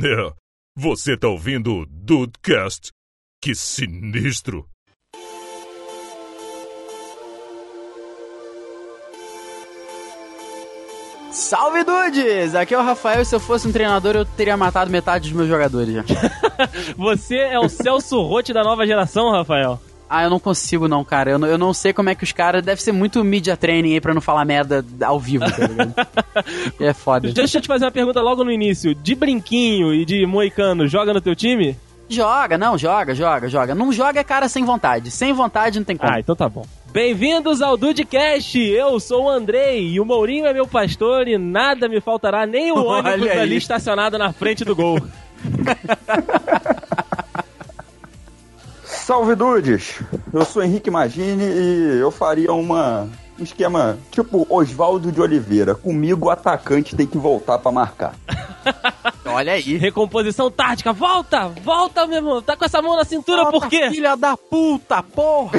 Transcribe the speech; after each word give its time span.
É, 0.00 0.32
você 0.76 1.16
tá 1.16 1.26
ouvindo 1.26 1.74
o 1.74 1.86
Dudecast? 1.86 2.92
Que 3.42 3.52
sinistro! 3.52 4.64
Salve 11.32 11.82
dudes! 11.82 12.54
Aqui 12.54 12.74
é 12.74 12.78
o 12.78 12.82
Rafael 12.82 13.22
e 13.22 13.24
se 13.24 13.34
eu 13.34 13.40
fosse 13.40 13.66
um 13.66 13.72
treinador 13.72 14.14
eu 14.14 14.24
teria 14.24 14.56
matado 14.56 14.88
metade 14.88 15.24
dos 15.28 15.36
meus 15.36 15.48
jogadores 15.48 15.92
já. 15.92 16.04
Você 16.96 17.36
é 17.36 17.58
o 17.58 17.68
Celso 17.68 18.22
Rotti 18.22 18.52
da 18.52 18.62
nova 18.62 18.86
geração, 18.86 19.32
Rafael? 19.32 19.80
Ah, 20.08 20.24
eu 20.24 20.30
não 20.30 20.38
consigo 20.40 20.88
não, 20.88 21.04
cara. 21.04 21.30
Eu 21.30 21.38
não, 21.38 21.48
eu 21.48 21.58
não 21.58 21.74
sei 21.74 21.92
como 21.92 22.08
é 22.08 22.14
que 22.14 22.24
os 22.24 22.32
caras... 22.32 22.62
Deve 22.62 22.82
ser 22.82 22.92
muito 22.92 23.22
media 23.22 23.56
training 23.56 23.94
aí 23.94 24.00
pra 24.00 24.14
não 24.14 24.20
falar 24.20 24.44
merda 24.44 24.84
ao 25.02 25.20
vivo, 25.20 25.44
tá 25.44 25.66
ligado? 25.66 25.94
é 26.80 26.92
foda. 26.94 27.30
Deixa 27.30 27.58
eu 27.58 27.62
te 27.62 27.68
fazer 27.68 27.84
uma 27.84 27.90
pergunta 27.90 28.20
logo 28.20 28.42
no 28.42 28.50
início. 28.50 28.94
De 28.94 29.14
brinquinho 29.14 29.92
e 29.92 30.04
de 30.04 30.24
moicano, 30.24 30.88
joga 30.88 31.12
no 31.12 31.20
teu 31.20 31.36
time? 31.36 31.76
Joga, 32.08 32.56
não, 32.56 32.78
joga, 32.78 33.14
joga, 33.14 33.48
joga. 33.48 33.74
Não 33.74 33.92
joga 33.92 34.20
é 34.20 34.24
cara 34.24 34.48
sem 34.48 34.64
vontade. 34.64 35.10
Sem 35.10 35.32
vontade 35.34 35.78
não 35.78 35.84
tem 35.84 35.96
como. 35.96 36.10
Ah, 36.10 36.18
então 36.18 36.34
tá 36.34 36.48
bom. 36.48 36.64
Bem-vindos 36.90 37.60
ao 37.60 37.76
Dudecast! 37.76 38.58
Eu 38.58 38.98
sou 38.98 39.24
o 39.24 39.28
Andrei 39.28 39.88
e 39.88 40.00
o 40.00 40.06
Mourinho 40.06 40.46
é 40.46 40.54
meu 40.54 40.66
pastor 40.66 41.28
e 41.28 41.36
nada 41.36 41.86
me 41.86 42.00
faltará, 42.00 42.46
nem 42.46 42.72
o 42.72 42.80
ônibus 42.82 43.28
ali 43.28 43.56
estacionado 43.56 44.16
na 44.16 44.32
frente 44.32 44.64
do 44.64 44.74
gol. 44.74 44.98
Salve 49.08 49.34
Dudes! 49.34 50.02
Eu 50.30 50.44
sou 50.44 50.62
Henrique 50.62 50.90
Magini 50.90 51.42
e 51.42 51.98
eu 51.98 52.10
faria 52.10 52.52
uma, 52.52 53.04
um 53.04 53.08
esquema 53.44 53.98
tipo 54.10 54.46
Oswaldo 54.48 55.12
de 55.12 55.20
Oliveira. 55.20 55.74
Comigo 55.74 56.26
o 56.26 56.30
atacante 56.30 56.96
tem 56.96 57.06
que 57.06 57.18
voltar 57.18 57.58
pra 57.58 57.72
marcar. 57.72 58.14
Olha 59.24 59.52
aí. 59.52 59.76
Recomposição 59.76 60.50
tática, 60.50 60.92
volta! 60.92 61.48
Volta, 61.62 62.06
meu 62.06 62.16
irmão! 62.16 62.42
Tá 62.42 62.56
com 62.56 62.64
essa 62.64 62.80
mão 62.80 62.96
na 62.96 63.04
cintura 63.04 63.46
por 63.50 63.68
quê? 63.68 63.90
Filha 63.90 64.16
da 64.16 64.36
puta, 64.36 65.02
porra! 65.02 65.58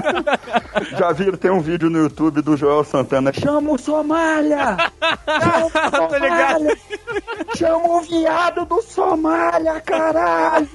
Já 0.98 1.12
viram, 1.12 1.38
tem 1.38 1.50
um 1.50 1.60
vídeo 1.60 1.88
no 1.88 1.98
YouTube 1.98 2.42
do 2.42 2.56
Joel 2.56 2.84
Santana. 2.84 3.32
Chama 3.32 3.72
o 3.72 3.78
Somália! 3.78 4.76
Chama 5.40 6.04
o 6.04 6.08
Tô 6.08 6.16
ligado. 6.16 6.58
Somália! 6.58 6.78
Chama 7.56 7.88
o 7.88 8.00
viado 8.00 8.64
do 8.66 8.82
Somália, 8.82 9.80
caralho! 9.80 10.68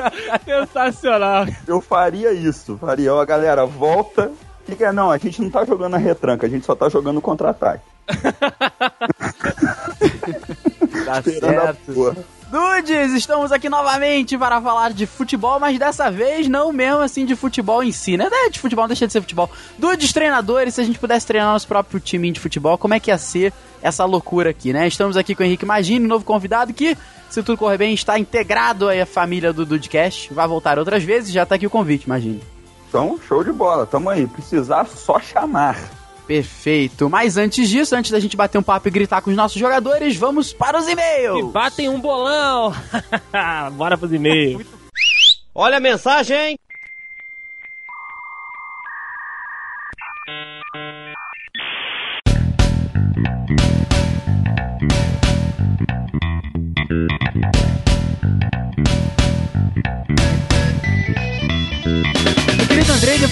Sensacional! 0.44 1.46
Eu 1.66 1.80
faria 1.80 2.32
isso, 2.32 2.76
faria. 2.78 3.14
Ó, 3.14 3.24
galera, 3.24 3.64
volta. 3.64 4.30
Que 4.66 4.74
que 4.74 4.84
é? 4.84 4.92
Não, 4.92 5.10
a 5.10 5.18
gente 5.18 5.40
não 5.40 5.48
tá 5.48 5.64
jogando 5.64 5.92
na 5.92 5.98
retranca, 5.98 6.46
a 6.46 6.50
gente 6.50 6.66
só 6.66 6.74
tá 6.74 6.88
jogando 6.88 7.20
contra-ataque. 7.20 7.84
Tá 11.06 11.18
a 11.70 11.92
porra. 11.92 12.16
Dudes, 12.50 13.12
estamos 13.12 13.52
aqui 13.52 13.68
novamente 13.68 14.36
para 14.36 14.60
falar 14.60 14.92
de 14.92 15.06
futebol, 15.06 15.58
mas 15.60 15.78
dessa 15.78 16.10
vez 16.10 16.48
não 16.48 16.72
mesmo 16.72 17.00
assim 17.00 17.24
de 17.24 17.36
futebol 17.36 17.82
em 17.82 17.92
si, 17.92 18.16
né? 18.16 18.28
É, 18.30 18.50
de 18.50 18.58
futebol, 18.58 18.84
não 18.84 18.88
deixa 18.88 19.06
de 19.06 19.12
ser 19.12 19.20
futebol. 19.20 19.50
Dudes, 19.78 20.12
treinadores, 20.12 20.74
se 20.74 20.80
a 20.80 20.84
gente 20.84 20.98
pudesse 20.98 21.26
treinar 21.26 21.52
nosso 21.52 21.66
próprio 21.66 22.00
time 22.00 22.30
de 22.30 22.40
futebol, 22.40 22.78
como 22.78 22.94
é 22.94 23.00
que 23.00 23.10
ia 23.10 23.18
ser 23.18 23.52
essa 23.82 24.04
loucura 24.04 24.50
aqui, 24.50 24.72
né? 24.72 24.86
Estamos 24.86 25.16
aqui 25.16 25.34
com 25.34 25.42
o 25.42 25.46
Henrique 25.46 25.66
Magini, 25.66 26.06
novo 26.06 26.24
convidado 26.24 26.72
que, 26.72 26.96
se 27.28 27.42
tudo 27.42 27.58
correr 27.58 27.78
bem, 27.78 27.94
está 27.94 28.18
integrado 28.18 28.88
aí 28.88 29.00
à 29.00 29.06
família 29.06 29.52
do 29.52 29.66
Dudecast. 29.66 30.32
Vai 30.32 30.46
voltar 30.46 30.78
outras 30.78 31.02
vezes, 31.02 31.32
já 31.32 31.44
tá 31.44 31.56
aqui 31.56 31.66
o 31.66 31.70
convite, 31.70 32.04
imagine. 32.04 32.55
Então, 32.96 33.20
show 33.28 33.44
de 33.44 33.52
bola, 33.52 33.84
tamo 33.84 34.08
aí. 34.08 34.26
Precisar 34.26 34.86
só 34.86 35.20
chamar. 35.20 35.76
Perfeito. 36.26 37.10
Mas 37.10 37.36
antes 37.36 37.68
disso, 37.68 37.94
antes 37.94 38.10
da 38.10 38.18
gente 38.18 38.38
bater 38.38 38.56
um 38.56 38.62
papo 38.62 38.88
e 38.88 38.90
gritar 38.90 39.20
com 39.20 39.28
os 39.28 39.36
nossos 39.36 39.60
jogadores, 39.60 40.16
vamos 40.16 40.54
para 40.54 40.78
os 40.78 40.88
E 40.88 40.92
e-mails. 40.92 41.52
batem 41.52 41.90
um 41.90 42.00
bolão! 42.00 42.72
Bora 43.76 43.98
pros 43.98 44.14
e-mails. 44.14 44.66
Olha 45.54 45.76
a 45.76 45.80
mensagem! 45.80 46.58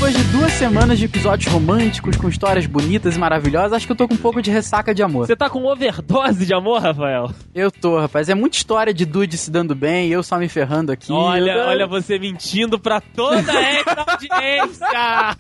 Depois 0.05 0.17
de 0.19 0.33
duas 0.37 0.53
semanas 0.53 0.99
de 0.99 1.07
episódios 1.07 1.51
românticos 1.51 2.15
com 2.19 2.29
histórias 2.29 2.67
bonitas 2.67 3.17
e 3.17 3.19
maravilhosas, 3.19 3.73
acho 3.73 3.87
que 3.87 3.93
eu 3.93 3.97
tô 3.97 4.07
com 4.07 4.13
um 4.13 4.19
pouco 4.19 4.43
de 4.43 4.51
ressaca 4.51 4.95
de 4.95 5.03
amor. 5.03 5.27
Você 5.27 5.35
tá 5.35 5.49
com 5.49 5.65
overdose 5.65 6.45
de 6.45 6.53
amor, 6.53 6.83
Rafael? 6.83 7.31
Eu 7.55 7.71
tô, 7.71 7.99
rapaz. 7.99 8.29
É 8.29 8.35
muita 8.35 8.55
história 8.59 8.93
de 8.93 9.07
Dude 9.07 9.39
se 9.39 9.51
dando 9.51 9.75
bem 9.75 10.09
e 10.09 10.13
eu 10.13 10.23
só 10.23 10.37
me 10.37 10.47
ferrando 10.47 10.93
aqui. 10.93 11.11
Olha, 11.11 11.53
Eu- 11.53 11.69
olha 11.69 11.87
você 11.87 12.19
mentindo 12.19 12.79
pra 12.79 13.01
toda 13.01 13.51
essa 13.51 14.05
audiência! 14.07 15.37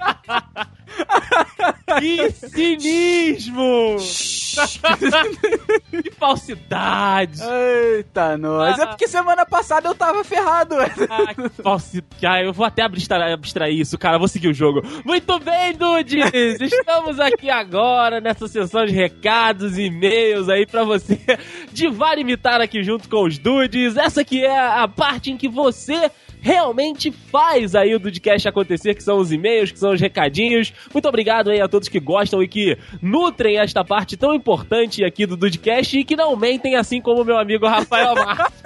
que 2.00 2.30
cinismo! 2.30 3.98
que 6.02 6.10
falsidade! 6.10 7.40
Eita, 7.42 8.36
nós. 8.36 8.78
É 8.78 8.86
porque 8.86 9.08
semana 9.08 9.46
passada 9.46 9.88
eu 9.88 9.94
tava 9.94 10.24
ferrado. 10.24 10.74
Ah, 10.78 11.34
que 11.34 11.62
falsidade. 11.62 12.26
Ah, 12.26 12.42
eu 12.42 12.52
vou 12.52 12.66
até 12.66 12.82
abstrair, 12.82 13.32
abstrair 13.32 13.78
isso, 13.78 13.96
cara. 13.96 14.18
Vou 14.18 14.28
seguir 14.28 14.48
o 14.48 14.54
jogo. 14.54 14.82
Muito 15.04 15.38
bem, 15.38 15.74
Dudes! 15.74 16.60
Estamos 16.60 17.20
aqui 17.20 17.50
agora 17.50 18.20
nessa 18.20 18.48
sessão 18.48 18.84
de 18.84 18.92
recados 18.92 19.78
e 19.78 19.84
e-mails 19.84 20.48
aí 20.48 20.66
pra 20.66 20.84
você 20.84 21.20
divar 21.72 22.18
imitar 22.18 22.60
aqui 22.60 22.82
junto 22.82 23.08
com 23.08 23.24
os 23.24 23.38
Dudes. 23.38 23.96
Essa 23.96 24.22
aqui 24.22 24.44
é 24.44 24.58
a 24.58 24.88
parte 24.88 25.30
em 25.30 25.36
que 25.36 25.48
você 25.48 26.10
realmente 26.44 27.10
faz 27.10 27.74
aí 27.74 27.94
o 27.94 27.98
Dudecast 27.98 28.46
acontecer, 28.46 28.94
que 28.94 29.02
são 29.02 29.16
os 29.16 29.32
e-mails, 29.32 29.72
que 29.72 29.78
são 29.78 29.94
os 29.94 30.00
recadinhos. 30.00 30.74
Muito 30.92 31.08
obrigado 31.08 31.48
aí 31.48 31.58
a 31.58 31.66
todos 31.66 31.88
que 31.88 31.98
gostam 31.98 32.42
e 32.42 32.46
que 32.46 32.76
nutrem 33.00 33.58
esta 33.58 33.82
parte 33.82 34.14
tão 34.14 34.34
importante 34.34 35.02
aqui 35.02 35.24
do 35.24 35.38
Dudecast 35.38 35.98
e 35.98 36.04
que 36.04 36.14
não 36.14 36.36
mentem 36.36 36.76
assim 36.76 37.00
como 37.00 37.22
o 37.22 37.24
meu 37.24 37.38
amigo 37.38 37.66
Rafael 37.66 38.12
Marques. 38.14 38.62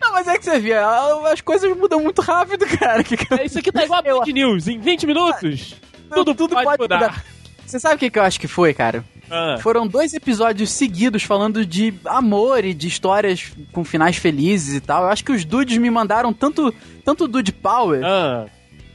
Não, 0.00 0.12
mas 0.12 0.28
é 0.28 0.38
que 0.38 0.44
você 0.44 0.60
vê, 0.60 0.74
as 0.74 1.40
coisas 1.40 1.76
mudam 1.76 2.00
muito 2.00 2.22
rápido, 2.22 2.64
cara. 2.78 3.02
É, 3.40 3.44
Isso 3.44 3.58
aqui 3.58 3.72
tá 3.72 3.82
igual 3.82 3.98
a 3.98 4.02
Band 4.02 4.32
News. 4.32 4.68
Em 4.68 4.78
20 4.78 5.04
minutos, 5.04 5.74
tudo, 6.14 6.48
pode, 6.50 6.80
mudar. 6.80 7.24
Você 7.66 7.80
sabe 7.80 7.96
o 7.96 7.98
que, 7.98 8.08
que 8.08 8.20
eu 8.20 8.22
acho 8.22 8.38
que 8.38 8.46
foi, 8.46 8.72
cara? 8.72 9.04
Ah, 9.30 9.58
Foram 9.60 9.86
dois 9.86 10.14
episódios 10.14 10.70
seguidos 10.70 11.22
falando 11.22 11.64
de 11.64 11.94
amor 12.04 12.64
e 12.64 12.72
de 12.72 12.88
histórias 12.88 13.52
com 13.72 13.84
finais 13.84 14.16
felizes 14.16 14.74
e 14.76 14.80
tal. 14.80 15.04
Eu 15.04 15.08
acho 15.10 15.24
que 15.24 15.32
os 15.32 15.44
dudes 15.44 15.76
me 15.78 15.90
mandaram 15.90 16.32
tanto, 16.32 16.72
tanto 17.04 17.28
dude 17.28 17.52
power 17.52 18.00
ah. 18.04 18.46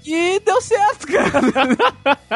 que 0.02 0.40
deu 0.40 0.62
certo, 0.62 1.08
cara. 1.08 1.42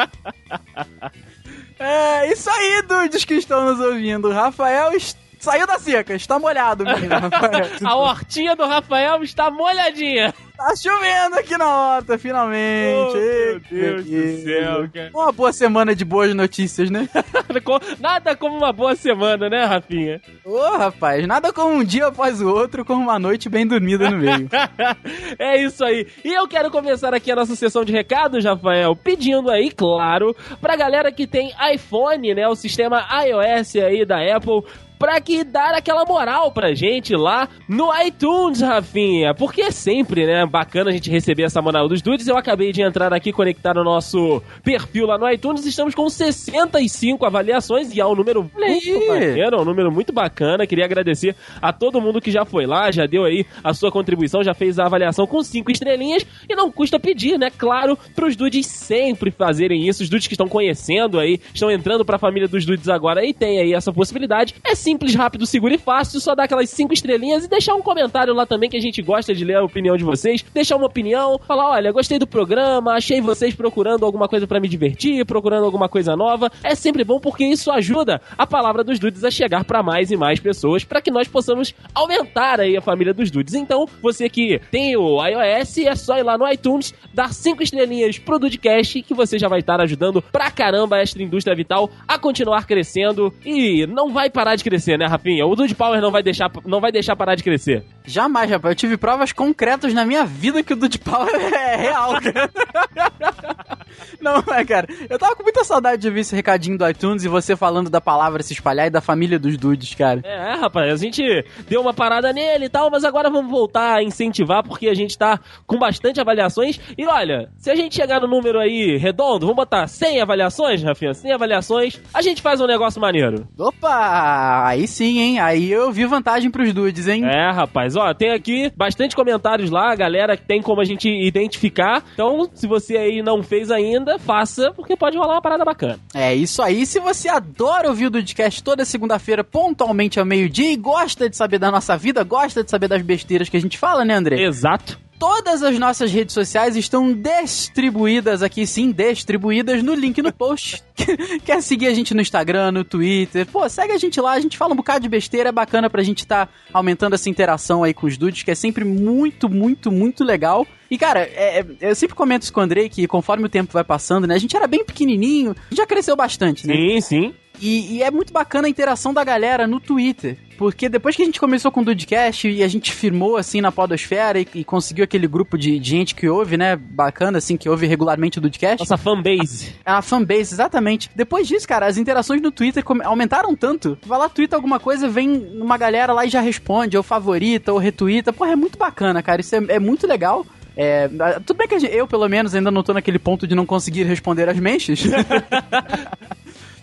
é, 1.78 2.32
isso 2.32 2.48
aí, 2.50 2.82
dudes 2.82 3.24
que 3.24 3.34
estão 3.34 3.64
nos 3.64 3.80
ouvindo. 3.80 4.30
Rafael 4.30 4.92
est- 4.92 5.27
saiu 5.38 5.66
da 5.66 5.78
seca, 5.78 6.14
está 6.14 6.38
molhado, 6.38 6.84
menino. 6.84 7.14
Rafael. 7.18 7.66
A 7.84 7.96
hortinha 7.96 8.56
do 8.56 8.66
Rafael 8.66 9.22
está 9.22 9.50
molhadinha. 9.50 10.34
Tá 10.58 10.74
chovendo 10.74 11.36
aqui 11.36 11.56
na 11.56 11.68
horta, 11.68 12.18
finalmente. 12.18 13.14
Oh, 13.14 13.72
meu 13.72 14.00
Deus 14.00 14.04
do 14.04 14.42
céu, 14.42 14.88
cara. 14.92 15.10
Uma 15.14 15.30
boa 15.30 15.52
semana 15.52 15.94
de 15.94 16.04
boas 16.04 16.34
notícias, 16.34 16.90
né? 16.90 17.08
Nada 18.00 18.34
como 18.34 18.56
uma 18.56 18.72
boa 18.72 18.96
semana, 18.96 19.48
né, 19.48 19.64
Rafinha? 19.64 20.20
Ô, 20.44 20.76
rapaz, 20.76 21.24
nada 21.28 21.52
como 21.52 21.74
um 21.74 21.84
dia 21.84 22.08
após 22.08 22.40
o 22.40 22.48
outro, 22.48 22.84
com 22.84 22.94
uma 22.94 23.20
noite 23.20 23.48
bem 23.48 23.66
dormida 23.66 24.10
no 24.10 24.18
meio. 24.18 24.48
é 25.38 25.62
isso 25.62 25.84
aí. 25.84 26.08
E 26.24 26.34
eu 26.34 26.48
quero 26.48 26.72
começar 26.72 27.14
aqui 27.14 27.30
a 27.30 27.36
nossa 27.36 27.54
sessão 27.54 27.84
de 27.84 27.92
recados, 27.92 28.44
Rafael, 28.44 28.96
pedindo 28.96 29.50
aí, 29.50 29.70
claro, 29.70 30.34
pra 30.60 30.74
galera 30.74 31.12
que 31.12 31.26
tem 31.26 31.52
iPhone, 31.72 32.34
né, 32.34 32.48
o 32.48 32.56
sistema 32.56 33.06
iOS 33.24 33.76
aí 33.76 34.04
da 34.04 34.18
Apple, 34.36 34.64
pra 34.98 35.20
que 35.20 35.44
dar 35.44 35.74
aquela 35.74 36.04
moral 36.04 36.50
pra 36.52 36.74
gente 36.74 37.14
lá 37.14 37.48
no 37.68 37.90
iTunes, 38.02 38.60
Rafinha. 38.60 39.34
Porque 39.34 39.62
é 39.62 39.70
sempre, 39.70 40.26
né, 40.26 40.44
bacana 40.46 40.90
a 40.90 40.92
gente 40.92 41.10
receber 41.10 41.44
essa 41.44 41.62
moral 41.62 41.88
dos 41.88 42.02
dudes. 42.02 42.26
Eu 42.26 42.36
acabei 42.36 42.72
de 42.72 42.82
entrar 42.82 43.12
aqui, 43.12 43.32
conectar 43.32 43.74
no 43.74 43.84
nosso 43.84 44.42
perfil 44.62 45.06
lá 45.06 45.16
no 45.16 45.28
iTunes. 45.30 45.64
Estamos 45.64 45.94
com 45.94 46.08
65 46.08 47.24
avaliações 47.24 47.94
e 47.94 48.00
é 48.00 48.06
um 48.06 48.14
número 48.14 48.42
muito 48.42 49.06
bacana, 49.08 49.56
é 49.56 49.60
um 49.60 49.64
número 49.64 49.92
muito 49.92 50.12
bacana. 50.12 50.66
Queria 50.66 50.84
agradecer 50.84 51.36
a 51.60 51.72
todo 51.72 52.00
mundo 52.00 52.20
que 52.20 52.30
já 52.30 52.44
foi 52.44 52.66
lá, 52.66 52.90
já 52.90 53.06
deu 53.06 53.24
aí 53.24 53.46
a 53.62 53.72
sua 53.72 53.90
contribuição, 53.90 54.42
já 54.42 54.54
fez 54.54 54.78
a 54.78 54.86
avaliação 54.86 55.26
com 55.26 55.42
cinco 55.42 55.70
estrelinhas 55.70 56.26
e 56.48 56.54
não 56.54 56.70
custa 56.70 56.98
pedir, 56.98 57.38
né? 57.38 57.50
Claro, 57.56 57.98
pros 58.14 58.34
dudes 58.34 58.66
sempre 58.66 59.30
fazerem 59.30 59.86
isso. 59.88 60.02
Os 60.02 60.08
dudes 60.08 60.26
que 60.26 60.34
estão 60.34 60.48
conhecendo 60.48 61.18
aí, 61.18 61.40
estão 61.54 61.70
entrando 61.70 62.04
pra 62.04 62.18
família 62.18 62.48
dos 62.48 62.64
dudes 62.64 62.88
agora 62.88 63.24
e 63.24 63.32
tem 63.32 63.60
aí 63.60 63.72
essa 63.74 63.92
possibilidade. 63.92 64.54
É 64.64 64.74
simples, 64.88 65.14
rápido, 65.14 65.44
seguro 65.44 65.74
e 65.74 65.78
fácil. 65.78 66.18
Só 66.18 66.34
dar 66.34 66.44
aquelas 66.44 66.70
cinco 66.70 66.94
estrelinhas 66.94 67.44
e 67.44 67.48
deixar 67.48 67.74
um 67.74 67.82
comentário 67.82 68.32
lá 68.32 68.46
também 68.46 68.70
que 68.70 68.76
a 68.76 68.80
gente 68.80 69.02
gosta 69.02 69.34
de 69.34 69.44
ler 69.44 69.56
a 69.56 69.62
opinião 69.62 69.98
de 69.98 70.04
vocês. 70.04 70.42
Deixar 70.54 70.76
uma 70.76 70.86
opinião, 70.86 71.38
falar: 71.46 71.72
olha, 71.72 71.92
gostei 71.92 72.18
do 72.18 72.26
programa, 72.26 72.94
achei 72.94 73.20
vocês 73.20 73.54
procurando 73.54 74.06
alguma 74.06 74.26
coisa 74.26 74.46
para 74.46 74.58
me 74.58 74.66
divertir, 74.66 75.26
procurando 75.26 75.66
alguma 75.66 75.88
coisa 75.88 76.16
nova. 76.16 76.50
É 76.64 76.74
sempre 76.74 77.04
bom 77.04 77.20
porque 77.20 77.44
isso 77.44 77.70
ajuda 77.70 78.20
a 78.36 78.46
palavra 78.46 78.82
dos 78.82 78.98
dudes 78.98 79.24
a 79.24 79.30
chegar 79.30 79.62
para 79.64 79.82
mais 79.82 80.10
e 80.10 80.16
mais 80.16 80.40
pessoas, 80.40 80.84
para 80.84 81.02
que 81.02 81.10
nós 81.10 81.28
possamos 81.28 81.74
aumentar 81.94 82.58
aí 82.58 82.74
a 82.74 82.80
família 82.80 83.12
dos 83.12 83.30
dudes. 83.30 83.52
Então, 83.52 83.86
você 84.00 84.28
que 84.30 84.58
tem 84.70 84.96
o 84.96 85.22
iOS, 85.22 85.78
é 85.78 85.94
só 85.94 86.16
ir 86.16 86.22
lá 86.22 86.38
no 86.38 86.48
iTunes, 86.50 86.94
dar 87.12 87.34
cinco 87.34 87.62
estrelinhas 87.62 88.18
pro 88.18 88.38
Dudecast, 88.38 89.02
que 89.02 89.12
você 89.12 89.38
já 89.38 89.48
vai 89.48 89.60
estar 89.60 89.80
ajudando 89.82 90.22
pra 90.22 90.50
caramba 90.50 90.98
esta 90.98 91.22
indústria 91.22 91.54
vital 91.54 91.90
a 92.06 92.18
continuar 92.18 92.66
crescendo 92.66 93.34
e 93.44 93.86
não 93.86 94.12
vai 94.12 94.30
parar 94.30 94.56
de 94.56 94.64
crescer, 94.64 94.77
né, 94.96 95.06
Rafinha? 95.06 95.46
O 95.46 95.54
Dude 95.56 95.74
Power 95.74 96.00
não 96.00 96.10
vai 96.10 96.22
deixar, 96.22 96.50
não 96.64 96.80
vai 96.80 96.92
deixar 96.92 97.16
parar 97.16 97.34
de 97.34 97.42
crescer. 97.42 97.84
Jamais, 98.04 98.50
rapaz. 98.50 98.72
Eu 98.72 98.76
tive 98.76 98.96
provas 98.96 99.32
concretas 99.32 99.92
na 99.92 100.04
minha 100.04 100.24
vida 100.24 100.62
que 100.62 100.72
o 100.72 100.76
Dude 100.76 100.98
Power 100.98 101.34
é 101.34 101.76
real, 101.76 102.14
cara. 102.20 102.50
Não, 104.20 104.42
é, 104.52 104.64
cara. 104.64 104.86
Eu 105.08 105.18
tava 105.18 105.34
com 105.36 105.42
muita 105.42 105.64
saudade 105.64 106.02
de 106.02 106.08
ouvir 106.08 106.20
esse 106.20 106.34
recadinho 106.34 106.76
do 106.76 106.88
iTunes 106.88 107.24
e 107.24 107.28
você 107.28 107.56
falando 107.56 107.90
da 107.90 108.00
palavra 108.00 108.42
se 108.42 108.52
espalhar 108.52 108.86
e 108.86 108.90
da 108.90 109.00
família 109.00 109.38
dos 109.38 109.56
dudes, 109.56 109.94
cara. 109.94 110.20
É, 110.24 110.54
rapaz, 110.54 110.92
a 110.92 110.96
gente 110.96 111.22
deu 111.68 111.80
uma 111.80 111.94
parada 111.94 112.32
nele 112.32 112.66
e 112.66 112.68
tal, 112.68 112.90
mas 112.90 113.04
agora 113.04 113.30
vamos 113.30 113.50
voltar 113.50 113.96
a 113.96 114.02
incentivar 114.02 114.62
porque 114.62 114.88
a 114.88 114.94
gente 114.94 115.16
tá 115.16 115.38
com 115.66 115.78
bastante 115.78 116.20
avaliações. 116.20 116.80
E 116.96 117.06
olha, 117.06 117.50
se 117.56 117.70
a 117.70 117.76
gente 117.76 117.94
chegar 117.94 118.20
no 118.20 118.28
número 118.28 118.58
aí 118.58 118.96
redondo, 118.96 119.46
vamos 119.46 119.56
botar 119.56 119.86
100 119.86 120.20
avaliações, 120.20 120.82
Rafinha, 120.82 121.14
100 121.14 121.32
avaliações, 121.32 122.00
a 122.12 122.22
gente 122.22 122.42
faz 122.42 122.60
um 122.60 122.66
negócio 122.66 123.00
maneiro. 123.00 123.46
Opa! 123.58 124.67
Aí 124.68 124.86
sim, 124.86 125.18
hein? 125.18 125.40
Aí 125.40 125.72
eu 125.72 125.90
vi 125.90 126.04
vantagem 126.04 126.50
pros 126.50 126.74
dudes, 126.74 127.08
hein? 127.08 127.24
É, 127.24 127.50
rapaz, 127.50 127.96
ó, 127.96 128.12
tem 128.12 128.32
aqui 128.32 128.70
bastante 128.76 129.16
comentários 129.16 129.70
lá, 129.70 129.94
galera 129.94 130.36
que 130.36 130.44
tem 130.44 130.60
como 130.60 130.82
a 130.82 130.84
gente 130.84 131.08
identificar. 131.08 132.04
Então, 132.12 132.46
se 132.52 132.66
você 132.66 132.98
aí 132.98 133.22
não 133.22 133.42
fez 133.42 133.70
ainda, 133.70 134.18
faça, 134.18 134.70
porque 134.76 134.94
pode 134.94 135.16
rolar 135.16 135.36
uma 135.36 135.40
parada 135.40 135.64
bacana. 135.64 135.98
É 136.12 136.34
isso 136.34 136.60
aí. 136.60 136.84
Se 136.84 137.00
você 137.00 137.30
adora 137.30 137.88
ouvir 137.88 138.06
o 138.06 138.10
Dudcast 138.10 138.62
toda 138.62 138.84
segunda-feira, 138.84 139.42
pontualmente 139.42 140.20
ao 140.20 140.26
meio-dia, 140.26 140.70
e 140.70 140.76
gosta 140.76 141.30
de 141.30 141.36
saber 141.36 141.58
da 141.58 141.70
nossa 141.70 141.96
vida, 141.96 142.22
gosta 142.22 142.62
de 142.62 142.70
saber 142.70 142.88
das 142.88 143.00
besteiras 143.00 143.48
que 143.48 143.56
a 143.56 143.60
gente 143.60 143.78
fala, 143.78 144.04
né, 144.04 144.12
André? 144.12 144.42
Exato. 144.42 145.07
Todas 145.18 145.64
as 145.64 145.76
nossas 145.78 146.12
redes 146.12 146.32
sociais 146.32 146.76
estão 146.76 147.12
distribuídas 147.12 148.40
aqui, 148.40 148.64
sim, 148.66 148.92
distribuídas 148.92 149.82
no 149.82 149.92
link 149.92 150.22
no 150.22 150.32
post. 150.32 150.82
Quer 151.44 151.60
seguir 151.60 151.88
a 151.88 151.94
gente 151.94 152.14
no 152.14 152.20
Instagram, 152.20 152.70
no 152.70 152.84
Twitter? 152.84 153.44
Pô, 153.46 153.68
segue 153.68 153.92
a 153.92 153.98
gente 153.98 154.20
lá, 154.20 154.32
a 154.32 154.40
gente 154.40 154.56
fala 154.56 154.74
um 154.74 154.76
bocado 154.76 155.02
de 155.02 155.08
besteira, 155.08 155.48
é 155.48 155.52
bacana 155.52 155.90
pra 155.90 156.04
gente 156.04 156.20
estar 156.20 156.46
tá 156.46 156.52
aumentando 156.72 157.14
essa 157.14 157.28
interação 157.28 157.82
aí 157.82 157.92
com 157.92 158.06
os 158.06 158.16
dudes, 158.16 158.44
que 158.44 158.50
é 158.52 158.54
sempre 158.54 158.84
muito, 158.84 159.48
muito, 159.48 159.90
muito 159.90 160.22
legal. 160.22 160.64
E, 160.90 160.96
cara, 160.96 161.20
é, 161.20 161.60
é, 161.60 161.66
eu 161.80 161.94
sempre 161.94 162.14
comento 162.14 162.44
isso 162.44 162.52
com 162.52 162.60
o 162.60 162.62
Andrei, 162.62 162.88
que 162.88 163.06
conforme 163.08 163.44
o 163.44 163.48
tempo 163.48 163.72
vai 163.72 163.84
passando, 163.84 164.26
né? 164.26 164.34
A 164.34 164.38
gente 164.38 164.56
era 164.56 164.68
bem 164.68 164.84
pequenininho, 164.84 165.54
já 165.72 165.84
cresceu 165.84 166.14
bastante, 166.14 166.66
né? 166.66 166.74
Sim, 166.74 167.00
sim. 167.00 167.34
E, 167.60 167.96
e, 167.96 168.02
é 168.02 168.10
muito 168.10 168.32
bacana 168.32 168.66
a 168.66 168.70
interação 168.70 169.12
da 169.12 169.24
galera 169.24 169.66
no 169.66 169.80
Twitter. 169.80 170.36
Porque 170.56 170.88
depois 170.88 171.14
que 171.14 171.22
a 171.22 171.24
gente 171.24 171.38
começou 171.38 171.70
com 171.70 171.80
o 171.80 171.84
Dudecast 171.84 172.48
e 172.48 172.64
a 172.64 172.68
gente 172.68 172.92
firmou 172.92 173.36
assim 173.36 173.60
na 173.60 173.70
Podosfera 173.70 174.40
e, 174.40 174.48
e 174.56 174.64
conseguiu 174.64 175.04
aquele 175.04 175.28
grupo 175.28 175.56
de, 175.56 175.78
de, 175.78 175.88
gente 175.88 176.14
que 176.16 176.28
ouve, 176.28 176.56
né? 176.56 176.74
Bacana, 176.74 177.38
assim, 177.38 177.56
que 177.56 177.68
ouve 177.68 177.86
regularmente 177.86 178.38
o 178.38 178.40
Dudecast. 178.40 178.80
Nossa 178.80 178.96
fanbase. 178.96 179.74
É 179.84 179.92
a 179.92 180.02
fanbase, 180.02 180.54
exatamente. 180.54 181.10
Depois 181.14 181.46
disso, 181.46 181.66
cara, 181.66 181.86
as 181.86 181.96
interações 181.96 182.42
no 182.42 182.50
Twitter 182.50 182.82
aumentaram 183.04 183.54
tanto. 183.54 183.96
Vai 184.04 184.18
lá, 184.18 184.28
twitta 184.28 184.56
alguma 184.56 184.80
coisa, 184.80 185.08
vem 185.08 185.48
uma 185.60 185.78
galera 185.78 186.12
lá 186.12 186.26
e 186.26 186.28
já 186.28 186.40
responde, 186.40 186.96
ou 186.96 187.02
favorita, 187.04 187.72
ou 187.72 187.78
retuita. 187.78 188.32
Porra, 188.32 188.52
é 188.52 188.56
muito 188.56 188.76
bacana, 188.76 189.22
cara. 189.22 189.40
Isso 189.40 189.54
é, 189.54 189.64
é 189.68 189.78
muito 189.78 190.06
legal. 190.08 190.44
É, 190.80 191.08
tudo 191.44 191.56
bem 191.56 191.66
que 191.66 191.74
eu, 191.86 192.06
pelo 192.06 192.28
menos, 192.28 192.54
ainda 192.54 192.70
não 192.70 192.84
tô 192.84 192.92
naquele 192.92 193.18
ponto 193.18 193.48
de 193.48 193.54
não 193.56 193.66
conseguir 193.66 194.04
responder 194.04 194.48
as 194.48 194.60
mentions. 194.60 195.02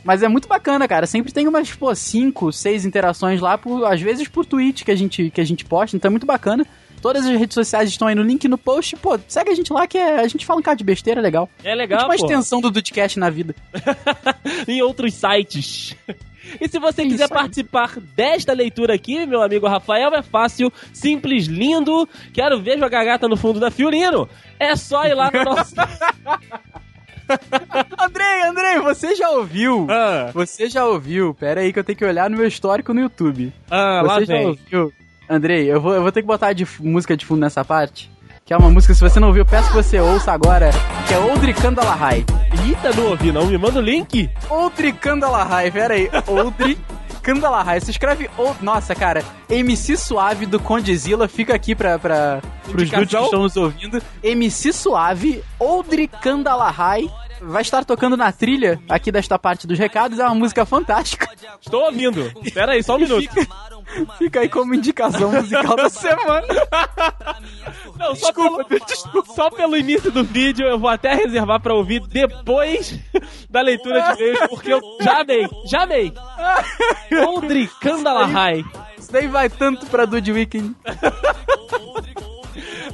Mas 0.05 0.21
é 0.21 0.27
muito 0.27 0.47
bacana, 0.47 0.87
cara. 0.87 1.07
Sempre 1.07 1.33
tem 1.33 1.47
umas, 1.47 1.73
pô, 1.73 1.93
cinco, 1.95 2.53
seis 2.53 2.85
interações 2.85 3.41
lá, 3.41 3.57
por, 3.57 3.83
às 3.85 3.99
vezes 3.99 4.27
por 4.27 4.45
tweet 4.45 4.85
que 4.85 4.91
a 4.91 4.95
gente, 4.95 5.31
que 5.31 5.41
a 5.41 5.43
gente 5.43 5.65
posta, 5.65 5.97
então 5.97 6.09
é 6.09 6.11
muito 6.11 6.27
bacana. 6.27 6.65
Todas 7.01 7.25
as 7.25 7.37
redes 7.37 7.55
sociais 7.55 7.89
estão 7.89 8.07
aí 8.07 8.13
no 8.13 8.21
link 8.21 8.47
no 8.47 8.57
post. 8.57 8.95
Pô, 8.97 9.19
segue 9.27 9.49
a 9.49 9.55
gente 9.55 9.73
lá 9.73 9.87
que 9.87 9.97
é, 9.97 10.19
a 10.19 10.27
gente 10.27 10.45
fala 10.45 10.59
um 10.59 10.63
cara 10.63 10.77
de 10.77 10.83
besteira, 10.83 11.19
legal. 11.19 11.49
É 11.63 11.73
legal, 11.73 12.01
é 12.01 12.05
uma 12.05 12.15
extensão 12.15 12.61
do 12.61 12.69
Dudcast 12.69 13.19
na 13.19 13.31
vida. 13.31 13.55
em 14.67 14.81
outros 14.83 15.15
sites. 15.15 15.95
E 16.61 16.67
se 16.67 16.77
você 16.77 17.03
quiser 17.03 17.27
participar 17.27 17.99
desta 17.99 18.53
leitura 18.53 18.93
aqui, 18.93 19.25
meu 19.25 19.41
amigo 19.41 19.67
Rafael, 19.67 20.13
é 20.13 20.21
fácil, 20.21 20.71
simples, 20.93 21.45
lindo. 21.45 22.07
Quero 22.31 22.61
ver 22.61 22.83
a 22.83 22.87
gagata 22.87 23.27
no 23.27 23.35
fundo 23.35 23.59
da 23.59 23.71
Fiorino. 23.71 24.29
É 24.59 24.75
só 24.75 25.05
ir 25.05 25.15
lá 25.15 25.31
no 25.31 25.43
nosso. 25.43 25.73
Andrei, 27.99 28.43
Andrei, 28.43 28.79
você 28.79 29.15
já 29.15 29.29
ouviu? 29.31 29.87
Ah. 29.89 30.29
Você 30.33 30.69
já 30.69 30.85
ouviu? 30.85 31.33
Pera 31.33 31.61
aí 31.61 31.73
que 31.73 31.79
eu 31.79 31.83
tenho 31.83 31.97
que 31.97 32.05
olhar 32.05 32.29
no 32.29 32.37
meu 32.37 32.47
histórico 32.47 32.93
no 32.93 33.01
YouTube. 33.01 33.53
Ah, 33.69 34.01
você 34.01 34.07
lá 34.07 34.19
já 34.21 34.33
vem. 34.33 34.47
ouviu? 34.47 34.93
Andrei, 35.29 35.71
eu 35.71 35.81
vou, 35.81 35.93
eu 35.93 36.01
vou 36.01 36.11
ter 36.11 36.21
que 36.21 36.27
botar 36.27 36.53
de 36.53 36.67
música 36.79 37.17
de 37.17 37.25
fundo 37.25 37.41
nessa 37.41 37.65
parte. 37.65 38.11
Que 38.47 38.53
é 38.53 38.57
uma 38.57 38.69
música, 38.69 38.93
se 38.93 39.01
você 39.01 39.19
não 39.19 39.29
ouviu, 39.29 39.43
peço 39.43 39.69
que 39.69 39.73
você 39.73 39.99
ouça 39.99 40.31
agora, 40.31 40.69
que 41.07 41.15
é 41.15 41.17
Oldri 41.17 41.51
Kandalahai. 41.51 42.23
Eita, 42.63 42.95
não 42.95 43.07
ouvi 43.09 43.31
não, 43.31 43.47
me 43.47 43.57
manda 43.57 43.79
o 43.79 43.81
link. 43.81 44.29
Oldri 44.47 44.93
Kandalahai, 44.93 45.71
pera 45.71 45.95
aí. 45.95 46.07
Oldri 46.27 46.77
Kandalahai. 47.23 47.81
Se 47.81 47.89
escreve. 47.89 48.29
Old... 48.37 48.63
Nossa, 48.63 48.93
cara. 48.93 49.23
MC 49.49 49.97
Suave 49.97 50.45
do 50.45 50.59
Condizila 50.59 51.27
fica 51.27 51.55
aqui 51.55 51.73
pra, 51.73 51.97
pra, 51.97 52.39
pros 52.69 52.87
dudes 52.87 53.09
que 53.09 53.23
estão 53.23 53.41
nos 53.41 53.57
ouvindo. 53.57 53.99
MC 54.21 54.71
Suave, 54.71 55.43
Oldri 55.57 56.07
Kandalahai. 56.07 57.09
Vai 57.41 57.61
estar 57.61 57.85
tocando 57.85 58.17
na 58.17 58.31
trilha 58.31 58.81
aqui 58.89 59.11
desta 59.11 59.37
parte 59.37 59.67
dos 59.67 59.77
recados. 59.77 60.19
É 60.19 60.25
uma 60.25 60.35
música 60.35 60.65
fantástica. 60.65 61.29
Estou 61.61 61.83
ouvindo. 61.85 62.31
Pera 62.53 62.73
aí, 62.73 62.83
só 62.83 62.95
um 62.95 62.99
minuto. 62.99 63.29
Fica, 64.17 64.39
aí 64.39 64.49
como 64.49 64.73
indicação 64.73 65.31
musical 65.31 65.75
da 65.75 65.89
semana. 65.89 66.47
Não, 67.97 68.13
desculpa, 68.13 68.65
pelo, 68.65 68.85
desculpa. 68.85 69.33
só 69.33 69.49
pelo 69.49 69.77
início 69.77 70.11
do 70.11 70.23
vídeo 70.23 70.65
eu 70.65 70.77
vou 70.77 70.89
até 70.89 71.13
reservar 71.13 71.61
pra 71.61 71.73
ouvir 71.73 72.01
depois 72.07 72.99
da 73.49 73.61
leitura 73.61 74.01
de 74.01 74.23
e-mails, 74.23 74.47
porque 74.49 74.73
eu 74.73 74.81
já 75.01 75.21
amei, 75.21 75.47
já 75.65 75.83
amei. 75.83 76.13
Oldri 77.25 77.69
Kandalahai. 77.79 78.65
Isso 78.97 79.11
daí 79.11 79.27
vai 79.27 79.49
tanto 79.49 79.85
pra 79.85 80.05
Dude 80.05 80.31
Weekend. 80.31 80.75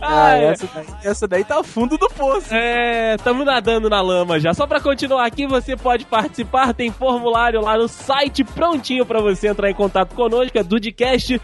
Ah, 0.02 0.36
essa, 0.36 0.68
daí, 0.74 0.86
essa 1.04 1.28
daí 1.28 1.44
tá 1.44 1.56
ao 1.56 1.64
fundo 1.64 1.98
do 1.98 2.10
poço. 2.10 2.48
É, 2.52 3.18
tamo 3.18 3.46
nadando 3.46 3.90
na 3.90 4.02
lama 4.02 4.40
já. 4.40 4.54
Só 4.54 4.66
pra 4.66 4.80
continuar 4.80 5.26
aqui, 5.26 5.46
você 5.46 5.78
pode 5.78 6.06
participar, 6.06 6.74
tem 6.74 6.92
formulário 6.92 7.62
lá 7.62 7.78
no 7.78 7.88
site 7.88 8.44
prontinho 8.44 9.06
pra 9.06 9.22
você 9.22 9.48
entrar 9.48 9.70
em 9.70 9.74
contato 9.74 10.16
conosco, 10.16 10.58
é 10.58 10.64
dudecast.com.br. 10.64 11.40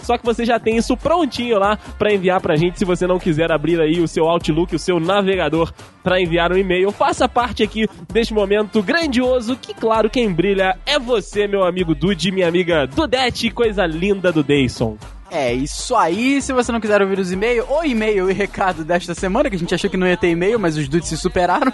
Só 0.00 0.16
que 0.16 0.24
você 0.24 0.44
já 0.44 0.58
tem 0.58 0.76
isso 0.76 0.96
prontinho 0.96 1.58
lá 1.58 1.78
pra 1.98 2.12
enviar 2.12 2.40
pra 2.40 2.56
gente, 2.56 2.78
se 2.78 2.84
você 2.84 3.06
não 3.06 3.18
quiser 3.18 3.52
abrir 3.52 3.80
aí 3.80 4.00
o 4.00 4.08
seu 4.08 4.26
Outlook, 4.26 4.74
o 4.74 4.78
seu 4.78 4.98
navegador 4.98 5.72
pra 6.02 6.20
enviar 6.20 6.52
um 6.52 6.56
e-mail. 6.56 6.90
Faça 6.90 7.28
parte 7.28 7.62
aqui 7.62 7.86
deste 8.12 8.32
momento 8.32 8.82
grandioso, 8.82 9.56
que 9.56 9.74
claro, 9.74 10.08
quem 10.08 10.32
brilha 10.32 10.78
é 10.86 10.98
você, 10.98 11.46
meu 11.46 11.64
amigo 11.64 11.94
Dude, 11.94 12.32
minha 12.32 12.48
amiga 12.48 12.86
Dudete, 12.86 13.50
coisa 13.50 13.84
linda 13.86 14.32
do 14.32 14.42
Dayson. 14.42 14.96
É 15.30 15.52
isso 15.52 15.94
aí. 15.94 16.42
Se 16.42 16.52
você 16.52 16.72
não 16.72 16.80
quiser 16.80 17.00
ouvir 17.00 17.18
os 17.18 17.30
e-mails, 17.30 17.68
o 17.68 17.84
e-mail 17.84 18.30
e 18.30 18.34
recado 18.34 18.84
desta 18.84 19.14
semana, 19.14 19.48
que 19.48 19.56
a 19.56 19.58
gente 19.58 19.74
achou 19.74 19.88
que 19.88 19.96
não 19.96 20.06
ia 20.06 20.16
ter 20.16 20.30
e-mail, 20.30 20.58
mas 20.58 20.76
os 20.76 20.88
dudes 20.88 21.08
se 21.08 21.16
superaram. 21.16 21.72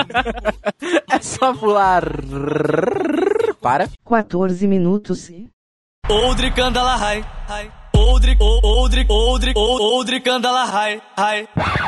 é 1.10 1.18
só 1.20 1.54
pular 1.54 2.04
para 3.60 3.88
14 4.06 4.66
minutos. 4.68 5.30
Oldri 6.08 6.50
Kandalahai. 6.50 7.24
Oldri, 8.10 8.36
Oldri, 8.40 9.06
Oldri, 9.08 9.52
Oldri 9.54 10.20
Kandalahai. 10.20 11.00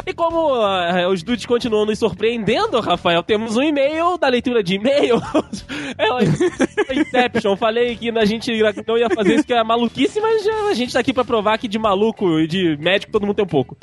E 0.06 0.14
como 0.14 0.54
uh, 0.54 1.08
os 1.08 1.20
dudes 1.24 1.44
continuam 1.44 1.84
nos 1.84 1.98
surpreendendo, 1.98 2.78
Rafael, 2.78 3.24
temos 3.24 3.56
um 3.56 3.62
e-mail 3.62 4.16
da 4.16 4.28
leitura 4.28 4.62
de 4.62 4.76
e-mail. 4.76 5.16
é 5.98 6.94
Inception. 6.94 7.56
Falei 7.56 7.96
que 7.96 8.08
a 8.10 8.24
gente 8.24 8.52
não 8.86 8.96
ia 8.96 9.10
fazer 9.10 9.34
isso 9.34 9.44
que 9.44 9.52
é 9.52 9.64
maluquice, 9.64 10.20
mas 10.20 10.46
a 10.46 10.74
gente 10.74 10.92
tá 10.92 11.00
aqui 11.00 11.12
pra 11.12 11.24
provar 11.24 11.58
que 11.58 11.66
de 11.66 11.78
maluco 11.78 12.38
e 12.38 12.46
de 12.46 12.76
médico 12.76 13.10
todo 13.10 13.26
mundo 13.26 13.34
tem 13.34 13.44
um 13.44 13.48
pouco. 13.48 13.76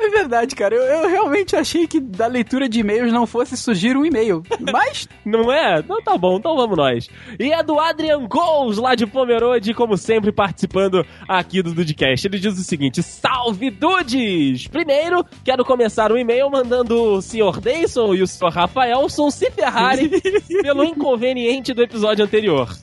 É 0.00 0.08
verdade, 0.08 0.56
cara. 0.56 0.74
Eu, 0.74 0.82
eu 0.82 1.08
realmente 1.08 1.54
achei 1.54 1.86
que 1.86 2.00
da 2.00 2.26
leitura 2.26 2.68
de 2.68 2.80
e-mails 2.80 3.12
não 3.12 3.26
fosse 3.26 3.54
surgir 3.56 3.96
um 3.96 4.04
e-mail. 4.04 4.42
Mas 4.72 5.06
Não 5.24 5.52
é? 5.52 5.80
Então 5.80 6.02
tá 6.02 6.16
bom, 6.16 6.38
então 6.38 6.56
vamos 6.56 6.76
nós. 6.76 7.08
E 7.38 7.52
é 7.52 7.62
do 7.62 7.78
Adrian 7.78 8.26
Gols, 8.26 8.78
lá 8.78 8.94
de 8.94 9.06
Pomerode, 9.06 9.74
como 9.74 9.98
sempre, 9.98 10.32
participando 10.32 11.04
aqui 11.28 11.62
do 11.62 11.74
Dudecast. 11.74 12.26
Ele 12.26 12.38
diz 12.38 12.58
o 12.58 12.64
seguinte: 12.64 13.02
Salve 13.02 13.70
Dudes! 13.70 14.66
Primeiro, 14.68 15.24
quero 15.44 15.64
começar 15.64 16.10
o 16.10 16.16
e-mail 16.18 16.50
mandando 16.50 17.14
o 17.14 17.22
Sr. 17.22 17.60
Dayson 17.60 18.14
e 18.14 18.22
o 18.22 18.26
Sr. 18.26 18.48
Rafaelson 18.50 19.30
se 19.30 19.50
ferrarem 19.50 20.08
pelo 20.62 20.82
inconveniente 20.82 21.74
do 21.74 21.82
episódio 21.82 22.24
anterior. 22.24 22.68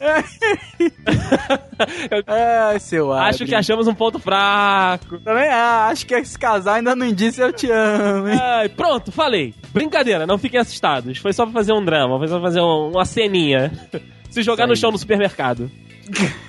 Eu 2.12 2.24
É, 2.28 2.80
seu 2.80 3.14
acho 3.14 3.46
que 3.46 3.56
achamos 3.56 3.88
um 3.88 3.94
ponto 3.94 4.20
fraco. 4.20 5.20
Também 5.20 5.48
ah, 5.48 5.88
acho 5.92 6.06
que 6.06 6.14
esse 6.16 6.38
casal 6.38 6.76
ainda 6.76 6.96
não 6.96 7.06
disse 7.14 7.42
eu 7.42 7.52
te 7.54 7.70
amo, 7.72 8.28
hein? 8.30 8.40
Ai, 8.42 8.70
pronto, 8.70 9.12
falei. 9.12 9.54
Brincadeira, 9.74 10.26
não 10.28 10.38
fiquem 10.38 10.60
assustados. 10.60 11.18
Foi 11.18 11.34
só 11.34 11.44
pra 11.46 11.54
fazer 11.54 11.74
um 11.74 11.84
drama, 11.84 12.18
foi 12.18 12.28
só 12.28 12.36
pra 12.40 12.48
fazer 12.48 12.62
um- 12.62 12.92
uma 12.92 13.06
ceninha. 13.06 13.72
Se 14.30 14.44
jogar 14.44 14.64
Isso 14.66 14.70
no 14.70 14.76
chão 14.76 14.92
no 14.92 14.98
supermercado. 14.98 15.72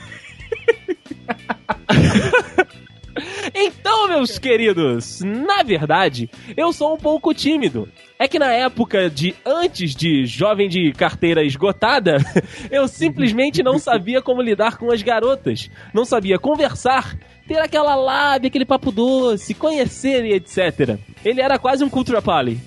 Então, 3.61 4.07
meus 4.09 4.39
queridos, 4.39 5.21
na 5.21 5.63
verdade, 5.65 6.31
eu 6.57 6.73
sou 6.73 6.95
um 6.95 6.97
pouco 6.97 7.35
tímido. 7.35 7.89
É 8.19 8.27
que 8.29 8.39
na 8.39 8.53
época 8.53 9.11
de 9.11 9.35
antes 9.45 9.95
de 9.97 10.27
jovem 10.27 10.69
de 10.69 10.93
carteira 10.93 11.43
esgotada, 11.45 12.19
eu 12.71 12.87
simplesmente 12.87 13.63
não 13.63 13.79
sabia 13.79 14.23
como 14.23 14.43
lidar 14.43 14.77
com 14.77 14.93
as 14.93 15.03
garotas. 15.03 15.69
Não 15.93 16.05
sabia 16.05 16.39
conversar, 16.39 17.17
ter 17.47 17.59
aquela 17.59 17.95
lábia, 17.97 18.49
aquele 18.49 18.65
papo 18.65 18.91
doce, 18.93 19.55
conhecer 19.55 20.25
e 20.25 20.35
etc. 20.35 20.99
Ele 21.25 21.41
era 21.41 21.59
quase 21.59 21.83
um 21.85 21.89
cultura 21.91 22.23
pali. 22.23 22.61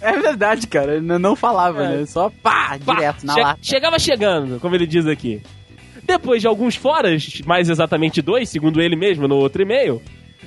É 0.00 0.12
verdade, 0.12 0.66
cara. 0.66 0.94
Ele 0.96 1.18
não 1.18 1.34
falava, 1.34 1.82
É. 1.84 1.96
né? 1.98 2.06
Só 2.06 2.30
pá, 2.42 2.78
Pá, 2.84 2.94
direto 2.94 3.24
na 3.26 3.34
che- 3.34 3.40
lata. 3.40 3.58
Chegava 3.62 3.98
chegando, 3.98 4.60
como 4.60 4.74
ele 4.74 4.86
diz 4.86 5.06
aqui. 5.06 5.42
Depois 6.08 6.40
de 6.40 6.48
alguns 6.48 6.74
foras, 6.74 7.42
mais 7.44 7.68
exatamente 7.68 8.22
dois, 8.22 8.48
segundo 8.48 8.80
ele 8.80 8.96
mesmo 8.96 9.28
no 9.28 9.36
outro 9.36 9.60
e-mail, 9.60 10.00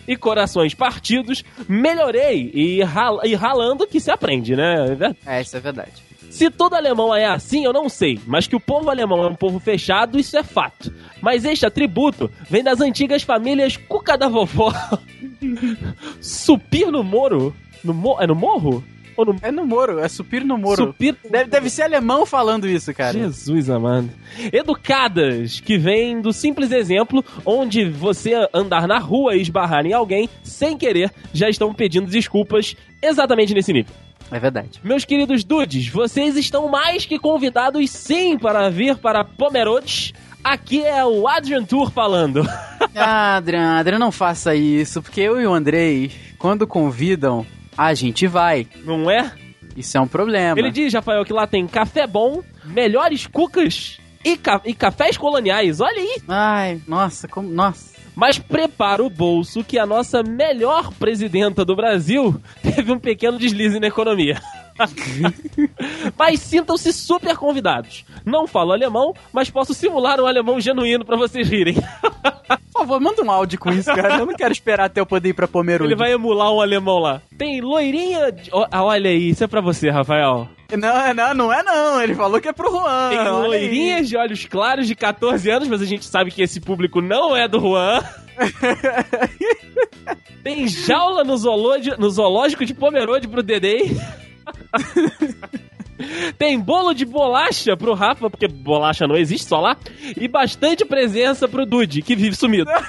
e 0.07 0.17
corações 0.17 0.73
partidos, 0.73 1.45
melhorei 1.69 2.49
e, 2.51 2.79
e 3.23 3.35
ralando 3.35 3.85
que 3.85 3.99
se 3.99 4.09
aprende, 4.09 4.55
né? 4.55 5.15
É, 5.23 5.39
isso 5.39 5.55
é 5.55 5.59
verdade. 5.59 5.91
Se 6.31 6.49
todo 6.49 6.73
alemão 6.73 7.13
é 7.13 7.25
assim, 7.25 7.63
eu 7.63 7.71
não 7.71 7.87
sei, 7.89 8.19
mas 8.25 8.47
que 8.47 8.55
o 8.55 8.59
povo 8.59 8.89
alemão 8.89 9.23
é 9.23 9.27
um 9.27 9.35
povo 9.35 9.59
fechado, 9.59 10.17
isso 10.17 10.35
é 10.35 10.41
fato. 10.41 10.91
Mas 11.21 11.45
este 11.45 11.63
atributo 11.63 12.31
vem 12.49 12.63
das 12.63 12.81
antigas 12.81 13.21
famílias 13.21 13.77
Cuca 13.77 14.17
da 14.17 14.27
Vovó, 14.27 14.73
Supir 16.19 16.89
no 16.91 17.03
Moro, 17.03 17.55
no 17.83 17.93
mo 17.93 18.17
é 18.19 18.25
no 18.25 18.33
Morro? 18.33 18.83
É 19.41 19.51
no 19.51 19.65
Moro, 19.65 19.99
é 19.99 20.07
supir 20.07 20.43
no 20.43 20.57
Moro. 20.57 20.87
Supir 20.87 21.15
Deve, 21.29 21.49
deve 21.49 21.69
ser 21.69 21.83
alemão 21.83 22.25
falando 22.25 22.67
isso, 22.67 22.93
cara. 22.93 23.13
Jesus 23.17 23.69
amado. 23.69 24.09
Educadas, 24.51 25.59
que 25.59 25.77
vem 25.77 26.21
do 26.21 26.33
simples 26.33 26.71
exemplo 26.71 27.23
onde 27.45 27.89
você 27.89 28.47
andar 28.53 28.87
na 28.87 28.97
rua 28.97 29.35
e 29.35 29.41
esbarrar 29.41 29.85
em 29.85 29.93
alguém 29.93 30.29
sem 30.43 30.77
querer, 30.77 31.11
já 31.33 31.49
estão 31.49 31.73
pedindo 31.73 32.09
desculpas 32.09 32.75
exatamente 33.01 33.53
nesse 33.53 33.73
nível. 33.73 33.93
É 34.31 34.39
verdade. 34.39 34.79
Meus 34.83 35.03
queridos 35.03 35.43
dudes, 35.43 35.87
vocês 35.89 36.37
estão 36.37 36.69
mais 36.69 37.05
que 37.05 37.19
convidados 37.19 37.89
sim 37.91 38.37
para 38.37 38.69
vir 38.69 38.97
para 38.97 39.25
Pomerode. 39.25 40.13
Aqui 40.43 40.83
é 40.83 41.05
o 41.05 41.27
Adrian 41.27 41.63
Tour 41.63 41.91
falando. 41.91 42.41
Ah, 42.95 43.35
Adrian, 43.37 43.77
Adrian, 43.77 43.99
não 43.99 44.11
faça 44.11 44.55
isso, 44.55 45.01
porque 45.01 45.21
eu 45.21 45.39
e 45.39 45.45
o 45.45 45.53
Andrei, 45.53 46.11
quando 46.39 46.65
convidam, 46.65 47.45
a 47.87 47.93
gente 47.93 48.27
vai. 48.27 48.67
Não 48.83 49.09
é? 49.09 49.31
Isso 49.75 49.97
é 49.97 50.01
um 50.01 50.07
problema. 50.07 50.59
Ele 50.59 50.71
diz, 50.71 50.93
Rafael, 50.93 51.23
que 51.23 51.31
lá 51.33 51.47
tem 51.47 51.65
café 51.67 52.05
bom, 52.05 52.41
melhores 52.65 53.25
cucas 53.27 53.97
e, 54.23 54.35
ca- 54.37 54.61
e 54.65 54.73
cafés 54.73 55.17
coloniais. 55.17 55.79
Olha 55.79 55.97
aí. 56.01 56.17
Ai, 56.27 56.81
nossa, 56.87 57.27
como. 57.27 57.49
Nossa. 57.49 57.91
Mas 58.13 58.37
prepara 58.37 59.01
o 59.01 59.09
bolso 59.09 59.63
que 59.63 59.79
a 59.79 59.85
nossa 59.85 60.21
melhor 60.21 60.91
presidenta 60.93 61.63
do 61.63 61.75
Brasil 61.75 62.35
teve 62.61 62.91
um 62.91 62.99
pequeno 62.99 63.37
deslize 63.39 63.79
na 63.79 63.87
economia. 63.87 64.41
mas 66.17 66.39
sintam-se 66.39 66.91
super 66.93 67.35
convidados. 67.37 68.05
Não 68.25 68.47
falo 68.47 68.71
alemão, 68.71 69.13
mas 69.33 69.49
posso 69.49 69.73
simular 69.73 70.19
um 70.21 70.27
alemão 70.27 70.59
genuíno 70.59 71.05
pra 71.05 71.17
vocês 71.17 71.49
rirem. 71.49 71.75
Por 72.73 72.87
favor, 72.87 72.99
manda 72.99 73.21
um 73.23 73.31
áudio 73.31 73.59
com 73.59 73.69
isso, 73.71 73.93
cara. 73.93 74.17
Eu 74.17 74.25
não 74.25 74.33
quero 74.33 74.51
esperar 74.51 74.85
até 74.85 74.99
eu 74.99 75.05
poder 75.05 75.29
ir 75.29 75.33
pra 75.33 75.47
Pomerode. 75.47 75.87
Ele 75.91 75.97
vai 75.97 76.11
emular 76.11 76.51
um 76.51 76.59
alemão 76.61 76.97
lá. 76.99 77.21
Tem 77.37 77.61
loirinha. 77.61 78.31
de- 78.31 78.49
ah, 78.71 78.83
olha 78.83 79.09
aí, 79.09 79.29
isso 79.29 79.43
é 79.43 79.47
pra 79.47 79.61
você, 79.61 79.89
Rafael. 79.89 80.49
Não, 80.71 81.13
não, 81.13 81.33
não 81.33 81.53
é 81.53 81.61
não. 81.63 82.01
Ele 82.01 82.15
falou 82.15 82.41
que 82.41 82.47
é 82.47 82.53
pro 82.53 82.71
Juan. 82.71 83.09
Tem 83.09 83.29
loirinhas 83.29 84.09
de 84.09 84.17
olhos 84.17 84.45
claros 84.45 84.87
de 84.87 84.95
14 84.95 85.49
anos, 85.49 85.67
mas 85.67 85.81
a 85.81 85.85
gente 85.85 86.05
sabe 86.05 86.31
que 86.31 86.41
esse 86.41 86.59
público 86.59 87.01
não 87.01 87.35
é 87.35 87.47
do 87.47 87.59
Juan. 87.59 88.01
Tem 90.43 90.67
jaula 90.67 91.23
no, 91.23 91.37
zoológi- 91.37 91.93
no 91.99 92.09
zoológico 92.09 92.65
de 92.65 92.73
Pomerode 92.73 93.27
pro 93.27 93.43
Dedei. 93.43 93.95
Tem 96.37 96.59
bolo 96.59 96.93
de 96.93 97.05
bolacha 97.05 97.77
pro 97.77 97.93
Rafa, 97.93 98.29
porque 98.29 98.47
bolacha 98.47 99.07
não 99.07 99.15
existe 99.15 99.47
só 99.47 99.59
lá. 99.59 99.77
E 100.17 100.27
bastante 100.27 100.83
presença 100.83 101.47
pro 101.47 101.65
Dude, 101.65 102.01
que 102.01 102.15
vive 102.15 102.35
sumido. 102.35 102.69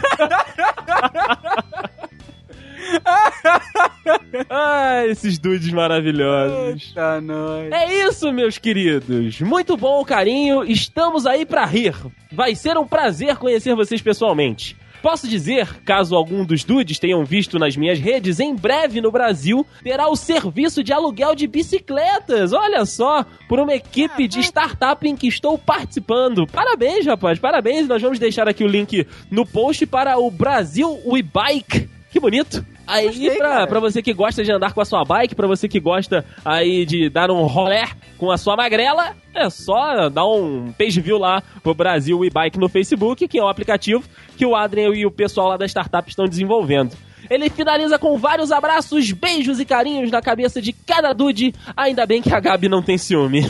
ah, 4.49 5.07
esses 5.07 5.39
dudes 5.39 5.71
maravilhosos. 5.73 6.89
Eita, 6.89 7.21
nós. 7.21 7.71
É 7.73 8.07
isso, 8.07 8.33
meus 8.33 8.59
queridos. 8.59 9.41
Muito 9.41 9.77
bom 9.77 10.01
o 10.01 10.05
carinho. 10.05 10.65
Estamos 10.65 11.27
aí 11.27 11.45
pra 11.45 11.65
rir. 11.65 11.95
Vai 12.31 12.55
ser 12.55 12.77
um 12.77 12.87
prazer 12.87 13.37
conhecer 13.37 13.75
vocês 13.75 14.01
pessoalmente. 14.01 14.77
Posso 15.03 15.27
dizer, 15.27 15.83
caso 15.85 16.15
algum 16.15 16.45
dos 16.45 16.63
dudes 16.63 16.99
tenham 16.99 17.25
visto 17.25 17.59
nas 17.59 17.77
minhas 17.77 17.99
redes, 17.99 18.39
em 18.39 18.55
breve 18.55 19.01
no 19.01 19.11
Brasil 19.11 19.67
terá 19.83 20.09
o 20.09 20.15
serviço 20.15 20.83
de 20.83 20.93
aluguel 20.93 21.35
de 21.35 21.49
bicicletas. 21.49 22.53
Olha 22.53 22.87
só, 22.87 23.27
por 23.49 23.59
uma 23.59 23.75
equipe 23.75 24.29
de 24.29 24.39
startup 24.41 25.07
em 25.07 25.17
que 25.17 25.27
estou 25.27 25.59
participando. 25.59 26.47
Parabéns, 26.47 27.05
rapaz, 27.05 27.39
parabéns. 27.39 27.89
Nós 27.89 28.01
vamos 28.01 28.21
deixar 28.21 28.49
aqui 28.49 28.63
o 28.63 28.69
link 28.69 29.07
no 29.29 29.45
post 29.45 29.85
para 29.87 30.19
o 30.19 30.31
Brasil 30.31 31.01
We 31.05 31.23
Bike. 31.23 31.89
Que 32.11 32.21
bonito. 32.21 32.65
Aí, 32.93 33.07
Gostei, 33.07 33.39
pra, 33.39 33.67
pra 33.67 33.81
você 33.81 34.03
que 34.03 34.13
gosta 34.13 34.45
de 34.45 34.53
andar 34.53 34.75
com 34.75 34.81
a 34.81 34.85
sua 34.85 35.03
bike, 35.05 35.35
pra 35.35 35.47
você 35.47 35.67
que 35.67 35.81
gosta 35.81 36.25
aí 36.45 36.85
de 36.85 37.09
dar 37.09 37.31
um 37.31 37.47
rolé 37.47 37.89
com 38.19 38.31
a 38.31 38.37
sua 38.37 38.55
magrela, 38.55 39.17
é 39.35 39.49
só 39.49 40.11
dar 40.11 40.27
um 40.27 40.73
page 40.73 41.01
view 41.01 41.19
lá 41.19 41.43
pro 41.63 41.75
Brasil 41.75 42.23
e 42.25 42.31
Bike 42.31 42.59
no 42.59 42.69
Facebook, 42.69 43.27
que 43.27 43.39
é 43.39 43.43
um 43.43 43.49
aplicativo 43.49 44.05
que 44.37 44.45
o 44.45 44.55
Adrian 44.55 44.91
e 44.95 45.07
o 45.07 45.11
pessoal 45.11 45.49
lá 45.49 45.57
da 45.57 45.65
startup 45.67 46.09
estão 46.09 46.27
desenvolvendo. 46.27 46.95
Ele 47.31 47.49
finaliza 47.51 47.99
com 47.99 48.17
vários 48.19 48.51
abraços, 48.51 49.13
beijos 49.13 49.61
e 49.61 49.65
carinhos 49.65 50.11
na 50.11 50.21
cabeça 50.21 50.61
de 50.61 50.73
cada 50.73 51.13
dude. 51.13 51.55
Ainda 51.77 52.07
bem 52.07 52.23
que 52.23 52.35
a 52.35 52.41
Gabi 52.41 52.69
não 52.69 52.83
tem 52.83 52.99
ciúme. 52.99 53.43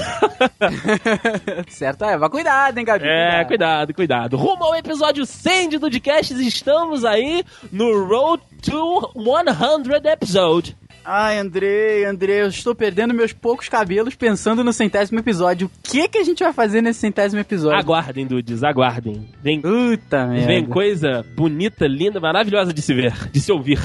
certo. 1.68 2.04
Mas 2.18 2.30
cuidado, 2.30 2.78
hein, 2.78 2.84
Gabi. 2.84 3.06
É, 3.06 3.44
cuidado, 3.44 3.94
cuidado. 3.94 4.36
Rumo 4.36 4.64
ao 4.64 4.74
episódio 4.74 5.24
100 5.24 5.68
de 5.70 5.78
Dudcasts, 5.78 6.38
estamos 6.38 7.04
aí 7.04 7.44
no 7.70 8.04
Road 8.04 8.42
to 8.62 9.12
100 9.14 10.12
Episode. 10.12 10.76
Ai, 11.04 11.38
Andrei, 11.38 12.04
Andrei, 12.04 12.42
eu 12.42 12.48
estou 12.48 12.74
perdendo 12.74 13.12
meus 13.12 13.32
poucos 13.32 13.68
cabelos 13.68 14.14
pensando 14.14 14.62
no 14.62 14.72
centésimo 14.72 15.18
episódio. 15.18 15.66
O 15.66 15.70
que 15.82 16.08
que 16.08 16.18
a 16.18 16.24
gente 16.24 16.44
vai 16.44 16.52
fazer 16.52 16.80
nesse 16.80 17.00
centésimo 17.00 17.40
episódio? 17.40 17.78
Aguardem, 17.78 18.26
dudes, 18.26 18.62
aguardem. 18.62 19.28
Vem, 19.42 19.60
Puta 19.60 20.26
merda. 20.26 20.46
vem 20.46 20.64
coisa 20.64 21.24
bonita, 21.34 21.86
linda, 21.88 22.20
maravilhosa 22.20 22.72
de 22.72 22.80
se 22.80 22.94
ver, 22.94 23.12
de 23.32 23.40
se 23.40 23.50
ouvir. 23.50 23.80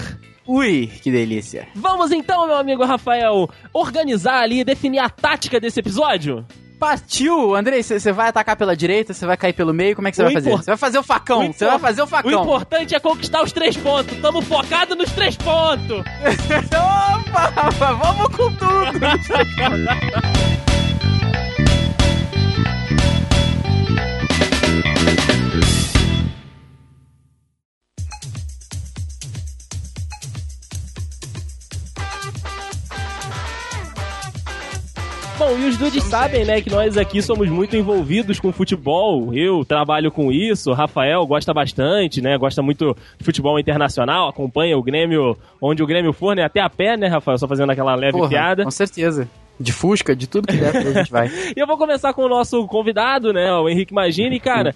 Ui, 0.45 0.87
que 1.01 1.11
delícia. 1.11 1.67
Vamos 1.75 2.11
então, 2.11 2.45
meu 2.45 2.55
amigo 2.55 2.85
Rafael, 2.85 3.49
organizar 3.73 4.41
ali, 4.41 4.63
definir 4.63 4.99
a 4.99 5.09
tática 5.09 5.59
desse 5.59 5.79
episódio? 5.79 6.45
Partiu! 6.79 7.55
Andrei, 7.55 7.81
você 7.81 8.11
vai 8.11 8.29
atacar 8.29 8.55
pela 8.55 8.75
direita, 8.75 9.13
você 9.13 9.25
vai 9.25 9.35
cair 9.35 9.53
pelo 9.53 9.73
meio, 9.73 9.95
como 9.95 10.07
é 10.07 10.11
que 10.11 10.17
você 10.17 10.21
O 10.23 10.25
vai 10.25 10.33
fazer? 10.33 10.51
Você 10.51 10.71
vai 10.71 10.77
fazer 10.77 10.99
o 10.99 11.03
facão, 11.03 11.49
O 11.49 11.53
você 11.53 11.65
vai 11.65 11.79
fazer 11.79 12.01
o 12.01 12.05
O 12.05 12.07
facão. 12.07 12.43
importante 12.43 12.93
é 12.95 12.99
conquistar 12.99 13.41
os 13.43 13.51
três 13.51 13.75
pontos. 13.75 14.15
Tamo 14.19 14.41
focado 14.41 14.95
nos 14.95 15.11
três 15.11 15.35
pontos. 15.37 16.03
Opa, 17.29 17.91
vamos 17.93 18.35
com 18.35 18.51
tudo! 18.53 18.97
Bom, 35.47 35.57
e 35.59 35.69
os 35.69 35.77
dudes 35.77 36.03
sabem, 36.03 36.43
né, 36.43 36.59
que 36.59 36.69
nós 36.69 36.97
aqui 36.97 37.21
somos 37.21 37.47
muito 37.49 37.77
envolvidos 37.77 38.37
com 38.37 38.51
futebol. 38.51 39.33
Eu 39.33 39.63
trabalho 39.63 40.11
com 40.11 40.29
isso, 40.29 40.71
o 40.71 40.73
Rafael 40.73 41.25
gosta 41.25 41.53
bastante, 41.53 42.21
né? 42.21 42.37
Gosta 42.37 42.61
muito 42.61 42.93
de 43.17 43.23
futebol 43.23 43.57
internacional, 43.57 44.27
acompanha 44.27 44.77
o 44.77 44.83
Grêmio 44.83 45.37
onde 45.61 45.81
o 45.81 45.87
Grêmio 45.87 46.11
for, 46.11 46.35
né? 46.35 46.43
Até 46.43 46.59
a 46.59 46.69
pé, 46.69 46.97
né, 46.97 47.07
Rafael? 47.07 47.37
Só 47.37 47.47
fazendo 47.47 47.71
aquela 47.71 47.95
leve 47.95 48.17
Porra, 48.17 48.27
piada. 48.27 48.65
Com 48.65 48.71
certeza. 48.71 49.25
De 49.59 49.73
Fusca, 49.73 50.15
de 50.15 50.27
tudo 50.27 50.47
que 50.47 50.57
der, 50.57 50.75
a 50.75 50.81
gente 50.81 51.11
vai. 51.11 51.27
E 51.55 51.59
eu 51.59 51.67
vou 51.67 51.77
começar 51.77 52.13
com 52.13 52.23
o 52.23 52.29
nosso 52.29 52.65
convidado, 52.67 53.33
né, 53.33 53.51
o 53.53 53.67
Henrique 53.67 53.93
Magini, 53.93 54.39
cara, 54.39 54.75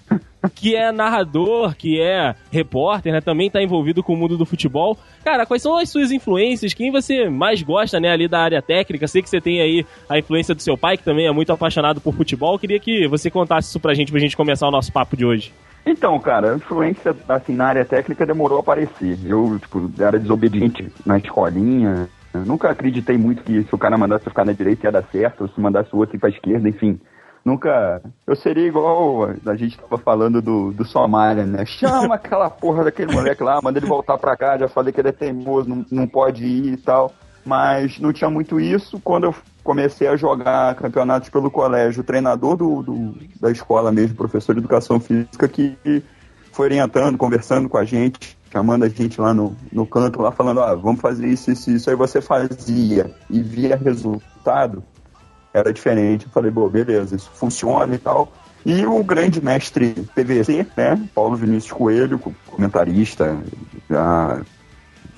que 0.56 0.76
é 0.76 0.92
narrador, 0.92 1.76
que 1.76 2.02
é 2.02 2.36
repórter, 2.52 3.14
né, 3.14 3.22
também 3.22 3.50
tá 3.50 3.62
envolvido 3.62 4.02
com 4.02 4.14
o 4.14 4.18
mundo 4.18 4.38
do 4.38 4.46
futebol. 4.46 4.98
Cara, 5.24 5.46
quais 5.46 5.62
são 5.62 5.78
as 5.78 5.90
suas 5.90 6.12
influências? 6.12 6.74
Quem 6.74 6.92
você 6.92 7.30
mais 7.30 7.62
gosta, 7.62 8.00
né, 8.00 8.10
ali 8.10 8.28
da 8.28 8.40
área 8.40 8.62
técnica? 8.62 9.08
Sei 9.08 9.22
que 9.22 9.30
você 9.30 9.40
tem 9.40 9.62
aí 9.62 9.86
a 10.10 10.18
influência 10.18 10.56
do 10.56 10.62
seu 10.62 10.78
pai, 10.78 10.98
que 10.98 11.04
também 11.04 11.28
é 11.28 11.32
muito 11.32 11.54
apaixonado 11.54 12.02
por 12.02 12.14
futebol. 12.14 12.54
Eu 12.54 12.60
queria 12.60 12.80
que 12.80 13.08
você 13.08 13.30
contasse 13.30 13.70
isso 13.70 13.80
pra 13.80 13.94
gente, 13.94 14.12
pra 14.12 14.20
gente 14.20 14.36
começar 14.36 14.68
o 14.68 14.72
nosso 14.72 14.92
papo 14.92 15.16
de 15.16 15.26
hoje. 15.26 15.54
Então, 15.86 16.20
cara, 16.20 16.54
a 16.54 16.56
influência 16.56 17.16
assim, 17.28 17.54
na 17.54 17.66
área 17.66 17.86
técnica 17.86 18.26
demorou 18.26 18.58
a 18.58 18.62
aparecer. 18.62 19.18
Eu, 19.26 19.58
tipo, 19.60 19.92
era 20.00 20.20
desobediente 20.20 20.88
na 21.06 21.18
escolinha. 21.18 22.08
Eu 22.34 22.46
nunca 22.46 22.70
acreditei 22.70 23.18
muito 23.18 23.44
que 23.44 23.64
se 23.64 23.76
o 23.76 23.78
cara 23.78 23.98
mandasse 23.98 24.26
eu 24.26 24.32
ficar 24.32 24.46
na 24.46 24.54
direita 24.54 24.88
ia 24.88 24.92
dar 24.92 25.04
certo, 25.12 25.42
ou 25.42 25.48
se 25.50 25.60
mandasse 25.60 25.94
o 25.94 25.98
outro 25.98 26.16
ir 26.16 26.20
pra 26.20 26.30
esquerda, 26.30 26.68
enfim. 26.70 27.00
Nunca. 27.44 28.02
Eu 28.26 28.36
seria 28.36 28.68
igual 28.68 29.30
a 29.46 29.56
gente 29.56 29.78
tava 29.78 29.98
falando 29.98 30.42
do, 30.42 30.72
do 30.72 30.86
Somália, 30.86 31.46
né? 31.46 31.66
Chama 31.66 32.16
aquela 32.16 32.50
porra 32.50 32.84
daquele 32.84 33.14
moleque 33.14 33.44
lá, 33.44 33.60
manda 33.62 33.80
ele 33.80 33.88
voltar 33.88 34.18
pra 34.18 34.38
cá, 34.38 34.58
já 34.58 34.68
falei 34.68 34.94
que 34.94 35.02
ele 35.02 35.10
é 35.10 35.14
teimoso, 35.14 35.68
não, 35.68 35.86
não 35.92 36.08
pode 36.08 36.46
ir 36.46 36.74
e 36.74 36.78
tal. 36.78 37.12
Mas 37.44 38.00
não 38.00 38.14
tinha 38.14 38.30
muito 38.30 38.60
isso. 38.60 39.00
Quando 39.00 39.24
eu 39.24 39.36
comecei 39.64 40.08
a 40.08 40.16
jogar 40.16 40.76
campeonatos 40.76 41.30
pelo 41.30 41.50
colégio, 41.50 42.02
o 42.02 42.06
treinador 42.06 42.56
do, 42.56 42.84
do 42.84 43.16
da 43.40 43.52
escola 43.52 43.92
mesmo, 43.92 44.16
professor 44.16 44.54
de 44.54 44.60
educação 44.60 45.00
física, 45.00 45.48
que 45.48 45.76
foi 46.52 46.68
orientando, 46.68 47.18
conversando 47.18 47.68
com 47.68 47.78
a 47.78 47.84
gente, 47.84 48.38
chamando 48.52 48.84
a 48.84 48.90
gente 48.90 49.20
lá 49.20 49.34
no, 49.34 49.56
no 49.72 49.86
canto, 49.86 50.22
lá 50.22 50.32
falando, 50.32 50.62
ah, 50.62 50.76
vamos 50.76 51.00
fazer 51.00 51.28
isso, 51.28 51.52
isso, 51.52 51.72
isso. 51.72 51.90
Aí 51.90 51.96
você 51.96 52.22
fazia 52.22 53.14
e 53.30 53.42
via 53.42 53.76
resultado, 53.76 54.84
era 55.54 55.72
diferente. 55.72 56.26
Eu 56.26 56.32
falei, 56.32 56.52
bom, 56.52 56.68
beleza, 56.68 57.16
isso 57.16 57.32
funciona 57.34 57.96
e 57.96 57.98
tal. 57.98 58.32
E 58.66 58.86
o 58.86 59.04
grande 59.04 59.44
mestre 59.44 59.94
PVC, 60.14 60.68
né, 60.78 61.02
Paulo 61.16 61.36
Vinícius 61.36 61.72
Coelho, 61.72 62.20
comentarista, 62.46 63.38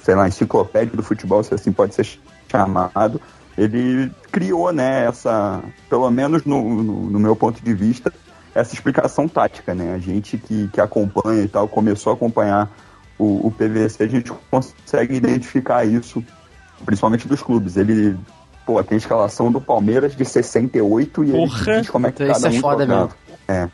sei 0.02 0.16
lá, 0.16 0.28
enciclopédia 0.28 0.96
do 0.96 1.04
futebol, 1.04 1.44
se 1.44 1.54
assim 1.54 1.72
pode 1.72 1.94
ser 1.94 2.08
chamado, 2.50 3.20
ele 3.58 4.10
criou, 4.32 4.72
né, 4.72 5.06
essa, 5.06 5.62
pelo 5.90 6.10
menos 6.10 6.46
no, 6.46 6.84
no, 6.84 7.10
no 7.10 7.20
meu 7.20 7.36
ponto 7.36 7.62
de 7.62 7.74
vista, 7.74 8.14
essa 8.56 8.74
explicação 8.74 9.28
tática, 9.28 9.74
né? 9.74 9.94
A 9.94 9.98
gente 9.98 10.38
que, 10.38 10.68
que 10.70 10.80
acompanha 10.80 11.44
e 11.44 11.48
tal, 11.48 11.68
começou 11.68 12.12
a 12.12 12.16
acompanhar 12.16 12.72
o, 13.24 13.48
o 13.48 13.52
PVC, 13.52 14.04
a 14.04 14.08
gente 14.08 14.32
consegue 14.52 15.16
identificar 15.16 15.86
isso, 15.86 16.24
principalmente 16.86 17.28
dos 17.28 17.42
clubes. 17.42 17.78
Ele, 17.78 18.18
pô, 18.66 18.84
tem 18.84 18.96
a 18.96 19.00
escalação 19.00 19.52
do 19.52 19.62
Palmeiras 19.62 20.16
de 20.16 20.26
68 20.26 21.24
e 21.24 21.32
Porra! 21.32 21.72
ele 21.72 21.82
diz 21.82 21.90
como 21.90 22.08
é 22.08 22.12
que 22.12 22.24
Então 22.24 22.34
isso 22.34 22.42
cada 22.42 22.56
é 22.56 22.58
um 22.58 22.62
foda 22.62 22.86
jogava. 22.86 23.16
É. 23.48 23.70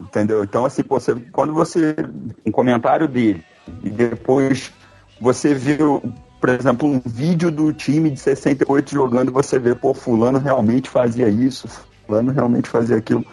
Entendeu? 0.00 0.44
Então, 0.44 0.64
assim, 0.64 0.82
pô, 0.82 1.00
você, 1.00 1.14
quando 1.32 1.54
você. 1.54 1.96
Um 2.44 2.52
comentário 2.52 3.08
dele 3.08 3.42
e 3.82 3.90
depois 3.90 4.72
você 5.20 5.54
viu, 5.54 6.02
por 6.40 6.50
exemplo, 6.50 6.88
um 6.88 7.00
vídeo 7.04 7.50
do 7.50 7.72
time 7.72 8.10
de 8.10 8.20
68 8.20 8.90
jogando, 8.92 9.32
você 9.32 9.58
vê, 9.58 9.74
pô, 9.74 9.94
fulano 9.94 10.38
realmente 10.38 10.90
fazia 10.90 11.28
isso, 11.28 11.68
fulano 12.06 12.32
realmente 12.32 12.68
fazia 12.68 12.96
aquilo. 12.96 13.24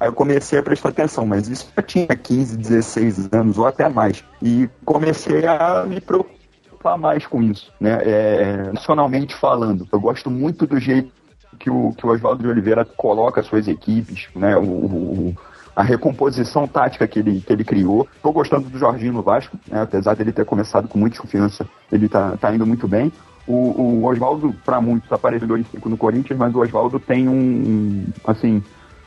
Aí 0.00 0.08
eu 0.08 0.12
comecei 0.14 0.58
a 0.58 0.62
prestar 0.62 0.88
atenção, 0.88 1.26
mas 1.26 1.46
isso 1.46 1.70
já 1.76 1.82
tinha 1.82 2.06
15, 2.08 2.56
16 2.56 3.28
anos 3.32 3.58
ou 3.58 3.66
até 3.66 3.86
mais. 3.88 4.24
E 4.42 4.68
comecei 4.84 5.46
a 5.46 5.84
me 5.86 6.00
preocupar 6.00 6.96
mais 6.98 7.26
com 7.26 7.42
isso, 7.42 7.70
né? 7.78 7.98
É, 8.02 8.72
nacionalmente 8.72 9.34
falando, 9.34 9.86
eu 9.92 10.00
gosto 10.00 10.30
muito 10.30 10.66
do 10.66 10.80
jeito 10.80 11.12
que 11.58 11.68
o, 11.70 11.92
que 11.92 12.06
o 12.06 12.08
Oswaldo 12.08 12.42
de 12.42 12.48
Oliveira 12.48 12.84
coloca 12.84 13.42
suas 13.42 13.68
equipes, 13.68 14.28
né? 14.34 14.56
O, 14.56 14.62
o- 14.62 15.34
a 15.76 15.82
recomposição 15.82 16.66
tática 16.66 17.06
que 17.06 17.18
ele, 17.20 17.40
que 17.40 17.52
ele 17.52 17.64
criou. 17.64 18.06
Estou 18.16 18.32
gostando 18.32 18.68
do 18.68 18.76
Jorginho 18.78 19.12
no 19.12 19.22
Vasco, 19.22 19.56
né? 19.68 19.82
apesar 19.82 20.14
dele 20.16 20.32
ter 20.32 20.44
começado 20.44 20.88
com 20.88 20.98
muita 20.98 21.18
confiança, 21.20 21.64
ele 21.92 22.08
tá, 22.08 22.36
tá 22.36 22.52
indo 22.54 22.66
muito 22.66 22.88
bem. 22.88 23.12
O, 23.46 23.54
o 24.00 24.04
Oswaldo, 24.04 24.54
para 24.64 24.80
muitos, 24.80 25.10
aparece 25.12 25.44
em 25.44 25.48
2005 25.48 25.88
no 25.88 25.96
Corinthians, 25.96 26.38
mas 26.38 26.54
o 26.54 26.58
Oswaldo 26.60 26.98
tem 26.98 27.28
um, 27.28 27.32
um, 27.32 28.04
assim, 28.26 28.62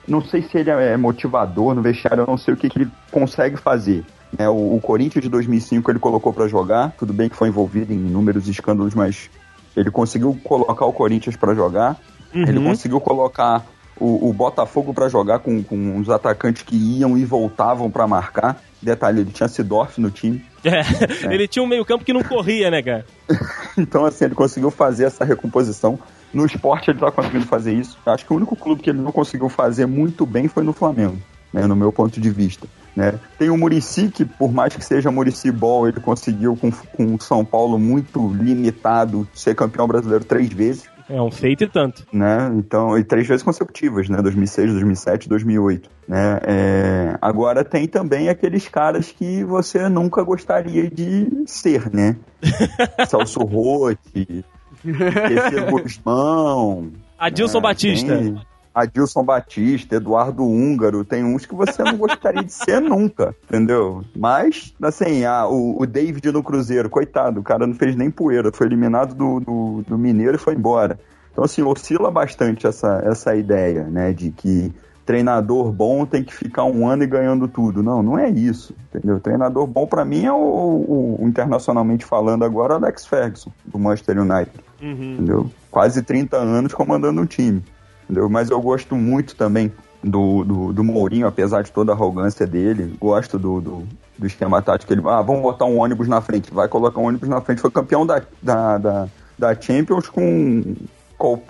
não 0.07 0.21
sei 0.23 0.41
se 0.41 0.57
ele 0.57 0.69
é 0.69 0.97
motivador 0.97 1.73
no 1.73 1.81
vestiário, 1.81 2.21
eu 2.21 2.27
não 2.27 2.37
sei 2.37 2.53
o 2.53 2.57
que, 2.57 2.69
que 2.69 2.79
ele 2.79 2.91
consegue 3.11 3.57
fazer. 3.57 4.03
né? 4.37 4.49
o, 4.49 4.75
o 4.75 4.81
Corinthians 4.81 5.23
de 5.23 5.29
2005 5.29 5.91
ele 5.91 5.99
colocou 5.99 6.33
para 6.33 6.47
jogar, 6.47 6.91
tudo 6.97 7.13
bem 7.13 7.29
que 7.29 7.35
foi 7.35 7.47
envolvido 7.47 7.93
em 7.93 7.97
inúmeros 7.97 8.47
escândalos, 8.47 8.93
mas 8.93 9.29
ele 9.75 9.89
conseguiu 9.91 10.37
colocar 10.43 10.85
o 10.85 10.93
Corinthians 10.93 11.35
para 11.35 11.53
jogar. 11.53 11.97
Ele 12.33 12.59
conseguiu 12.63 12.99
colocar 12.99 13.63
o, 13.95 14.29
o 14.29 14.33
Botafogo 14.33 14.91
para 14.93 15.07
jogar 15.07 15.39
com, 15.39 15.63
com 15.63 15.97
os 15.99 16.09
atacantes 16.09 16.63
que 16.63 16.75
iam 16.75 17.15
e 17.17 17.23
voltavam 17.25 17.91
para 17.91 18.07
marcar. 18.07 18.59
Detalhe, 18.81 19.21
ele 19.21 19.31
tinha 19.31 19.47
Sidorf 19.47 19.99
no 20.01 20.09
time. 20.11 20.43
É, 20.65 21.33
Ele 21.33 21.45
tinha 21.45 21.61
um 21.61 21.67
meio-campo 21.67 22.05
que 22.05 22.13
não 22.13 22.23
corria, 22.23 22.71
né, 22.71 22.81
cara? 22.81 23.05
Então, 23.77 24.05
assim, 24.05 24.25
ele 24.25 24.33
conseguiu 24.35 24.71
fazer 24.71 25.03
essa 25.05 25.25
recomposição. 25.25 25.99
No 26.33 26.45
esporte, 26.45 26.89
ele 26.89 26.99
tá 26.99 27.11
conseguindo 27.11 27.45
fazer 27.45 27.73
isso. 27.73 27.97
Acho 28.05 28.25
que 28.25 28.33
o 28.33 28.35
único 28.35 28.55
clube 28.55 28.81
que 28.81 28.89
ele 28.89 29.01
não 29.01 29.11
conseguiu 29.11 29.49
fazer 29.49 29.85
muito 29.85 30.25
bem 30.25 30.47
foi 30.47 30.63
no 30.63 30.73
Flamengo, 30.73 31.17
né, 31.53 31.67
no 31.67 31.75
meu 31.75 31.91
ponto 31.91 32.19
de 32.19 32.29
vista. 32.29 32.67
Né. 32.95 33.19
Tem 33.39 33.49
o 33.49 33.57
Murici, 33.57 34.09
que 34.09 34.23
por 34.23 34.51
mais 34.51 34.75
que 34.75 34.83
seja 34.83 35.11
Murici 35.11 35.51
Ball, 35.51 35.87
ele 35.87 35.99
conseguiu 35.99 36.55
com, 36.55 36.71
com 36.71 37.15
o 37.15 37.21
São 37.21 37.43
Paulo 37.43 37.79
muito 37.79 38.27
limitado 38.33 39.27
ser 39.33 39.55
campeão 39.55 39.87
brasileiro 39.87 40.23
três 40.23 40.51
vezes. 40.51 40.91
É 41.09 41.21
um 41.21 41.29
feito 41.29 41.65
e 41.65 41.67
tanto. 41.67 42.05
né? 42.13 42.49
Então, 42.55 42.97
e 42.97 43.03
três 43.03 43.27
vezes 43.27 43.43
consecutivas, 43.43 44.07
né? 44.07 44.21
2006, 44.21 44.71
2007, 44.71 45.27
2008, 45.27 45.89
né? 46.07 46.39
É, 46.43 47.17
agora 47.21 47.63
tem 47.63 47.87
também 47.87 48.29
aqueles 48.29 48.67
caras 48.69 49.11
que 49.11 49.43
você 49.43 49.89
nunca 49.89 50.23
gostaria 50.23 50.89
de 50.89 51.43
ser, 51.45 51.93
né? 51.93 52.15
Celso 53.09 53.41
Rotti, 53.41 54.45
Terceiro 54.83 55.71
Guzmão. 55.71 56.89
Adilson 57.17 57.57
né? 57.59 57.61
Batista. 57.61 58.17
Tem 58.17 58.41
Adilson 58.75 59.23
Batista, 59.23 59.95
Eduardo 59.97 60.43
Húngaro, 60.43 61.05
tem 61.05 61.23
uns 61.23 61.45
que 61.45 61.53
você 61.53 61.83
não 61.83 61.95
gostaria 61.95 62.43
de 62.43 62.51
ser 62.51 62.81
nunca, 62.81 63.35
entendeu? 63.43 64.03
Mas, 64.15 64.73
assim, 64.81 65.23
ah, 65.25 65.45
o, 65.47 65.79
o 65.79 65.85
David 65.85 66.31
no 66.31 66.41
Cruzeiro, 66.41 66.89
coitado, 66.89 67.39
o 67.39 67.43
cara 67.43 67.67
não 67.67 67.75
fez 67.75 67.95
nem 67.95 68.09
poeira, 68.09 68.51
foi 68.51 68.65
eliminado 68.65 69.13
do, 69.13 69.39
do, 69.39 69.83
do 69.87 69.95
Mineiro 69.97 70.35
e 70.35 70.39
foi 70.39 70.55
embora. 70.55 70.99
Então, 71.31 71.43
assim, 71.43 71.61
oscila 71.61 72.09
bastante 72.09 72.65
essa, 72.65 72.99
essa 73.05 73.35
ideia, 73.35 73.83
né, 73.83 74.11
de 74.11 74.31
que 74.31 74.73
treinador 75.05 75.71
bom 75.71 76.05
tem 76.05 76.23
que 76.23 76.33
ficar 76.33 76.63
um 76.63 76.87
ano 76.87 77.03
e 77.03 77.07
ganhando 77.07 77.47
tudo. 77.47 77.83
Não, 77.83 78.01
não 78.01 78.17
é 78.17 78.29
isso, 78.29 78.73
entendeu? 78.89 79.19
Treinador 79.19 79.67
bom 79.67 79.85
para 79.85 80.03
mim 80.05 80.25
é 80.25 80.31
o, 80.31 80.35
o- 80.35 81.17
o, 81.21 81.27
internacionalmente 81.27 82.05
falando 82.05 82.43
agora, 82.43 82.75
Alex 82.75 83.05
Ferguson, 83.05 83.51
do 83.65 83.77
Manchester 83.77 84.19
United, 84.19 84.51
Uhum. 84.83 85.13
entendeu? 85.13 85.51
Quase 85.71 86.03
30 86.03 86.35
anos 86.35 86.73
comandando 86.73 87.21
um 87.21 87.25
time, 87.25 87.63
entendeu? 88.03 88.29
Mas 88.29 88.49
eu 88.49 88.61
gosto 88.61 88.95
muito 88.95 89.35
também 89.35 89.71
do, 90.03 90.43
do, 90.43 90.73
do 90.73 90.83
Mourinho, 90.83 91.25
apesar 91.25 91.63
de 91.63 91.71
toda 91.71 91.93
a 91.93 91.95
arrogância 91.95 92.45
dele, 92.45 92.95
gosto 92.99 93.39
do, 93.39 93.61
do, 93.61 93.87
do 94.17 94.27
esquema 94.27 94.61
tático. 94.61 94.91
Ele, 94.91 95.01
ah, 95.05 95.21
vamos 95.21 95.41
botar 95.41 95.65
um 95.65 95.79
ônibus 95.79 96.07
na 96.07 96.19
frente, 96.19 96.53
vai 96.53 96.67
colocar 96.67 96.99
um 96.99 97.05
ônibus 97.05 97.29
na 97.29 97.39
frente. 97.39 97.61
Foi 97.61 97.71
campeão 97.71 98.05
da, 98.05 98.21
da, 98.41 98.77
da, 98.77 99.07
da 99.39 99.59
Champions 99.59 100.09
com, 100.09 100.75
com, 101.17 101.41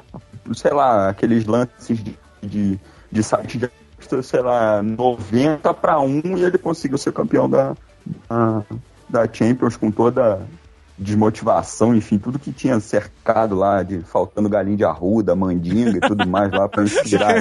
sei 0.54 0.72
lá, 0.72 1.10
aqueles 1.10 1.46
lances 1.46 1.98
de, 1.98 2.18
de, 2.44 2.80
de 3.12 3.24
site 3.24 3.58
de 3.58 3.70
sei 4.22 4.42
lá, 4.42 4.84
90 4.84 5.74
para 5.74 6.00
1 6.00 6.38
e 6.38 6.44
ele 6.44 6.58
conseguiu 6.58 6.98
ser 6.98 7.14
campeão 7.14 7.50
da, 7.50 7.74
da, 8.30 8.64
da 9.10 9.28
Champions 9.32 9.78
com 9.78 9.90
toda 9.90 10.42
desmotivação, 11.04 11.94
enfim, 11.96 12.18
tudo 12.18 12.40
que 12.40 12.52
tinha 12.52 12.80
cercado 12.80 13.56
lá, 13.56 13.84
de 13.84 14.00
faltando 14.02 14.50
galinha 14.50 14.78
de 14.78 14.86
arruda, 14.86 15.36
mandinga 15.36 15.98
e 15.98 16.02
tudo 16.02 16.28
mais 16.28 16.52
lá 16.52 16.68
para 16.68 16.84
inspirar 16.84 17.38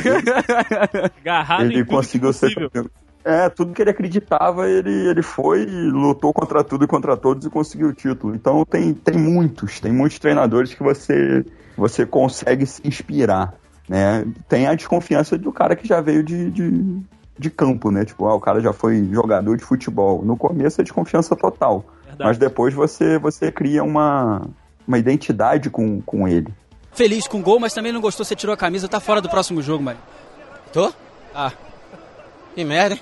ele 1.61 1.72
ele 1.72 1.85
conseguiu 1.85 2.33
ser 2.33 2.55
campeão. 2.55 2.90
É, 3.25 3.48
tudo 3.48 3.72
que 3.72 3.81
ele 3.81 3.90
acreditava, 3.90 4.68
ele, 4.68 4.90
ele 4.90 5.22
foi 5.22 5.62
e 5.62 5.90
lutou 5.90 6.33
contra 6.33 6.64
tudo 6.64 6.85
e 6.85 6.88
contra 6.88 7.16
todos 7.16 7.46
e 7.46 7.51
conseguiu 7.51 7.88
o 7.88 7.92
título. 7.92 8.35
Então 8.35 8.64
tem, 8.64 8.92
tem 8.92 9.16
muitos, 9.16 9.79
tem 9.79 9.92
muitos 9.92 10.18
treinadores 10.18 10.75
que 10.75 10.83
você, 10.83 11.44
você 11.77 12.05
consegue 12.05 12.66
se 12.66 12.87
inspirar, 12.87 13.55
né? 13.88 14.27
Tem 14.48 14.66
a 14.66 14.75
desconfiança 14.75 15.38
do 15.38 15.53
cara 15.53 15.77
que 15.77 15.87
já 15.87 16.01
veio 16.01 16.25
de, 16.25 16.51
de, 16.51 17.01
de 17.38 17.51
campo, 17.51 17.92
né? 17.92 18.05
Tipo, 18.05 18.27
ah, 18.27 18.35
o 18.35 18.40
cara 18.40 18.61
já 18.61 18.72
foi 18.72 19.09
jogador 19.12 19.57
de 19.57 19.64
futebol. 19.64 20.25
No 20.25 20.37
começo 20.37 20.81
é 20.81 20.85
desconfiança 20.85 21.37
total, 21.37 21.85
Verdade. 22.12 22.29
mas 22.29 22.38
depois 22.38 22.75
você, 22.75 23.18
você 23.18 23.51
cria 23.51 23.83
uma, 23.83 24.46
uma 24.87 24.98
identidade 24.98 25.70
com, 25.70 26.01
com 26.03 26.29
ele. 26.29 26.53
feliz 26.92 27.27
com 27.27 27.38
o 27.38 27.42
gol, 27.42 27.59
mas 27.59 27.72
também 27.72 27.92
não 27.92 28.01
gostou, 28.01 28.25
você 28.25 28.37
tirou 28.37 28.53
a 28.53 28.57
camisa, 28.57 28.88
tá 28.88 29.01
fora 29.01 29.20
do 29.20 29.29
próximo 29.29 29.62
jogo, 29.62 29.83
mano. 29.83 29.98
Tô? 30.72 30.92
Ah. 31.35 31.53
Que 32.55 32.64
merda, 32.64 32.94
hein? 32.96 33.01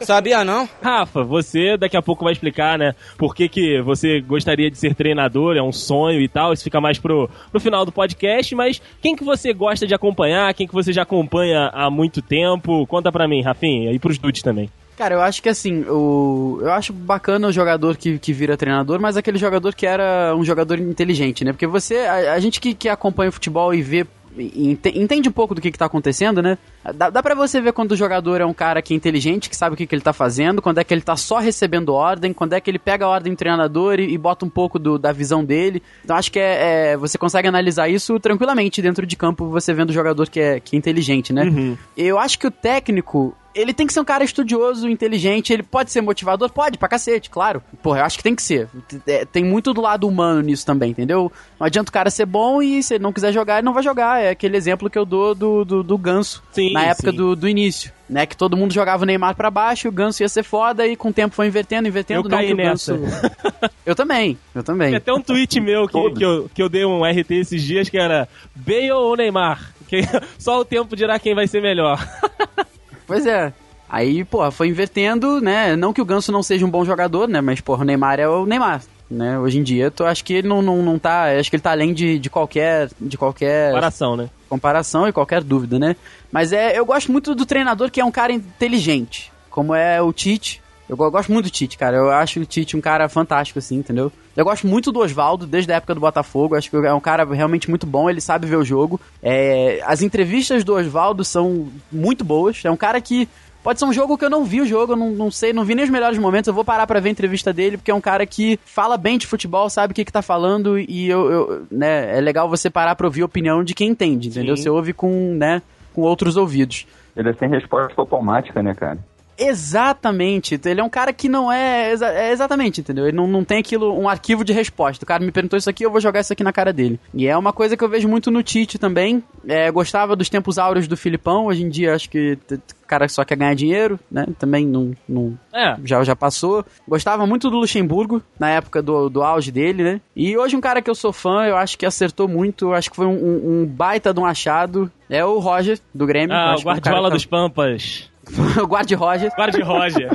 Sabia 0.00 0.42
não? 0.44 0.66
Rafa, 0.82 1.22
você 1.22 1.76
daqui 1.76 1.94
a 1.94 2.00
pouco 2.00 2.24
vai 2.24 2.32
explicar, 2.32 2.78
né, 2.78 2.94
por 3.18 3.34
que, 3.34 3.48
que 3.50 3.82
você 3.82 4.20
gostaria 4.20 4.70
de 4.70 4.78
ser 4.78 4.94
treinador, 4.94 5.56
é 5.56 5.62
um 5.62 5.72
sonho 5.72 6.22
e 6.22 6.28
tal, 6.28 6.54
isso 6.54 6.64
fica 6.64 6.80
mais 6.80 6.98
pro, 6.98 7.28
pro 7.50 7.60
final 7.60 7.84
do 7.84 7.92
podcast, 7.92 8.54
mas 8.54 8.80
quem 9.02 9.14
que 9.14 9.22
você 9.22 9.52
gosta 9.52 9.86
de 9.86 9.94
acompanhar, 9.94 10.54
quem 10.54 10.66
que 10.66 10.72
você 10.72 10.90
já 10.90 11.02
acompanha 11.02 11.70
há 11.74 11.90
muito 11.90 12.22
tempo? 12.22 12.86
Conta 12.86 13.12
pra 13.12 13.28
mim, 13.28 13.42
Rafinha, 13.42 13.92
e 13.92 13.98
pros 13.98 14.16
dudes 14.16 14.40
também. 14.40 14.70
Cara, 15.00 15.14
eu 15.14 15.22
acho 15.22 15.42
que 15.42 15.48
assim, 15.48 15.82
o... 15.88 16.58
eu 16.60 16.70
acho 16.72 16.92
bacana 16.92 17.48
o 17.48 17.52
jogador 17.52 17.96
que, 17.96 18.18
que 18.18 18.34
vira 18.34 18.54
treinador, 18.54 19.00
mas 19.00 19.16
aquele 19.16 19.38
jogador 19.38 19.74
que 19.74 19.86
era 19.86 20.36
um 20.36 20.44
jogador 20.44 20.78
inteligente, 20.78 21.42
né? 21.42 21.52
Porque 21.52 21.66
você, 21.66 22.00
a, 22.00 22.34
a 22.34 22.38
gente 22.38 22.60
que, 22.60 22.74
que 22.74 22.86
acompanha 22.86 23.30
o 23.30 23.32
futebol 23.32 23.72
e 23.72 23.80
vê 23.80 24.06
entende 24.36 25.28
um 25.28 25.32
pouco 25.32 25.54
do 25.54 25.60
que, 25.60 25.68
está 25.68 25.86
acontecendo, 25.86 26.42
né? 26.42 26.58
Dá, 26.94 27.08
dá 27.08 27.22
pra 27.22 27.34
você 27.34 27.62
ver 27.62 27.72
quando 27.72 27.92
o 27.92 27.96
jogador 27.96 28.42
é 28.42 28.44
um 28.44 28.52
cara 28.52 28.82
que 28.82 28.92
é 28.92 28.96
inteligente, 28.96 29.48
que 29.48 29.56
sabe 29.56 29.74
o 29.74 29.76
que, 29.76 29.86
que 29.86 29.94
ele 29.94 30.02
tá 30.02 30.12
fazendo, 30.12 30.60
quando 30.60 30.78
é 30.78 30.84
que 30.84 30.92
ele 30.92 31.00
tá 31.00 31.16
só 31.16 31.38
recebendo 31.38 31.94
ordem, 31.94 32.32
quando 32.32 32.52
é 32.52 32.60
que 32.60 32.70
ele 32.70 32.78
pega 32.78 33.06
a 33.06 33.08
ordem 33.08 33.32
do 33.32 33.36
treinador 33.36 33.98
e, 33.98 34.12
e 34.12 34.18
bota 34.18 34.44
um 34.44 34.50
pouco 34.50 34.78
do, 34.78 34.98
da 34.98 35.12
visão 35.12 35.42
dele. 35.42 35.82
Então 36.04 36.14
acho 36.14 36.30
que 36.30 36.38
é, 36.38 36.92
é, 36.92 36.96
você 36.96 37.16
consegue 37.16 37.48
analisar 37.48 37.88
isso 37.88 38.20
tranquilamente 38.20 38.82
dentro 38.82 39.06
de 39.06 39.16
campo, 39.16 39.48
você 39.48 39.72
vendo 39.72 39.90
o 39.90 39.94
jogador 39.94 40.28
que 40.28 40.40
é, 40.40 40.60
que 40.60 40.76
é 40.76 40.78
inteligente, 40.78 41.32
né? 41.32 41.44
Uhum. 41.44 41.76
Eu 41.96 42.18
acho 42.18 42.38
que 42.38 42.46
o 42.46 42.50
técnico, 42.50 43.34
ele 43.54 43.72
tem 43.72 43.86
que 43.86 43.92
ser 43.92 44.00
um 44.00 44.04
cara 44.04 44.22
estudioso, 44.22 44.88
inteligente, 44.88 45.52
ele 45.52 45.62
pode 45.62 45.90
ser 45.90 46.00
motivador? 46.00 46.50
Pode, 46.50 46.78
pra 46.78 46.88
cacete, 46.88 47.28
claro. 47.30 47.62
Porra, 47.82 48.00
eu 48.00 48.04
acho 48.04 48.16
que 48.16 48.22
tem 48.22 48.34
que 48.34 48.42
ser. 48.42 48.68
É, 49.06 49.24
tem 49.24 49.44
muito 49.44 49.74
do 49.74 49.80
lado 49.80 50.06
humano 50.06 50.40
nisso 50.40 50.64
também, 50.64 50.90
entendeu? 50.90 51.32
Não 51.58 51.66
adianta 51.66 51.90
o 51.90 51.92
cara 51.92 52.10
ser 52.10 52.26
bom 52.26 52.62
e 52.62 52.82
se 52.82 52.94
ele 52.94 53.02
não 53.02 53.12
quiser 53.12 53.32
jogar, 53.32 53.58
ele 53.58 53.64
não 53.64 53.74
vai 53.74 53.82
jogar. 53.82 54.22
É 54.22 54.30
aquele 54.30 54.56
exemplo 54.56 54.88
que 54.88 54.98
eu 54.98 55.04
dou 55.04 55.34
do, 55.34 55.64
do, 55.64 55.82
do 55.82 55.98
Ganso, 55.98 56.42
sim, 56.52 56.72
na 56.72 56.84
época 56.84 57.12
do, 57.12 57.34
do 57.34 57.48
início. 57.48 57.92
Né, 58.08 58.26
que 58.26 58.36
todo 58.36 58.56
mundo 58.56 58.74
jogava 58.74 59.04
o 59.04 59.06
Neymar 59.06 59.36
para 59.36 59.52
baixo, 59.52 59.86
o 59.86 59.92
Ganso 59.92 60.20
ia 60.20 60.28
ser 60.28 60.42
foda 60.42 60.84
e 60.84 60.96
com 60.96 61.10
o 61.10 61.12
tempo 61.12 61.32
foi 61.32 61.46
invertendo, 61.46 61.86
invertendo. 61.86 62.18
Eu 62.18 62.24
não, 62.24 62.30
caí 62.30 62.52
nessa. 62.52 62.96
Ganso... 62.96 63.30
eu 63.86 63.94
também, 63.94 64.36
eu 64.52 64.64
também. 64.64 64.88
Tem 64.88 64.96
até 64.96 65.12
um 65.12 65.20
tweet 65.20 65.60
meu 65.60 65.86
que, 65.86 66.10
que, 66.14 66.24
eu, 66.24 66.50
que 66.52 66.60
eu 66.60 66.68
dei 66.68 66.84
um 66.84 67.04
RT 67.04 67.30
esses 67.30 67.62
dias 67.62 67.88
que 67.88 67.96
era 67.96 68.28
Bale 68.52 68.90
ou 68.90 69.16
Neymar? 69.16 69.72
Que 69.86 70.00
só 70.40 70.58
o 70.58 70.64
tempo 70.64 70.96
dirá 70.96 71.20
quem 71.20 71.36
vai 71.36 71.46
ser 71.46 71.62
melhor. 71.62 72.04
pois 73.14 73.26
é. 73.26 73.52
Aí, 73.88 74.24
pô, 74.24 74.48
foi 74.52 74.68
invertendo, 74.68 75.40
né? 75.40 75.74
Não 75.74 75.92
que 75.92 76.00
o 76.00 76.04
Ganso 76.04 76.30
não 76.30 76.42
seja 76.42 76.64
um 76.64 76.70
bom 76.70 76.84
jogador, 76.84 77.28
né? 77.28 77.40
Mas, 77.40 77.60
pô, 77.60 77.74
o 77.74 77.84
Neymar 77.84 78.20
é 78.20 78.28
o 78.28 78.46
Neymar. 78.46 78.82
Né? 79.10 79.36
Hoje 79.36 79.58
em 79.58 79.64
dia, 79.64 79.92
eu 79.98 80.06
acho 80.06 80.24
que 80.24 80.34
ele 80.34 80.46
não, 80.46 80.62
não, 80.62 80.80
não 80.82 80.96
tá. 80.96 81.24
Acho 81.36 81.50
que 81.50 81.56
ele 81.56 81.62
tá 81.62 81.72
além 81.72 81.92
de, 81.92 82.16
de 82.16 82.30
qualquer. 82.30 82.88
De 83.00 83.18
qualquer. 83.18 83.72
Comparação, 83.72 84.16
né? 84.16 84.30
Comparação 84.48 85.08
e 85.08 85.12
qualquer 85.12 85.42
dúvida, 85.42 85.80
né? 85.80 85.96
Mas 86.30 86.52
é, 86.52 86.78
eu 86.78 86.86
gosto 86.86 87.10
muito 87.10 87.34
do 87.34 87.44
treinador 87.44 87.90
que 87.90 88.00
é 88.00 88.04
um 88.04 88.12
cara 88.12 88.32
inteligente. 88.32 89.32
Como 89.50 89.74
é 89.74 90.00
o 90.00 90.12
Tite. 90.12 90.62
Eu 90.90 90.96
gosto 90.96 91.32
muito 91.32 91.46
do 91.46 91.50
Tite, 91.50 91.78
cara. 91.78 91.96
Eu 91.96 92.10
acho 92.10 92.40
o 92.40 92.44
Tite 92.44 92.76
um 92.76 92.80
cara 92.80 93.08
fantástico, 93.08 93.60
assim, 93.60 93.76
entendeu? 93.76 94.10
Eu 94.36 94.44
gosto 94.44 94.66
muito 94.66 94.90
do 94.90 94.98
Oswaldo, 94.98 95.46
desde 95.46 95.72
a 95.72 95.76
época 95.76 95.94
do 95.94 96.00
Botafogo. 96.00 96.56
Acho 96.56 96.68
que 96.68 96.76
é 96.76 96.92
um 96.92 97.00
cara 97.00 97.24
realmente 97.32 97.70
muito 97.70 97.86
bom, 97.86 98.10
ele 98.10 98.20
sabe 98.20 98.46
ver 98.46 98.56
o 98.56 98.64
jogo. 98.64 99.00
É, 99.22 99.80
as 99.84 100.02
entrevistas 100.02 100.64
do 100.64 100.74
Oswaldo 100.74 101.24
são 101.24 101.68
muito 101.92 102.24
boas. 102.24 102.64
É 102.64 102.70
um 102.70 102.76
cara 102.76 103.00
que 103.00 103.28
Pode 103.62 103.78
ser 103.78 103.84
um 103.84 103.92
jogo 103.92 104.16
que 104.16 104.24
eu 104.24 104.30
não 104.30 104.42
vi 104.42 104.62
o 104.62 104.66
jogo, 104.66 104.94
eu 104.94 104.96
não, 104.96 105.10
não 105.10 105.30
sei, 105.30 105.52
não 105.52 105.64
vi 105.64 105.74
nem 105.74 105.84
os 105.84 105.90
melhores 105.90 106.16
momentos. 106.16 106.48
Eu 106.48 106.54
vou 106.54 106.64
parar 106.64 106.86
para 106.86 106.98
ver 106.98 107.10
a 107.10 107.12
entrevista 107.12 107.52
dele, 107.52 107.76
porque 107.76 107.90
é 107.90 107.94
um 107.94 108.00
cara 108.00 108.24
que 108.24 108.58
fala 108.64 108.96
bem 108.96 109.18
de 109.18 109.26
futebol, 109.26 109.68
sabe 109.68 109.92
o 109.92 109.94
que, 109.94 110.02
que 110.02 110.10
tá 110.12 110.22
falando, 110.22 110.78
e 110.78 111.10
eu, 111.10 111.30
eu 111.30 111.66
né, 111.70 112.16
é 112.16 112.20
legal 112.22 112.48
você 112.48 112.70
parar 112.70 112.94
pra 112.94 113.06
ouvir 113.06 113.20
a 113.20 113.26
opinião 113.26 113.62
de 113.62 113.74
quem 113.74 113.90
entende, 113.90 114.28
entendeu? 114.28 114.56
Sim. 114.56 114.62
Você 114.62 114.70
ouve 114.70 114.94
com, 114.94 115.34
né, 115.34 115.60
com 115.92 116.00
outros 116.00 116.38
ouvidos. 116.38 116.86
Ele 117.14 117.34
sem 117.34 117.50
resposta 117.50 117.92
automática, 118.00 118.62
né, 118.62 118.72
cara? 118.74 118.98
Exatamente. 119.40 120.60
Ele 120.64 120.80
é 120.80 120.84
um 120.84 120.90
cara 120.90 121.12
que 121.12 121.28
não 121.28 121.50
é, 121.50 121.90
exa 121.90 122.08
é. 122.08 122.30
exatamente, 122.30 122.82
entendeu? 122.82 123.06
Ele 123.06 123.16
não, 123.16 123.26
não 123.26 123.42
tem 123.42 123.58
aquilo, 123.58 123.98
um 123.98 124.08
arquivo 124.08 124.44
de 124.44 124.52
resposta. 124.52 125.02
O 125.02 125.06
cara 125.06 125.24
me 125.24 125.32
perguntou 125.32 125.58
isso 125.58 125.70
aqui, 125.70 125.84
eu 125.84 125.90
vou 125.90 126.00
jogar 126.00 126.20
isso 126.20 126.32
aqui 126.32 126.44
na 126.44 126.52
cara 126.52 126.72
dele. 126.72 127.00
E 127.14 127.26
é 127.26 127.36
uma 127.36 127.52
coisa 127.52 127.76
que 127.76 127.82
eu 127.82 127.88
vejo 127.88 128.06
muito 128.06 128.30
no 128.30 128.42
Tite 128.42 128.78
também. 128.78 129.24
É, 129.48 129.70
gostava 129.70 130.14
dos 130.14 130.28
tempos 130.28 130.58
áureos 130.58 130.86
do 130.86 130.96
Filipão. 130.96 131.46
Hoje 131.46 131.64
em 131.64 131.70
dia 131.70 131.94
acho 131.94 132.10
que 132.10 132.36
o 132.52 132.86
cara 132.86 133.08
só 133.08 133.24
quer 133.24 133.36
ganhar 133.36 133.54
dinheiro, 133.54 133.98
né? 134.10 134.26
Também 134.38 134.66
não. 134.66 134.92
não 135.08 135.38
é. 135.54 135.74
já, 135.84 136.04
já 136.04 136.14
passou. 136.14 136.64
Gostava 136.86 137.26
muito 137.26 137.48
do 137.48 137.56
Luxemburgo, 137.56 138.22
na 138.38 138.50
época 138.50 138.82
do, 138.82 139.08
do 139.08 139.22
auge 139.22 139.50
dele, 139.50 139.82
né? 139.82 140.00
E 140.14 140.36
hoje 140.36 140.54
um 140.54 140.60
cara 140.60 140.82
que 140.82 140.90
eu 140.90 140.94
sou 140.94 141.12
fã, 141.14 141.46
eu 141.46 141.56
acho 141.56 141.78
que 141.78 141.86
acertou 141.86 142.28
muito. 142.28 142.74
Acho 142.74 142.90
que 142.90 142.96
foi 142.96 143.06
um, 143.06 143.16
um, 143.16 143.62
um 143.62 143.66
baita 143.66 144.12
de 144.12 144.20
um 144.20 144.26
achado. 144.26 144.90
É 145.08 145.24
o 145.24 145.38
Roger, 145.38 145.78
do 145.94 146.06
Grêmio. 146.06 146.36
Ah, 146.36 146.54
o 146.58 146.62
Guardiola 146.62 147.08
um 147.08 147.12
dos 147.12 147.24
Pampas. 147.24 148.09
Guarde 148.68 148.94
Roger. 148.94 149.32
Guarde 149.34 149.62
Roger. 149.62 150.10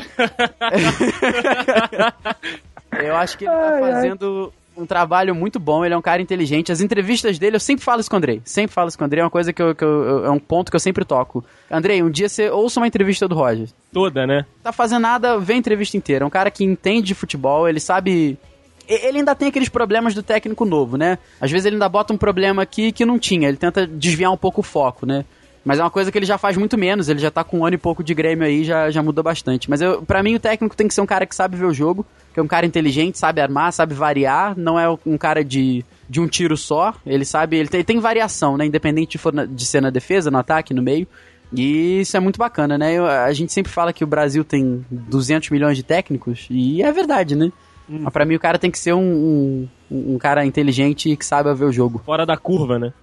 eu 3.03 3.15
acho 3.15 3.37
que 3.37 3.45
ele 3.45 3.53
tá 3.53 3.77
fazendo 3.79 4.53
um 4.77 4.85
trabalho 4.85 5.33
muito 5.33 5.59
bom, 5.59 5.85
ele 5.85 5.93
é 5.93 5.97
um 5.97 6.01
cara 6.01 6.21
inteligente. 6.21 6.71
As 6.71 6.81
entrevistas 6.81 7.39
dele, 7.39 7.55
eu 7.55 7.59
sempre 7.59 7.83
falo 7.83 8.01
isso 8.01 8.09
com 8.09 8.15
o 8.15 8.19
Andrei. 8.19 8.41
Sempre 8.43 8.73
falo 8.73 8.89
isso 8.89 8.97
com 8.97 9.03
o 9.03 9.07
Andrei, 9.07 9.21
é 9.21 9.23
uma 9.23 9.29
coisa 9.29 9.53
que, 9.53 9.61
eu, 9.61 9.73
que 9.73 9.83
eu, 9.83 10.25
é 10.25 10.29
um 10.29 10.39
ponto 10.39 10.69
que 10.69 10.75
eu 10.75 10.79
sempre 10.79 11.05
toco. 11.05 11.43
Andrei, 11.71 12.03
um 12.03 12.09
dia 12.09 12.27
você 12.27 12.49
ouça 12.49 12.79
uma 12.79 12.87
entrevista 12.87 13.27
do 13.27 13.35
Roger. 13.35 13.69
Toda, 13.91 14.27
né? 14.27 14.45
Tá 14.61 14.71
fazendo 14.71 15.01
nada, 15.01 15.39
vê 15.39 15.53
a 15.53 15.57
entrevista 15.57 15.95
inteira. 15.95 16.23
É 16.23 16.27
um 16.27 16.31
cara 16.31 16.51
que 16.51 16.63
entende 16.63 17.07
de 17.07 17.15
futebol, 17.15 17.67
ele 17.67 17.79
sabe 17.79 18.37
ele 18.87 19.17
ainda 19.17 19.33
tem 19.33 19.47
aqueles 19.47 19.67
problemas 19.69 20.13
do 20.13 20.21
técnico 20.21 20.63
novo, 20.63 20.95
né? 20.95 21.17
Às 21.41 21.49
vezes 21.49 21.65
ele 21.65 21.75
ainda 21.75 21.89
bota 21.89 22.13
um 22.13 22.17
problema 22.17 22.61
aqui 22.61 22.91
que 22.91 23.03
não 23.03 23.17
tinha, 23.17 23.47
ele 23.47 23.57
tenta 23.57 23.87
desviar 23.87 24.31
um 24.31 24.37
pouco 24.37 24.61
o 24.61 24.63
foco, 24.63 25.07
né? 25.07 25.25
Mas 25.65 25.79
é 25.79 25.83
uma 25.83 25.89
coisa 25.89 26.11
que 26.11 26.17
ele 26.17 26.27
já 26.27 26.37
faz 26.37 26.55
muito 26.55 26.77
menos. 26.77 27.09
Ele 27.09 27.17
já 27.17 27.31
tá 27.31 27.43
com 27.43 27.59
um 27.59 27.65
ano 27.65 27.73
e 27.73 27.77
pouco 27.77 28.03
de 28.03 28.13
Grêmio 28.13 28.45
aí, 28.45 28.63
já, 28.63 28.91
já 28.91 29.01
mudou 29.01 29.23
bastante. 29.23 29.67
Mas 29.67 29.81
eu, 29.81 30.03
pra 30.03 30.21
mim, 30.21 30.35
o 30.35 30.39
técnico 30.39 30.77
tem 30.77 30.87
que 30.87 30.93
ser 30.93 31.01
um 31.01 31.07
cara 31.07 31.25
que 31.25 31.35
sabe 31.35 31.57
ver 31.57 31.65
o 31.65 31.73
jogo, 31.73 32.05
que 32.31 32.39
é 32.39 32.43
um 32.43 32.47
cara 32.47 32.67
inteligente, 32.67 33.17
sabe 33.17 33.41
armar, 33.41 33.73
sabe 33.73 33.95
variar. 33.95 34.53
Não 34.55 34.79
é 34.79 34.87
um 35.03 35.17
cara 35.17 35.43
de, 35.43 35.83
de 36.07 36.21
um 36.21 36.27
tiro 36.27 36.55
só. 36.55 36.93
Ele 37.03 37.25
sabe. 37.25 37.57
Ele 37.57 37.67
tem, 37.67 37.83
tem 37.83 37.99
variação, 37.99 38.55
né? 38.55 38.65
Independente 38.67 39.17
de, 39.17 39.35
na, 39.35 39.45
de 39.45 39.65
ser 39.65 39.81
na 39.81 39.89
defesa, 39.89 40.29
no 40.29 40.37
ataque, 40.37 40.71
no 40.71 40.83
meio. 40.83 41.07
E 41.51 42.01
isso 42.01 42.15
é 42.15 42.19
muito 42.19 42.37
bacana, 42.37 42.77
né? 42.77 42.93
Eu, 42.93 43.05
a 43.05 43.33
gente 43.33 43.51
sempre 43.51 43.71
fala 43.71 43.91
que 43.91 44.03
o 44.03 44.07
Brasil 44.07 44.43
tem 44.43 44.85
200 44.91 45.49
milhões 45.49 45.77
de 45.77 45.83
técnicos, 45.83 46.47
e 46.49 46.81
é 46.81 46.91
verdade, 46.91 47.35
né? 47.35 47.51
Hum. 47.89 47.99
Mas 48.01 48.13
pra 48.13 48.25
mim 48.25 48.35
o 48.35 48.39
cara 48.39 48.57
tem 48.57 48.71
que 48.71 48.79
ser 48.79 48.93
um, 48.93 49.67
um, 49.89 50.15
um 50.15 50.17
cara 50.17 50.45
inteligente 50.45 51.15
que 51.15 51.25
saiba 51.25 51.53
ver 51.53 51.65
o 51.65 51.71
jogo. 51.71 52.01
Fora 52.03 52.25
da 52.25 52.35
curva, 52.35 52.79
né? 52.79 52.93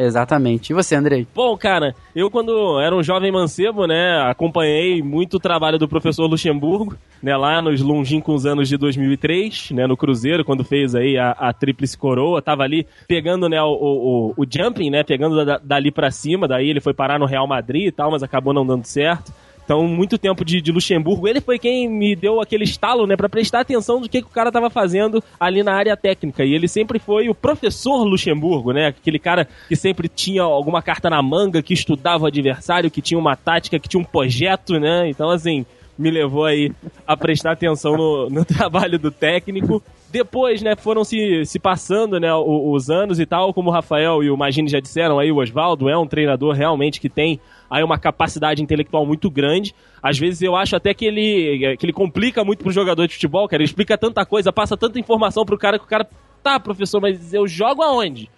Exatamente. 0.00 0.70
E 0.70 0.74
você, 0.74 0.94
Andrei? 0.94 1.26
Bom, 1.34 1.54
cara, 1.58 1.94
eu 2.16 2.30
quando 2.30 2.80
era 2.80 2.96
um 2.96 3.02
jovem 3.02 3.30
mancebo, 3.30 3.86
né, 3.86 4.18
acompanhei 4.22 5.02
muito 5.02 5.36
o 5.36 5.40
trabalho 5.40 5.78
do 5.78 5.86
professor 5.86 6.26
Luxemburgo, 6.26 6.96
né, 7.22 7.36
lá 7.36 7.60
nos 7.60 7.82
longínquos 7.82 8.46
anos 8.46 8.66
de 8.66 8.78
2003, 8.78 9.72
né, 9.72 9.86
no 9.86 9.98
Cruzeiro, 9.98 10.42
quando 10.42 10.64
fez 10.64 10.94
aí 10.94 11.18
a, 11.18 11.32
a 11.32 11.52
tríplice 11.52 11.98
coroa, 11.98 12.40
tava 12.40 12.62
ali 12.62 12.86
pegando, 13.06 13.46
né, 13.46 13.60
o, 13.62 13.72
o, 13.72 14.34
o 14.38 14.46
jumping, 14.50 14.88
né, 14.88 15.04
pegando 15.04 15.44
da, 15.44 15.58
dali 15.58 15.90
para 15.90 16.10
cima, 16.10 16.48
daí 16.48 16.70
ele 16.70 16.80
foi 16.80 16.94
parar 16.94 17.18
no 17.18 17.26
Real 17.26 17.46
Madrid 17.46 17.88
e 17.88 17.92
tal, 17.92 18.10
mas 18.10 18.22
acabou 18.22 18.54
não 18.54 18.66
dando 18.66 18.86
certo. 18.86 19.30
Então, 19.70 19.86
muito 19.86 20.18
tempo 20.18 20.44
de, 20.44 20.60
de, 20.60 20.72
Luxemburgo. 20.72 21.28
Ele 21.28 21.40
foi 21.40 21.56
quem 21.56 21.88
me 21.88 22.16
deu 22.16 22.40
aquele 22.40 22.64
estalo, 22.64 23.06
né, 23.06 23.16
para 23.16 23.28
prestar 23.28 23.60
atenção 23.60 24.00
do 24.00 24.08
que, 24.08 24.20
que 24.20 24.26
o 24.26 24.32
cara 24.32 24.48
estava 24.48 24.68
fazendo 24.68 25.22
ali 25.38 25.62
na 25.62 25.72
área 25.72 25.96
técnica. 25.96 26.44
E 26.44 26.52
ele 26.52 26.66
sempre 26.66 26.98
foi 26.98 27.28
o 27.28 27.34
professor 27.36 28.02
Luxemburgo, 28.02 28.72
né? 28.72 28.88
Aquele 28.88 29.20
cara 29.20 29.46
que 29.68 29.76
sempre 29.76 30.08
tinha 30.08 30.42
alguma 30.42 30.82
carta 30.82 31.08
na 31.08 31.22
manga, 31.22 31.62
que 31.62 31.72
estudava 31.72 32.24
o 32.24 32.26
adversário, 32.26 32.90
que 32.90 33.00
tinha 33.00 33.16
uma 33.16 33.36
tática, 33.36 33.78
que 33.78 33.88
tinha 33.88 34.00
um 34.00 34.04
projeto, 34.04 34.72
né? 34.80 35.08
Então, 35.08 35.30
assim, 35.30 35.64
me 35.96 36.10
levou 36.10 36.46
aí 36.46 36.72
a 37.06 37.16
prestar 37.16 37.52
atenção 37.52 37.96
no, 37.96 38.28
no 38.28 38.42
trabalho 38.46 38.98
do 38.98 39.12
técnico. 39.12 39.80
Depois, 40.10 40.60
né, 40.60 40.74
foram 40.76 41.04
se, 41.04 41.44
se 41.44 41.58
passando, 41.58 42.18
né, 42.18 42.34
os, 42.34 42.82
os 42.84 42.90
anos 42.90 43.20
e 43.20 43.26
tal, 43.26 43.54
como 43.54 43.70
o 43.70 43.72
Rafael 43.72 44.22
e 44.22 44.30
o 44.30 44.36
Magini 44.36 44.68
já 44.68 44.80
disseram 44.80 45.18
aí, 45.18 45.30
o 45.30 45.36
Oswaldo 45.36 45.88
é 45.88 45.96
um 45.96 46.06
treinador 46.06 46.54
realmente 46.54 47.00
que 47.00 47.08
tem 47.08 47.38
aí 47.70 47.84
uma 47.84 47.98
capacidade 47.98 48.62
intelectual 48.62 49.06
muito 49.06 49.30
grande. 49.30 49.74
Às 50.02 50.18
vezes 50.18 50.42
eu 50.42 50.56
acho 50.56 50.74
até 50.74 50.92
que 50.92 51.04
ele, 51.04 51.76
que 51.76 51.86
ele 51.86 51.92
complica 51.92 52.44
muito 52.44 52.64
pro 52.64 52.72
jogador 52.72 53.06
de 53.06 53.14
futebol, 53.14 53.46
cara. 53.46 53.62
Ele 53.62 53.68
explica 53.68 53.96
tanta 53.96 54.26
coisa, 54.26 54.52
passa 54.52 54.76
tanta 54.76 54.98
informação 54.98 55.44
pro 55.44 55.58
cara 55.58 55.78
que 55.78 55.84
o 55.84 55.88
cara, 55.88 56.08
tá, 56.42 56.58
professor, 56.58 57.00
mas 57.00 57.32
eu 57.32 57.46
jogo 57.46 57.82
aonde? 57.82 58.28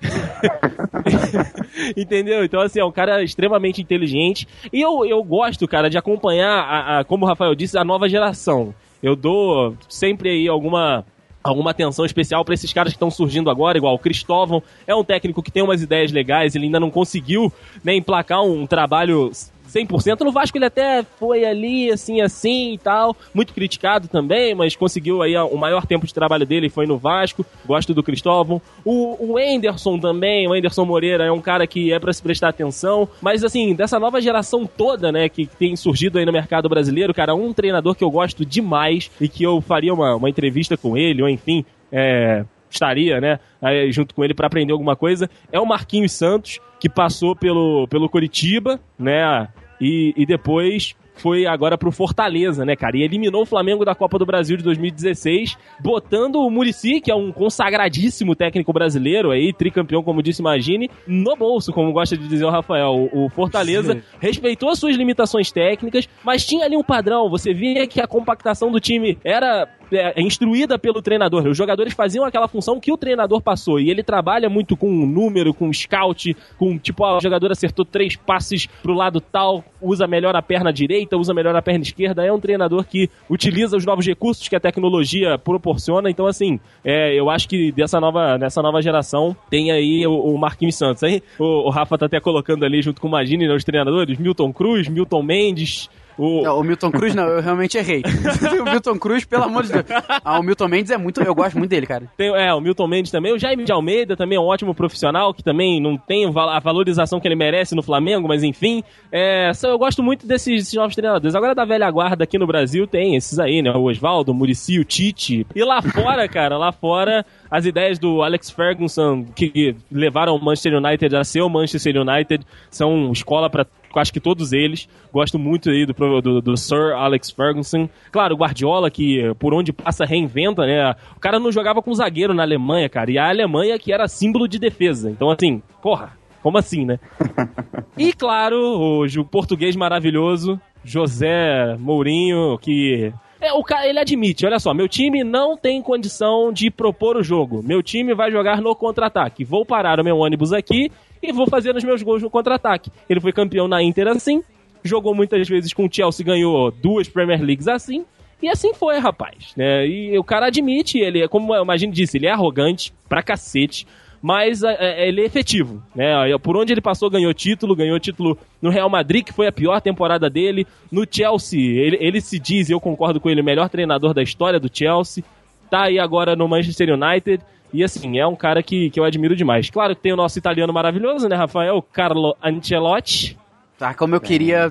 Entendeu? 1.96 2.44
Então, 2.44 2.60
assim, 2.60 2.80
é 2.80 2.84
um 2.84 2.92
cara 2.92 3.22
extremamente 3.22 3.80
inteligente. 3.80 4.48
E 4.72 4.80
eu, 4.80 5.04
eu 5.04 5.22
gosto, 5.22 5.68
cara, 5.68 5.88
de 5.88 5.98
acompanhar, 5.98 6.58
a, 6.58 6.98
a, 6.98 7.04
como 7.04 7.24
o 7.24 7.28
Rafael 7.28 7.54
disse, 7.54 7.78
a 7.78 7.84
nova 7.84 8.08
geração. 8.08 8.74
Eu 9.02 9.16
dou 9.16 9.76
sempre 9.88 10.30
aí 10.30 10.48
alguma 10.48 11.04
alguma 11.42 11.70
atenção 11.70 12.04
especial 12.04 12.44
para 12.44 12.54
esses 12.54 12.72
caras 12.72 12.92
que 12.92 12.96
estão 12.96 13.10
surgindo 13.10 13.50
agora, 13.50 13.78
igual 13.78 13.94
o 13.94 13.98
Cristóvão. 13.98 14.62
É 14.86 14.94
um 14.94 15.04
técnico 15.04 15.42
que 15.42 15.50
tem 15.50 15.62
umas 15.62 15.82
ideias 15.82 16.12
legais, 16.12 16.54
ele 16.54 16.66
ainda 16.66 16.80
não 16.80 16.90
conseguiu 16.90 17.52
né, 17.82 17.94
emplacar 17.94 18.42
um 18.42 18.66
trabalho 18.66 19.30
100%. 19.70 20.20
No 20.20 20.32
Vasco 20.32 20.58
ele 20.58 20.64
até 20.64 21.02
foi 21.18 21.44
ali, 21.44 21.90
assim, 21.90 22.20
assim 22.20 22.74
e 22.74 22.78
tal. 22.78 23.16
Muito 23.32 23.54
criticado 23.54 24.08
também, 24.08 24.54
mas 24.54 24.76
conseguiu 24.76 25.22
aí 25.22 25.36
o 25.36 25.56
maior 25.56 25.86
tempo 25.86 26.06
de 26.06 26.12
trabalho 26.12 26.44
dele 26.44 26.68
foi 26.68 26.86
no 26.86 26.98
Vasco. 26.98 27.44
Gosto 27.64 27.94
do 27.94 28.02
Cristóvão. 28.02 28.60
O, 28.84 29.32
o 29.32 29.38
Anderson 29.38 29.98
também, 29.98 30.48
o 30.48 30.52
Anderson 30.52 30.84
Moreira 30.84 31.24
é 31.24 31.32
um 31.32 31.40
cara 31.40 31.66
que 31.66 31.92
é 31.92 31.98
para 31.98 32.12
se 32.12 32.22
prestar 32.22 32.48
atenção. 32.48 33.08
Mas, 33.20 33.44
assim, 33.44 33.74
dessa 33.74 33.98
nova 33.98 34.20
geração 34.20 34.66
toda, 34.66 35.12
né, 35.12 35.28
que 35.28 35.46
tem 35.46 35.76
surgido 35.76 36.18
aí 36.18 36.26
no 36.26 36.32
mercado 36.32 36.68
brasileiro, 36.68 37.14
cara, 37.14 37.34
um 37.34 37.52
treinador 37.52 37.94
que 37.94 38.04
eu 38.04 38.10
gosto 38.10 38.44
demais 38.44 39.10
e 39.20 39.28
que 39.28 39.42
eu 39.42 39.60
faria 39.60 39.94
uma, 39.94 40.16
uma 40.16 40.28
entrevista 40.28 40.76
com 40.76 40.96
ele, 40.96 41.22
ou 41.22 41.28
enfim, 41.28 41.64
é, 41.92 42.44
estaria, 42.70 43.20
né, 43.20 43.38
aí, 43.60 43.90
junto 43.92 44.14
com 44.14 44.24
ele 44.24 44.34
para 44.34 44.46
aprender 44.46 44.72
alguma 44.72 44.96
coisa, 44.96 45.28
é 45.52 45.58
o 45.60 45.66
Marquinhos 45.66 46.12
Santos, 46.12 46.58
que 46.78 46.88
passou 46.88 47.36
pelo, 47.36 47.86
pelo 47.88 48.08
Coritiba, 48.08 48.80
né, 48.98 49.48
e, 49.80 50.12
e 50.16 50.26
depois 50.26 50.94
foi 51.20 51.46
agora 51.46 51.76
pro 51.76 51.92
Fortaleza, 51.92 52.64
né, 52.64 52.74
cara? 52.74 52.96
E 52.96 53.02
eliminou 53.02 53.42
o 53.42 53.46
Flamengo 53.46 53.84
da 53.84 53.94
Copa 53.94 54.18
do 54.18 54.24
Brasil 54.24 54.56
de 54.56 54.64
2016, 54.64 55.56
botando 55.78 56.36
o 56.36 56.50
Murici, 56.50 57.00
que 57.00 57.10
é 57.10 57.14
um 57.14 57.30
consagradíssimo 57.30 58.34
técnico 58.34 58.72
brasileiro 58.72 59.30
aí, 59.30 59.52
tricampeão, 59.52 60.02
como 60.02 60.22
disse 60.22 60.40
Imagine, 60.40 60.90
no 61.06 61.36
bolso, 61.36 61.72
como 61.72 61.92
gosta 61.92 62.16
de 62.16 62.26
dizer 62.26 62.44
o 62.44 62.50
Rafael. 62.50 63.08
O, 63.12 63.28
Fortaleza 63.28 63.94
Sim. 63.94 64.02
respeitou 64.18 64.70
as 64.70 64.78
suas 64.78 64.96
limitações 64.96 65.52
técnicas, 65.52 66.08
mas 66.24 66.44
tinha 66.44 66.64
ali 66.64 66.76
um 66.76 66.82
padrão. 66.82 67.28
Você 67.28 67.52
via 67.52 67.86
que 67.86 68.00
a 68.00 68.06
compactação 68.06 68.72
do 68.72 68.80
time 68.80 69.18
era 69.22 69.68
é, 69.92 70.12
é, 70.16 70.22
instruída 70.22 70.78
pelo 70.78 71.02
treinador. 71.02 71.46
Os 71.46 71.56
jogadores 71.56 71.92
faziam 71.94 72.24
aquela 72.24 72.48
função 72.48 72.80
que 72.80 72.92
o 72.92 72.96
treinador 72.96 73.40
passou. 73.40 73.80
E 73.80 73.90
ele 73.90 74.02
trabalha 74.02 74.48
muito 74.48 74.76
com 74.76 74.88
número, 75.06 75.52
com 75.52 75.72
scout, 75.72 76.36
com 76.58 76.78
tipo, 76.78 77.04
ó, 77.04 77.18
o 77.18 77.20
jogador 77.20 77.50
acertou 77.50 77.84
três 77.84 78.16
passes 78.16 78.66
pro 78.66 78.94
lado 78.94 79.20
tal, 79.20 79.64
usa 79.80 80.06
melhor 80.06 80.34
a 80.36 80.42
perna 80.42 80.72
direita, 80.72 81.16
usa 81.16 81.34
melhor 81.34 81.54
a 81.56 81.62
perna 81.62 81.82
esquerda. 81.82 82.24
É 82.24 82.32
um 82.32 82.40
treinador 82.40 82.84
que 82.84 83.08
utiliza 83.28 83.76
os 83.76 83.84
novos 83.84 84.06
recursos 84.06 84.48
que 84.48 84.56
a 84.56 84.60
tecnologia 84.60 85.38
proporciona. 85.38 86.10
Então, 86.10 86.26
assim, 86.26 86.58
é, 86.84 87.18
eu 87.18 87.30
acho 87.30 87.48
que 87.48 87.72
dessa 87.72 88.00
nova, 88.00 88.38
nessa 88.38 88.62
nova 88.62 88.80
geração 88.80 89.36
tem 89.48 89.70
aí 89.70 90.06
o, 90.06 90.12
o 90.12 90.38
Marquinhos 90.38 90.76
Santos. 90.76 91.02
Aí 91.02 91.22
o, 91.38 91.68
o, 91.68 91.70
Rafa 91.70 91.98
tá 91.98 92.06
até 92.06 92.20
colocando 92.20 92.64
ali 92.64 92.82
junto 92.82 93.00
com 93.00 93.08
o 93.08 93.10
Magini 93.10 93.46
né, 93.46 93.54
os 93.54 93.64
treinadores, 93.64 94.18
Milton 94.18 94.52
Cruz, 94.52 94.88
Milton 94.88 95.22
Mendes, 95.22 95.88
o... 96.20 96.42
Não, 96.42 96.60
o 96.60 96.62
Milton 96.62 96.90
Cruz 96.90 97.14
não, 97.14 97.26
eu 97.26 97.40
realmente 97.40 97.78
errei. 97.78 98.02
o 98.60 98.64
Milton 98.64 98.98
Cruz, 98.98 99.24
pelo 99.24 99.44
amor 99.44 99.62
de 99.62 99.72
Deus. 99.72 99.86
Ah, 100.22 100.38
o 100.38 100.42
Milton 100.42 100.68
Mendes 100.68 100.90
é 100.90 100.98
muito. 100.98 101.22
Eu 101.22 101.34
gosto 101.34 101.56
muito 101.56 101.70
dele, 101.70 101.86
cara. 101.86 102.04
Tem, 102.14 102.28
é, 102.28 102.52
o 102.52 102.60
Milton 102.60 102.86
Mendes 102.86 103.10
também. 103.10 103.32
O 103.32 103.38
Jaime 103.38 103.64
de 103.64 103.72
Almeida 103.72 104.14
também 104.14 104.36
é 104.36 104.40
um 104.40 104.44
ótimo 104.44 104.74
profissional, 104.74 105.32
que 105.32 105.42
também 105.42 105.80
não 105.80 105.96
tem 105.96 106.26
a 106.26 106.60
valorização 106.60 107.18
que 107.18 107.26
ele 107.26 107.36
merece 107.36 107.74
no 107.74 107.82
Flamengo, 107.82 108.28
mas 108.28 108.42
enfim. 108.42 108.84
É, 109.10 109.50
eu 109.62 109.78
gosto 109.78 110.02
muito 110.02 110.26
desses, 110.26 110.56
desses, 110.56 110.74
novos 110.74 110.94
treinadores. 110.94 111.34
Agora 111.34 111.54
da 111.54 111.64
velha 111.64 111.90
guarda 111.90 112.24
aqui 112.24 112.38
no 112.38 112.46
Brasil 112.46 112.86
tem 112.86 113.16
esses 113.16 113.38
aí, 113.38 113.62
né? 113.62 113.70
O 113.70 113.84
Oswaldo, 113.84 114.32
o 114.32 114.34
Murici, 114.34 114.78
o 114.78 114.84
Tite. 114.84 115.46
E 115.54 115.64
lá 115.64 115.80
fora, 115.80 116.28
cara, 116.28 116.58
lá 116.58 116.70
fora 116.70 117.24
as 117.50 117.66
ideias 117.66 117.98
do 117.98 118.22
Alex 118.22 118.50
Ferguson 118.50 119.24
que 119.24 119.74
levaram 119.90 120.36
o 120.36 120.42
Manchester 120.42 120.74
United 120.76 121.16
a 121.16 121.24
ser 121.24 121.40
o 121.40 121.48
Manchester 121.48 121.96
United 122.00 122.46
são 122.70 123.10
escola 123.10 123.50
para 123.50 123.66
acho 123.96 124.12
que 124.12 124.20
todos 124.20 124.52
eles. 124.52 124.88
Gosto 125.12 125.38
muito 125.38 125.68
aí 125.68 125.84
do, 125.84 126.20
do, 126.20 126.40
do, 126.40 126.56
Sir 126.56 126.94
Alex 126.94 127.30
Ferguson. 127.30 127.88
Claro, 128.12 128.34
o 128.34 128.38
Guardiola, 128.38 128.90
que 128.90 129.34
por 129.38 129.52
onde 129.52 129.72
passa 129.72 130.04
reinventa, 130.04 130.64
né? 130.64 130.94
O 131.16 131.20
cara 131.20 131.40
não 131.40 131.50
jogava 131.50 131.82
com 131.82 131.92
zagueiro 131.92 132.32
na 132.32 132.44
Alemanha, 132.44 132.88
cara. 132.88 133.10
E 133.10 133.18
a 133.18 133.28
Alemanha 133.28 133.78
que 133.78 133.92
era 133.92 134.06
símbolo 134.06 134.46
de 134.46 134.60
defesa. 134.60 135.10
Então, 135.10 135.28
assim, 135.28 135.60
porra, 135.82 136.12
como 136.42 136.56
assim, 136.56 136.84
né? 136.84 137.00
e 137.98 138.12
claro, 138.12 138.56
o, 138.56 139.04
o 139.04 139.24
português 139.24 139.74
maravilhoso, 139.74 140.60
José 140.84 141.76
Mourinho, 141.78 142.58
que 142.58 143.12
é, 143.40 143.52
o 143.54 143.62
cara, 143.64 143.88
ele 143.88 143.98
admite, 143.98 144.44
olha 144.44 144.58
só, 144.58 144.74
meu 144.74 144.86
time 144.86 145.24
não 145.24 145.56
tem 145.56 145.80
condição 145.80 146.52
de 146.52 146.70
propor 146.70 147.16
o 147.16 147.22
jogo. 147.22 147.62
Meu 147.62 147.82
time 147.82 148.14
vai 148.14 148.30
jogar 148.30 148.60
no 148.60 148.74
contra-ataque. 148.74 149.44
Vou 149.44 149.64
parar 149.64 149.98
o 149.98 150.04
meu 150.04 150.18
ônibus 150.18 150.52
aqui 150.52 150.92
e 151.22 151.32
vou 151.32 151.46
fazer 151.46 151.74
os 151.74 151.82
meus 151.82 152.02
gols 152.02 152.22
no 152.22 152.28
contra-ataque. 152.28 152.90
Ele 153.08 153.20
foi 153.20 153.32
campeão 153.32 153.66
na 153.66 153.82
Inter 153.82 154.08
assim, 154.08 154.42
jogou 154.84 155.14
muitas 155.14 155.48
vezes 155.48 155.72
com 155.72 155.86
o 155.86 155.88
Chelsea, 155.90 156.24
ganhou 156.24 156.70
duas 156.70 157.08
Premier 157.08 157.40
Leagues 157.42 157.66
assim. 157.66 158.04
E 158.42 158.48
assim 158.48 158.74
foi, 158.74 158.98
rapaz. 158.98 159.52
Né? 159.56 159.86
E 159.86 160.18
o 160.18 160.24
cara 160.24 160.46
admite, 160.46 160.98
ele, 160.98 161.26
como 161.28 161.52
a 161.52 161.62
Imagine 161.62 161.92
disse, 161.92 162.18
ele 162.18 162.26
é 162.26 162.30
arrogante 162.30 162.92
pra 163.08 163.22
cacete 163.22 163.86
mas 164.22 164.62
é, 164.62 164.76
é, 164.78 165.08
ele 165.08 165.22
é 165.22 165.24
efetivo. 165.24 165.82
Né? 165.94 166.12
Por 166.38 166.56
onde 166.56 166.72
ele 166.72 166.80
passou, 166.80 167.10
ganhou 167.10 167.32
título, 167.32 167.74
ganhou 167.74 167.98
título 167.98 168.36
no 168.60 168.70
Real 168.70 168.90
Madrid, 168.90 169.24
que 169.24 169.32
foi 169.32 169.46
a 169.46 169.52
pior 169.52 169.80
temporada 169.80 170.28
dele. 170.28 170.66
No 170.92 171.06
Chelsea, 171.10 171.60
ele, 171.60 171.96
ele 172.00 172.20
se 172.20 172.38
diz, 172.38 172.68
eu 172.68 172.80
concordo 172.80 173.20
com 173.20 173.30
ele, 173.30 173.40
o 173.40 173.44
melhor 173.44 173.68
treinador 173.68 174.12
da 174.12 174.22
história 174.22 174.60
do 174.60 174.70
Chelsea. 174.72 175.24
Tá 175.70 175.84
aí 175.84 175.98
agora 175.98 176.36
no 176.36 176.48
Manchester 176.48 176.90
United. 176.92 177.42
E 177.72 177.84
assim, 177.84 178.18
é 178.18 178.26
um 178.26 178.34
cara 178.34 178.62
que, 178.62 178.90
que 178.90 178.98
eu 178.98 179.04
admiro 179.04 179.36
demais. 179.36 179.70
Claro 179.70 179.94
que 179.94 180.02
tem 180.02 180.12
o 180.12 180.16
nosso 180.16 180.38
italiano 180.38 180.72
maravilhoso, 180.72 181.28
né, 181.28 181.36
Rafael? 181.36 181.80
Carlo 181.92 182.36
Ancelotti. 182.42 183.38
Tá, 183.80 183.94
como 183.94 184.14
eu 184.14 184.20
queria 184.20 184.70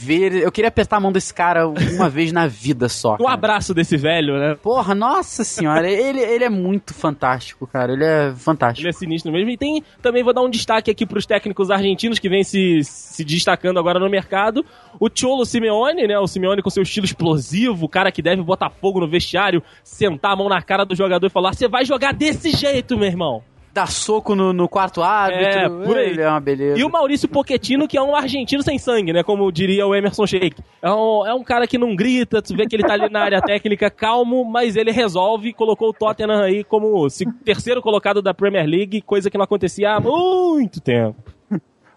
ver. 0.00 0.32
Eu 0.42 0.50
queria 0.50 0.66
apertar 0.66 0.96
a 0.96 1.00
mão 1.00 1.12
desse 1.12 1.32
cara 1.32 1.68
uma 1.68 2.08
vez 2.10 2.32
na 2.32 2.48
vida 2.48 2.88
só. 2.88 3.16
Um 3.20 3.28
abraço 3.28 3.72
desse 3.72 3.96
velho, 3.96 4.40
né? 4.40 4.56
Porra, 4.60 4.92
nossa 4.92 5.44
senhora, 5.44 5.88
ele, 5.88 6.18
ele 6.18 6.42
é 6.42 6.48
muito 6.48 6.92
fantástico, 6.92 7.64
cara. 7.64 7.92
Ele 7.92 8.04
é 8.04 8.34
fantástico. 8.34 8.80
Ele 8.80 8.88
é 8.88 8.92
sinistro 8.92 9.30
mesmo. 9.30 9.50
E 9.50 9.56
tem 9.56 9.84
também, 10.02 10.24
vou 10.24 10.34
dar 10.34 10.42
um 10.42 10.50
destaque 10.50 10.90
aqui 10.90 11.06
pros 11.06 11.26
técnicos 11.26 11.70
argentinos 11.70 12.18
que 12.18 12.28
vêm 12.28 12.42
se, 12.42 12.80
se 12.82 13.22
destacando 13.22 13.78
agora 13.78 14.00
no 14.00 14.10
mercado. 14.10 14.66
O 14.98 15.08
Cholo 15.08 15.46
Simeone, 15.46 16.08
né? 16.08 16.18
O 16.18 16.26
Simeone 16.26 16.60
com 16.60 16.70
seu 16.70 16.82
estilo 16.82 17.06
explosivo, 17.06 17.86
o 17.86 17.88
cara 17.88 18.10
que 18.10 18.20
deve 18.20 18.42
botar 18.42 18.68
fogo 18.68 18.98
no 18.98 19.08
vestiário, 19.08 19.62
sentar 19.84 20.32
a 20.32 20.36
mão 20.36 20.48
na 20.48 20.60
cara 20.60 20.84
do 20.84 20.96
jogador 20.96 21.24
e 21.24 21.30
falar: 21.30 21.54
você 21.54 21.68
vai 21.68 21.84
jogar 21.84 22.12
desse 22.12 22.50
jeito, 22.50 22.98
meu 22.98 23.06
irmão 23.06 23.44
dar 23.72 23.90
soco 23.90 24.34
no, 24.34 24.52
no 24.52 24.68
quarto 24.68 25.02
árbitro. 25.02 25.60
É, 25.60 25.68
por 25.68 25.96
aí. 25.96 26.10
Ele 26.10 26.22
é 26.22 26.28
uma 26.28 26.40
beleza. 26.40 26.78
E 26.78 26.84
o 26.84 26.90
Maurício 26.90 27.28
Pochettino, 27.28 27.86
que 27.86 27.96
é 27.96 28.02
um 28.02 28.14
argentino 28.14 28.62
sem 28.62 28.78
sangue, 28.78 29.12
né? 29.12 29.22
Como 29.22 29.50
diria 29.52 29.86
o 29.86 29.94
Emerson 29.94 30.26
Sheik. 30.26 30.60
É 30.82 30.90
um, 30.90 31.26
é 31.26 31.34
um 31.34 31.42
cara 31.44 31.66
que 31.66 31.78
não 31.78 31.94
grita, 31.94 32.42
tu 32.42 32.56
vê 32.56 32.66
que 32.66 32.74
ele 32.74 32.82
tá 32.82 32.94
ali 32.94 33.08
na 33.08 33.20
área 33.20 33.40
técnica 33.42 33.90
calmo, 33.90 34.44
mas 34.44 34.76
ele 34.76 34.90
resolve 34.90 35.50
e 35.50 35.52
colocou 35.52 35.90
o 35.90 35.92
Tottenham 35.92 36.42
aí 36.42 36.64
como 36.64 37.06
terceiro 37.44 37.80
colocado 37.80 38.20
da 38.20 38.34
Premier 38.34 38.66
League, 38.66 39.02
coisa 39.02 39.30
que 39.30 39.38
não 39.38 39.44
acontecia 39.44 39.94
há 39.94 40.00
muito 40.00 40.80
tempo. 40.80 41.32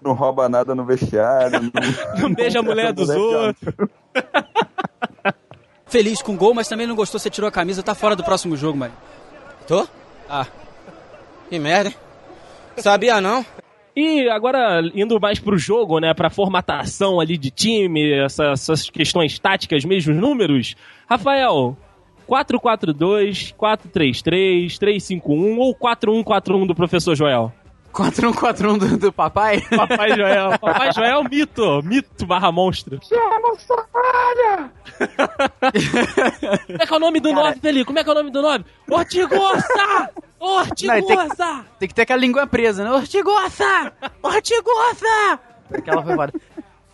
Não 0.02 0.14
rouba 0.14 0.50
nada 0.50 0.76
no 0.76 0.86
vestiário. 0.86 1.62
Não, 1.62 1.72
não 2.30 2.34
beija 2.34 2.60
a 2.60 2.64
mulher 2.64 2.92
dos 2.92 3.10
outros. 3.10 3.74
Feliz 5.86 6.22
com 6.22 6.34
o 6.34 6.38
gol, 6.38 6.54
mas 6.54 6.68
também 6.68 6.86
não 6.86 6.96
gostou, 6.96 7.20
você 7.20 7.30
tirou 7.30 7.48
a 7.48 7.52
camisa, 7.52 7.82
tá 7.82 7.96
fora 7.96 8.16
do 8.16 8.24
próximo 8.24 8.58
jogo, 8.58 8.78
mano. 8.78 8.94
Tô? 9.68 9.88
Ah. 10.30 10.46
Que 11.54 11.60
merda? 11.60 11.94
Sabia 12.78 13.22
não? 13.22 13.46
E 13.96 14.28
agora, 14.28 14.82
indo 14.96 15.20
mais 15.22 15.38
pro 15.38 15.56
jogo, 15.56 16.00
né, 16.00 16.12
pra 16.12 16.32
formatação 16.32 17.20
ali 17.20 17.38
de 17.38 17.52
time, 17.52 18.12
essa, 18.12 18.46
essas 18.46 18.90
questões 18.90 19.38
táticas, 19.38 19.86
mesmos 19.86 20.18
números, 20.18 20.76
Rafael, 21.08 21.78
4-4-2, 22.28 23.54
4-3-3, 23.54 24.80
3-5-1 24.80 25.58
ou 25.60 25.76
4-1-4-1 25.76 26.66
do 26.66 26.74
professor 26.74 27.14
Joel? 27.14 27.54
4141 27.94 28.78
do, 28.78 28.98
do 28.98 29.14
papai? 29.14 29.62
Papai 29.70 30.16
Joel. 30.16 30.58
Papai 30.60 30.92
Joel, 30.92 31.24
mito. 31.26 31.82
Mito 31.84 32.26
barra 32.26 32.52
monstro. 32.52 33.00
Chama 33.04 33.56
Samalha! 33.60 34.72
Como 36.66 36.82
é 36.82 36.86
que 36.86 36.94
é 36.94 36.98
o 36.98 37.00
nome 37.00 37.20
do 37.20 37.30
Cara... 37.30 37.44
9 37.50 37.60
dele? 37.60 37.86
Como 37.86 38.00
é 38.00 38.04
que 38.04 38.10
é 38.10 38.12
o 38.12 38.16
nome 38.16 38.32
do 38.32 38.42
9? 38.42 38.66
Ortigosa! 38.90 40.10
Ortigosa! 40.40 41.00
Não, 41.00 41.06
tem, 41.06 41.66
tem, 41.80 41.88
que 41.88 41.94
ter 41.94 42.02
aquela 42.02 42.20
língua 42.20 42.48
presa, 42.48 42.84
né? 42.84 42.92
Ortigosa! 42.92 43.94
Ortigosa! 44.22 45.40
Aquela 45.74 46.04
foi 46.04 46.16
foda. 46.16 46.34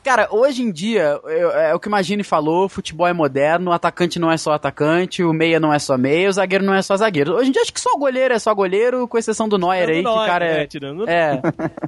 Cara, 0.04 0.30
hoje 0.32 0.64
em 0.64 0.72
dia, 0.72 1.20
eu, 1.26 1.52
é 1.52 1.76
o 1.76 1.80
que 1.80 1.88
o 1.88 1.90
Imagine 1.90 2.24
falou, 2.24 2.70
futebol 2.70 3.06
é 3.06 3.12
moderno, 3.12 3.72
o 3.72 3.74
atacante 3.74 4.18
não 4.18 4.32
é 4.32 4.38
só 4.38 4.54
atacante, 4.54 5.24
o 5.24 5.34
meia 5.34 5.60
não 5.60 5.74
é 5.74 5.80
só 5.80 5.98
meia, 5.98 6.30
o 6.30 6.34
zagueiro 6.34 6.64
não 6.64 6.74
é 6.74 6.82
só 6.82 6.96
zagueiro. 6.96 7.36
Hoje 7.36 7.50
em 7.50 7.52
dia 7.52 7.62
acho 7.62 7.74
que 7.74 7.82
só 7.82 7.98
goleiro 7.98 8.34
é 8.34 8.40
só 8.40 8.54
goleiro, 8.54 9.08
com 9.08 9.18
exceção 9.18 9.50
do 9.50 9.58
Neuer 9.58 9.90
aí, 9.90 9.98
que 9.98 10.04
cara 10.04 10.46
é... 10.46 10.58
Né, 10.60 10.68
tirando... 10.68 11.08
É. 11.08 11.42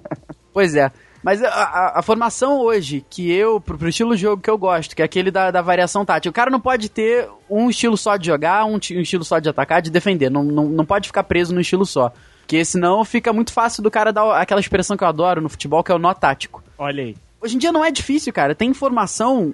pois 0.53 0.75
é. 0.75 0.91
Mas 1.23 1.41
a, 1.43 1.49
a, 1.49 1.99
a, 1.99 2.01
formação 2.01 2.59
hoje, 2.59 3.05
que 3.07 3.31
eu, 3.31 3.61
pro, 3.61 3.77
pro, 3.77 3.87
estilo 3.87 4.15
de 4.15 4.21
jogo 4.23 4.41
que 4.41 4.49
eu 4.49 4.57
gosto, 4.57 4.95
que 4.95 5.01
é 5.01 5.05
aquele 5.05 5.29
da, 5.29 5.51
da 5.51 5.61
variação 5.61 6.03
tática, 6.03 6.29
o 6.29 6.33
cara 6.33 6.49
não 6.49 6.59
pode 6.59 6.89
ter 6.89 7.29
um 7.49 7.69
estilo 7.69 7.95
só 7.95 8.17
de 8.17 8.25
jogar, 8.25 8.65
um, 8.65 8.73
um 8.73 9.01
estilo 9.01 9.23
só 9.23 9.37
de 9.39 9.47
atacar, 9.47 9.81
de 9.81 9.91
defender. 9.91 10.31
Não, 10.31 10.43
não, 10.43 10.65
não 10.65 10.85
pode 10.85 11.07
ficar 11.07 11.23
preso 11.23 11.53
no 11.53 11.61
estilo 11.61 11.85
só. 11.85 12.11
Porque 12.39 12.65
senão 12.65 13.05
fica 13.05 13.31
muito 13.31 13.53
fácil 13.53 13.83
do 13.83 13.91
cara 13.91 14.11
dar 14.11 14.41
aquela 14.41 14.59
expressão 14.59 14.97
que 14.97 15.03
eu 15.03 15.07
adoro 15.07 15.41
no 15.41 15.47
futebol, 15.47 15.83
que 15.83 15.91
é 15.91 15.95
o 15.95 15.99
nó 15.99 16.13
tático. 16.13 16.63
Olha 16.77 17.03
aí. 17.03 17.15
Hoje 17.41 17.55
em 17.55 17.57
dia 17.57 17.71
não 17.71 17.83
é 17.83 17.89
difícil, 17.89 18.31
cara. 18.31 18.53
Tem 18.53 18.69
informação 18.69 19.53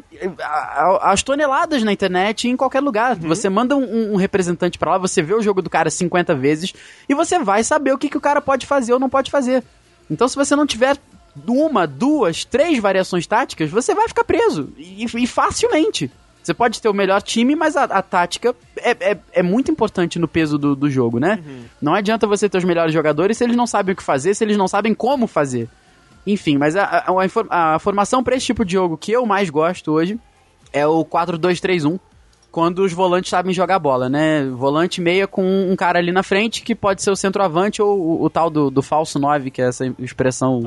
às 1.02 1.23
toneladas 1.23 1.84
na 1.84 1.93
internet 1.93 2.45
e 2.45 2.52
em 2.52 2.58
qualquer 2.58 2.82
lugar. 2.82 3.15
Uhum. 3.15 3.30
Você 3.30 3.50
manda 3.50 3.78
um, 3.78 4.13
um 4.13 4.15
representante 4.17 4.78
para 4.78 4.91
lá, 4.91 4.97
você 4.97 5.21
vê 5.21 5.34
o 5.34 5.41
jogo 5.41 5.62
do 5.62 5.69
cara 5.69 5.89
50 5.89 6.36
vezes 6.36 6.73
e 7.08 7.15
você 7.15 7.39
vai 7.39 7.63
saber 7.63 7.93
o 7.93 7.97
que, 7.97 8.10
que 8.10 8.17
o 8.17 8.21
cara 8.21 8.41
pode 8.41 8.65
fazer 8.65 8.91
ou 8.91 9.00
não 9.00 9.10
pode 9.10 9.32
fazer. 9.32 9.63
Então, 10.10 10.28
se 10.28 10.36
você 10.36 10.56
não 10.56 10.67
tiver 10.67 10.97
uma, 11.47 11.88
duas, 11.88 12.43
três 12.43 12.78
variações 12.80 13.26
táticas, 13.26 13.69
você 13.69 13.95
vai 13.95 14.08
ficar 14.08 14.23
preso. 14.26 14.69
E, 14.78 15.06
e 15.06 15.28
facilmente. 15.28 16.12
Você 16.43 16.54
pode 16.54 16.82
ter 16.82 16.88
o 16.88 16.93
melhor 16.93 17.21
time, 17.21 17.56
mas 17.56 17.76
a, 17.76 17.84
a 17.84 18.02
tática 18.02 18.56
é, 18.78 18.91
é, 18.91 19.17
é, 19.34 19.43
muito 19.43 19.69
importante 19.69 20.17
no 20.17 20.30
peso 20.30 20.58
do, 20.58 20.76
do 20.76 20.89
jogo, 20.89 21.19
né? 21.19 21.43
Uhum. 21.45 21.63
Não 21.82 21.93
adianta 21.93 22.26
você 22.26 22.47
ter 22.47 22.58
os 22.58 22.63
melhores 22.63 22.93
jogadores 22.93 23.38
se 23.38 23.43
eles 23.43 23.56
não 23.56 23.67
sabem 23.67 23.93
o 23.93 23.95
que 23.95 24.04
fazer, 24.04 24.34
se 24.34 24.45
eles 24.45 24.56
não 24.56 24.67
sabem 24.67 24.93
como 24.93 25.28
fazer. 25.28 25.69
Enfim, 26.28 26.58
mas 26.58 26.76
a, 26.76 26.84
a, 26.84 27.76
a 27.76 27.80
formação 27.80 28.22
para 28.22 28.36
esse 28.36 28.46
tipo 28.46 28.66
de 28.66 28.74
jogo 28.74 28.98
que 28.98 29.13
eu 29.13 29.26
mais 29.26 29.50
gosto 29.50 29.94
hoje 29.94 30.20
é 30.74 30.86
o 30.86 31.06
4-2-3-1 31.06 31.98
quando 32.52 32.80
os 32.80 32.92
volantes 32.92 33.30
sabem 33.30 33.54
jogar 33.54 33.80
bola, 33.80 34.10
né? 34.10 34.44
Volante 34.46 35.00
meia 35.00 35.28
com 35.28 35.44
um 35.44 35.76
cara 35.76 36.00
ali 36.00 36.12
na 36.12 36.24
frente 36.24 36.63
que 36.63 36.74
pode 36.74 37.02
ser 37.02 37.12
o 37.12 37.16
centroavante 37.16 37.82
ou 37.82 37.98
o, 37.98 38.24
o 38.24 38.30
tal 38.30 38.50
do, 38.50 38.70
do, 38.70 38.82
falso 38.82 39.20
9, 39.20 39.52
que 39.52 39.62
é 39.62 39.68
essa 39.68 39.86
expressão 40.00 40.63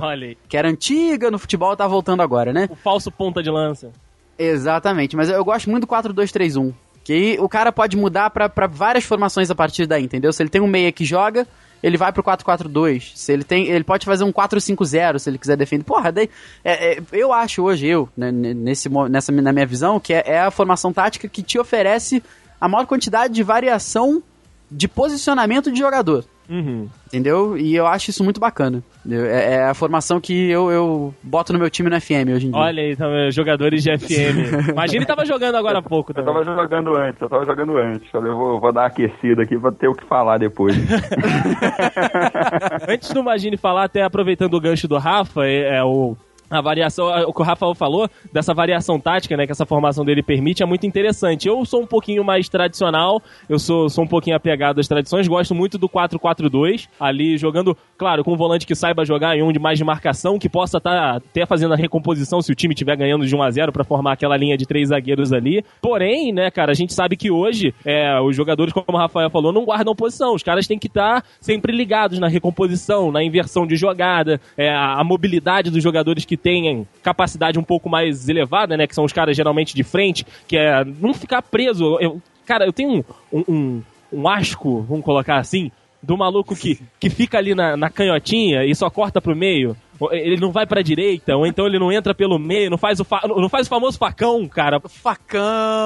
que 0.49 0.57
era 0.57 0.69
antiga 0.69 1.31
no 1.31 1.39
futebol, 1.39 1.77
tá 1.77 1.87
voltando 1.87 2.23
agora, 2.23 2.53
né? 2.53 2.69
O 2.71 2.77
falso 2.77 3.11
ponta 3.11 3.43
de 3.43 3.51
lança. 3.51 3.91
Exatamente, 4.39 5.17
mas 5.17 5.29
eu 5.29 5.45
gosto 5.45 5.69
muito 5.69 5.87
do 5.87 5.93
4-2-3-1. 5.93 6.73
Que 7.03 7.13
aí 7.13 7.39
o 7.41 7.49
cara 7.49 7.73
pode 7.73 7.97
mudar 7.97 8.31
para 8.31 8.67
várias 8.67 9.05
formações 9.05 9.51
a 9.51 9.55
partir 9.55 9.87
daí, 9.87 10.05
entendeu? 10.05 10.33
Se 10.33 10.43
ele 10.43 10.51
tem 10.51 10.61
um 10.61 10.67
meia 10.67 10.93
que 10.93 11.05
joga, 11.05 11.47
ele 11.83 11.97
vai 11.97 12.13
pro 12.13 12.23
4-4-2. 12.23 13.13
Se 13.15 13.33
ele 13.33 13.45
tem, 13.45 13.69
ele 13.69 13.85
pode 13.85 14.05
fazer 14.05 14.25
um 14.25 14.33
4-5-0 14.33 15.19
se 15.19 15.31
ele 15.31 15.39
quiser 15.39 15.57
defender. 15.57 15.85
Porra, 15.85 16.13
daí, 16.13 16.29
é, 16.65 16.93
é, 16.93 17.03
eu 17.13 17.33
acho 17.33 17.63
hoje, 17.63 17.87
eu, 17.87 18.09
né, 18.17 18.31
nesse, 18.31 18.89
nessa, 19.09 19.33
na 19.33 19.53
minha 19.53 19.67
visão, 19.67 19.99
que 19.99 20.13
é, 20.13 20.23
é 20.27 20.41
a 20.41 20.51
formação 20.51 20.93
tática 20.93 21.29
que 21.29 21.43
te 21.43 21.59
oferece 21.59 22.23
a 22.61 22.69
maior 22.69 22.87
quantidade 22.87 23.33
de 23.33 23.43
variação 23.43 24.23
de 24.71 24.87
posicionamento 24.87 25.73
de 25.73 25.79
jogador. 25.79 26.25
Uhum. 26.51 26.89
Entendeu? 27.07 27.57
E 27.57 27.77
eu 27.77 27.87
acho 27.87 28.11
isso 28.11 28.25
muito 28.25 28.41
bacana. 28.41 28.83
É, 29.09 29.55
é, 29.55 29.65
a 29.65 29.73
formação 29.73 30.21
que 30.21 30.51
eu, 30.51 30.71
eu 30.71 31.15
boto 31.23 31.53
no 31.53 31.59
meu 31.59 31.71
time 31.71 31.89
no 31.89 32.01
FM 32.01 32.35
hoje 32.35 32.49
em 32.49 32.51
dia. 32.51 32.61
Olha 32.61 32.83
aí, 32.83 32.93
então, 32.93 33.09
jogadores 33.31 33.85
de 33.85 33.97
FM. 33.97 34.71
Imagina 34.75 34.99
ele 34.99 35.07
tava 35.07 35.25
jogando 35.25 35.55
agora 35.55 35.79
há 35.79 35.83
pouco 35.83 36.13
também. 36.13 36.29
Eu 36.29 36.43
tava 36.43 36.63
jogando 36.63 36.97
antes, 36.97 37.23
eu 37.23 37.29
tava 37.29 37.47
jogando 37.47 37.79
antes. 37.79 38.13
Eu 38.13 38.37
vou, 38.37 38.61
vou 38.61 38.73
dar 38.73 38.81
uma 38.81 38.87
aquecida 38.89 39.43
aqui 39.43 39.57
pra 39.57 39.71
ter 39.71 39.87
o 39.87 39.95
que 39.95 40.05
falar 40.07 40.39
depois. 40.39 40.75
antes 42.89 43.13
do 43.13 43.21
Imagine 43.21 43.57
falar, 43.57 43.85
até 43.85 44.03
aproveitando 44.03 44.55
o 44.55 44.61
gancho 44.61 44.89
do 44.89 44.99
Rafa, 44.99 45.47
é, 45.47 45.77
é 45.77 45.85
o 45.85 46.17
a 46.51 46.61
variação, 46.61 47.07
o 47.27 47.33
que 47.33 47.41
o 47.41 47.45
Rafael 47.45 47.75
falou, 47.75 48.09
dessa 48.33 48.53
variação 48.53 48.99
tática, 48.99 49.37
né, 49.37 49.47
que 49.47 49.53
essa 49.53 49.65
formação 49.65 50.05
dele 50.05 50.23
permite, 50.23 50.63
é 50.63 50.67
muito 50.67 50.87
interessante. 50.87 51.49
Eu 51.49 51.65
sou 51.65 51.83
um 51.83 51.87
pouquinho 51.87 52.25
mais 52.25 52.49
tradicional, 52.49 53.23
eu 53.49 53.59
sou, 53.59 53.89
sou 53.89 54.05
um 54.05 54.07
pouquinho 54.07 54.37
apegado 54.37 54.81
às 54.81 54.89
tradições, 54.89 55.29
gosto 55.29 55.55
muito 55.55 55.79
do 55.79 55.89
4-4-2, 55.89 56.89
ali 56.99 57.39
jogando, 57.39 57.77
claro, 57.97 58.25
com 58.25 58.33
um 58.33 58.37
volante 58.37 58.67
que 58.67 58.75
saiba 58.75 59.05
jogar 59.05 59.37
em 59.37 59.43
um 59.43 59.53
de 59.53 59.59
mais 59.59 59.79
de 59.79 59.85
marcação, 59.85 60.39
que 60.39 60.49
possa 60.49 60.79
estar 60.79 60.91
tá 60.91 61.17
até 61.17 61.47
fazendo 61.47 61.75
a 61.75 61.77
recomposição 61.77 62.43
se 62.43 62.51
o 62.51 62.55
time 62.55 62.75
estiver 62.75 62.97
ganhando 62.97 63.25
de 63.25 63.35
1 63.35 63.43
a 63.43 63.51
0 63.51 63.73
para 63.73 63.85
formar 63.85 64.13
aquela 64.13 64.37
linha 64.37 64.57
de 64.57 64.67
três 64.67 64.89
zagueiros 64.89 65.33
ali. 65.33 65.65
Porém, 65.81 66.33
né, 66.33 66.51
cara, 66.51 66.73
a 66.73 66.75
gente 66.75 66.93
sabe 66.93 67.17
que 67.17 67.31
hoje 67.31 67.73
é, 67.85 68.21
os 68.21 68.35
jogadores, 68.35 68.73
como 68.73 68.99
o 68.99 69.01
Rafael 69.01 69.31
falou, 69.31 69.53
não 69.53 69.65
guardam 69.65 69.95
posição. 69.95 70.35
Os 70.35 70.43
caras 70.43 70.67
têm 70.67 70.79
que 70.79 70.89
estar 70.89 71.23
tá 71.23 71.29
sempre 71.41 71.73
ligados 71.73 72.19
na 72.19 72.29
recomposição, 72.29 73.13
na 73.13 73.23
inversão 73.23 73.67
de 73.67 73.77
jogada, 73.77 74.41
é, 74.57 74.75
a 74.75 75.03
mobilidade 75.05 75.71
dos 75.71 75.83
jogadores 75.83 76.25
que 76.25 76.40
têm 76.43 76.87
capacidade 77.03 77.59
um 77.59 77.63
pouco 77.63 77.89
mais 77.89 78.29
elevada, 78.29 78.77
né? 78.77 78.87
Que 78.87 78.95
são 78.95 79.05
os 79.05 79.13
caras 79.13 79.37
geralmente 79.37 79.75
de 79.75 79.83
frente, 79.83 80.27
que 80.47 80.57
é 80.57 80.85
não 80.85 81.15
ficar 81.15 81.43
preso. 81.43 81.99
Eu, 82.01 82.21
cara, 82.47 82.67
eu 82.67 82.73
tenho 82.73 83.05
um, 83.33 83.45
um, 83.49 83.83
um 84.13 84.29
asco, 84.29 84.83
vamos 84.83 85.05
colocar 85.05 85.39
assim, 85.39 85.71
do 86.03 86.17
maluco 86.17 86.57
que, 86.57 86.81
que 86.99 87.11
fica 87.11 87.39
ali 87.39 87.55
na, 87.55 87.77
na 87.77 87.91
canhotinha 87.91 88.65
e 88.65 88.75
só 88.75 88.89
corta 88.91 89.21
pro 89.21 89.37
meio. 89.37 89.77
Ele 90.13 90.41
não 90.41 90.51
vai 90.51 90.67
pra 90.67 90.81
direita, 90.81 91.37
ou 91.37 91.47
então 91.47 91.67
ele 91.67 91.79
não 91.79 91.93
entra 91.93 92.15
pelo 92.15 92.39
meio, 92.39 92.71
não 92.71 92.79
faz 92.79 93.01
o, 93.01 93.05
fa 93.05 93.21
não 93.27 93.51
faz 93.51 93.67
o 93.67 93.71
famoso 93.71 93.99
facão, 93.99 94.49
cara. 94.49 94.81
Facão! 94.81 95.41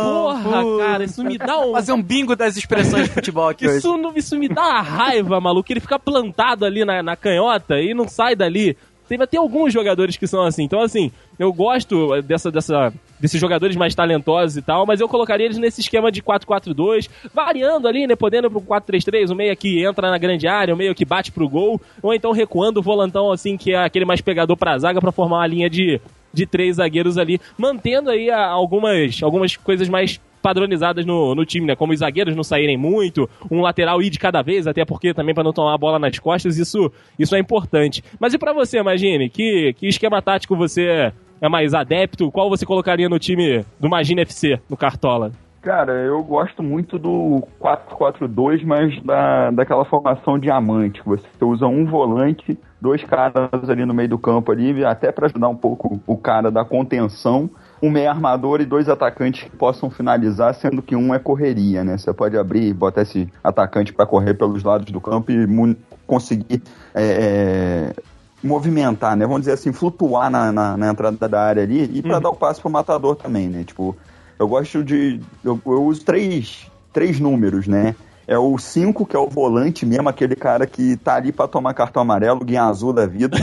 Porra, 0.04 0.78
cara, 0.78 1.04
isso 1.04 1.24
me 1.24 1.36
dá 1.36 1.58
um. 1.58 1.72
Fazer 1.74 1.92
um 1.92 2.02
bingo 2.02 2.36
das 2.36 2.56
expressões 2.56 3.08
de 3.08 3.14
futebol 3.14 3.48
aqui 3.48 3.64
isso, 3.64 3.92
hoje. 3.92 4.18
Isso 4.18 4.38
me 4.38 4.48
dá 4.48 4.62
uma 4.62 4.82
raiva, 4.82 5.40
maluco. 5.40 5.72
Ele 5.72 5.80
fica 5.80 5.98
plantado 5.98 6.64
ali 6.64 6.84
na, 6.84 7.02
na 7.02 7.16
canhota 7.16 7.80
e 7.80 7.92
não 7.92 8.06
sai 8.06 8.36
dali. 8.36 8.76
Tem, 9.08 9.18
ter 9.18 9.36
alguns 9.36 9.72
jogadores 9.72 10.16
que 10.16 10.26
são 10.26 10.42
assim. 10.42 10.64
Então, 10.64 10.80
assim, 10.80 11.12
eu 11.38 11.52
gosto 11.52 12.20
dessa, 12.22 12.50
dessa, 12.50 12.92
desses 13.20 13.40
jogadores 13.40 13.76
mais 13.76 13.94
talentosos 13.94 14.56
e 14.56 14.62
tal, 14.62 14.86
mas 14.86 15.00
eu 15.00 15.08
colocaria 15.08 15.46
eles 15.46 15.58
nesse 15.58 15.80
esquema 15.80 16.10
de 16.10 16.22
4-4-2, 16.22 17.08
variando 17.32 17.86
ali, 17.86 18.06
né? 18.06 18.16
Podendo 18.16 18.50
pro 18.50 18.60
4-3-3, 18.60 19.30
o 19.30 19.34
meio 19.34 19.56
que 19.56 19.84
entra 19.84 20.10
na 20.10 20.18
grande 20.18 20.46
área, 20.46 20.74
o 20.74 20.76
meio 20.76 20.94
que 20.94 21.04
bate 21.04 21.30
pro 21.30 21.48
gol, 21.48 21.80
ou 22.02 22.14
então 22.14 22.32
recuando 22.32 22.80
o 22.80 22.82
volantão, 22.82 23.30
assim, 23.30 23.56
que 23.56 23.72
é 23.72 23.84
aquele 23.84 24.04
mais 24.04 24.20
pegador 24.20 24.56
pra 24.56 24.78
zaga 24.78 25.00
para 25.00 25.12
formar 25.12 25.38
uma 25.38 25.46
linha 25.46 25.68
de, 25.68 26.00
de 26.32 26.46
três 26.46 26.76
zagueiros 26.76 27.18
ali, 27.18 27.40
mantendo 27.58 28.10
aí 28.10 28.30
algumas, 28.30 29.22
algumas 29.22 29.56
coisas 29.56 29.88
mais 29.88 30.20
padronizadas 30.44 31.06
no, 31.06 31.34
no 31.34 31.46
time, 31.46 31.66
né? 31.66 31.74
Como 31.74 31.94
os 31.94 32.00
zagueiros 32.00 32.36
não 32.36 32.44
saírem 32.44 32.76
muito, 32.76 33.26
um 33.50 33.62
lateral 33.62 34.02
ir 34.02 34.10
de 34.10 34.18
cada 34.18 34.42
vez, 34.42 34.66
até 34.66 34.84
porque 34.84 35.14
também 35.14 35.34
para 35.34 35.42
não 35.42 35.54
tomar 35.54 35.72
a 35.72 35.78
bola 35.78 35.98
nas 35.98 36.18
costas, 36.18 36.58
isso, 36.58 36.92
isso 37.18 37.34
é 37.34 37.38
importante. 37.38 38.04
Mas 38.20 38.34
e 38.34 38.38
para 38.38 38.52
você, 38.52 38.78
imagine, 38.78 39.30
que, 39.30 39.72
que 39.72 39.88
esquema 39.88 40.20
tático 40.20 40.54
você 40.54 41.10
é 41.40 41.48
mais 41.48 41.72
adepto? 41.72 42.30
Qual 42.30 42.50
você 42.50 42.66
colocaria 42.66 43.08
no 43.08 43.18
time 43.18 43.64
do 43.80 43.88
Magine 43.88 44.20
FC, 44.20 44.60
no 44.68 44.76
Cartola? 44.76 45.32
Cara, 45.64 45.92
eu 45.92 46.22
gosto 46.22 46.62
muito 46.62 46.98
do 46.98 47.42
4-4-2, 47.58 48.62
mas 48.66 49.02
da, 49.02 49.50
daquela 49.50 49.82
formação 49.86 50.38
diamante. 50.38 51.00
Você 51.06 51.26
usa 51.42 51.66
um 51.66 51.86
volante, 51.86 52.58
dois 52.78 53.02
caras 53.02 53.48
ali 53.70 53.86
no 53.86 53.94
meio 53.94 54.10
do 54.10 54.18
campo 54.18 54.52
ali, 54.52 54.84
até 54.84 55.10
para 55.10 55.24
ajudar 55.24 55.48
um 55.48 55.56
pouco 55.56 55.98
o 56.06 56.18
cara 56.18 56.50
da 56.50 56.66
contenção 56.66 57.48
um 57.82 57.90
meio 57.90 58.10
armador 58.10 58.60
e 58.60 58.66
dois 58.66 58.90
atacantes 58.90 59.44
que 59.44 59.56
possam 59.56 59.90
finalizar, 59.90 60.54
sendo 60.54 60.82
que 60.82 60.94
um 60.94 61.14
é 61.14 61.18
correria, 61.18 61.82
né? 61.82 61.96
Você 61.96 62.12
pode 62.12 62.36
abrir 62.36 62.68
e 62.68 62.72
botar 62.74 63.02
esse 63.02 63.30
atacante 63.42 63.92
para 63.92 64.06
correr 64.06 64.34
pelos 64.34 64.62
lados 64.62 64.90
do 64.90 65.00
campo 65.00 65.32
e 65.32 65.76
conseguir 66.06 66.62
é, 66.94 67.04
é, 67.04 68.02
movimentar, 68.42 69.16
né? 69.16 69.26
Vamos 69.26 69.40
dizer 69.40 69.52
assim, 69.52 69.72
flutuar 69.72 70.30
na, 70.30 70.52
na, 70.52 70.76
na 70.76 70.90
entrada 70.90 71.28
da 71.28 71.42
área 71.42 71.62
ali 71.62 71.90
e 71.92 72.02
para 72.02 72.16
uhum. 72.16 72.22
dar 72.22 72.30
o 72.30 72.36
passo 72.36 72.60
pro 72.60 72.70
matador 72.70 73.16
também, 73.16 73.48
né? 73.48 73.64
Tipo, 73.64 73.96
eu 74.38 74.48
gosto 74.48 74.82
de. 74.82 75.20
Eu, 75.44 75.60
eu 75.64 75.84
uso 75.84 76.04
três, 76.04 76.70
três 76.92 77.20
números, 77.20 77.66
né? 77.66 77.94
É 78.26 78.38
o 78.38 78.56
5, 78.56 79.04
que 79.04 79.14
é 79.14 79.18
o 79.18 79.28
volante 79.28 79.84
mesmo, 79.84 80.08
aquele 80.08 80.34
cara 80.34 80.66
que 80.66 80.96
tá 80.96 81.16
ali 81.16 81.30
pra 81.30 81.46
tomar 81.46 81.74
cartão 81.74 82.00
amarelo, 82.00 82.42
guinha 82.42 82.62
azul 82.62 82.90
da 82.90 83.06
vida. 83.06 83.36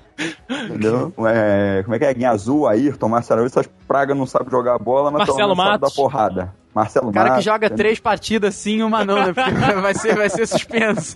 Entendeu? 0.48 1.12
É, 1.26 1.82
como 1.82 1.94
é 1.94 1.98
que 1.98 2.04
é? 2.04 2.12
Guinha 2.12 2.30
azul, 2.30 2.66
Ayrton, 2.66 3.08
Marcelo, 3.08 3.46
essas 3.46 3.66
pragas 3.86 4.16
não 4.16 4.26
sabem 4.26 4.50
jogar 4.50 4.78
bola, 4.78 5.10
mas 5.10 5.26
Marcelo 5.26 5.56
sabe 5.56 5.78
da 5.78 5.90
porrada. 5.90 6.54
Marcelo 6.74 7.08
O 7.08 7.12
cara 7.12 7.30
Matos, 7.30 7.44
que 7.44 7.50
joga 7.50 7.70
três 7.70 7.98
partidas 7.98 8.54
sim 8.54 8.82
uma 8.82 9.04
não, 9.04 9.16
né? 9.16 9.32
Porque 9.32 9.50
vai 9.80 9.94
ser, 9.94 10.14
vai 10.14 10.28
ser 10.28 10.46
suspenso. 10.46 11.14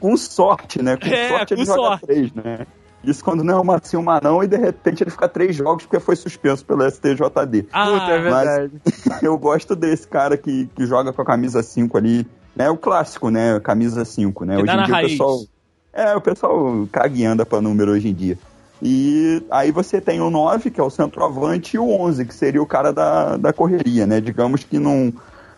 Com 0.00 0.16
sorte, 0.16 0.82
né? 0.82 0.96
Com 0.96 1.06
é, 1.06 1.28
sorte 1.28 1.54
com 1.54 1.60
ele 1.60 1.66
sorte. 1.66 1.82
joga 1.82 2.06
três, 2.06 2.32
né? 2.32 2.66
Isso 3.04 3.24
quando 3.24 3.42
não 3.42 3.58
é 3.58 3.60
uma 3.60 3.80
sim, 3.82 3.96
uma 3.96 4.20
não, 4.22 4.42
e 4.42 4.46
de 4.46 4.56
repente 4.56 5.02
ele 5.02 5.10
fica 5.10 5.28
três 5.28 5.56
jogos 5.56 5.84
porque 5.84 5.98
foi 5.98 6.14
suspenso 6.14 6.64
pelo 6.64 6.88
STJD. 6.88 7.66
Ah, 7.72 7.86
Puta, 7.86 8.12
é 8.12 8.20
verdade. 8.20 8.72
Mas 9.06 9.22
eu 9.22 9.36
gosto 9.36 9.74
desse 9.74 10.06
cara 10.06 10.36
que, 10.36 10.66
que 10.74 10.86
joga 10.86 11.12
com 11.12 11.22
a 11.22 11.24
camisa 11.24 11.62
5 11.62 11.96
ali. 11.98 12.26
Né, 12.54 12.68
o 12.68 12.76
clássico, 12.76 13.30
né? 13.30 13.58
Camisa 13.60 14.04
5, 14.04 14.44
né? 14.44 14.56
Que 14.56 14.62
hoje 14.62 14.72
em 14.72 14.84
dia 14.84 14.94
raiz. 14.94 15.06
o 15.06 15.10
pessoal. 15.10 15.38
É, 15.92 16.14
o 16.14 16.20
pessoal 16.20 16.88
caga 16.92 17.16
e 17.16 17.24
anda 17.24 17.46
pra 17.46 17.60
número 17.60 17.92
hoje 17.92 18.08
em 18.08 18.14
dia. 18.14 18.38
E 18.82 19.42
aí 19.50 19.70
você 19.70 20.00
tem 20.00 20.20
o 20.20 20.28
9, 20.28 20.70
que 20.70 20.80
é 20.80 20.82
o 20.82 20.90
centroavante, 20.90 21.76
e 21.76 21.78
o 21.78 21.88
11, 21.88 22.24
que 22.24 22.34
seria 22.34 22.60
o 22.60 22.66
cara 22.66 22.92
da, 22.92 23.36
da 23.36 23.52
correria, 23.52 24.06
né? 24.06 24.20
Digamos 24.20 24.64
que 24.64 24.78
não 24.78 25.12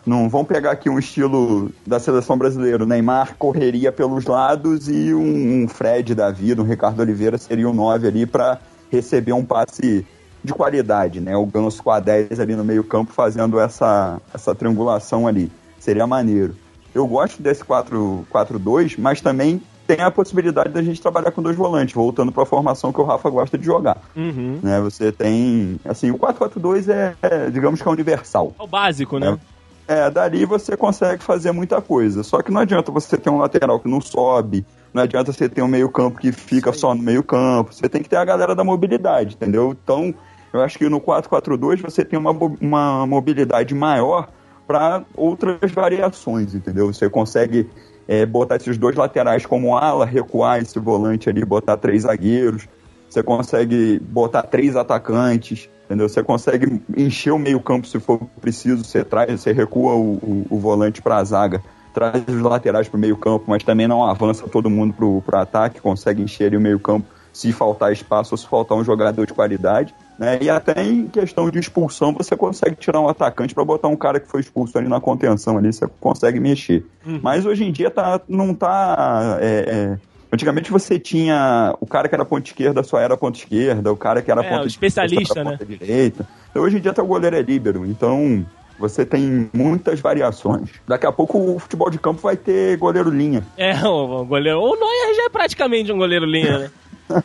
não 0.05 0.29
vão 0.29 0.45
pegar 0.45 0.71
aqui 0.71 0.89
um 0.89 0.99
estilo 0.99 1.71
da 1.85 1.99
seleção 1.99 2.37
brasileira. 2.37 2.83
O 2.83 2.87
Neymar 2.87 3.35
correria 3.37 3.91
pelos 3.91 4.25
lados 4.25 4.87
e 4.87 5.13
um, 5.13 5.63
um 5.63 5.67
Fred 5.67 6.13
da 6.13 6.29
vida, 6.29 6.61
um 6.61 6.65
Ricardo 6.65 6.99
Oliveira 6.99 7.37
seria 7.37 7.69
o 7.69 7.73
9 7.73 8.07
ali 8.07 8.25
para 8.25 8.59
receber 8.91 9.33
um 9.33 9.43
passe 9.43 10.05
de 10.43 10.53
qualidade, 10.53 11.19
né? 11.19 11.35
O 11.35 11.45
Ganso 11.45 11.81
com 11.81 11.89
a 11.89 11.99
10 11.99 12.39
ali 12.39 12.55
no 12.55 12.63
meio-campo 12.63 13.11
fazendo 13.11 13.59
essa, 13.59 14.21
essa 14.33 14.53
triangulação 14.53 15.27
ali. 15.27 15.51
Seria 15.79 16.05
maneiro. 16.05 16.55
Eu 16.93 17.07
gosto 17.07 17.41
desse 17.41 17.63
4-4-2, 17.63 18.95
mas 18.97 19.19
também 19.21 19.61
tem 19.85 20.01
a 20.01 20.09
possibilidade 20.09 20.69
da 20.69 20.81
gente 20.81 21.01
trabalhar 21.01 21.31
com 21.31 21.41
dois 21.41 21.55
volantes, 21.55 21.93
voltando 21.93 22.31
para 22.31 22.43
a 22.43 22.45
formação 22.45 22.91
que 22.91 23.01
o 23.01 23.03
Rafa 23.03 23.29
gosta 23.29 23.57
de 23.57 23.65
jogar. 23.65 23.97
Uhum. 24.15 24.59
Né, 24.61 24.79
você 24.79 25.11
tem. 25.11 25.79
Assim, 25.85 26.11
o 26.11 26.17
4-4-2 26.17 26.89
é, 26.89 27.15
é, 27.21 27.49
digamos 27.49 27.81
que 27.81 27.87
é 27.87 27.91
universal. 27.91 28.53
É 28.57 28.63
o 28.63 28.67
básico, 28.67 29.19
né? 29.19 29.27
É, 29.27 29.54
é, 29.87 30.09
dali 30.09 30.45
você 30.45 30.75
consegue 30.75 31.23
fazer 31.23 31.51
muita 31.51 31.81
coisa. 31.81 32.23
Só 32.23 32.41
que 32.41 32.51
não 32.51 32.61
adianta 32.61 32.91
você 32.91 33.17
ter 33.17 33.29
um 33.29 33.37
lateral 33.37 33.79
que 33.79 33.89
não 33.89 34.01
sobe, 34.01 34.65
não 34.93 35.03
adianta 35.03 35.31
você 35.31 35.47
ter 35.47 35.61
um 35.61 35.67
meio-campo 35.67 36.19
que 36.19 36.31
fica 36.31 36.71
só 36.73 36.95
no 36.95 37.03
meio-campo. 37.03 37.73
Você 37.73 37.87
tem 37.87 38.01
que 38.01 38.09
ter 38.09 38.17
a 38.17 38.25
galera 38.25 38.55
da 38.55 38.63
mobilidade, 38.63 39.35
entendeu? 39.35 39.75
Então, 39.83 40.13
eu 40.53 40.61
acho 40.61 40.77
que 40.77 40.87
no 40.89 41.01
4-4-2 41.01 41.81
você 41.81 42.03
tem 42.03 42.17
uma, 42.17 42.31
uma 42.31 43.05
mobilidade 43.05 43.75
maior 43.75 44.29
para 44.65 45.03
outras 45.15 45.71
variações, 45.71 46.55
entendeu? 46.55 46.91
Você 46.91 47.09
consegue 47.09 47.69
é, 48.07 48.25
botar 48.25 48.55
esses 48.55 48.77
dois 48.77 48.95
laterais 48.95 49.45
como 49.45 49.77
ala, 49.77 50.05
recuar 50.05 50.61
esse 50.61 50.79
volante 50.79 51.29
ali, 51.29 51.43
botar 51.45 51.77
três 51.77 52.03
zagueiros. 52.03 52.67
você 53.09 53.21
consegue 53.21 53.99
botar 53.99 54.43
três 54.43 54.75
atacantes, 54.75 55.69
entendeu? 55.85 56.09
Você 56.09 56.23
consegue 56.23 56.81
encher 56.97 57.31
o 57.31 57.39
meio-campo 57.39 57.87
se 57.87 57.99
for 57.99 58.19
preciso, 58.41 58.83
você 58.83 59.03
traz, 59.03 59.39
você 59.39 59.51
recua 59.51 59.93
o, 59.93 60.13
o, 60.15 60.47
o 60.49 60.59
volante 60.59 61.01
para 61.01 61.17
a 61.17 61.23
zaga, 61.23 61.61
traz 61.93 62.23
os 62.27 62.41
laterais 62.41 62.89
para 62.89 62.97
o 62.97 62.99
meio-campo, 62.99 63.45
mas 63.47 63.63
também 63.63 63.87
não 63.87 64.03
avança 64.03 64.47
todo 64.47 64.69
mundo 64.69 64.93
para 64.93 65.37
o 65.37 65.41
ataque, 65.41 65.79
consegue 65.79 66.21
encher 66.21 66.47
ali 66.47 66.57
o 66.57 66.61
meio-campo 66.61 67.07
se 67.31 67.51
faltar 67.51 67.91
espaço 67.91 68.33
ou 68.33 68.37
se 68.37 68.47
faltar 68.47 68.77
um 68.77 68.83
jogador 68.83 69.25
de 69.25 69.33
qualidade. 69.33 69.93
Né? 70.17 70.39
E 70.41 70.49
até 70.49 70.81
em 70.81 71.07
questão 71.07 71.49
de 71.49 71.59
expulsão, 71.59 72.13
você 72.13 72.35
consegue 72.35 72.77
tirar 72.77 73.01
um 73.01 73.09
atacante 73.09 73.53
para 73.53 73.65
botar 73.65 73.89
um 73.89 73.95
cara 73.97 74.21
que 74.21 74.27
foi 74.27 74.39
expulso 74.39 74.77
ali 74.77 74.87
na 74.87 75.01
contenção 75.01 75.57
ali, 75.57 75.73
você 75.73 75.85
consegue 75.99 76.39
mexer. 76.39 76.85
Uhum. 77.05 77.19
Mas 77.21 77.45
hoje 77.45 77.65
em 77.65 77.71
dia 77.73 77.91
tá, 77.91 78.21
não 78.27 78.53
tá. 78.53 79.37
é, 79.41 79.97
é, 79.97 79.97
Antigamente 80.31 80.71
você 80.71 80.99
tinha 80.99 81.75
o 81.79 81.85
cara 81.85 82.09
que 82.09 82.15
era 82.15 82.25
ponta 82.25 82.47
esquerda 82.47 82.83
só 82.83 82.99
era 82.99 83.15
ponta 83.15 83.37
esquerda, 83.37 83.91
o 83.91 83.97
cara 83.97 84.21
que 84.21 84.31
era 84.31 84.43
É, 84.43 84.49
ponta 84.49 84.67
especialista, 84.67 85.39
era 85.39 85.51
ponta 85.51 85.65
direita. 85.65 86.27
Então, 86.49 86.63
hoje 86.63 86.77
em 86.77 86.81
dia 86.81 86.91
até 86.91 87.01
o 87.01 87.05
goleiro 87.05 87.35
é 87.35 87.41
líbero, 87.41 87.85
então 87.85 88.45
você 88.77 89.05
tem 89.05 89.49
muitas 89.53 89.99
variações. 89.99 90.69
Daqui 90.87 91.05
a 91.05 91.11
pouco 91.11 91.37
o 91.37 91.59
futebol 91.59 91.89
de 91.89 91.97
campo 91.97 92.21
vai 92.21 92.35
ter 92.35 92.77
goleiro 92.77 93.09
linha. 93.09 93.45
É, 93.57 93.75
o, 93.87 94.21
o 94.21 94.25
goleiro. 94.25 94.59
O 94.59 94.75
Neuer 94.75 95.15
já 95.15 95.25
é 95.25 95.29
praticamente 95.29 95.91
um 95.91 95.97
goleiro 95.97 96.25
linha, 96.25 96.59
né? 96.59 96.71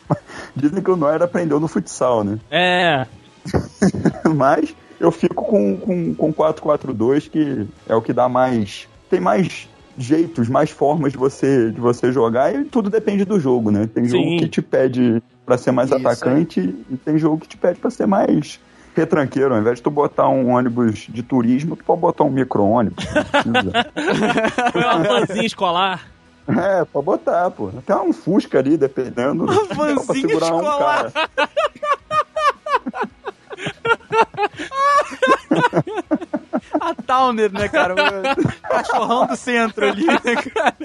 Dizem 0.55 0.81
que 0.81 0.91
o 0.91 0.95
Neuer 0.95 1.21
aprendeu 1.21 1.59
no 1.59 1.67
futsal, 1.67 2.23
né? 2.23 2.39
É. 2.49 3.05
Mas 4.35 4.75
eu 4.99 5.11
fico 5.11 5.43
com, 5.43 5.77
com, 5.77 6.15
com 6.15 6.33
4-4-2, 6.33 7.29
que 7.29 7.67
é 7.87 7.95
o 7.95 8.01
que 8.01 8.13
dá 8.13 8.29
mais. 8.29 8.87
Tem 9.09 9.19
mais 9.19 9.67
jeitos, 10.01 10.49
mais 10.49 10.69
formas 10.69 11.11
de 11.11 11.17
você, 11.17 11.71
de 11.71 11.79
você 11.79 12.11
jogar 12.11 12.53
e 12.53 12.63
tudo 12.65 12.89
depende 12.89 13.25
do 13.25 13.39
jogo, 13.39 13.71
né? 13.71 13.89
Tem 13.93 14.05
jogo 14.05 14.23
Sim. 14.23 14.37
que 14.37 14.47
te 14.47 14.61
pede 14.61 15.21
pra 15.45 15.57
ser 15.57 15.71
mais 15.71 15.89
Isso 15.89 15.99
atacante 15.99 16.59
e 16.89 16.97
tem 16.97 17.17
jogo 17.17 17.39
que 17.39 17.47
te 17.47 17.57
pede 17.57 17.79
pra 17.79 17.89
ser 17.89 18.05
mais 18.05 18.59
retranqueiro. 18.95 19.53
Ao 19.53 19.59
invés 19.59 19.77
de 19.77 19.83
tu 19.83 19.91
botar 19.91 20.29
um 20.29 20.51
ônibus 20.51 21.07
de 21.09 21.23
turismo, 21.23 21.75
tu 21.75 21.83
pode 21.83 22.01
botar 22.01 22.23
um 22.23 22.29
micro-ônibus. 22.29 23.05
Foi 24.71 24.81
uma 24.83 25.03
vanzinha 25.03 25.45
escolar. 25.45 26.07
é, 26.47 26.85
pode 26.85 27.05
botar, 27.05 27.51
pô. 27.51 27.69
Até 27.77 27.95
um 27.95 28.13
Fusca 28.13 28.59
ali, 28.59 28.77
dependendo. 28.77 29.45
pra 29.67 29.75
vanzinha 29.75 30.27
segurar 30.27 30.53
um 30.53 30.61
escolar. 30.61 31.11
cara. 31.11 31.49
A 36.81 36.95
Towner, 36.95 37.51
né, 37.53 37.69
cara? 37.69 37.93
O 37.93 38.67
cachorrão 38.67 39.27
do 39.27 39.35
centro 39.35 39.87
ali, 39.87 40.05
né, 40.05 40.17
cara? 40.53 40.75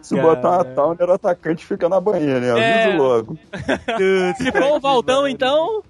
Se 0.00 0.14
botar 0.20 0.50
uma 0.50 0.64
Towner, 0.64 1.08
o 1.10 1.12
atacante 1.12 1.66
fica 1.66 1.88
na 1.88 2.00
banheira, 2.00 2.40
né? 2.40 2.60
É. 2.60 2.84
Aviso 2.84 2.98
logo. 3.02 3.38
Se 4.36 4.52
for 4.52 4.76
o 4.76 4.80
Valdão, 4.80 5.26
então. 5.26 5.82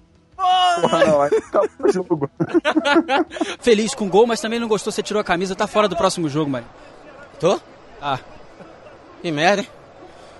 Porra, 0.81 1.05
não, 1.05 1.19
o 1.87 1.91
jogo. 1.91 2.29
Feliz 3.61 3.93
com 3.93 4.05
o 4.07 4.09
gol, 4.09 4.25
mas 4.25 4.41
também 4.41 4.59
não 4.59 4.67
gostou, 4.67 4.91
você 4.91 5.03
tirou 5.03 5.21
a 5.21 5.23
camisa, 5.23 5.55
tá 5.55 5.67
fora 5.67 5.87
do 5.87 5.95
próximo 5.95 6.27
jogo, 6.27 6.49
mano. 6.49 6.65
Tô? 7.39 7.59
Ah, 8.01 8.17
Que 9.21 9.31
merda, 9.31 9.61
hein? 9.61 9.67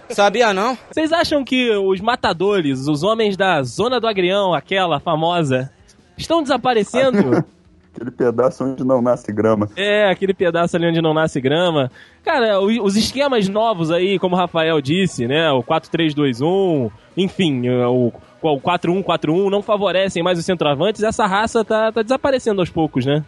Sabia 0.10 0.54
não? 0.54 0.78
Vocês 0.92 1.14
acham 1.14 1.44
que 1.44 1.70
os 1.70 2.02
matadores, 2.02 2.88
os 2.88 3.04
homens 3.04 3.38
da 3.38 3.62
Zona 3.64 4.00
do 4.00 4.08
Agrião, 4.08 4.54
aquela 4.54 5.00
famosa, 5.00 5.72
estão 6.18 6.42
desaparecendo? 6.42 7.46
Aquele 7.94 8.12
pedaço 8.12 8.64
onde 8.64 8.84
não 8.84 9.02
nasce 9.02 9.32
grama. 9.34 9.70
É, 9.76 10.10
aquele 10.10 10.34
pedaço 10.34 10.78
ali 10.78 10.88
onde 10.88 11.02
não 11.02 11.14
nasce 11.14 11.42
grama. 11.42 11.92
Cara, 12.24 12.60
os 12.60 12.96
esquemas 12.96 13.50
novos 13.50 13.92
aí, 13.92 14.18
como 14.18 14.36
o 14.36 14.40
Rafael 14.40 14.80
disse, 14.82 15.28
né? 15.28 15.52
O 15.52 15.62
4-3-2-1, 15.62 16.90
enfim, 17.18 17.70
o, 17.70 18.14
o 18.42 18.62
4-1-4-1 18.62 19.50
não 19.50 19.62
favorecem 19.62 20.24
mais 20.24 20.40
os 20.40 20.46
centroavantes. 20.46 21.04
Essa 21.04 21.26
raça 21.26 21.66
tá, 21.66 21.92
tá 21.92 22.02
desaparecendo 22.02 22.62
aos 22.62 22.70
poucos, 22.70 23.06
né? 23.06 23.24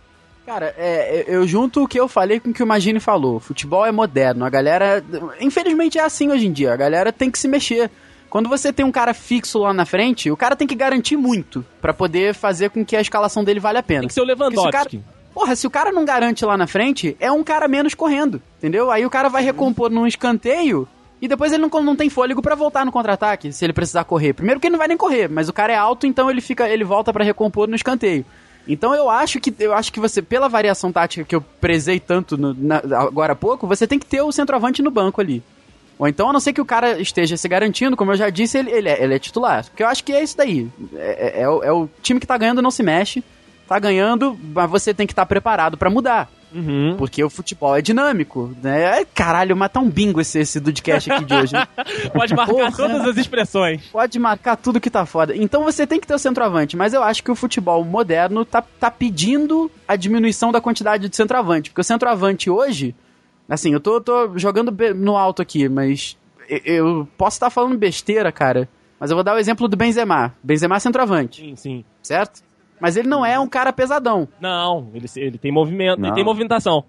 Cara, 0.46 0.74
é, 0.78 1.26
eu 1.28 1.48
junto 1.48 1.84
o 1.84 1.88
que 1.88 2.00
eu 2.00 2.08
falei 2.08 2.40
com 2.40 2.50
o 2.50 2.54
que 2.54 2.64
o 2.64 2.68
Magine 2.68 3.00
falou. 3.00 3.40
Futebol 3.40 3.86
é 3.86 3.92
moderno. 3.92 4.44
A 4.44 4.50
galera. 4.50 5.04
Infelizmente 5.40 5.98
é 5.98 6.04
assim 6.04 6.30
hoje 6.32 6.48
em 6.48 6.52
dia. 6.52 6.74
A 6.74 6.78
galera 6.78 7.14
tem 7.14 7.32
que 7.32 7.40
se 7.40 7.48
mexer. 7.48 7.90
Quando 8.34 8.50
você 8.50 8.74
tem 8.74 8.84
um 8.84 8.92
cara 8.92 9.14
fixo 9.14 9.60
lá 9.60 9.72
na 9.76 9.86
frente, 9.86 10.32
o 10.32 10.36
cara 10.36 10.56
tem 10.56 10.66
que 10.68 10.74
garantir 10.74 11.16
muito 11.16 11.64
pra 11.80 11.94
poder 11.94 12.34
fazer 12.34 12.72
com 12.72 12.84
que 12.84 12.96
a 12.96 13.00
escalação 13.00 13.44
dele 13.44 13.60
valha 13.60 13.80
a 13.82 13.84
pena. 13.84 14.00
Tem 14.00 14.08
que 14.08 14.14
ser 14.16 14.22
o 14.22 14.26
Porque 14.26 14.40
se 14.40 14.42
o 14.42 14.48
Lewandowski. 14.64 14.72
cara- 14.98 15.06
Porra, 15.36 15.56
se 15.56 15.68
o 15.68 15.70
cara 15.70 15.92
não 15.92 16.04
garante 16.04 16.44
lá 16.44 16.58
na 16.58 16.66
frente, 16.66 17.16
é 17.20 17.32
um 17.32 17.44
cara 17.44 17.68
menos 17.68 17.94
correndo, 17.94 18.42
entendeu? 18.58 18.90
Aí 18.90 19.06
o 19.06 19.10
cara 19.12 19.30
vai 19.30 19.44
recompor 19.44 19.92
num 19.92 20.08
escanteio 20.08 20.88
e 21.22 21.28
depois 21.28 21.54
ele 21.54 21.62
não, 21.72 21.82
não 21.84 21.96
tem 21.96 22.10
fôlego 22.10 22.42
pra 22.42 22.56
voltar 22.56 22.84
no 22.84 22.92
contra-ataque, 22.92 23.52
se 23.54 23.64
ele 23.64 23.72
precisar 23.72 24.04
correr. 24.04 24.34
Primeiro 24.34 24.60
que 24.60 24.66
ele 24.66 24.72
não 24.72 24.80
vai 24.80 24.88
nem 24.88 24.98
correr, 24.98 25.30
mas 25.30 25.48
o 25.48 25.54
cara 25.54 25.72
é 25.72 25.76
alto, 25.78 26.08
então 26.08 26.28
ele 26.28 26.42
fica, 26.42 26.68
ele 26.68 26.84
volta 26.84 27.14
pra 27.14 27.24
recompor 27.24 27.68
no 27.68 27.76
escanteio. 27.76 28.26
Então 28.68 28.96
eu 28.96 29.12
acho 29.12 29.40
que 29.40 29.54
eu 29.60 29.74
acho 29.76 29.94
que 29.94 30.00
você, 30.00 30.24
pela 30.24 30.50
variação 30.50 30.92
tática 30.92 31.24
que 31.24 31.36
eu 31.36 31.42
prezei 31.62 32.00
tanto 32.00 32.36
no- 32.36 32.56
na- 32.56 32.82
agora 32.98 33.34
há 33.34 33.36
pouco, 33.36 33.68
você 33.68 33.86
tem 33.86 34.00
que 34.00 34.08
ter 34.08 34.22
o 34.24 34.32
centroavante 34.32 34.82
no 34.82 34.90
banco 34.90 35.22
ali. 35.22 35.44
Ou 36.04 36.08
então, 36.10 36.30
a 36.30 36.34
não 36.34 36.40
ser 36.42 36.52
que 36.52 36.60
o 36.60 36.66
cara 36.66 37.00
esteja 37.00 37.38
se 37.38 37.48
garantindo, 37.48 37.96
como 37.96 38.12
eu 38.12 38.18
já 38.18 38.30
disse, 38.30 38.58
ele, 38.58 38.70
ele, 38.72 38.90
é, 38.90 39.02
ele 39.02 39.16
é 39.16 39.20
titular. 39.20 39.64
Porque 39.64 39.82
eu 39.84 39.88
acho 39.88 40.04
que 40.04 40.12
é 40.12 40.22
isso 40.22 40.36
daí. 40.36 40.68
É, 40.96 41.40
é- 41.40 41.42
é 41.44 41.50
o, 41.50 41.64
é 41.64 41.72
o 41.72 41.88
time 42.02 42.20
que 42.20 42.28
tá 42.28 42.38
ganhando 42.38 42.62
não 42.62 42.70
se 42.72 42.84
mexe. 42.84 43.24
Tá 43.66 43.80
ganhando, 43.80 44.38
mas 44.54 44.70
você 44.70 44.94
tem 44.94 45.08
que 45.08 45.14
estar 45.14 45.26
preparado 45.26 45.78
pra 45.78 45.90
mudar. 45.90 46.30
Uhum. 46.54 46.96
Porque 46.98 47.24
o 47.24 47.30
futebol 47.30 47.74
é 47.76 47.82
dinâmico, 47.82 48.54
né? 48.62 49.06
Caralho, 49.16 49.56
matar 49.56 49.80
um 49.80 49.90
bingo 49.90 50.20
esse, 50.20 50.38
esse 50.40 50.60
Dudcast 50.60 51.10
aqui 51.10 51.24
de 51.26 51.34
hoje. 51.34 51.54
né? 51.54 51.66
Pode 52.14 52.36
marcar 52.36 52.52
Porra. 52.54 52.72
todas 52.74 53.08
as 53.08 53.16
expressões. 53.18 53.82
Pode 53.92 54.20
marcar 54.20 54.58
tudo 54.58 54.82
que 54.82 54.90
tá 54.90 55.06
foda. 55.06 55.34
Então 55.36 55.64
você 55.64 55.88
tem 55.88 56.00
que 56.00 56.06
ter 56.06 56.14
o 56.14 56.20
centroavante, 56.20 56.76
mas 56.76 56.94
eu 56.94 57.02
acho 57.02 57.24
que 57.24 57.32
o 57.32 57.36
futebol 57.36 57.84
moderno 57.86 58.44
tá, 58.44 58.62
tá 58.62 58.92
pedindo 58.92 59.72
a 59.88 59.96
diminuição 59.96 60.52
da 60.52 60.60
quantidade 60.60 61.08
de 61.08 61.16
centroavante. 61.16 61.70
Porque 61.72 61.82
o 61.82 61.86
centroavante 61.86 62.50
hoje, 62.50 62.94
assim, 63.50 63.74
eu 63.74 63.80
tô, 63.80 64.00
tô 64.02 64.38
jogando 64.38 64.72
no 64.96 65.16
alto 65.18 65.42
aqui, 65.42 65.68
mas 65.70 66.18
eu, 66.50 66.60
eu 66.66 67.08
posso 67.18 67.36
estar 67.36 67.50
falando 67.50 67.78
besteira, 67.78 68.32
cara. 68.32 68.68
Mas 69.00 69.12
eu 69.12 69.18
vou 69.18 69.24
dar 69.24 69.36
o 69.36 69.40
exemplo 69.40 69.68
do 69.68 69.76
Benzema. 69.76 70.34
Benzema 70.42 70.76
é 70.76 70.80
centroavante, 70.80 71.42
Sim, 71.42 71.56
sim. 71.56 71.86
certo? 72.02 72.42
Mas 72.80 72.96
ele 72.98 73.08
não 73.08 73.26
é 73.26 73.40
um 73.40 73.48
cara 73.48 73.72
pesadão. 73.74 74.28
Não, 74.42 74.90
ele, 74.94 75.06
ele 75.16 75.38
tem 75.38 75.52
movimento, 75.52 76.00
ele 76.00 76.08
Não. 76.08 76.14
tem 76.16 76.24
movimentação. 76.24 76.84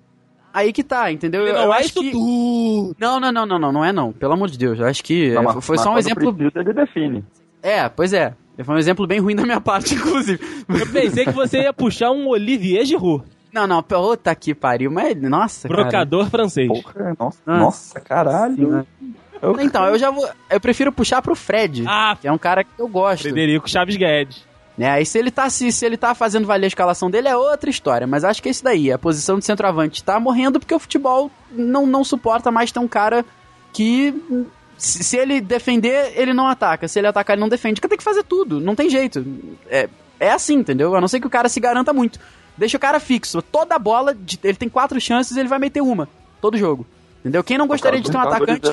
Aí 0.53 0.73
que 0.73 0.85
tá, 0.85 1.11
entendeu? 1.11 1.43
Ele 1.43 1.51
eu 1.51 1.55
não 1.67 1.75
é 1.75 1.79
acho 1.79 1.87
isso 1.89 2.01
que... 2.01 2.11
tudo. 2.13 2.97
Não, 2.99 3.19
não, 3.19 3.33
não, 3.33 3.45
não, 3.47 3.59
não, 3.59 3.73
não 3.73 3.85
é 3.85 3.93
não. 3.93 4.13
Pelo 4.13 4.33
amor 4.35 4.49
de 4.49 4.57
Deus. 4.57 4.79
Eu 4.79 4.87
acho 4.87 5.03
que 5.03 5.31
Não, 5.33 5.43
é, 5.43 5.45
mas- 5.47 5.65
foi 5.65 5.77
mas 5.77 5.83
só 5.85 5.93
um 5.93 5.99
exemplo. 5.99 6.33
Precisa, 6.33 6.61
ele 6.61 6.73
define. 6.73 7.25
É, 7.61 7.89
pois 7.89 8.13
é. 8.13 8.35
Foi 8.65 8.75
um 8.77 8.79
exemplo 8.79 9.05
bem 9.05 9.19
ruim 9.19 9.35
da 9.35 9.43
minha 9.43 9.59
parte, 9.61 9.97
inclusive. 9.97 10.39
Eu 10.69 10.87
pensei 10.93 11.25
que 11.25 11.33
você 11.33 11.63
ia 11.63 11.73
puxar 11.73 12.13
um 12.13 12.29
Olivier 12.29 12.85
Giroud, 12.85 13.25
Não, 13.55 13.67
não, 13.67 13.83
puta 13.83 14.35
que 14.35 14.55
pariu, 14.55 14.91
mas 14.91 15.17
nossa, 15.23 15.69
cara. 15.69 15.83
brocador 15.83 16.29
francês. 16.29 16.67
Porra, 16.69 17.15
nossa, 17.19 17.39
Ah. 17.47 17.59
nossa, 17.59 18.01
caralho. 18.01 18.57
Senhora. 18.57 18.87
Então, 19.61 19.87
eu 19.87 19.99
já 19.99 20.11
vou. 20.11 20.27
Eu 20.51 20.59
prefiro 20.61 20.91
puxar 20.91 21.21
pro 21.23 21.35
Fred, 21.37 21.85
Ah, 21.87 22.17
que 22.21 22.27
é 22.27 22.33
um 22.33 22.39
cara 22.39 22.65
que 22.65 22.71
eu 22.79 22.89
gosto. 22.89 23.23
Frederico 23.23 23.69
Chaves 23.69 23.97
Guedes. 23.97 24.43
Né? 24.77 24.91
Aí 24.91 25.07
se 25.07 25.17
ele 25.19 25.31
tá 25.31 25.49
se, 25.49 25.71
se 25.71 25.87
ele 25.87 25.97
tá 25.97 26.15
fazendo 26.17 26.47
valer 26.49 26.65
a 26.65 26.69
escalação 26.69 27.09
dele 27.09 27.29
é 27.29 27.37
outra 27.37 27.71
história, 27.71 28.07
mas 28.09 28.25
acho 28.25 28.43
que 28.43 28.49
é 28.49 28.51
isso 28.51 28.65
daí. 28.65 28.91
A 28.91 28.99
posição 28.99 29.39
de 29.39 29.45
centroavante 29.45 30.03
tá 30.03 30.19
morrendo 30.19 30.59
porque 30.59 30.75
o 30.75 30.79
futebol 30.81 31.31
não, 31.53 31.87
não 31.87 32.03
suporta 32.03 32.51
mais 32.51 32.73
ter 32.73 32.81
um 32.81 32.89
cara 32.89 33.25
que 33.73 34.13
se, 34.77 35.05
se 35.05 35.17
ele 35.17 35.41
defender, 35.41 36.13
ele 36.17 36.35
não 36.35 36.49
ataca. 36.49 36.89
Se 36.89 36.99
ele 36.99 37.07
atacar, 37.07 37.35
ele 37.35 37.41
não 37.43 37.49
defende. 37.49 37.81
Porque 37.81 37.89
tem 37.89 37.99
que 37.99 38.03
fazer 38.03 38.25
tudo, 38.25 38.59
não 38.61 38.75
tem 38.75 38.91
jeito. 38.91 39.25
É, 39.69 39.89
é 40.19 40.31
assim, 40.33 40.55
entendeu? 40.57 40.97
A 40.97 41.01
não 41.01 41.07
ser 41.07 41.21
que 41.21 41.27
o 41.27 41.31
cara 41.31 41.49
se 41.49 41.61
garanta 41.61 41.93
muito. 41.93 42.19
Deixa 42.57 42.77
o 42.77 42.81
cara 42.81 43.01
fixo. 43.01 43.43
Toda 43.43 43.79
bola, 43.79 44.15
de- 44.15 44.39
ele 44.45 44.57
tem 44.57 44.69
quatro 44.69 45.01
chances, 45.01 45.37
ele 45.37 45.49
vai 45.49 45.59
meter 45.59 45.81
uma. 45.81 46.09
Todo 46.41 46.57
jogo. 46.57 46.87
Entendeu? 47.21 47.43
Quem 47.43 47.57
não 47.57 47.67
gostaria 47.67 48.01
de 48.01 48.11
ter 48.11 48.17
um 48.17 48.21
atacante. 48.21 48.71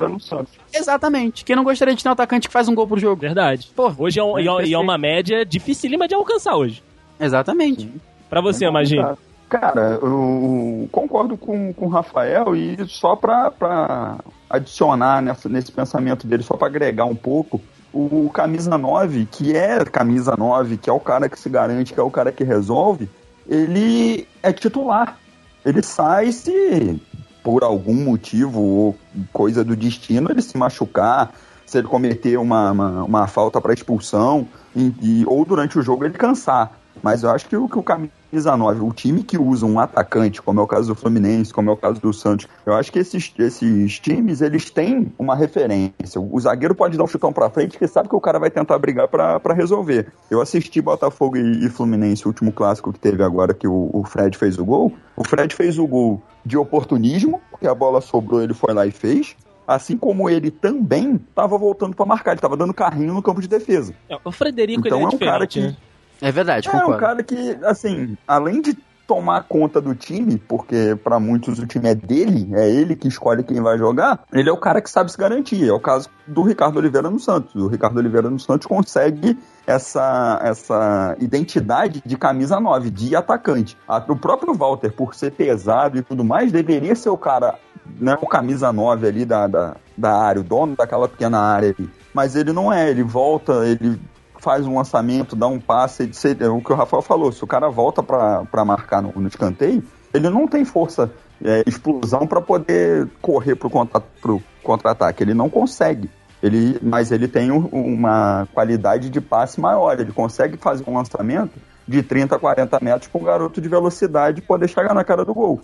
Exatamente. 0.73 1.45
Quem 1.45 1.55
não 1.55 1.63
gostaria 1.63 1.95
de 1.95 2.03
ter 2.03 2.09
um 2.09 2.11
atacante 2.11 2.47
que 2.47 2.53
faz 2.53 2.67
um 2.67 2.75
gol 2.75 2.85
por 2.87 2.99
jogo? 2.99 3.21
Verdade. 3.21 3.71
Pô, 3.75 3.91
Hoje 3.97 4.19
é, 4.19 4.23
um- 4.23 4.37
é 4.37 4.43
e 4.43 4.71
é- 4.71 4.73
é 4.73 4.77
uma 4.77 4.97
média 4.97 5.45
dificílima 5.45 6.07
de 6.07 6.13
alcançar 6.15 6.55
hoje. 6.55 6.83
Exatamente. 7.19 7.89
Pra 8.29 8.41
você, 8.41 8.65
imagina. 8.65 9.17
Cara, 9.49 9.99
eu 10.01 10.87
concordo 10.91 11.35
com, 11.37 11.73
com 11.73 11.85
o 11.85 11.89
Rafael 11.89 12.55
e 12.55 12.77
só 12.87 13.15
pra, 13.17 13.51
pra 13.51 14.17
adicionar 14.49 15.21
nessa, 15.21 15.49
nesse 15.49 15.71
pensamento 15.71 16.25
dele, 16.25 16.43
só 16.43 16.55
pra 16.55 16.67
agregar 16.67 17.05
um 17.05 17.15
pouco, 17.15 17.61
o 17.93 18.29
camisa 18.33 18.77
9, 18.77 19.27
que 19.29 19.53
é 19.55 19.83
camisa 19.83 20.35
9, 20.37 20.77
que 20.77 20.89
é 20.89 20.93
o 20.93 20.99
cara 21.01 21.27
que 21.27 21.37
se 21.37 21.49
garante, 21.49 21.93
que 21.93 21.99
é 21.99 22.03
o 22.03 22.09
cara 22.11 22.31
que 22.31 22.43
resolve, 22.45 23.09
ele 23.47 24.27
é 24.41 24.51
titular. 24.51 25.17
Ele 25.65 25.81
sai 25.83 26.31
se 26.31 26.99
por 27.43 27.63
algum 27.63 27.93
motivo 27.93 28.61
ou 28.61 28.97
coisa 29.33 29.63
do 29.63 29.75
destino 29.75 30.29
ele 30.31 30.41
se 30.41 30.57
machucar, 30.57 31.33
se 31.65 31.77
ele 31.77 31.87
cometer 31.87 32.37
uma, 32.37 32.71
uma, 32.71 33.03
uma 33.03 33.27
falta 33.27 33.59
para 33.59 33.73
expulsão 33.73 34.47
e, 34.75 34.93
e- 35.01 35.25
ou 35.25 35.43
durante 35.45 35.77
o 35.77 35.81
jogo 35.81 36.05
ele 36.05 36.13
cansar. 36.13 36.71
Mas 37.01 37.23
eu 37.23 37.29
acho 37.29 37.47
que 37.47 37.55
o, 37.55 37.67
que 37.67 37.77
o 37.77 37.83
camisa 37.83 38.55
9, 38.55 38.81
o 38.81 38.91
time 38.91 39.23
que 39.23 39.37
usa 39.37 39.65
um 39.65 39.79
atacante, 39.79 40.41
como 40.41 40.59
é 40.59 40.63
o 40.63 40.67
caso 40.67 40.87
do 40.87 40.95
Fluminense, 40.95 41.53
como 41.53 41.69
é 41.69 41.73
o 41.73 41.77
caso 41.77 41.99
do 41.99 42.13
Santos, 42.13 42.47
eu 42.65 42.73
acho 42.73 42.91
que 42.91 42.99
esses, 42.99 43.33
esses 43.37 43.99
times, 43.99 44.41
eles 44.41 44.69
têm 44.69 45.11
uma 45.17 45.35
referência. 45.35 46.19
O 46.19 46.39
zagueiro 46.39 46.75
pode 46.75 46.97
dar 46.97 47.03
um 47.03 47.07
chutão 47.07 47.33
pra 47.33 47.49
frente, 47.49 47.77
que 47.77 47.87
sabe 47.87 48.09
que 48.09 48.15
o 48.15 48.21
cara 48.21 48.39
vai 48.39 48.49
tentar 48.49 48.77
brigar 48.79 49.07
pra 49.07 49.53
resolver. 49.53 50.11
Eu 50.29 50.41
assisti 50.41 50.81
Botafogo 50.81 51.37
e, 51.37 51.65
e, 51.65 51.69
Fluminense, 51.69 52.25
o 52.25 52.27
último 52.27 52.51
clássico 52.51 52.93
que 52.93 52.99
teve 52.99 53.23
agora, 53.23 53.53
que 53.53 53.67
o, 53.67 53.89
o 53.93 54.03
Fred 54.03 54.37
fez 54.37 54.57
o 54.57 54.65
gol. 54.65 54.93
O 55.15 55.23
Fred 55.23 55.53
fez 55.55 55.77
o 55.77 55.87
gol 55.87 56.21
de 56.45 56.57
oportunismo, 56.57 57.41
porque 57.49 57.67
a 57.67 57.75
bola 57.75 58.01
sobrou, 58.01 58.41
ele 58.41 58.53
foi 58.53 58.73
lá 58.73 58.85
e 58.85 58.91
fez. 58.91 59.35
Assim 59.67 59.95
como 59.95 60.29
ele 60.29 60.51
também 60.51 61.15
estava 61.15 61.57
voltando 61.57 61.95
para 61.95 62.05
marcar, 62.05 62.31
ele 62.31 62.39
estava 62.39 62.57
dando 62.57 62.73
carrinho 62.73 63.13
no 63.13 63.21
campo 63.21 63.41
de 63.41 63.47
defesa. 63.47 63.93
O 64.23 64.31
Frederico 64.31 64.85
então 64.85 64.99
é, 64.99 65.03
é 65.03 65.07
um 65.07 65.17
cara 65.17 65.47
que 65.47 65.61
né? 65.61 65.77
É 66.21 66.31
verdade, 66.31 66.67
é 66.67 66.71
concordo. 66.71 66.95
um 66.95 66.99
cara 66.99 67.23
que, 67.23 67.57
assim, 67.63 68.17
além 68.27 68.61
de 68.61 68.77
tomar 69.11 69.43
conta 69.43 69.81
do 69.81 69.93
time, 69.93 70.37
porque 70.37 70.97
para 71.03 71.19
muitos 71.19 71.59
o 71.59 71.67
time 71.67 71.89
é 71.89 71.93
dele, 71.93 72.49
é 72.53 72.69
ele 72.69 72.95
que 72.95 73.09
escolhe 73.09 73.43
quem 73.43 73.59
vai 73.59 73.77
jogar, 73.77 74.23
ele 74.31 74.49
é 74.49 74.53
o 74.53 74.57
cara 74.57 74.81
que 74.81 74.89
sabe 74.89 75.11
se 75.11 75.17
garantir. 75.17 75.67
É 75.67 75.73
o 75.73 75.81
caso 75.81 76.09
do 76.25 76.43
Ricardo 76.43 76.77
Oliveira 76.77 77.09
no 77.09 77.19
Santos. 77.19 77.53
O 77.53 77.67
Ricardo 77.67 77.97
Oliveira 77.97 78.29
no 78.29 78.39
Santos 78.39 78.65
consegue 78.65 79.37
essa, 79.67 80.39
essa 80.41 81.17
identidade 81.19 82.01
de 82.05 82.17
camisa 82.17 82.57
9, 82.57 82.89
de 82.89 83.13
atacante. 83.13 83.77
O 84.07 84.15
próprio 84.15 84.53
Walter, 84.53 84.93
por 84.93 85.13
ser 85.13 85.31
pesado 85.31 85.97
e 85.97 86.01
tudo 86.01 86.23
mais, 86.23 86.49
deveria 86.49 86.95
ser 86.95 87.09
o 87.09 87.17
cara, 87.17 87.55
né, 87.99 88.17
o 88.21 88.27
camisa 88.27 88.71
9 88.71 89.07
ali 89.07 89.25
da, 89.25 89.45
da, 89.45 89.75
da 89.97 90.17
área, 90.21 90.39
o 90.39 90.45
dono 90.45 90.77
daquela 90.77 91.09
pequena 91.09 91.37
área 91.37 91.75
ali. 91.77 91.89
Mas 92.13 92.37
ele 92.37 92.53
não 92.53 92.71
é, 92.71 92.89
ele 92.89 93.03
volta, 93.03 93.65
ele 93.65 93.99
faz 94.41 94.65
um 94.65 94.75
lançamento, 94.75 95.35
dá 95.35 95.47
um 95.47 95.59
passe, 95.59 96.09
é 96.39 96.49
o 96.49 96.59
que 96.61 96.73
o 96.73 96.75
Rafael 96.75 97.03
falou, 97.03 97.31
se 97.31 97.43
o 97.43 97.47
cara 97.47 97.69
volta 97.69 98.01
para 98.01 98.65
marcar 98.65 99.01
no, 99.01 99.13
no 99.15 99.27
escanteio, 99.27 99.83
ele 100.11 100.29
não 100.29 100.47
tem 100.47 100.65
força, 100.65 101.11
é, 101.43 101.63
explosão 101.65 102.25
para 102.25 102.41
poder 102.41 103.07
correr 103.21 103.55
pro 103.55 103.69
contra-ataque, 103.69 104.19
pro 104.19 104.41
contra 104.63 105.15
ele 105.19 105.33
não 105.33 105.47
consegue. 105.47 106.09
Ele, 106.41 106.79
mas 106.81 107.11
ele 107.11 107.27
tem 107.27 107.51
uma 107.51 108.47
qualidade 108.51 109.11
de 109.11 109.21
passe 109.21 109.61
maior, 109.61 109.99
ele 109.99 110.11
consegue 110.11 110.57
fazer 110.57 110.83
um 110.87 110.95
lançamento 110.95 111.53
de 111.87 112.01
30 112.01 112.35
a 112.35 112.39
40 112.39 112.79
metros 112.81 113.11
com 113.11 113.19
um 113.19 113.23
garoto 113.23 113.61
de 113.61 113.69
velocidade 113.69 114.41
poder 114.41 114.67
chegar 114.67 114.95
na 114.95 115.03
cara 115.03 115.23
do 115.23 115.35
gol. 115.35 115.61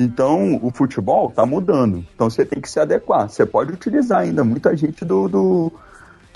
Então, 0.00 0.58
o 0.62 0.70
futebol 0.70 1.28
está 1.28 1.44
mudando. 1.44 2.04
Então, 2.14 2.30
você 2.30 2.46
tem 2.46 2.60
que 2.60 2.70
se 2.70 2.80
adequar. 2.80 3.28
Você 3.28 3.44
pode 3.44 3.72
utilizar 3.72 4.20
ainda 4.20 4.42
muita 4.42 4.74
gente 4.74 5.04
do, 5.04 5.28
do, 5.28 5.72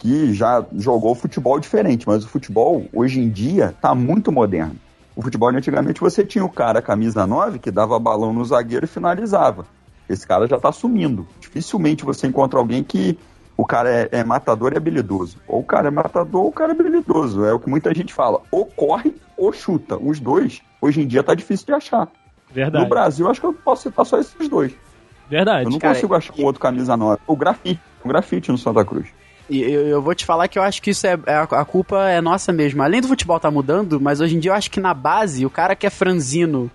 que 0.00 0.32
já 0.32 0.64
jogou 0.76 1.14
futebol 1.14 1.60
diferente, 1.60 2.08
mas 2.08 2.24
o 2.24 2.28
futebol 2.28 2.86
hoje 2.92 3.20
em 3.20 3.28
dia 3.28 3.66
está 3.66 3.94
muito 3.94 4.32
moderno. 4.32 4.76
O 5.14 5.20
futebol 5.20 5.50
antigamente 5.50 6.00
você 6.00 6.24
tinha 6.24 6.42
o 6.42 6.48
cara 6.48 6.80
camisa 6.80 7.26
9 7.26 7.58
que 7.58 7.70
dava 7.70 7.98
balão 7.98 8.32
no 8.32 8.42
zagueiro 8.42 8.86
e 8.86 8.88
finalizava. 8.88 9.66
Esse 10.08 10.26
cara 10.26 10.46
já 10.46 10.56
está 10.56 10.72
sumindo. 10.72 11.28
Dificilmente 11.38 12.02
você 12.02 12.26
encontra 12.26 12.58
alguém 12.58 12.82
que 12.82 13.18
o 13.56 13.66
cara 13.66 13.90
é, 13.90 14.08
é, 14.10 14.24
matador 14.24 14.72
e 14.72 14.78
habilidoso. 14.78 15.36
Ou 15.46 15.60
o 15.60 15.64
cara 15.64 15.88
é 15.88 15.90
matador 15.90 16.44
ou 16.44 16.48
o 16.48 16.52
cara 16.52 16.72
é 16.72 16.74
habilidoso. 16.74 17.44
É 17.44 17.52
o 17.52 17.60
que 17.60 17.68
muita 17.68 17.94
gente 17.94 18.14
fala. 18.14 18.40
Ou 18.50 18.64
corre 18.64 19.14
ou 19.36 19.52
chuta. 19.52 19.98
Os 19.98 20.18
dois, 20.18 20.62
hoje 20.80 21.02
em 21.02 21.06
dia, 21.06 21.22
tá 21.22 21.34
difícil 21.34 21.66
de 21.66 21.74
achar. 21.74 22.08
Verdade. 22.50 22.82
No 22.82 22.88
Brasil, 22.88 23.28
acho 23.28 23.38
que 23.38 23.46
eu 23.46 23.52
posso 23.52 23.82
citar 23.82 24.06
só 24.06 24.18
esses 24.18 24.48
dois. 24.48 24.72
Verdade. 25.28 25.66
Eu 25.66 25.70
não 25.70 25.78
Cara, 25.78 25.94
consigo 25.94 26.14
achar 26.14 26.34
um 26.38 26.44
outro 26.44 26.60
camisa 26.60 26.96
9. 26.96 27.20
O 27.26 27.36
grafite. 27.36 27.80
O 28.02 28.08
grafite 28.08 28.50
no 28.50 28.56
Santa 28.56 28.82
Cruz. 28.82 29.19
E 29.50 29.60
eu, 29.60 29.88
eu 29.88 30.00
vou 30.00 30.14
te 30.14 30.24
falar 30.24 30.46
que 30.46 30.56
eu 30.56 30.62
acho 30.62 30.80
que 30.80 30.90
isso 30.90 31.04
é, 31.06 31.18
é 31.26 31.34
a, 31.34 31.64
culpa 31.64 32.08
é 32.08 32.20
nossa 32.20 32.52
mesmo. 32.52 32.80
Além 32.82 33.00
do 33.00 33.08
futebol 33.08 33.40
tá 33.40 33.50
mudando, 33.50 34.00
mas 34.00 34.20
hoje 34.20 34.36
em 34.36 34.38
dia 34.38 34.52
eu 34.52 34.54
acho 34.54 34.70
que 34.70 34.78
na 34.78 34.94
base, 34.94 35.44
o 35.44 35.50
cara 35.50 35.74
que 35.74 35.84
é 35.84 35.90
franzino, 35.90 36.70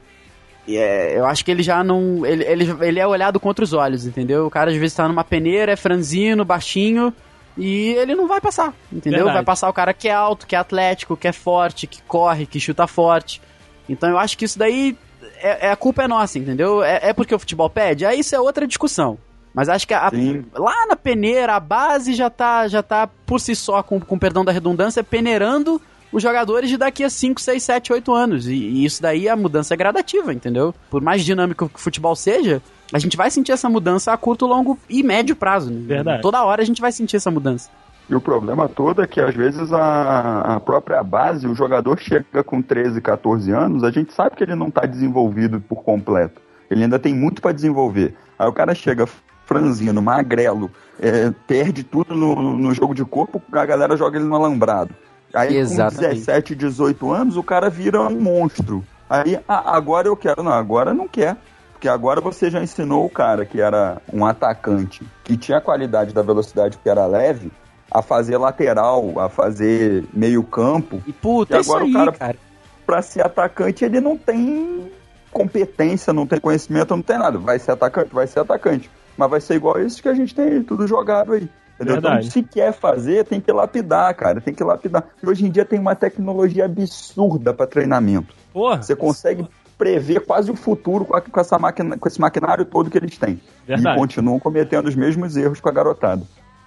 é, 0.68 1.18
eu 1.18 1.26
acho 1.26 1.46
que 1.46 1.52
ele 1.52 1.64
já 1.64 1.84
não. 1.84 2.26
Ele, 2.26 2.44
ele, 2.44 2.76
ele 2.82 3.00
é 3.00 3.08
olhado 3.08 3.40
contra 3.40 3.64
os 3.64 3.72
olhos, 3.72 4.06
entendeu? 4.06 4.46
O 4.46 4.50
cara 4.50 4.72
às 4.72 4.78
vezes 4.78 4.96
tá 4.96 5.08
numa 5.08 5.24
peneira, 5.24 5.72
é 5.72 5.76
franzino, 5.78 6.44
baixinho, 6.44 7.14
e 7.58 7.94
ele 7.94 8.14
não 8.14 8.28
vai 8.28 8.42
passar, 8.42 8.74
entendeu? 8.92 9.20
Verdade. 9.20 9.38
Vai 9.38 9.46
passar 9.46 9.70
o 9.70 9.74
cara 9.74 9.94
que 9.94 10.10
é 10.10 10.14
alto, 10.14 10.46
que 10.46 10.56
é 10.56 10.60
atlético, 10.60 11.16
que 11.16 11.30
é 11.30 11.32
forte, 11.32 11.88
que 11.88 12.02
corre, 12.02 12.46
que 12.46 12.60
chuta 12.60 12.88
forte. 12.88 13.42
Então 13.88 14.10
eu 14.10 14.18
acho 14.18 14.38
que 14.38 14.44
isso 14.44 14.60
daí. 14.60 14.98
É, 15.38 15.68
é- 15.68 15.72
a 15.72 15.76
culpa 15.76 16.04
é 16.04 16.08
nossa, 16.08 16.38
entendeu? 16.38 16.84
É, 16.84 17.00
é 17.10 17.14
porque 17.14 17.34
o 17.34 17.40
futebol 17.40 17.70
pede? 17.70 18.06
Aí 18.06 18.20
isso 18.20 18.36
é 18.36 18.40
outra 18.40 18.68
discussão. 18.68 19.18
Mas 19.56 19.70
acho 19.70 19.88
que 19.88 19.94
a- 19.94 20.12
lá 20.54 20.86
na 20.88 20.96
peneira, 20.96 21.56
a 21.56 21.60
base 21.60 22.14
já 22.14 22.30
tá, 22.30 22.68
já 22.68 22.84
tá 22.84 23.08
por 23.26 23.40
si 23.40 23.56
só, 23.56 23.82
com, 23.82 24.00
com 24.00 24.20
perdão 24.20 24.44
da 24.44 24.52
redundância, 24.52 25.04
peneirando 25.04 25.82
os 26.12 26.22
jogadores 26.22 26.70
de 26.70 26.78
daqui 26.78 27.04
a 27.04 27.10
5, 27.10 27.42
6, 27.42 27.64
7, 27.64 27.94
8 27.94 28.14
anos. 28.14 28.48
E, 28.48 28.54
e 28.54 28.86
isso 28.86 29.02
daí 29.02 29.28
a 29.28 29.36
mudança 29.36 29.74
é 29.74 29.78
gradativa, 29.78 30.34
entendeu? 30.34 30.74
Por 30.90 31.02
mais 31.02 31.24
dinâmico 31.24 31.68
que 31.70 31.76
o 31.76 31.80
futebol 31.80 32.16
seja, 32.16 32.62
a 32.94 33.00
gente 33.00 33.18
vai 33.18 33.32
sentir 33.32 33.52
essa 33.54 33.68
mudança 33.70 34.14
a 34.14 34.18
curto, 34.18 34.46
longo 34.46 34.78
e 34.90 35.02
médio 35.02 35.36
prazo. 35.36 35.72
Né? 35.72 35.82
Verdade. 35.86 36.22
Toda 36.22 36.44
hora 36.44 36.62
a 36.62 36.66
gente 36.66 36.82
vai 36.82 36.92
sentir 36.92 37.16
essa 37.18 37.32
mudança. 37.32 37.70
E 38.08 38.14
o 38.14 38.22
problema 38.22 38.70
todo 38.70 39.02
é 39.02 39.08
que 39.08 39.20
às 39.20 39.34
vezes 39.34 39.74
a, 39.74 40.56
a 40.56 40.60
própria 40.60 41.02
base, 41.04 41.48
o 41.48 41.56
jogador 41.56 41.98
chega 42.00 42.44
com 42.44 42.62
13, 42.62 43.02
14 43.02 43.52
anos, 43.52 43.84
a 43.84 43.90
gente 43.90 44.14
sabe 44.14 44.36
que 44.36 44.44
ele 44.44 44.54
não 44.54 44.68
está 44.68 44.86
desenvolvido 44.86 45.60
por 45.60 45.84
completo. 45.84 46.40
Ele 46.70 46.84
ainda 46.84 47.00
tem 47.00 47.16
muito 47.16 47.42
para 47.42 47.52
desenvolver. 47.52 48.16
Aí 48.38 48.48
o 48.48 48.54
cara 48.54 48.76
chega 48.76 49.08
franzino, 49.46 50.02
magrelo, 50.02 50.72
é, 51.00 51.32
perde 51.48 51.84
tudo 51.84 52.16
no, 52.16 52.36
no 52.58 52.74
jogo 52.74 52.94
de 52.94 53.04
corpo, 53.06 53.42
a 53.52 53.66
galera 53.66 53.96
joga 53.96 54.18
ele 54.18 54.26
no 54.28 54.36
alambrado. 54.36 54.94
Aí 55.34 55.56
Exatamente. 55.58 55.96
com 55.96 56.10
17, 56.26 56.56
18 56.56 57.12
anos, 57.12 57.38
o 57.38 57.44
cara 57.44 57.70
vira 57.70 58.02
um 58.02 58.20
monstro. 58.20 58.84
Aí, 59.10 59.38
ah, 59.48 59.76
agora 59.76 60.08
eu 60.08 60.16
quero. 60.16 60.42
Não, 60.42 60.52
agora 60.54 60.94
não 60.94 61.08
quer. 61.08 61.36
Porque 61.74 61.90
agora 61.90 62.22
você 62.22 62.50
já 62.50 62.64
ensinou 62.64 63.06
o 63.06 63.10
cara 63.10 63.46
que 63.46 63.60
era 63.60 64.02
um 64.12 64.26
atacante, 64.26 65.06
que 65.26 65.36
tinha 65.36 65.58
a 65.58 65.62
qualidade 65.62 66.14
da 66.14 66.22
velocidade 66.22 66.78
que 66.82 66.90
era 66.90 67.06
leve, 67.06 67.52
a 67.92 68.02
fazer 68.02 68.38
lateral, 68.38 69.20
a 69.20 69.28
fazer 69.30 70.06
meio 70.14 70.42
campo. 70.42 71.04
E 71.06 71.12
puta, 71.12 71.56
E 71.56 71.58
é 71.58 71.60
agora 71.60 71.84
o 71.84 71.88
aí, 71.88 71.94
cara- 71.94 72.12
cara. 72.14 72.38
Pra 72.86 73.02
ser 73.02 73.26
atacante, 73.26 73.84
ele 73.84 74.00
não 74.00 74.18
tem 74.18 74.90
competência, 75.32 76.14
não 76.14 76.26
tem 76.26 76.40
conhecimento, 76.40 76.96
não 76.96 77.02
tem 77.04 77.18
nada. 77.20 77.38
Vai 77.38 77.60
ser 77.60 77.72
atacante, 77.72 78.14
vai 78.14 78.26
ser 78.26 78.40
atacante. 78.40 78.90
Mas 79.18 79.30
vai 79.30 79.42
ser 79.42 79.56
igual 79.56 79.80
esse 79.80 80.02
que 80.02 80.10
a 80.10 80.14
gente 80.14 80.34
tem 80.36 80.46
aí, 80.46 80.64
tudo 80.64 80.88
jogado 80.88 81.34
aí. 81.34 81.48
Entendeu? 81.76 81.98
Então, 81.98 82.24
se 82.24 82.42
quer 82.42 82.72
fazer, 82.74 83.26
tem 83.26 83.42
que 83.42 83.52
lapidar, 83.52 84.14
cara. 84.16 84.40
Tem 84.40 84.54
que 84.54 84.64
lapidar. 84.64 85.04
E 85.22 85.28
hoje 85.28 85.46
em 85.46 85.50
dia 85.52 85.66
tem 85.66 85.78
uma 85.80 85.94
tecnologia 85.96 86.66
absurda 86.66 87.54
para 87.54 87.68
treinamento. 87.68 88.34
Porra. 88.54 88.82
Você 88.82 88.96
consegue 88.96 89.46
prever 89.78 90.22
quase 90.22 90.50
o 90.50 90.56
futuro 90.56 91.04
com, 91.04 91.16
a- 91.18 91.22
com 91.22 91.38
essa 91.40 91.60
máquina, 91.60 91.98
com 91.98 92.08
esse 92.08 92.20
maquinário 92.22 92.64
todo 92.64 92.90
que 92.90 92.98
eles 92.98 93.18
têm. 93.18 93.42
Verdade. 93.68 93.98
E 93.98 94.00
continuam 94.00 94.40
cometendo 94.40 94.88
os 94.88 94.96
mesmos 94.96 95.36
erros 95.36 95.60
com 95.60 95.68
a 95.68 95.72
garotada. 95.74 96.24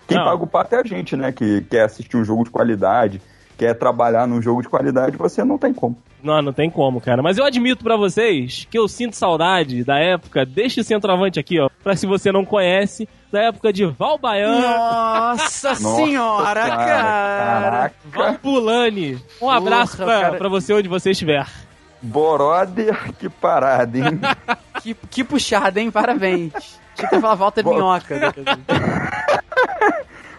Quem 0.06 0.18
Não. 0.18 0.24
paga 0.26 0.42
o 0.42 0.46
pato 0.46 0.74
é 0.74 0.80
a 0.80 0.84
gente, 0.84 1.16
né? 1.16 1.32
Que 1.32 1.62
quer 1.62 1.84
assistir 1.84 2.16
um 2.18 2.24
jogo 2.24 2.44
de 2.44 2.50
qualidade, 2.50 3.20
quer 3.58 3.74
trabalhar 3.74 4.26
num 4.26 4.40
jogo 4.40 4.62
de 4.62 4.68
qualidade, 4.68 5.16
você 5.16 5.42
não 5.44 5.58
tem 5.58 5.74
como. 5.74 5.96
Não, 6.22 6.40
não 6.40 6.52
tem 6.52 6.70
como, 6.70 7.00
cara. 7.00 7.20
Mas 7.22 7.36
eu 7.38 7.44
admito 7.44 7.82
pra 7.84 7.96
vocês 7.96 8.66
que 8.70 8.78
eu 8.78 8.86
sinto 8.88 9.16
saudade 9.16 9.84
da 9.84 9.98
época 9.98 10.46
deste 10.46 10.82
centroavante 10.84 11.38
aqui, 11.40 11.58
ó. 11.60 11.68
Pra 11.82 11.94
se 11.96 12.06
você 12.06 12.30
não 12.32 12.44
conhece, 12.44 13.08
da 13.32 13.42
época 13.42 13.72
de 13.72 13.84
Val 13.84 14.16
Baiano, 14.18 14.60
Nossa 14.60 15.74
senhora, 15.76 16.66
Nossa, 16.66 16.76
cara. 16.76 17.92
Val 18.06 18.34
Pulani. 18.34 19.18
Um 19.42 19.50
abraço 19.50 19.96
Porra, 19.96 20.06
pra, 20.08 20.20
cara. 20.22 20.36
pra 20.38 20.48
você 20.48 20.72
onde 20.72 20.88
você 20.88 21.10
estiver. 21.10 21.46
Brother, 22.00 23.12
que 23.18 23.28
parada, 23.28 23.98
hein? 23.98 24.20
Que, 24.80 24.94
que 24.94 25.24
puxada, 25.24 25.80
hein? 25.80 25.90
Parabéns. 25.90 26.52
Tinha 26.94 27.08
que 27.08 27.20
falar 27.20 27.34
Walter 27.34 27.64
Bom. 27.64 27.74
Minhoca. 27.74 28.32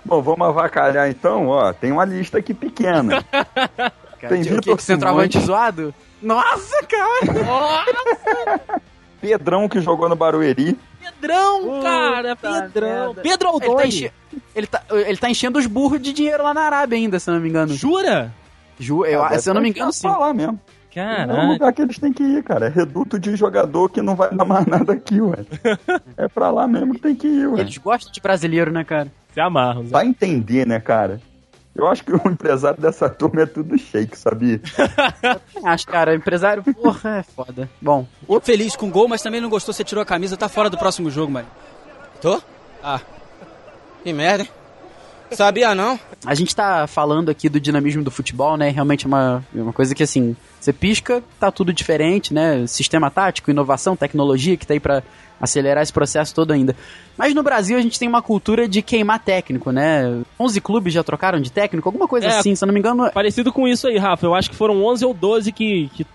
Bom, 0.10 0.22
vamos 0.22 0.48
avacalhar 0.48 1.10
então, 1.10 1.48
ó. 1.48 1.72
Tem 1.72 1.92
uma 1.92 2.04
lista 2.04 2.40
aqui 2.40 2.54
pequena. 2.54 3.24
Tem 4.20 4.42
o 4.42 4.44
que, 4.44 4.50
Vitor 4.50 4.76
que 4.78 4.84
centroavante 4.84 5.40
zoado? 5.40 5.94
Nossa, 6.22 6.84
cara! 6.84 7.86
Pedrão 9.22 9.70
que 9.70 9.80
jogou 9.82 10.10
no 10.10 10.16
Barueri. 10.16 10.78
Pedrão, 11.00 11.82
cara, 11.82 12.36
Puta 12.36 12.62
Pedrão. 12.64 13.14
merda. 13.14 13.22
Pedro 13.22 13.50
Ele 13.50 13.60
tá, 13.60 13.66
Aldoni. 13.68 13.88
enche... 13.88 14.12
ele, 14.56 14.68
tá, 14.68 14.82
ele 14.90 15.18
tá 15.18 15.30
enchendo 15.30 15.60
os 15.60 15.66
burros 15.66 16.02
de 16.02 16.12
dinheiro 16.14 16.44
lá 16.44 16.54
na 16.54 16.62
Arábia 16.62 16.98
ainda, 16.98 17.20
se 17.20 17.30
eu 17.30 17.34
não 17.36 17.42
me 17.42 17.50
engano. 17.50 17.74
Jura? 17.74 18.34
Ju, 18.80 19.06
eu, 19.06 19.24
Ah, 19.24 19.38
se 19.38 19.50
eu 19.50 19.54
não 19.54 19.62
me 19.62 19.70
engano, 19.70 19.88
deve 19.88 19.98
sim. 19.98 20.08
pra 20.08 20.18
lá 20.18 20.34
mesmo. 20.96 21.32
É 21.32 21.46
o 21.46 21.52
lugar 21.54 21.74
que 21.74 21.82
eles 21.82 21.98
têm 22.00 22.12
que 22.14 22.24
ir, 22.24 22.44
cara. 22.44 22.68
É 22.68 22.70
reduto 22.70 23.20
de 23.20 23.36
jogador 23.36 23.90
que 23.90 24.02
não 24.02 24.16
vai 24.16 24.30
dar 24.36 24.46
mais 24.46 24.66
nada 24.66 24.94
aqui, 24.94 25.22
ué. 25.22 25.38
É 26.18 26.28
pra 26.28 26.50
lá 26.50 26.68
mesmo 26.68 26.94
que 26.96 27.02
tem 27.02 27.16
que 27.16 27.28
ir, 27.28 27.48
ué. 27.48 27.62
Eles 27.62 27.78
gostam 27.78 28.12
de 28.12 28.20
brasileiro, 28.20 28.72
né, 28.72 28.84
cara? 28.84 29.12
Se 29.34 29.40
amarram. 29.40 29.84
Zé. 29.84 29.92
Vai 29.92 30.08
entender, 30.08 30.66
né, 30.66 30.80
cara? 30.80 31.22
Eu 31.76 31.88
acho 31.88 32.04
que 32.04 32.12
o 32.12 32.22
empresário 32.30 32.82
dessa 32.82 33.08
turma 33.10 33.44
é 33.44 33.46
tudo 33.46 33.78
shake, 33.78 34.18
sabia? 34.18 34.60
Acho, 35.64 35.88
cara, 35.88 36.14
empresário, 36.16 36.62
porra, 36.74 37.20
é 37.20 37.24
foda. 37.24 37.70
Bom, 37.82 38.06
Tô 38.28 38.42
feliz 38.42 38.76
com 38.76 38.88
o 38.88 38.92
gol, 38.92 39.08
mas 39.08 39.22
também 39.22 39.40
não 39.40 39.50
gostou, 39.50 39.74
você 39.74 39.84
tirou 39.84 40.02
a 40.02 40.06
camisa, 40.06 40.36
tá 40.36 40.50
fora 40.50 40.70
do 40.70 40.78
próximo 40.78 41.10
jogo, 41.10 41.32
mano. 41.32 41.48
Tô? 42.22 42.42
Ah. 42.84 43.00
Que 44.04 44.12
merda, 44.12 44.44
hein? 44.44 44.50
Sabia 45.32 45.76
não? 45.76 46.00
A 46.26 46.34
gente 46.36 46.56
tá 46.56 46.88
falando 46.88 47.30
aqui 47.30 47.50
do 47.50 47.60
dinamismo 47.60 48.04
do 48.04 48.12
futebol, 48.12 48.58
né? 48.58 48.70
Realmente 48.70 49.06
é 49.06 49.08
uma, 49.08 49.44
é 49.56 49.62
uma 49.62 49.74
coisa 49.74 49.94
que, 49.96 50.04
assim, 50.04 50.36
você 50.60 50.74
pisca, 50.74 51.24
tá 51.40 51.52
tudo 51.52 51.72
diferente, 51.72 52.34
né? 52.34 52.66
Sistema 52.68 53.10
tático, 53.10 53.52
inovação, 53.52 53.96
tecnologia 53.96 54.58
que 54.58 54.68
tá 54.68 54.74
aí 54.74 54.80
pra 54.80 55.04
acelerar 55.40 55.82
esse 55.82 55.94
processo 55.94 56.36
todo 56.36 56.52
ainda. 56.52 56.76
Mas 57.18 57.34
no 57.34 57.42
Brasil 57.42 57.78
a 57.78 57.82
gente 57.82 57.98
tem 57.98 58.08
uma 58.08 58.22
cultura 58.22 58.68
de 58.68 58.82
queimar 58.82 59.20
técnico, 59.20 59.72
né? 59.72 60.22
11 60.40 60.62
clubes 60.62 60.94
já 60.94 61.04
trocaram 61.04 61.40
de 61.40 61.52
técnico, 61.52 61.88
alguma 61.88 62.08
coisa 62.08 62.28
É, 62.28 62.38
assim, 62.38 62.56
se 62.56 62.64
eu 62.64 62.68
não 62.68 62.74
me 62.74 62.80
engano. 62.80 63.10
Parecido 63.12 63.52
com 63.54 63.68
isso 63.68 63.88
aí, 63.88 63.98
Rafa. 63.98 64.26
Eu 64.26 64.36
acho 64.36 64.50
que 64.50 64.56
foram 64.56 64.84
11 64.84 65.06
ou 65.06 65.14
12 65.14 65.52
que, 65.52 65.90
que, 65.94 66.06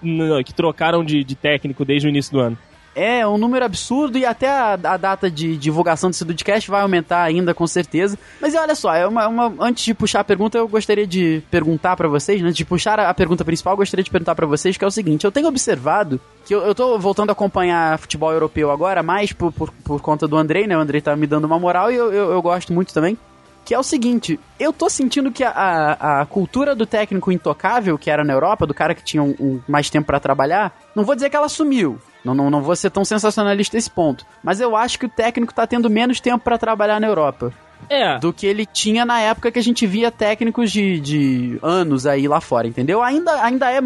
que 0.44 0.54
trocaram 0.54 1.04
de, 1.04 1.24
de 1.24 1.34
técnico 1.34 1.84
desde 1.84 2.06
o 2.06 2.10
início 2.10 2.32
do 2.32 2.40
ano. 2.40 2.58
É 2.97 3.26
um 3.26 3.36
número 3.36 3.64
absurdo 3.64 4.16
e 4.16 4.24
até 4.24 4.49
a, 4.49 4.74
a 4.74 4.97
data 4.97 5.28
de 5.28 5.57
divulgação 5.57 6.11
desse 6.11 6.24
podcast 6.24 6.70
vai 6.70 6.80
aumentar 6.80 7.22
ainda, 7.22 7.53
com 7.53 7.66
certeza. 7.66 8.16
Mas 8.40 8.55
olha 8.55 8.74
só, 8.76 8.95
é 8.95 9.05
uma, 9.07 9.26
uma- 9.26 9.53
antes 9.59 9.84
de 9.84 9.92
puxar 9.92 10.20
a 10.20 10.24
pergunta, 10.24 10.57
eu 10.59 10.68
gostaria 10.68 11.05
de 11.07 11.42
perguntar 11.51 11.97
pra 11.97 12.07
vocês, 12.07 12.40
né? 12.40 12.53
De 12.53 12.64
puxar 12.64 13.01
a, 13.01 13.12
pergunta 13.12 13.45
principal, 13.45 13.72
eu 13.72 13.78
gostaria 13.78 14.05
de 14.05 14.11
perguntar 14.11 14.36
pra 14.36 14.47
vocês 14.47 14.76
que 14.76 14.84
é 14.84 14.86
o 14.86 14.92
seguinte: 14.92 15.24
eu 15.24 15.32
tenho 15.32 15.49
observado 15.49 16.20
que 16.47 16.55
eu, 16.55 16.61
eu 16.62 16.74
tô 16.74 16.97
voltando 16.99 17.30
a 17.30 17.32
acompanhar 17.32 17.99
futebol 17.99 18.32
europeu 18.32 18.70
agora, 18.70 19.03
mais 19.03 19.32
por, 19.32 19.51
por, 19.53 19.72
por 19.84 20.01
conta 20.01 20.28
do 20.28 20.36
Andrei, 20.36 20.66
né? 20.66 20.76
O 20.76 20.80
Andrei 20.80 21.01
tá 21.01 21.16
me 21.16 21.26
dando 21.26 21.47
uma 21.47 21.59
moral 21.59 21.90
e 21.90 21.97
eu, 21.97 22.12
eu, 22.12 22.30
eu 22.32 22.40
gosto 22.42 22.72
muito 22.72 22.95
também. 22.95 23.18
Que 23.64 23.74
é 23.74 23.78
o 23.78 23.82
seguinte, 23.82 24.38
eu 24.61 24.72
tô 24.74 24.88
sentindo 24.90 25.32
que 25.32 25.42
a, 25.42 25.51
a, 25.51 26.20
a 26.20 26.26
cultura 26.26 26.74
do 26.76 26.84
técnico 26.86 27.32
intocável, 27.32 27.97
que 27.99 28.11
era 28.11 28.22
na 28.22 28.34
Europa, 28.34 28.66
do 28.66 28.74
cara 28.74 28.95
que 28.95 29.03
tinha 29.03 29.22
um, 29.22 29.34
um- 29.40 29.61
mais 29.66 29.88
tempo 29.88 30.07
pra 30.07 30.20
trabalhar, 30.20 30.78
não 30.95 31.03
vou 31.03 31.14
dizer 31.14 31.30
que 31.30 31.34
ela 31.36 31.49
sumiu. 31.49 31.99
Não, 32.24 32.34
não, 32.34 32.50
não 32.50 32.62
vou 32.62 32.74
ser 32.74 32.90
tão 32.90 33.04
sensacionalista 33.04 33.76
nesse 33.76 33.90
ponto. 33.90 34.24
Mas 34.42 34.60
eu 34.60 34.74
acho 34.74 34.98
que 34.98 35.06
o 35.06 35.08
técnico 35.08 35.52
tá 35.52 35.66
tendo 35.66 35.90
menos 35.90 36.20
tempo 36.20 36.42
pra 36.42 36.58
trabalhar 36.58 37.00
na 37.00 37.06
Europa. 37.06 37.52
É. 37.88 38.18
Do 38.18 38.32
que 38.32 38.46
ele 38.46 38.64
tinha 38.64 39.04
na 39.04 39.20
época 39.20 39.52
que 39.52 39.58
a 39.58 39.62
gente 39.62 39.86
via 39.86 40.10
técnicos 40.10 40.72
de, 40.72 40.98
de 40.98 41.58
anos 41.62 42.06
aí 42.06 42.26
lá 42.26 42.40
fora, 42.40 42.66
entendeu? 42.66 43.02
Ainda, 43.02 43.42
ainda 43.42 43.70
é, 43.70 43.80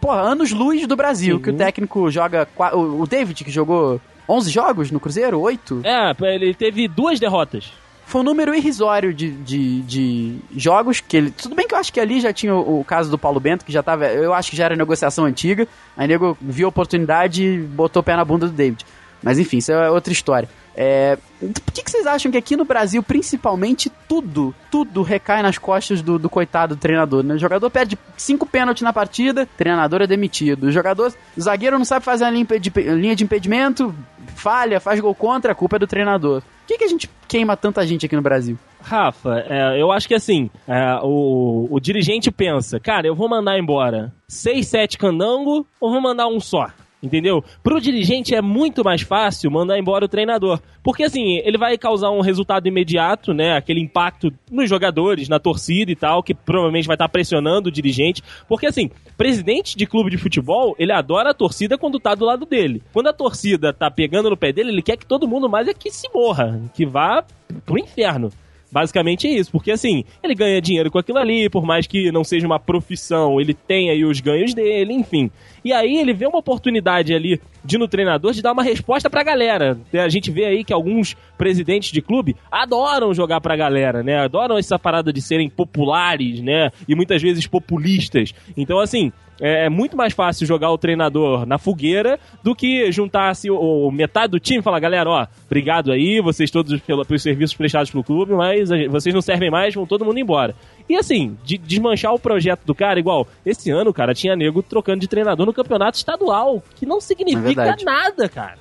porra, 0.00 0.22
anos 0.22 0.50
luz 0.50 0.86
do 0.86 0.96
Brasil, 0.96 1.40
que 1.40 1.50
o 1.50 1.56
técnico 1.56 2.10
joga. 2.10 2.48
o 2.74 3.06
David, 3.06 3.44
que 3.44 3.50
jogou 3.50 4.00
11 4.28 4.50
jogos 4.50 4.90
no 4.90 5.00
Cruzeiro? 5.00 5.40
8? 5.40 5.82
É, 5.84 6.14
ele 6.34 6.52
teve 6.52 6.88
duas 6.88 7.20
derrotas. 7.20 7.72
Foi 8.08 8.22
um 8.22 8.24
número 8.24 8.54
irrisório 8.54 9.12
de, 9.12 9.30
de, 9.32 9.82
de 9.82 10.38
jogos 10.56 10.98
que 10.98 11.14
ele. 11.14 11.30
Tudo 11.30 11.54
bem 11.54 11.68
que 11.68 11.74
eu 11.74 11.78
acho 11.78 11.92
que 11.92 12.00
ali 12.00 12.22
já 12.22 12.32
tinha 12.32 12.54
o, 12.54 12.80
o 12.80 12.84
caso 12.84 13.10
do 13.10 13.18
Paulo 13.18 13.38
Bento, 13.38 13.66
que 13.66 13.70
já 13.70 13.82
tava. 13.82 14.06
Eu 14.06 14.32
acho 14.32 14.48
que 14.50 14.56
já 14.56 14.64
era 14.64 14.74
negociação 14.74 15.26
antiga. 15.26 15.68
Aí 15.94 16.08
nego 16.08 16.34
viu 16.40 16.66
a 16.66 16.70
oportunidade 16.70 17.44
e 17.44 17.58
botou 17.58 18.00
o 18.00 18.02
pé 18.02 18.16
na 18.16 18.24
bunda 18.24 18.46
do 18.46 18.52
David. 18.52 18.86
Mas 19.22 19.38
enfim, 19.38 19.58
isso 19.58 19.72
é 19.72 19.90
outra 19.90 20.10
história. 20.10 20.48
É, 20.74 21.18
por 21.38 21.74
que, 21.74 21.82
que 21.82 21.90
vocês 21.90 22.06
acham 22.06 22.32
que 22.32 22.38
aqui 22.38 22.56
no 22.56 22.64
Brasil, 22.64 23.02
principalmente, 23.02 23.92
tudo, 24.08 24.54
tudo 24.70 25.02
recai 25.02 25.42
nas 25.42 25.58
costas 25.58 26.00
do, 26.00 26.18
do 26.18 26.30
coitado 26.30 26.76
do 26.76 26.80
treinador? 26.80 27.22
Né? 27.22 27.34
O 27.34 27.38
jogador 27.38 27.68
perde 27.68 27.98
cinco 28.16 28.46
pênaltis 28.46 28.82
na 28.82 28.92
partida, 28.92 29.46
treinador 29.58 30.00
é 30.00 30.06
demitido. 30.06 30.68
O 30.68 30.72
jogador, 30.72 31.12
o 31.36 31.40
zagueiro 31.42 31.76
não 31.76 31.84
sabe 31.84 32.06
fazer 32.06 32.24
a 32.24 32.30
linha 32.30 33.14
de, 33.14 33.22
impedimento, 33.22 33.94
falha, 34.34 34.80
faz 34.80 34.98
gol 34.98 35.14
contra, 35.14 35.52
a 35.52 35.54
culpa 35.54 35.76
é 35.76 35.78
do 35.80 35.86
treinador. 35.86 36.40
Por 36.40 36.68
que, 36.68 36.78
que 36.78 36.84
a 36.84 36.88
gente 36.88 37.10
queima 37.28 37.56
tanta 37.56 37.86
gente 37.86 38.06
aqui 38.06 38.16
no 38.16 38.22
Brasil? 38.22 38.58
Rafa, 38.80 39.44
é, 39.48 39.80
eu 39.80 39.92
acho 39.92 40.08
que 40.08 40.14
assim, 40.14 40.50
é, 40.66 40.98
o, 41.02 41.68
o 41.70 41.78
dirigente 41.78 42.30
pensa, 42.30 42.80
cara, 42.80 43.06
eu 43.06 43.14
vou 43.14 43.28
mandar 43.28 43.58
embora 43.58 44.12
seis, 44.26 44.68
sete 44.68 44.96
candango 44.96 45.66
ou 45.80 45.92
vou 45.92 46.00
mandar 46.00 46.26
um 46.26 46.40
só? 46.40 46.68
Entendeu? 47.00 47.44
Pro 47.62 47.80
dirigente 47.80 48.34
é 48.34 48.42
muito 48.42 48.82
mais 48.82 49.02
fácil 49.02 49.50
mandar 49.52 49.78
embora 49.78 50.04
o 50.04 50.08
treinador. 50.08 50.60
Porque 50.82 51.04
assim, 51.04 51.36
ele 51.44 51.56
vai 51.56 51.78
causar 51.78 52.10
um 52.10 52.20
resultado 52.20 52.66
imediato, 52.66 53.32
né? 53.32 53.56
Aquele 53.56 53.80
impacto 53.80 54.32
nos 54.50 54.68
jogadores, 54.68 55.28
na 55.28 55.38
torcida 55.38 55.92
e 55.92 55.96
tal, 55.96 56.24
que 56.24 56.34
provavelmente 56.34 56.88
vai 56.88 56.96
estar 56.96 57.08
pressionando 57.08 57.68
o 57.68 57.72
dirigente. 57.72 58.22
Porque 58.48 58.66
assim, 58.66 58.90
presidente 59.16 59.76
de 59.76 59.86
clube 59.86 60.10
de 60.10 60.18
futebol, 60.18 60.74
ele 60.76 60.92
adora 60.92 61.30
a 61.30 61.34
torcida 61.34 61.78
quando 61.78 62.00
tá 62.00 62.16
do 62.16 62.24
lado 62.24 62.44
dele. 62.44 62.82
Quando 62.92 63.08
a 63.08 63.12
torcida 63.12 63.72
tá 63.72 63.88
pegando 63.88 64.28
no 64.28 64.36
pé 64.36 64.52
dele, 64.52 64.70
ele 64.70 64.82
quer 64.82 64.96
que 64.96 65.06
todo 65.06 65.28
mundo 65.28 65.48
mais 65.48 65.68
é 65.68 65.74
que 65.74 65.92
se 65.92 66.08
morra, 66.12 66.60
que 66.74 66.84
vá 66.84 67.24
pro 67.64 67.78
inferno. 67.78 68.30
Basicamente 68.70 69.26
é 69.26 69.30
isso, 69.30 69.50
porque 69.50 69.70
assim, 69.70 70.04
ele 70.22 70.34
ganha 70.34 70.60
dinheiro 70.60 70.90
com 70.90 70.98
aquilo 70.98 71.18
ali, 71.18 71.48
por 71.48 71.64
mais 71.64 71.86
que 71.86 72.12
não 72.12 72.22
seja 72.22 72.46
uma 72.46 72.60
profissão, 72.60 73.40
ele 73.40 73.54
tem 73.54 73.88
aí 73.88 74.04
os 74.04 74.20
ganhos 74.20 74.52
dele, 74.52 74.92
enfim. 74.92 75.30
E 75.68 75.72
aí 75.74 75.98
ele 75.98 76.14
vê 76.14 76.26
uma 76.26 76.38
oportunidade 76.38 77.12
ali 77.12 77.38
de 77.62 77.76
no 77.76 77.86
treinador 77.86 78.32
de 78.32 78.40
dar 78.40 78.52
uma 78.52 78.62
resposta 78.62 79.10
pra 79.10 79.22
galera. 79.22 79.78
A 79.92 80.08
gente 80.08 80.30
vê 80.30 80.46
aí 80.46 80.64
que 80.64 80.72
alguns 80.72 81.14
presidentes 81.36 81.92
de 81.92 82.00
clube 82.00 82.34
adoram 82.50 83.12
jogar 83.12 83.38
pra 83.38 83.54
galera, 83.54 84.02
né? 84.02 84.18
Adoram 84.18 84.56
essa 84.56 84.78
parada 84.78 85.12
de 85.12 85.20
serem 85.20 85.50
populares, 85.50 86.40
né? 86.40 86.70
E 86.88 86.94
muitas 86.94 87.20
vezes 87.20 87.46
populistas. 87.46 88.32
Então, 88.56 88.78
assim, 88.78 89.12
é 89.38 89.66
é 89.66 89.68
muito 89.68 89.96
mais 89.96 90.14
fácil 90.14 90.46
jogar 90.46 90.70
o 90.70 90.78
treinador 90.78 91.44
na 91.44 91.58
fogueira 91.58 92.18
do 92.42 92.54
que 92.54 92.90
juntar-se 92.90 93.50
o, 93.50 93.88
o 93.88 93.92
metade 93.92 94.30
do 94.30 94.40
time 94.40 94.60
e 94.60 94.62
falar, 94.62 94.80
galera, 94.80 95.10
ó, 95.10 95.26
obrigado 95.46 95.92
aí, 95.92 96.20
vocês 96.22 96.50
todos 96.50 96.80
pela, 96.80 97.04
pelos 97.04 97.22
serviços 97.22 97.56
prestados 97.56 97.90
pelo 97.90 98.02
clube, 98.02 98.32
mas 98.32 98.70
vocês 98.88 99.14
não 99.14 99.20
servem 99.20 99.50
mais, 99.50 99.74
vão 99.74 99.86
todo 99.86 100.04
mundo 100.04 100.18
embora. 100.18 100.54
E 100.88 100.96
assim, 100.96 101.36
de 101.44 101.58
desmanchar 101.58 102.14
o 102.14 102.18
projeto 102.18 102.64
do 102.64 102.74
cara, 102.74 102.98
igual, 102.98 103.26
esse 103.44 103.70
ano, 103.70 103.92
cara, 103.92 104.14
tinha 104.14 104.34
nego 104.34 104.62
trocando 104.62 105.00
de 105.00 105.08
treinador 105.08 105.44
no 105.44 105.52
campeonato 105.52 105.98
estadual, 105.98 106.62
que 106.76 106.86
não 106.86 107.00
significa 107.00 107.42
verdade. 107.42 107.84
nada, 107.84 108.28
cara. 108.28 108.58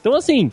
Então, 0.00 0.14
assim, 0.14 0.52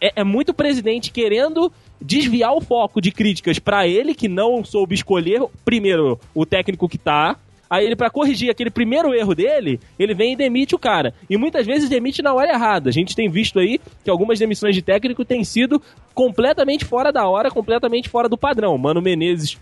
é, 0.00 0.12
é 0.16 0.24
muito 0.24 0.52
presidente 0.52 1.12
querendo 1.12 1.70
desviar 2.00 2.52
o 2.52 2.60
foco 2.60 3.00
de 3.00 3.12
críticas 3.12 3.60
pra 3.60 3.86
ele, 3.86 4.12
que 4.12 4.28
não 4.28 4.64
soube 4.64 4.94
escolher, 4.94 5.40
primeiro, 5.64 6.18
o 6.34 6.44
técnico 6.44 6.88
que 6.88 6.98
tá. 6.98 7.36
Aí 7.70 7.84
ele, 7.84 7.94
pra 7.94 8.10
corrigir 8.10 8.50
aquele 8.50 8.70
primeiro 8.70 9.14
erro 9.14 9.36
dele, 9.36 9.78
ele 9.98 10.14
vem 10.14 10.32
e 10.32 10.36
demite 10.36 10.74
o 10.74 10.78
cara. 10.78 11.14
E 11.30 11.36
muitas 11.36 11.64
vezes 11.66 11.88
demite 11.88 12.22
na 12.22 12.34
hora 12.34 12.50
errada. 12.50 12.88
A 12.88 12.92
gente 12.92 13.14
tem 13.14 13.28
visto 13.28 13.60
aí 13.60 13.78
que 14.02 14.10
algumas 14.10 14.38
demissões 14.38 14.74
de 14.74 14.82
técnico 14.82 15.24
têm 15.24 15.44
sido 15.44 15.80
completamente 16.14 16.84
fora 16.84 17.12
da 17.12 17.28
hora, 17.28 17.50
completamente 17.50 18.08
fora 18.08 18.28
do 18.28 18.38
padrão. 18.38 18.76
Mano 18.78 19.02
Menezes 19.02 19.58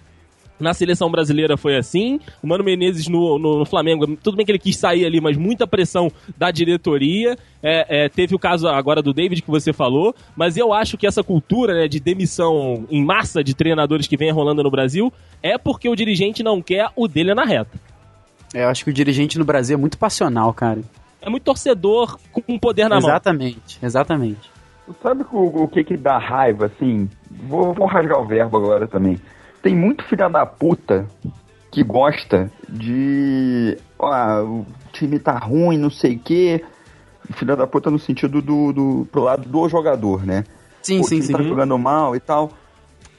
na 0.59 0.73
seleção 0.75 1.11
brasileira 1.11 1.57
foi 1.57 1.77
assim. 1.77 2.21
O 2.43 2.47
Mano 2.47 2.65
Menezes 2.65 3.09
no, 3.09 3.39
no, 3.39 3.59
no 3.59 3.65
Flamengo, 3.65 4.17
tudo 4.17 4.37
bem 4.37 4.45
que 4.47 4.53
ele 4.53 4.59
quis 4.59 4.77
sair 4.77 5.05
ali, 5.05 5.21
mas 5.21 5.37
muita 5.37 5.67
pressão 5.67 6.11
da 6.37 6.51
diretoria. 6.51 7.37
É, 7.63 8.05
é, 8.05 8.09
teve 8.09 8.35
o 8.35 8.39
caso 8.39 8.69
agora 8.69 9.03
do 9.03 9.13
David 9.13 9.43
que 9.43 9.51
você 9.51 9.73
falou, 9.73 10.15
mas 10.37 10.57
eu 10.57 10.73
acho 10.73 10.97
que 10.97 11.07
essa 11.07 11.23
cultura 11.23 11.75
né, 11.75 11.89
de 11.89 11.99
demissão 12.01 12.87
em 12.91 13.05
massa 13.05 13.43
de 13.43 13.55
treinadores 13.55 14.07
que 14.07 14.17
vem 14.17 14.31
rolando 14.31 14.63
no 14.63 14.71
Brasil 14.71 15.13
é 15.43 15.59
porque 15.59 15.89
o 15.89 15.97
dirigente 15.97 16.43
não 16.43 16.63
quer 16.63 16.89
o 16.95 17.09
dele 17.09 17.35
na 17.35 17.45
reta. 17.45 17.79
É, 18.55 18.65
Eu 18.65 18.69
acho 18.69 18.85
que 18.85 18.91
o 18.91 18.93
dirigente 18.95 19.39
no 19.39 19.45
Brasil 19.45 19.77
é 19.77 19.81
muito 19.81 19.99
passional, 19.99 20.53
cara. 20.55 20.81
É 21.21 21.29
muito 21.29 21.43
torcedor 21.43 22.19
com 22.31 22.59
poder 22.59 22.89
na 22.89 23.01
mão. 23.01 23.09
exatamente, 23.09 23.79
exatamente. 23.83 24.51
Sabe 25.03 25.25
o, 25.33 25.65
o 25.65 25.69
que 25.69 25.83
que 25.83 25.97
dá 25.97 26.17
raiva, 26.19 26.67
assim? 26.67 27.11
Vou, 27.29 27.75
vou 27.75 27.87
rasgar 27.87 28.21
o 28.21 28.25
verbo 28.25 28.57
agora 28.57 28.87
também. 28.87 29.19
Tem 29.67 29.75
muito 29.75 30.05
filha 30.05 30.29
da 30.29 30.47
puta 30.47 31.09
que 31.73 31.83
gosta 31.83 32.49
de. 32.69 33.77
Ó, 33.99 34.43
o 34.45 34.67
time 34.93 35.19
tá 35.19 35.37
ruim, 35.37 35.77
não 35.77 35.91
sei 35.91 36.15
o 36.15 36.19
quê. 36.21 36.65
Filha 37.33 37.57
da 37.57 37.67
puta 37.67 37.91
no 37.91 37.99
sentido 37.99 38.41
do, 38.41 38.73
do. 38.73 39.09
pro 39.11 39.23
lado 39.23 39.49
do 39.49 39.69
jogador, 39.69 40.25
né? 40.25 40.45
Sim, 40.81 40.99
Pô, 40.99 41.09
sim, 41.09 41.17
time 41.17 41.27
sim. 41.27 41.33
tá 41.33 41.43
jogando 41.43 41.77
mal 41.77 42.15
e 42.15 42.21
tal. 42.21 42.53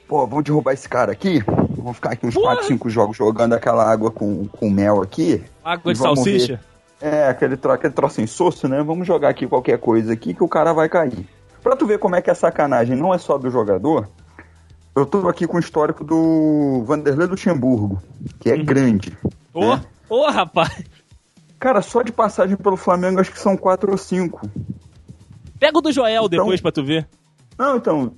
Pô, 0.08 0.26
vamos 0.26 0.45
derrubar 0.45 0.72
esse 0.72 0.88
cara 0.88 1.12
aqui. 1.12 1.43
Vou 1.76 1.91
ficar 1.91 2.12
aqui 2.12 2.26
uns 2.26 2.36
4, 2.36 2.66
5 2.66 2.89
jogos 2.89 3.18
jogando 3.18 3.52
aquela 3.52 3.84
água 3.84 4.10
com, 4.10 4.48
com 4.48 4.70
mel 4.70 5.02
aqui. 5.02 5.43
Água 5.66 5.93
de 5.93 6.00
vamos 6.00 6.20
salsicha? 6.20 6.62
ver. 7.02 7.10
É, 7.10 7.28
aquele, 7.28 7.58
tro 7.58 7.74
aquele 7.74 7.91
troço 7.91 8.22
insosso, 8.22 8.70
né? 8.70 8.82
Vamos 8.84 9.06
jogar 9.06 9.28
aqui 9.28 9.45
qualquer 9.45 9.80
coisa 9.80 10.14
aqui 10.14 10.34
que 10.34 10.45
o 10.45 10.48
cara 10.48 10.72
vai 10.72 10.88
cair. 10.88 11.28
Pra 11.62 11.76
tu 11.76 11.86
ver 11.86 12.00
como 12.00 12.16
é 12.16 12.22
que 12.22 12.30
é 12.30 12.34
sacanagem 12.34 12.95
não 12.95 13.14
é 13.14 13.18
só 13.18 13.38
do 13.38 13.50
jogador, 13.52 14.08
eu 15.00 15.06
tô 15.06 15.28
aqui 15.30 15.45
com 15.48 15.58
o 15.58 15.60
histórico 15.60 16.04
do 16.04 16.84
Vanderlei 16.86 17.28
Luxemburgo, 17.28 18.02
que 18.39 18.50
é 18.50 18.56
Uhum. 18.56 18.66
grande. 18.66 19.18
Ô, 19.54 19.76
né? 19.76 19.82
ô, 20.10 20.30
rapaz! 20.30 20.84
Cara, 21.60 21.82
só 21.82 22.02
de 22.02 22.12
passagem 22.12 22.56
pelo 22.56 22.78
Flamengo 22.78 23.20
acho 23.20 23.32
que 23.32 23.39
são 23.39 23.58
4 23.58 23.91
ou 23.91 23.98
5. 23.98 24.50
Pega 25.60 25.78
o 25.78 25.82
do 25.82 25.91
Joel 25.91 26.26
Então- 26.26 26.30
depois 26.30 26.62
pra 26.62 26.72
tu 26.72 26.84
ver. 26.84 27.08
Não, 27.58 27.78
então, 27.78 28.12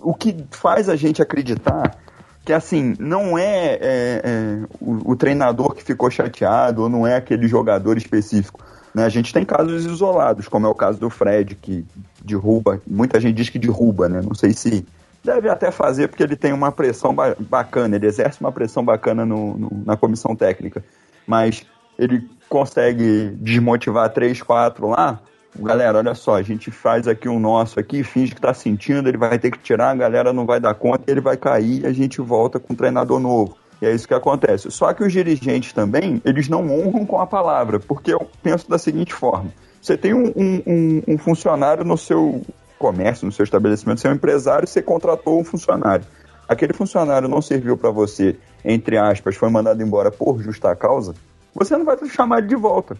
o 0.00 0.12
que 0.14 0.36
faz 0.50 0.88
a 0.88 0.96
gente 0.96 1.22
acreditar 1.22 1.96
que, 2.44 2.52
assim, 2.52 2.94
não 2.98 3.38
é, 3.38 3.74
é, 3.74 3.80
é, 4.24 4.58
o, 4.80 5.12
o 5.12 5.16
treinador 5.16 5.74
que 5.74 5.84
ficou 5.84 6.10
chateado 6.10 6.82
ou 6.82 6.88
não 6.88 7.06
é 7.06 7.14
aquele 7.16 7.46
jogador 7.46 7.96
específico. 7.96 8.58
Né? 8.92 9.04
A 9.04 9.08
gente 9.08 9.32
tem 9.32 9.44
casos 9.44 9.84
isolados, 9.84 10.48
como 10.48 10.66
é 10.66 10.68
o 10.68 10.74
caso 10.74 10.98
do 10.98 11.08
Fred, 11.08 11.54
que 11.54 11.84
derruba, 12.24 12.80
muita 12.86 13.20
gente 13.20 13.36
diz 13.36 13.48
que 13.48 13.58
derruba, 13.58 14.08
né? 14.08 14.20
Não 14.20 14.34
sei 14.34 14.52
se 14.52 14.84
deve 15.22 15.48
até 15.48 15.70
fazer 15.70 16.08
porque 16.08 16.22
ele 16.22 16.36
tem 16.36 16.52
uma 16.52 16.72
pressão 16.72 17.14
ba- 17.14 17.36
bacana, 17.38 17.96
ele 17.96 18.06
exerce 18.06 18.40
uma 18.40 18.52
pressão 18.52 18.84
bacana 18.84 19.24
no- 19.24 19.56
no- 19.56 19.82
na 19.84 19.96
comissão 19.96 20.34
técnica. 20.34 20.84
Mas 21.26 21.64
ele 21.98 22.28
consegue 22.48 23.30
desmotivar 23.36 24.10
três, 24.10 24.42
quatro 24.42 24.88
lá, 24.88 25.20
galera, 25.58 25.98
olha 25.98 26.14
só, 26.14 26.36
a 26.36 26.42
gente 26.42 26.70
faz 26.70 27.06
aqui 27.06 27.28
o 27.28 27.38
nosso 27.38 27.78
aqui, 27.78 28.02
finge 28.02 28.34
que 28.34 28.40
tá 28.40 28.54
sentindo, 28.54 29.08
ele 29.08 29.18
vai 29.18 29.38
ter 29.38 29.50
que 29.50 29.58
tirar, 29.58 29.90
a 29.90 29.94
galera 29.94 30.32
não 30.32 30.46
vai 30.46 30.58
dar 30.60 30.74
conta, 30.74 31.04
ele 31.10 31.20
vai 31.20 31.36
cair 31.36 31.82
e 31.82 31.86
a 31.86 31.92
gente 31.92 32.20
volta 32.20 32.58
com 32.58 32.72
um 32.72 32.76
treinador 32.76 33.20
novo. 33.20 33.56
E 33.82 33.86
é 33.86 33.94
isso 33.94 34.06
que 34.06 34.14
acontece. 34.14 34.70
Só 34.70 34.92
que 34.92 35.02
os 35.02 35.12
dirigentes 35.12 35.72
também, 35.72 36.20
eles 36.24 36.48
não 36.48 36.70
honram 36.70 37.06
com 37.06 37.18
a 37.20 37.26
palavra, 37.26 37.80
porque 37.80 38.12
eu 38.12 38.28
penso 38.42 38.68
da 38.68 38.78
seguinte 38.78 39.14
forma: 39.14 39.50
você 39.80 39.96
tem 39.96 40.12
um, 40.12 40.30
um- 40.36 40.62
um- 40.66 41.02
um 41.08 41.18
funcionário 41.18 41.82
no 41.84 41.96
seu 41.96 42.42
comércio, 42.80 43.26
no 43.26 43.32
seu 43.32 43.44
estabelecimento, 43.44 44.00
você 44.00 44.08
é 44.08 44.10
um 44.10 44.14
empresário, 44.14 44.66
você 44.66 44.80
contratou 44.80 45.38
um 45.38 45.44
funcionário. 45.44 46.06
Aquele 46.48 46.72
funcionário 46.72 47.28
não 47.28 47.42
serviu 47.42 47.76
para 47.76 47.90
você, 47.90 48.36
entre 48.64 48.96
aspas, 48.96 49.36
foi 49.36 49.50
mandado 49.50 49.82
embora 49.82 50.10
por 50.10 50.42
justa 50.42 50.74
causa, 50.74 51.14
você 51.54 51.76
não 51.76 51.84
vai 51.84 51.96
chamar 52.08 52.38
ele 52.38 52.48
de 52.48 52.56
volta. 52.56 52.96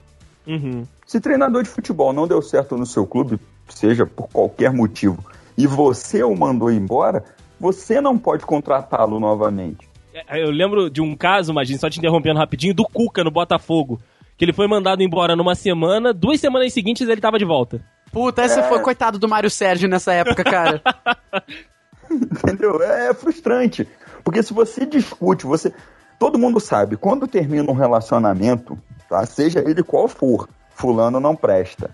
Uhum. 0.46 0.84
Se 1.06 1.18
treinador 1.18 1.62
de 1.62 1.70
futebol 1.70 2.12
não 2.12 2.28
deu 2.28 2.42
certo 2.42 2.76
no 2.76 2.84
seu 2.84 3.06
clube, 3.06 3.40
seja 3.68 4.04
por 4.04 4.28
qualquer 4.28 4.70
motivo, 4.70 5.24
e 5.56 5.66
você 5.66 6.22
o 6.22 6.36
mandou 6.36 6.70
embora, 6.70 7.24
você 7.58 8.00
não 8.00 8.18
pode 8.18 8.44
contratá-lo 8.44 9.18
novamente. 9.18 9.88
É, 10.12 10.42
Eu 10.42 10.50
lembro 10.50 10.90
de 10.90 11.00
um 11.00 11.16
caso, 11.16 11.52
imagina, 11.52 11.78
só 11.78 11.88
te 11.88 11.98
interrompendo 11.98 12.38
rapidinho, 12.38 12.74
do 12.74 12.84
Cuca 12.84 13.24
no 13.24 13.30
Botafogo. 13.30 13.98
Que 14.36 14.44
ele 14.44 14.52
foi 14.52 14.66
mandado 14.66 15.02
embora 15.02 15.36
numa 15.36 15.54
semana, 15.54 16.14
duas 16.14 16.40
semanas 16.40 16.72
seguintes 16.72 17.06
ele 17.06 17.20
tava 17.20 17.38
de 17.38 17.44
volta. 17.44 17.80
Puta, 18.12 18.44
esse 18.44 18.60
foi 18.64 18.80
coitado 18.80 19.18
do 19.18 19.28
Mário 19.28 19.50
Sérgio 19.50 19.88
nessa 19.88 20.12
época, 20.12 20.42
cara. 20.42 20.82
Entendeu? 22.10 22.82
É 22.82 23.14
frustrante. 23.14 23.86
Porque 24.24 24.42
se 24.42 24.52
você 24.52 24.84
discute, 24.84 25.46
você. 25.46 25.72
Todo 26.18 26.38
mundo 26.38 26.60
sabe, 26.60 26.96
quando 26.96 27.26
termina 27.26 27.70
um 27.70 27.74
relacionamento, 27.74 28.78
tá? 29.08 29.24
Seja 29.24 29.60
ele 29.60 29.82
qual 29.82 30.06
for, 30.06 30.48
fulano 30.74 31.18
não 31.18 31.34
presta. 31.34 31.90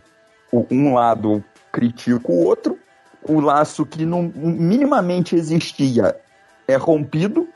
O- 0.51 0.67
um 0.71 0.95
lado 0.95 1.45
critica 1.71 2.33
o 2.33 2.45
outro, 2.45 2.77
o 3.23 3.39
laço 3.41 3.87
que 3.87 4.05
não 4.05 4.23
minimamente 4.35 5.37
existia 5.37 6.17
é 6.67 6.75
rompido, 6.75 7.47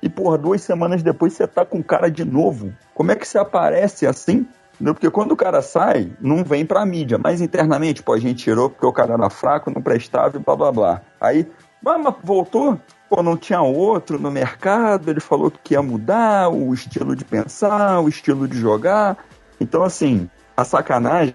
e 0.00 0.08
por 0.08 0.38
duas 0.38 0.60
semanas 0.62 1.02
depois 1.02 1.32
você 1.32 1.46
tá 1.48 1.64
com 1.64 1.78
o 1.78 1.84
cara 1.84 2.08
de 2.08 2.24
novo. 2.24 2.72
Como 2.94 3.10
é 3.10 3.16
que 3.16 3.26
você 3.26 3.38
aparece 3.38 4.06
assim? 4.06 4.46
Porque 4.82 5.10
quando 5.10 5.32
o 5.32 5.36
cara 5.36 5.60
sai, 5.60 6.12
não 6.20 6.42
vem 6.42 6.64
pra 6.64 6.86
mídia, 6.86 7.18
mas 7.22 7.40
internamente, 7.40 8.02
pô, 8.02 8.14
a 8.14 8.18
gente 8.18 8.42
tirou 8.42 8.70
porque 8.70 8.86
o 8.86 8.92
cara 8.92 9.14
era 9.14 9.28
fraco, 9.28 9.70
não 9.70 9.82
prestava 9.82 10.36
e 10.36 10.40
blá 10.40 10.56
blá 10.56 10.72
blá. 10.72 11.02
Aí, 11.20 11.46
mas 11.82 12.14
voltou? 12.24 12.80
Pô, 13.08 13.22
não 13.22 13.36
tinha 13.36 13.60
outro 13.60 14.18
no 14.18 14.30
mercado, 14.30 15.10
ele 15.10 15.20
falou 15.20 15.50
que 15.50 15.74
ia 15.74 15.82
mudar 15.82 16.48
o 16.48 16.72
estilo 16.72 17.14
de 17.14 17.24
pensar, 17.24 18.00
o 18.00 18.08
estilo 18.08 18.48
de 18.48 18.58
jogar. 18.58 19.18
Então, 19.60 19.82
assim, 19.82 20.30
a 20.56 20.64
sacanagem 20.64 21.34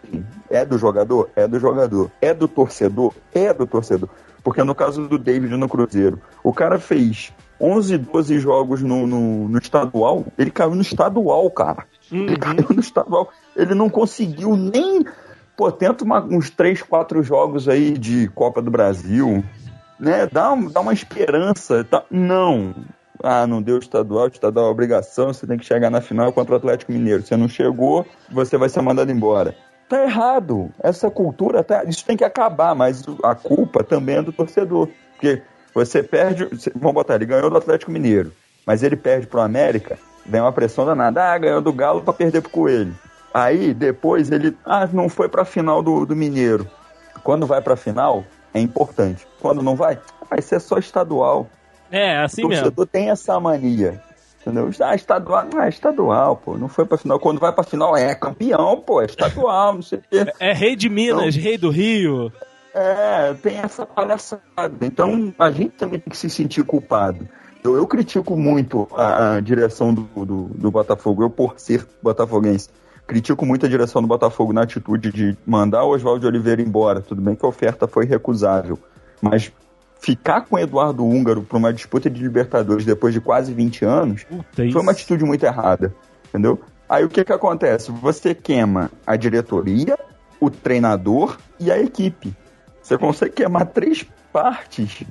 é 0.49 0.65
do 0.65 0.77
jogador? 0.77 1.29
É 1.35 1.47
do 1.47 1.59
jogador. 1.59 2.11
É 2.21 2.33
do 2.33 2.47
torcedor? 2.47 3.13
É 3.33 3.53
do 3.53 3.67
torcedor. 3.67 4.09
Porque 4.43 4.63
no 4.63 4.75
caso 4.75 5.07
do 5.07 5.17
David 5.17 5.55
no 5.57 5.67
Cruzeiro, 5.67 6.21
o 6.43 6.53
cara 6.53 6.79
fez 6.79 7.33
11, 7.59 7.97
12 7.97 8.39
jogos 8.39 8.81
no, 8.81 9.07
no, 9.07 9.49
no 9.49 9.57
estadual, 9.57 10.25
ele 10.37 10.51
caiu 10.51 10.75
no 10.75 10.81
estadual, 10.81 11.49
cara. 11.49 11.85
Ele 12.11 12.37
caiu 12.37 12.65
no 12.73 12.79
estadual. 12.79 13.29
Ele 13.55 13.73
não 13.73 13.89
conseguiu 13.89 14.55
nem. 14.55 15.05
Pô, 15.57 15.71
tenta 15.71 16.03
uma- 16.03 16.23
uns 16.23 16.49
3, 16.49 16.81
4 16.81 17.23
jogos 17.23 17.67
aí 17.69 17.97
de 17.97 18.27
Copa 18.29 18.61
do 18.61 18.69
Brasil, 18.69 19.43
né? 19.99 20.27
Dá, 20.31 20.53
dá 20.71 20.81
uma 20.81 20.93
esperança. 20.93 21.83
tá? 21.83 22.03
Não. 22.11 22.75
Ah, 23.23 23.47
não 23.47 23.61
deu 23.61 23.79
estadual, 23.79 24.27
estadual 24.27 24.67
é 24.67 24.69
obrigação, 24.69 25.33
você 25.33 25.47
tem 25.47 25.57
que 25.57 25.65
chegar 25.65 25.89
na 25.89 26.01
final 26.01 26.31
contra 26.33 26.53
o 26.53 26.57
Atlético 26.57 26.91
Mineiro. 26.91 27.23
Você 27.23 27.35
não 27.37 27.47
chegou, 27.47 28.05
você 28.29 28.57
vai 28.57 28.67
ser 28.69 28.81
mandado 28.81 29.11
embora. 29.11 29.55
Tá 29.87 30.03
errado. 30.03 30.69
Essa 30.83 31.09
cultura, 31.09 31.63
tá, 31.63 31.83
isso 31.85 32.03
tem 32.05 32.17
que 32.17 32.23
acabar, 32.23 32.75
mas 32.75 33.03
a 33.23 33.33
culpa 33.33 33.83
também 33.83 34.17
é 34.17 34.21
do 34.21 34.33
torcedor. 34.33 34.89
Porque 35.13 35.41
você 35.73 36.03
perde, 36.03 36.47
vamos 36.75 36.93
botar, 36.93 37.15
ele 37.15 37.25
ganhou 37.25 37.49
do 37.49 37.57
Atlético 37.57 37.91
Mineiro, 37.91 38.31
mas 38.65 38.83
ele 38.83 38.95
perde 38.97 39.27
pro 39.27 39.39
América, 39.41 39.97
vem 40.25 40.41
uma 40.41 40.51
pressão 40.51 40.85
danada. 40.85 41.23
Ah, 41.23 41.37
ganhou 41.37 41.61
do 41.61 41.71
Galo 41.71 42.01
pra 42.01 42.13
perder 42.13 42.41
pro 42.41 42.49
Coelho. 42.49 42.95
Aí, 43.33 43.73
depois, 43.73 44.31
ele, 44.31 44.55
ah, 44.65 44.87
não 44.91 45.09
foi 45.09 45.27
pra 45.27 45.43
final 45.43 45.83
do, 45.83 46.05
do 46.05 46.15
Mineiro. 46.15 46.67
Quando 47.23 47.45
vai 47.45 47.61
pra 47.61 47.75
final, 47.75 48.23
é 48.53 48.59
importante. 48.59 49.27
Quando 49.41 49.61
não 49.61 49.75
vai, 49.75 49.99
vai 50.29 50.41
ser 50.41 50.59
só 50.61 50.77
estadual. 50.77 51.49
É, 51.91 52.17
assim 52.17 52.43
o 52.43 52.47
mesmo. 52.47 52.63
torcedor 52.63 52.87
tem 52.87 53.09
essa 53.09 53.39
mania. 53.39 54.01
Entendeu? 54.41 54.69
Ah, 54.79 54.95
estadual, 54.95 55.45
não 55.51 55.61
é 55.61 55.69
estadual, 55.69 56.37
pô. 56.37 56.55
Não 56.55 56.67
foi 56.67 56.85
pra 56.85 56.97
final. 56.97 57.19
Quando 57.19 57.39
vai 57.39 57.51
pra 57.51 57.63
final, 57.63 57.97
é 57.97 58.13
campeão, 58.13 58.79
pô. 58.79 59.01
É 59.01 59.05
estadual, 59.05 59.73
não 59.73 59.81
sei 59.81 59.97
o 59.99 60.03
quê. 60.09 60.31
É 60.39 60.53
rei 60.53 60.75
de 60.75 60.87
Minas, 60.87 61.35
rei 61.35 61.57
do 61.57 61.69
Rio. 61.69 62.31
É, 62.73 63.33
tem 63.41 63.57
essa 63.57 63.85
palhaçada. 63.85 64.41
Então 64.81 65.33
a 65.39 65.49
gente 65.49 65.71
também 65.71 65.99
tem 65.99 66.11
que 66.11 66.17
se 66.17 66.29
sentir 66.29 66.63
culpado. 66.63 67.27
Eu, 67.65 67.75
eu 67.75 67.87
critico 67.87 68.37
muito 68.37 68.87
a, 68.95 69.35
a 69.35 69.39
direção 69.39 69.91
do, 69.91 70.03
do, 70.23 70.43
do 70.53 70.71
Botafogo, 70.71 71.23
eu 71.23 71.29
por 71.29 71.55
ser 71.57 71.85
botafoguense. 72.01 72.69
Critico 73.07 73.45
muito 73.45 73.65
a 73.65 73.69
direção 73.69 74.01
do 74.01 74.07
Botafogo 74.07 74.53
na 74.53 74.61
atitude 74.61 75.11
de 75.11 75.37
mandar 75.45 75.83
o 75.83 75.89
Oswaldo 75.89 76.27
Oliveira 76.27 76.61
embora. 76.61 77.01
Tudo 77.01 77.21
bem 77.21 77.35
que 77.35 77.45
a 77.45 77.49
oferta 77.49 77.87
foi 77.87 78.05
recusável, 78.05 78.77
mas 79.21 79.51
ficar 79.99 80.41
com 80.41 80.55
o 80.55 80.59
Eduardo 80.59 81.03
Húngaro 81.03 81.41
para 81.41 81.57
uma 81.57 81.73
disputa 81.73 82.09
de 82.09 82.21
Libertadores 82.21 82.85
depois 82.85 83.13
de 83.13 83.21
quase 83.21 83.53
20 83.53 83.85
anos 83.85 84.23
Puta, 84.23 84.71
foi 84.71 84.81
uma 84.81 84.91
atitude 84.91 85.23
muito 85.23 85.43
errada, 85.43 85.93
entendeu? 86.29 86.59
Aí 86.87 87.03
o 87.03 87.09
que 87.09 87.23
que 87.23 87.33
acontece? 87.33 87.91
Você 87.91 88.35
queima 88.35 88.91
a 89.07 89.15
diretoria, 89.15 89.97
o 90.39 90.51
treinador 90.51 91.37
e 91.59 91.71
a 91.71 91.79
equipe. 91.79 92.31
Você 92.81 92.97
consegue 92.97 93.33
queimar 93.33 93.65
três 93.67 94.05
partes 94.31 95.03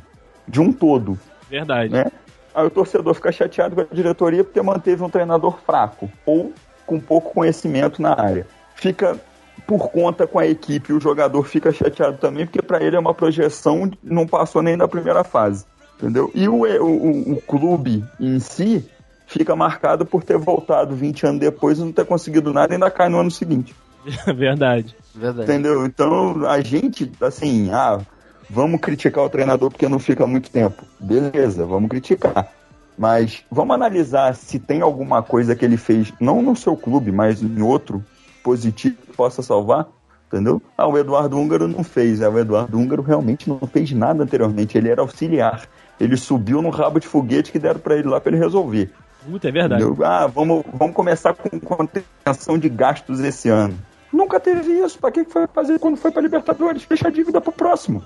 de 0.46 0.60
um 0.60 0.72
todo, 0.72 1.18
Verdade. 1.50 1.92
né? 1.92 2.06
Aí 2.54 2.66
o 2.66 2.70
torcedor 2.70 3.14
fica 3.14 3.32
chateado 3.32 3.74
com 3.74 3.80
a 3.80 3.86
diretoria 3.92 4.44
porque 4.44 4.62
manteve 4.62 5.02
um 5.02 5.10
treinador 5.10 5.58
fraco 5.66 6.08
ou 6.24 6.52
com 6.86 7.00
pouco 7.00 7.32
conhecimento 7.32 8.00
na 8.00 8.12
área. 8.12 8.46
Fica 8.76 9.18
por 9.66 9.90
conta 9.90 10.26
com 10.26 10.38
a 10.38 10.46
equipe, 10.46 10.92
o 10.92 11.00
jogador 11.00 11.42
fica 11.44 11.72
chateado 11.72 12.18
também 12.18 12.46
porque 12.46 12.62
para 12.62 12.82
ele 12.82 12.96
é 12.96 12.98
uma 12.98 13.14
projeção, 13.14 13.90
não 14.02 14.26
passou 14.26 14.62
nem 14.62 14.76
da 14.76 14.86
primeira 14.86 15.24
fase, 15.24 15.64
entendeu? 15.96 16.30
E 16.34 16.48
o, 16.48 16.62
o, 16.62 17.32
o 17.32 17.42
clube 17.42 18.04
em 18.20 18.38
si 18.38 18.88
fica 19.26 19.56
marcado 19.56 20.04
por 20.04 20.22
ter 20.22 20.36
voltado 20.36 20.94
20 20.94 21.26
anos 21.26 21.40
depois 21.40 21.78
e 21.78 21.82
não 21.82 21.92
ter 21.92 22.04
conseguido 22.04 22.52
nada 22.52 22.72
e 22.72 22.74
ainda 22.74 22.90
cai 22.90 23.08
no 23.08 23.18
ano 23.18 23.30
seguinte. 23.30 23.74
Verdade. 24.26 24.94
Verdade. 25.14 25.50
Entendeu? 25.50 25.86
Então 25.86 26.46
a 26.46 26.60
gente, 26.60 27.10
assim, 27.20 27.70
ah, 27.72 28.00
vamos 28.48 28.80
criticar 28.80 29.24
o 29.24 29.30
treinador 29.30 29.70
porque 29.70 29.88
não 29.88 29.98
fica 29.98 30.26
muito 30.26 30.50
tempo. 30.50 30.82
Beleza, 31.00 31.64
vamos 31.64 31.88
criticar. 31.88 32.48
Mas 32.96 33.44
vamos 33.50 33.74
analisar 33.74 34.34
se 34.36 34.58
tem 34.58 34.80
alguma 34.80 35.22
coisa 35.22 35.56
que 35.56 35.64
ele 35.64 35.76
fez, 35.76 36.12
não 36.20 36.40
no 36.40 36.54
seu 36.54 36.76
clube, 36.76 37.10
mas 37.10 37.42
em 37.42 37.62
outro 37.62 38.04
positivo 38.42 38.96
que 38.96 39.16
possa 39.16 39.42
salvar. 39.42 39.88
Entendeu? 40.26 40.60
Ah, 40.76 40.88
o 40.88 40.98
Eduardo 40.98 41.38
Húngaro 41.38 41.68
não 41.68 41.84
fez. 41.84 42.20
Ah, 42.20 42.28
o 42.28 42.38
Eduardo 42.38 42.76
Húngaro 42.76 43.02
realmente 43.02 43.48
não 43.48 43.60
fez 43.60 43.92
nada 43.92 44.22
anteriormente. 44.22 44.76
Ele 44.76 44.88
era 44.88 45.00
auxiliar. 45.00 45.68
Ele 46.00 46.16
subiu 46.16 46.60
no 46.60 46.70
rabo 46.70 46.98
de 46.98 47.06
foguete 47.06 47.52
que 47.52 47.58
deram 47.58 47.78
pra 47.78 47.94
ele 47.94 48.08
lá 48.08 48.20
pra 48.20 48.32
ele 48.32 48.42
resolver. 48.42 48.90
Puta, 49.24 49.48
é 49.48 49.52
verdade. 49.52 49.84
Entendeu? 49.84 50.04
Ah, 50.04 50.26
vamos, 50.26 50.64
vamos 50.72 50.94
começar 50.94 51.34
com 51.34 51.60
contenção 51.60 52.58
de 52.58 52.68
gastos 52.68 53.20
esse 53.20 53.48
ano. 53.48 53.78
Nunca 54.14 54.38
teve 54.38 54.72
isso. 54.84 54.98
Pra 54.98 55.10
que 55.10 55.24
foi 55.24 55.46
fazer 55.48 55.78
quando 55.80 55.96
foi 55.96 56.10
pra 56.12 56.22
Libertadores? 56.22 56.84
Fecha 56.84 57.08
a 57.08 57.10
dívida 57.10 57.40
pro 57.40 57.50
próximo. 57.52 58.04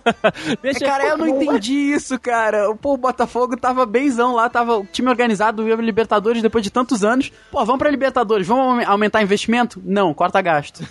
Deixa 0.62 0.80
cara, 0.80 1.08
eu 1.08 1.18
não 1.18 1.26
entendi 1.28 1.74
isso, 1.74 2.18
cara. 2.18 2.74
Pô, 2.76 2.94
o 2.94 2.96
Botafogo 2.96 3.56
tava 3.56 3.84
benzão 3.84 4.34
lá, 4.34 4.48
tava 4.48 4.78
o 4.78 4.86
time 4.86 5.08
organizado, 5.10 5.68
ia 5.68 5.76
pra 5.76 5.84
Libertadores 5.84 6.40
depois 6.42 6.64
de 6.64 6.70
tantos 6.70 7.04
anos. 7.04 7.30
Pô, 7.50 7.64
vamos 7.64 7.78
pra 7.78 7.90
Libertadores, 7.90 8.46
vamos 8.46 8.64
aume- 8.66 8.84
aumentar 8.84 9.22
investimento? 9.22 9.80
Não, 9.84 10.14
corta 10.14 10.40
gasto. 10.40 10.82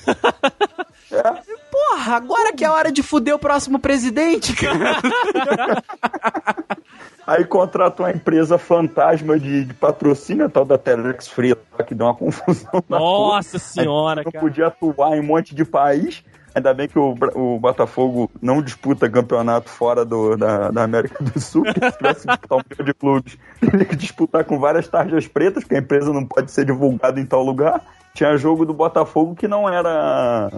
Porra, 1.72 2.16
agora 2.16 2.53
que 2.53 2.64
é 2.64 2.68
a 2.68 2.74
hora 2.74 2.91
de 2.91 3.01
fuder 3.03 3.36
o 3.36 3.39
próximo 3.39 3.80
presidente, 3.80 4.53
cara. 4.55 4.97
Aí 7.26 7.46
contrata 7.46 8.04
uma 8.04 8.12
empresa 8.12 8.58
fantasma 8.58 9.40
de, 9.40 9.66
de 9.66 9.74
patrocínio, 9.74 10.50
tal 10.50 10.66
da 10.66 10.78
Telex 10.78 11.28
Free, 11.28 11.56
que 11.88 11.94
deu 11.94 12.08
uma 12.08 12.16
confusão 12.16 12.84
na 12.90 13.00
Nossa 13.00 13.60
senhora, 13.60 14.24
Não 14.24 14.32
podia 14.32 14.68
atuar 14.68 15.16
em 15.16 15.20
um 15.20 15.24
monte 15.24 15.54
de 15.54 15.64
país. 15.64 16.24
Ainda 16.54 16.74
bem 16.74 16.88
que 16.88 17.00
o, 17.00 17.16
o 17.34 17.60
Botafogo 17.60 18.30
não 18.42 18.62
disputa 18.62 19.10
campeonato 19.10 19.70
fora 19.70 20.04
do, 20.04 20.36
da, 20.36 20.70
da 20.70 20.84
América 20.84 21.24
do 21.24 21.40
Sul, 21.40 21.64
porque 21.64 21.92
se 21.92 21.98
tivesse 21.98 22.28
disputar 22.28 22.58
um 22.58 22.62
milhão 22.70 22.86
de 22.86 22.94
clubes, 22.94 23.38
teria 23.60 23.86
que 23.86 23.96
disputar 23.96 24.44
com 24.44 24.60
várias 24.60 24.88
tarjas 24.88 25.28
pretas, 25.28 25.64
porque 25.64 25.76
a 25.76 25.80
empresa 25.80 26.12
não 26.12 26.26
pode 26.26 26.52
ser 26.52 26.66
divulgada 26.66 27.20
em 27.22 27.26
tal 27.26 27.42
lugar. 27.42 27.82
Tinha 28.14 28.36
jogo 28.36 28.66
do 28.66 28.74
Botafogo 28.74 29.34
que 29.34 29.48
não 29.48 29.70
era. 29.70 30.50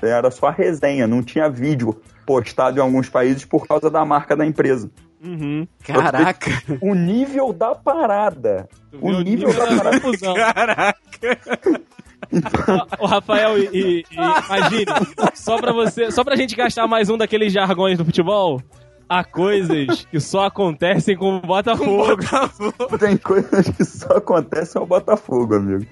Era 0.00 0.30
só 0.30 0.46
a 0.46 0.52
resenha, 0.52 1.08
não 1.08 1.20
tinha 1.20 1.50
vídeo 1.50 2.00
postado 2.24 2.78
em 2.78 2.80
alguns 2.80 3.08
países 3.08 3.44
por 3.44 3.66
causa 3.66 3.90
da 3.90 4.04
marca 4.04 4.36
da 4.36 4.46
empresa. 4.46 4.88
Uhum. 5.22 5.66
Caraca. 5.84 6.50
O 6.80 6.94
nível 6.94 7.52
da 7.52 7.74
parada. 7.74 8.68
O 9.00 9.12
nível 9.20 9.52
da 9.52 9.66
parada. 9.66 10.00
confusão. 10.00 10.34
Caraca. 10.34 10.96
O 12.98 13.06
Rafael, 13.06 13.58
e, 13.58 13.68
e- 13.72 14.04
e 14.10 14.14
imagine, 14.14 14.86
só 15.34 15.58
pra 15.60 15.72
você, 15.72 16.10
só 16.10 16.24
pra 16.24 16.34
gente 16.36 16.56
gastar 16.56 16.86
mais 16.86 17.10
um 17.10 17.18
daqueles 17.18 17.52
jargões 17.52 17.98
do 17.98 18.04
futebol, 18.04 18.60
há 19.08 19.22
coisas 19.22 20.06
que 20.10 20.18
só 20.18 20.46
acontecem 20.46 21.16
com 21.16 21.36
o 21.36 21.40
Botafogo. 21.40 22.16
Tem 22.98 23.16
coisas 23.16 23.68
que 23.68 23.84
só 23.84 24.16
acontecem 24.16 24.80
ao 24.80 24.86
Botafogo, 24.86 25.56
amigo. 25.56 25.84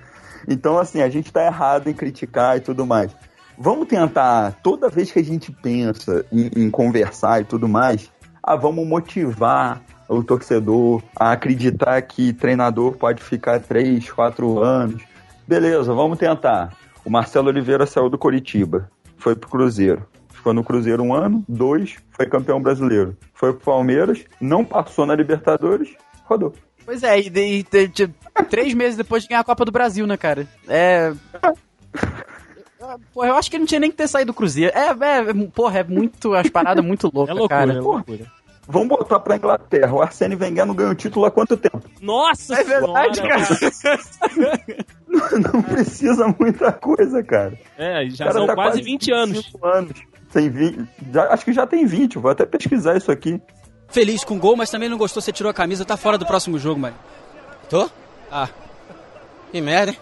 Então, 0.49 0.78
assim, 0.78 1.03
a 1.03 1.11
gente 1.11 1.31
tá 1.33 1.45
errado 1.45 1.89
em 1.89 1.93
criticar 1.95 2.57
e 2.57 2.61
tudo 2.61 2.87
mais. 2.87 3.14
Vamos 3.59 3.87
tentar, 3.89 4.53
toda 4.62 4.89
vez 4.89 5.12
que 5.12 5.18
a 5.18 5.24
gente 5.24 5.53
pensa 5.53 6.24
em, 6.33 6.51
em 6.64 6.70
conversar 6.70 7.43
e 7.43 7.45
tudo 7.45 7.68
mais, 7.68 8.11
ah, 8.53 8.57
vamos 8.57 8.86
motivar 8.86 9.80
o 10.09 10.22
torcedor 10.24 11.03
a 11.14 11.32
acreditar 11.32 12.01
que 12.03 12.32
treinador 12.32 12.92
pode 12.96 13.22
ficar 13.22 13.61
3, 13.61 14.11
4 14.11 14.59
anos. 14.62 15.03
Beleza, 15.46 15.92
vamos 15.94 16.18
tentar. 16.18 16.72
O 17.05 17.11
Marcelo 17.11 17.48
Oliveira 17.48 17.86
saiu 17.86 18.09
do 18.11 18.18
Coritiba, 18.18 18.90
foi 19.16 19.34
pro 19.36 19.48
Cruzeiro. 19.48 20.07
Ficou 20.30 20.53
no 20.55 20.64
Cruzeiro 20.64 21.03
um 21.03 21.12
ano, 21.14 21.44
dois, 21.48 21.96
foi 22.12 22.26
campeão 22.26 22.61
brasileiro. 22.62 23.16
Foi 23.34 23.53
pro 23.53 23.61
Palmeiras, 23.72 24.24
não 24.40 24.64
passou 24.64 25.05
na 25.07 25.14
Libertadores, 25.14 25.90
rodou. 26.24 26.53
Pois 26.84 27.03
é, 27.03 27.20
e, 27.20 27.28
e- 27.28 27.66
e- 27.72 27.86
de- 27.88 28.11
três 28.48 28.72
meses 28.74 28.96
depois 28.96 29.22
de 29.22 29.28
ganhar 29.28 29.40
a 29.40 29.44
Copa 29.44 29.64
do 29.64 29.70
Brasil, 29.70 30.07
né, 30.07 30.16
cara? 30.16 30.46
É. 30.66 31.12
Porra, 33.12 33.28
eu 33.28 33.34
acho 33.36 33.51
que 33.51 33.57
ele 33.57 33.61
não 33.62 33.66
tinha 33.66 33.80
nem 33.80 33.90
que 33.90 33.96
ter 33.96 34.09
saído 34.09 34.32
do 34.32 34.34
Cruzeiro. 34.36 34.72
É, 34.74 34.88
é 34.88 35.34
porra, 35.55 35.80
é 35.80 35.84
muito. 35.84 36.34
As 36.34 36.48
paradas 36.48 36.84
muito 36.84 37.07
É 37.07 37.11
loucas, 37.12 37.36
loucura, 37.36 37.59
cara. 37.61 37.72
é 37.74 37.80
loucura. 37.80 38.32
Vamos 38.71 38.89
botar 38.89 39.18
pra 39.21 39.37
Inglaterra. 39.37 39.93
O 39.93 40.01
Arsene 40.01 40.37
Wenger 40.37 40.64
não 40.64 40.75
ganhou 40.75 40.95
título 40.95 41.27
há 41.27 41.31
quanto 41.31 41.57
tempo? 41.57 41.83
Nossa 42.01 42.55
É 42.61 42.64
verdade, 42.64 43.16
senhora, 43.16 44.01
Não 45.53 45.62
precisa 45.62 46.35
muita 46.39 46.73
coisa, 46.73 47.23
cara. 47.23 47.59
É, 47.77 48.07
já 48.11 48.25
O 48.25 48.29
cara 48.29 48.33
são 48.33 48.47
tá 48.47 48.55
quase 48.55 48.83
20 48.83 49.12
anos. 49.12 49.37
25 49.39 49.66
anos. 49.66 49.93
Tem 50.33 50.49
20, 50.49 50.89
já- 51.12 51.33
acho 51.33 51.45
que 51.45 51.53
já 51.53 51.66
tem 51.66 51.85
20, 51.85 52.18
vou 52.18 52.31
até 52.31 52.47
pesquisar 52.47 52.97
isso 52.97 53.11
aqui. 53.11 53.41
Feliz 53.89 54.23
com 54.23 54.37
o 54.37 54.39
gol, 54.39 54.57
mas 54.57 54.71
também 54.71 54.89
não 54.89 54.97
gostou, 54.97 55.21
você 55.21 55.33
tirou 55.33 55.51
a 55.51 55.55
camisa, 55.55 55.85
tá 55.85 55.97
fora 55.97 56.16
do 56.16 56.25
próximo 56.25 56.57
jogo, 56.59 56.79
mano. 56.81 56.95
Tô? 57.68 57.91
Ah, 58.31 58.49
Que 59.51 59.61
merda, 59.61 59.91
hein? 59.91 59.99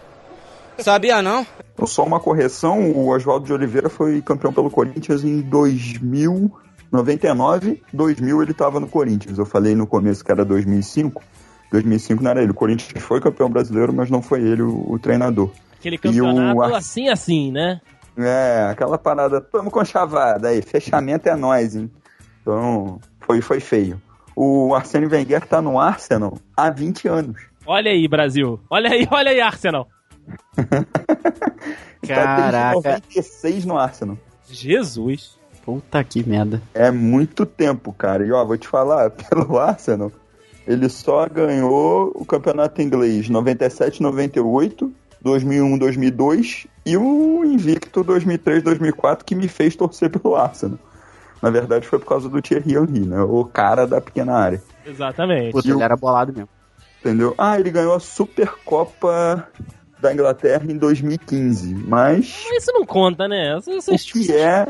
Sabia 0.77 1.21
não? 1.23 1.45
Só 1.85 2.03
uma 2.05 2.19
correção, 2.19 2.91
o 2.91 3.09
Oswaldo 3.09 3.45
de 3.47 3.53
Oliveira 3.53 3.89
foi 3.89 4.21
campeão 4.21 4.53
pelo 4.53 4.69
Corinthians 4.69 5.23
em 5.23 5.41
2099. 6.91 7.83
2000 7.93 8.41
ele 8.41 8.51
estava 8.51 8.79
no 8.79 8.87
Corinthians. 8.87 9.37
Eu 9.37 9.45
falei 9.45 9.75
no 9.75 9.87
começo 9.87 10.23
que 10.23 10.31
era 10.31 10.43
2005. 10.43 11.21
2005 11.71 12.23
não 12.23 12.31
era 12.31 12.41
ele. 12.41 12.51
O 12.51 12.55
Corinthians 12.55 13.03
foi 13.03 13.21
campeão 13.21 13.49
brasileiro, 13.49 13.93
mas 13.93 14.09
não 14.09 14.21
foi 14.21 14.41
ele 14.41 14.61
o, 14.61 14.91
o 14.91 14.99
treinador. 14.99 15.51
Aquele 15.77 15.97
campeonato 15.97 16.57
o 16.57 16.75
assim, 16.75 17.09
assim, 17.09 17.51
né? 17.51 17.79
É, 18.17 18.67
aquela 18.69 18.97
parada, 18.97 19.39
tamo 19.39 19.71
com 19.71 19.85
chavada 19.85 20.49
aí, 20.49 20.61
fechamento 20.61 21.29
é 21.29 21.35
nós, 21.35 21.73
hein? 21.73 21.89
Então, 22.41 22.99
foi, 23.21 23.39
foi 23.39 23.61
feio. 23.61 24.01
O 24.35 24.75
Arsene 24.75 25.05
Wenger 25.05 25.45
tá 25.45 25.61
no 25.61 25.79
Arsenal 25.79 26.37
há 26.55 26.69
20 26.69 27.07
anos. 27.07 27.41
Olha 27.65 27.91
aí, 27.91 28.07
Brasil. 28.09 28.59
Olha 28.69 28.89
aí, 28.89 29.07
olha 29.09 29.31
aí, 29.31 29.39
Arsenal. 29.39 29.87
Caraca. 32.05 32.81
Tá 32.81 32.99
desde 32.99 32.99
96 33.07 33.65
no 33.65 33.77
Arsenal. 33.77 34.17
Jesus. 34.49 35.38
Puta 35.69 36.03
que 36.03 36.27
merda. 36.27 36.61
É 36.73 36.89
muito 36.89 37.45
tempo, 37.45 37.93
cara. 37.93 38.25
E 38.25 38.31
ó, 38.31 38.43
vou 38.43 38.57
te 38.57 38.67
falar, 38.67 39.09
pelo 39.29 39.59
Arsenal, 39.59 40.11
ele 40.67 40.89
só 40.89 41.27
ganhou 41.27 42.11
o 42.15 42.25
campeonato 42.25 42.81
inglês 42.81 43.29
97, 43.29 44.01
98, 44.01 44.91
2001, 45.21 45.77
2002 45.77 46.67
e 46.85 46.97
o 46.97 47.43
invicto 47.45 48.03
2003, 48.03 48.63
2004 48.63 49.25
que 49.25 49.35
me 49.35 49.47
fez 49.47 49.75
torcer 49.75 50.09
pelo 50.09 50.35
Arsenal. 50.35 50.79
Na 51.41 51.49
verdade 51.49 51.87
foi 51.87 51.99
por 51.99 52.05
causa 52.07 52.27
do 52.27 52.41
Thierry 52.41 52.75
Henry, 52.75 52.99
né? 53.05 53.21
O 53.21 53.45
cara 53.45 53.85
da 53.85 54.01
pequena 54.01 54.33
área. 54.35 54.61
Exatamente. 54.85 55.51
Puta, 55.51 55.69
ele 55.69 55.81
era 55.83 55.95
bolado 55.95 56.33
mesmo. 56.33 56.49
Entendeu? 56.99 57.33
Ah, 57.37 57.57
ele 57.59 57.69
ganhou 57.71 57.93
a 57.95 57.99
Supercopa 57.99 59.47
da 60.01 60.13
Inglaterra 60.13 60.63
em 60.69 60.77
2015, 60.77 61.73
mas 61.75 62.43
Mas 62.49 62.63
Isso 62.63 62.71
não 62.73 62.85
conta, 62.85 63.27
né? 63.27 63.57
Isso- 63.57 63.93
isso- 63.93 64.09
o 64.09 64.21
que 64.21 64.31
é, 64.33 64.67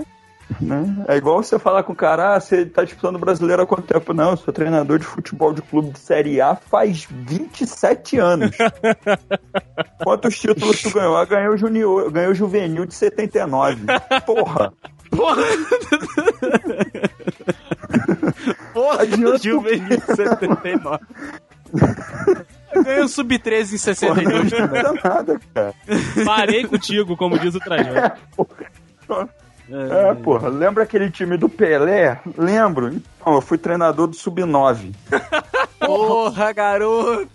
né? 0.59 1.05
É 1.07 1.17
igual 1.17 1.41
você 1.41 1.59
falar 1.59 1.83
com 1.83 1.93
o 1.93 1.95
cara, 1.95 2.35
ah, 2.35 2.39
você 2.39 2.65
tá 2.65 2.83
disputando 2.83 3.15
o 3.17 3.19
brasileiro 3.19 3.61
há 3.61 3.67
quanto 3.67 3.83
tempo? 3.83 4.13
Não, 4.13 4.31
eu 4.31 4.37
sou 4.37 4.53
treinador 4.53 4.99
de 4.99 5.05
futebol 5.05 5.53
de 5.53 5.61
clube 5.61 5.91
de 5.91 5.99
Série 5.99 6.41
A 6.41 6.55
faz 6.55 7.07
27 7.09 8.17
anos. 8.17 8.55
Quantos 10.03 10.39
títulos 10.39 10.81
tu 10.81 10.91
ganhou? 10.91 11.17
Ah, 11.17 11.25
ganhei 11.25 11.49
o 11.49 11.57
junior, 11.57 12.11
ganhei 12.11 12.29
o 12.29 12.35
juvenil 12.35 12.85
de 12.85 12.93
79. 12.93 13.85
Porra! 14.25 14.73
Porra, 15.11 15.43
Adianta 18.99 19.35
o 19.35 19.37
Juvenil 19.37 20.01
79. 20.01 20.99
Ganhou 22.83 23.07
sub-13 23.07 23.73
em 23.73 23.77
62 23.77 24.51
Não 24.51 24.67
dá 24.67 24.93
nada, 25.03 25.39
cara. 25.53 25.73
Parei 26.25 26.65
contigo, 26.65 27.17
como 27.17 27.39
diz 27.39 27.55
o 27.55 27.59
Trajano. 27.59 27.97
É, 27.97 28.15
porra, 28.35 29.29
lembra 30.49 30.83
aquele 30.83 31.09
time 31.11 31.37
do 31.37 31.47
Pelé? 31.49 32.19
Lembro. 32.37 32.87
Então, 32.89 33.33
eu 33.35 33.41
fui 33.41 33.57
treinador 33.57 34.07
do 34.07 34.15
Sub-9. 34.15 34.93
Porra, 35.79 36.51
garoto. 36.53 37.27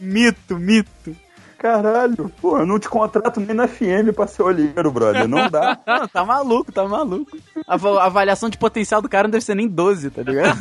Mito, 0.00 0.56
mito. 0.58 1.16
Caralho, 1.58 2.30
porra, 2.40 2.60
eu 2.62 2.66
não 2.66 2.78
te 2.78 2.88
contrato 2.88 3.40
nem 3.40 3.52
na 3.52 3.66
FM 3.66 4.14
pra 4.14 4.28
ser 4.28 4.42
olheiro, 4.44 4.92
brother. 4.92 5.26
Não 5.26 5.50
dá. 5.50 5.76
Não, 5.84 6.06
tá 6.06 6.24
maluco, 6.24 6.70
tá 6.70 6.86
maluco. 6.86 7.36
A 7.66 7.74
ava- 7.74 8.00
a 8.00 8.04
avaliação 8.04 8.48
de 8.48 8.56
potencial 8.56 9.02
do 9.02 9.08
cara 9.08 9.24
não 9.26 9.32
deve 9.32 9.44
ser 9.44 9.56
nem 9.56 9.66
12, 9.66 10.08
tá 10.10 10.22
ligado? 10.22 10.56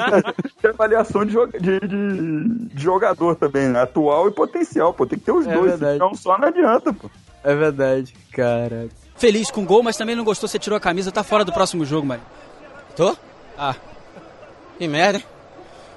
Tem 0.62 0.70
avaliação 0.70 1.26
de, 1.26 1.34
joga- 1.34 1.60
de- 1.60 1.80
de- 1.80 2.68
de 2.74 2.82
jogador 2.82 3.36
também, 3.36 3.68
né? 3.68 3.82
Atual 3.82 4.28
e 4.28 4.32
potencial, 4.32 4.94
pô. 4.94 5.04
Tem 5.04 5.18
que 5.18 5.26
ter 5.26 5.32
os 5.32 5.46
É 5.46 5.52
dois, 5.52 5.72
verdade. 5.72 5.92
senão 5.98 6.14
só 6.14 6.38
não 6.38 6.48
adianta, 6.48 6.90
pô. 6.90 7.10
É 7.44 7.54
verdade, 7.54 8.14
cara. 8.32 8.88
Feliz 9.20 9.50
com 9.50 9.60
o 9.62 9.66
gol, 9.66 9.82
mas 9.82 9.96
também 9.96 10.16
não 10.16 10.24
gostou, 10.24 10.48
você 10.48 10.58
tirou 10.58 10.76
a 10.76 10.80
camisa, 10.80 11.12
tá 11.12 11.22
fora 11.22 11.44
do 11.44 11.52
próximo 11.52 11.84
jogo, 11.84 12.06
mano. 12.06 12.22
Tô? 12.96 13.14
Ah, 13.56 13.74
Que 14.78 14.88
merda, 14.88 15.18
hein? 15.18 15.24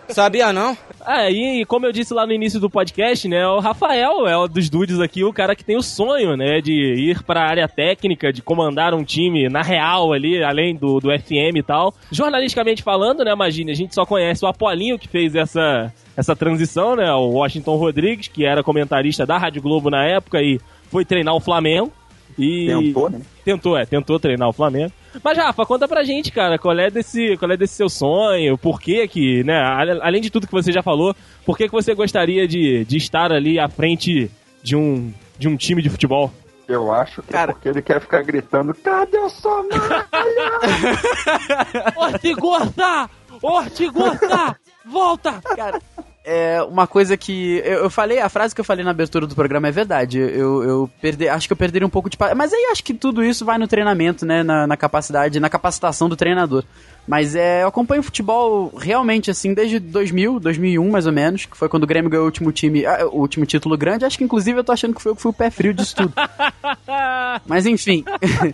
Sabia 0.10 0.52
não? 0.52 0.78
Ah, 1.00 1.32
e 1.32 1.64
como 1.66 1.86
eu 1.86 1.92
disse 1.94 2.14
lá 2.14 2.28
no 2.28 2.34
início 2.34 2.60
do 2.60 2.70
podcast, 2.70 3.26
né, 3.30 3.48
o 3.48 3.60
Rafael 3.60 4.28
é 4.28 4.36
o 4.38 4.50
dos 4.50 4.70
dudes 4.70 5.00
aqui, 5.00 5.24
o 5.24 5.32
cara 5.32 5.56
que 5.56 5.64
tem 5.64 5.78
o 5.78 5.82
sonho, 5.82 6.36
né, 6.36 6.60
de 6.60 6.74
ir 6.74 7.24
pra 7.24 7.48
área 7.48 7.68
técnica, 7.70 8.32
de 8.32 8.42
comandar 8.42 8.94
um 8.94 9.06
time 9.06 9.48
na 9.48 9.62
real 9.62 10.12
ali, 10.12 10.44
além 10.44 10.76
do, 10.76 11.00
do 11.00 11.10
FM 11.10 11.56
e 11.56 11.64
tal. 11.64 11.94
Jornalisticamente 12.12 12.84
falando, 12.84 13.24
né, 13.24 13.32
imagine, 13.32 13.72
a 13.72 13.76
gente 13.76 13.96
só 13.96 14.06
conhece 14.06 14.44
o 14.44 14.48
Apolinho 14.50 15.00
que 15.00 15.08
fez 15.08 15.34
essa, 15.36 15.92
essa 16.18 16.36
transição, 16.36 16.98
né, 16.98 17.10
o 17.14 17.30
Washington 17.30 17.78
Rodrigues, 17.78 18.28
que 18.28 18.46
era 18.46 18.62
comentarista 18.62 19.26
da 19.26 19.38
Rádio 19.38 19.62
Globo 19.62 19.90
na 19.90 20.04
época 20.06 20.42
e 20.42 20.60
foi 20.92 21.06
treinar 21.06 21.34
o 21.34 21.40
Flamengo. 21.40 21.92
E 22.38 22.68
Tentou, 22.68 23.10
né? 23.10 23.22
Tentou, 23.46 23.78
é, 23.78 23.86
tentou 23.86 24.20
treinar 24.20 24.50
o 24.50 24.54
Flamengo. 24.54 24.92
Mas, 25.24 25.38
Rafa, 25.38 25.66
conta 25.66 25.88
pra 25.88 26.04
gente, 26.04 26.32
cara, 26.32 26.58
qual 26.58 26.78
é 26.80 26.90
desse, 26.90 27.38
qual 27.38 27.52
é 27.52 27.58
desse 27.58 27.76
seu 27.76 27.88
sonho, 27.90 28.58
por 28.58 28.80
que 28.82 29.08
que, 29.08 29.44
né, 29.44 29.62
além 30.02 30.22
de 30.22 30.30
tudo 30.30 30.48
que 30.48 30.54
você 30.54 30.72
já 30.72 30.82
falou, 30.82 31.16
por 31.46 31.58
que 31.58 31.66
que 31.68 31.72
você 31.74 31.94
gostaria 31.94 32.48
de, 32.48 32.84
de 32.86 32.98
estar 32.98 33.32
ali 33.32 33.60
à 33.60 33.70
frente 33.70 34.32
de 34.64 34.76
um, 34.76 35.14
de 35.38 35.48
um 35.48 35.56
time 35.56 35.82
de 35.82 35.90
futebol? 35.90 36.32
Eu 36.68 36.92
acho 36.94 37.22
que 37.22 37.28
Cara- 37.34 37.52
é 37.52 37.54
porque 37.54 37.70
ele 37.70 37.82
quer 37.82 38.00
ficar 38.00 38.24
gritando, 38.24 38.74
cadê 38.74 39.18
o 39.18 39.30
som? 39.30 39.66
Ortigorta! 41.96 43.10
Ortigorta! 43.42 44.56
Volta! 44.86 45.42
Cara, 45.56 45.80
é 46.24 46.62
uma 46.64 46.88
coisa 46.88 47.18
que 47.18 47.62
eu, 47.66 47.84
eu 47.84 47.90
falei, 47.90 48.20
a 48.20 48.30
frase 48.30 48.56
que 48.56 48.62
eu 48.62 48.66
falei 48.66 48.84
na 48.84 48.92
abertura 48.92 49.28
do 49.28 49.36
programa 49.36 49.68
é 49.68 49.72
verdade. 49.72 50.18
Eu, 50.20 50.64
eu 50.64 50.90
perdi, 51.02 51.28
acho 51.28 51.48
que 51.48 51.54
eu 51.54 51.58
perderia 51.58 51.86
um 51.86 51.90
pouco 51.90 52.10
de. 52.10 52.18
Mas 52.36 52.54
aí 52.54 52.70
acho 52.72 52.84
que 52.84 52.94
tudo 52.94 53.24
isso 53.24 53.44
vai 53.44 53.58
no 53.58 53.68
treinamento, 53.68 54.26
né? 54.26 54.42
Na, 54.42 54.66
na 54.66 54.78
capacidade, 54.78 55.40
na 55.40 55.50
capacitação 55.50 56.08
do 56.08 56.16
treinador. 56.16 56.64
Mas 57.06 57.36
é, 57.36 57.64
eu 57.64 57.68
acompanho 57.68 58.02
futebol 58.02 58.74
realmente 58.78 59.30
assim 59.30 59.54
desde 59.54 59.78
2000, 59.78 60.40
2001 60.40 60.90
mais 60.90 61.06
ou 61.06 61.12
menos, 61.12 61.46
que 61.46 61.58
foi 61.58 61.68
quando 61.68 61.84
o 61.84 61.88
Grêmio 61.88 62.10
ganhou 62.10 62.24
o 62.24 62.28
último 62.28 62.50
time, 62.52 62.86
ah, 62.86 63.06
o 63.12 63.18
último 63.20 63.46
título 63.46 63.78
grande. 63.78 64.06
Acho 64.06 64.18
que 64.18 64.24
inclusive 64.24 64.58
eu 64.60 64.64
tô 64.64 64.72
achando 64.72 64.96
que 64.96 65.02
foi 65.02 65.12
eu 65.12 65.16
que 65.16 65.22
fui 65.22 65.32
o 65.32 65.34
pé 65.34 65.50
frio 65.50 65.74
disso 65.74 65.96
tudo. 65.98 66.14
Mas 67.46 67.66
enfim. 67.66 68.06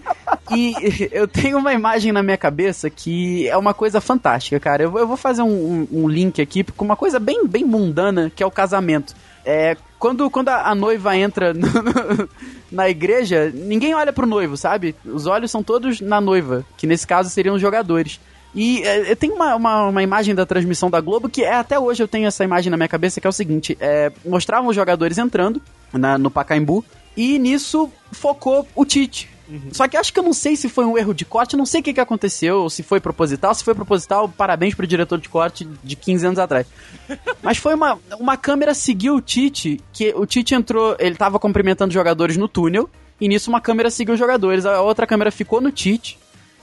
e 0.52 0.74
eu 1.12 1.28
tenho 1.28 1.58
uma 1.58 1.74
imagem 1.74 2.12
na 2.12 2.24
minha 2.24 2.38
cabeça 2.38 2.90
que 2.90 3.48
é 3.48 3.56
uma 3.58 3.74
coisa 3.74 4.02
fantástica, 4.02 4.60
cara. 4.60 4.84
Eu, 4.84 4.92
vou- 4.92 5.00
eu 5.02 5.08
vou 5.08 5.18
fazer 5.18 5.42
um, 5.42 5.48
um- 5.48 5.88
um 6.04 6.08
link 6.10 6.42
aqui 6.42 6.64
com 6.64 6.86
uma 6.86 6.96
coisa 6.96 7.20
bem, 7.20 7.46
bem 7.48 7.64
mundana, 7.64 8.32
que 8.36 8.42
é 8.42 8.46
o 8.46 8.52
casamento. 8.52 9.14
É, 9.46 9.78
quando, 9.98 10.30
quando 10.30 10.50
a, 10.50 10.70
a 10.70 10.76
noiva 10.76 11.16
entra 11.16 11.54
no- 11.56 11.62
no- 11.68 12.30
na 12.72 12.90
igreja, 12.90 13.52
ninguém 13.54 13.94
olha 13.94 14.12
pro 14.14 14.26
noivo, 14.28 14.58
sabe? 14.58 14.96
Os 15.06 15.26
olhos 15.28 15.52
são 15.52 15.62
todos 15.64 16.02
na 16.02 16.20
noiva, 16.20 16.66
que 16.78 16.88
nesse 16.88 17.06
caso 17.06 17.30
seriam 17.30 17.56
os 17.56 17.62
jogadores. 17.62 18.20
E 18.56 18.82
é, 18.84 19.14
tem 19.16 19.30
uma, 19.32 19.56
uma, 19.56 19.88
uma 19.88 20.04
imagem 20.04 20.34
da 20.34 20.46
transmissão 20.46 20.90
da 20.90 21.00
Globo 21.00 21.30
que 21.30 21.44
é, 21.44 21.54
até 21.54 21.78
hoje 21.80 22.02
eu 22.02 22.08
tenho 22.08 22.28
essa 22.28 22.44
imagem 22.44 22.72
na 22.72 22.78
minha 22.78 22.88
cabeça, 22.90 23.22
que 23.22 23.28
é 23.28 23.30
o 23.30 23.34
seguinte: 23.34 23.78
é, 23.80 24.12
mostravam 24.26 24.70
os 24.70 24.76
jogadores 24.76 25.18
entrando 25.18 25.62
na- 25.94 26.18
no 26.18 26.32
Pacaembu 26.32 26.84
E 27.16 27.38
nisso 27.38 27.92
focou 28.12 28.68
o 28.76 28.86
Tite. 28.86 29.30
Só 29.72 29.88
que 29.88 29.98
acho 29.98 30.14
que 30.14 30.20
eu 30.20 30.24
não 30.24 30.32
sei 30.32 30.56
se 30.56 30.70
foi 30.70 30.86
um 30.86 30.96
erro 30.96 31.12
de 31.12 31.26
corte, 31.26 31.58
não 31.58 31.66
sei 31.66 31.82
o 31.82 31.84
que, 31.84 31.92
que 31.92 32.00
aconteceu, 32.00 32.70
se 32.70 32.84
foi 32.84 33.00
proposital. 33.00 33.52
Se 33.56 33.64
foi 33.64 33.74
proposital, 33.74 34.30
parabéns 34.30 34.76
pro 34.76 34.86
diretor 34.86 35.20
de 35.20 35.28
corte 35.28 35.68
de 35.84 35.96
15 35.96 36.26
anos 36.28 36.38
atrás. 36.40 36.68
Mas 37.42 37.58
foi 37.58 37.74
uma, 37.74 37.98
uma 38.20 38.38
câmera 38.38 38.76
seguiu 38.76 39.16
o 39.16 39.22
Tite, 39.22 39.82
que 39.92 40.14
o 40.16 40.24
Tite 40.28 40.54
entrou, 40.54 40.96
ele 41.00 41.16
tava 41.16 41.40
cumprimentando 41.40 41.90
os 41.90 41.96
jogadores 41.96 42.38
no 42.38 42.48
túnel, 42.48 42.88
e 43.20 43.28
nisso 43.28 43.50
uma 43.50 43.60
câmera 43.60 43.90
seguiu 43.90 44.14
os 44.14 44.20
jogadores, 44.20 44.68
a 44.68 44.82
outra 44.82 45.08
câmera 45.08 45.32
ficou 45.32 45.60
no 45.60 45.72
Tite, 45.72 46.20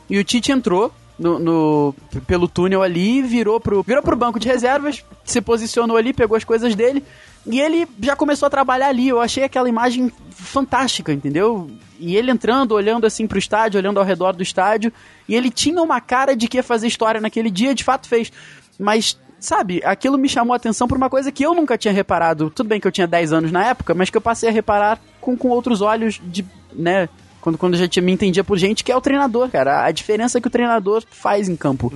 e 0.09 0.17
o 0.17 0.23
Tite 0.23 0.53
entrou 0.53 0.93
no, 1.19 1.39
no- 1.39 1.95
pelo 2.27 2.47
túnel 2.49 2.83
ali, 2.83 3.23
virou 3.23 3.59
pro, 3.61 3.83
virou 3.83 4.03
pro 4.03 4.17
banco 4.17 4.39
de 4.39 4.47
reservas, 4.49 5.05
se 5.25 5.41
posicionou 5.41 5.97
ali, 5.97 6.13
pegou 6.13 6.37
as 6.37 6.45
coisas 6.45 6.75
dele, 6.75 7.03
e 7.47 7.61
ele 7.61 7.87
já 8.01 8.15
começou 8.17 8.47
a 8.47 8.51
trabalhar 8.51 8.89
ali. 8.89 9.09
Eu 9.09 9.21
achei 9.21 9.45
aquela 9.45 9.69
imagem 9.69 10.11
fantástica, 10.31 11.13
entendeu? 11.13 11.71
E 11.99 12.17
ele 12.17 12.31
entrando, 12.31 12.73
olhando 12.73 13.07
assim 13.07 13.27
pro 13.27 13.39
estádio, 13.39 13.79
olhando 13.79 13.99
ao 13.99 14.05
redor 14.05 14.33
do 14.35 14.43
estádio, 14.43 14.93
e 15.29 15.35
ele 15.35 15.51
tinha 15.51 15.81
uma 15.81 16.01
cara 16.01 16.37
de 16.37 16.49
que 16.49 16.57
ia 16.59 16.63
fazer 16.63 16.87
história 16.87 17.21
naquele 17.21 17.51
dia, 17.51 17.75
de 17.75 17.85
fato 17.85 18.09
fez. 18.09 18.31
Mas, 18.79 19.19
sabe, 19.41 19.81
aquilo 19.85 20.19
me 20.19 20.29
chamou 20.29 20.53
a 20.53 20.57
atenção 20.57 20.87
por 20.87 20.97
uma 20.99 21.09
coisa 21.09 21.33
que 21.33 21.45
eu 21.47 21.55
nunca 21.55 21.79
tinha 21.79 21.95
reparado. 21.95 22.51
Tudo 22.51 22.69
bem 22.69 22.81
que 22.81 22.87
eu 22.87 22.93
tinha 22.93 23.07
10 23.07 23.33
anos 23.33 23.53
na 23.53 23.65
época, 23.65 23.95
mas 23.95 24.11
que 24.11 24.17
eu 24.17 24.21
passei 24.21 24.49
a 24.49 24.53
reparar 24.53 25.01
com, 25.21 25.37
com 25.37 25.49
outros 25.49 25.81
olhos 25.81 26.21
de, 26.25 26.45
né, 26.75 27.09
quando, 27.47 27.57
quando 27.59 27.75
eu 27.75 27.79
já 27.79 27.87
tinha, 27.87 28.03
me 28.03 28.11
entendia 28.11 28.43
por 28.43 28.59
gente, 28.59 28.83
que 28.83 28.91
é 28.91 28.97
o 28.97 29.01
treinador, 29.01 29.49
cara. 29.49 29.85
A 29.85 29.93
diferença 29.93 30.41
que 30.41 30.49
o 30.49 30.51
treinador 30.51 31.05
faz 31.09 31.49
em 31.49 31.55
campo. 31.55 31.93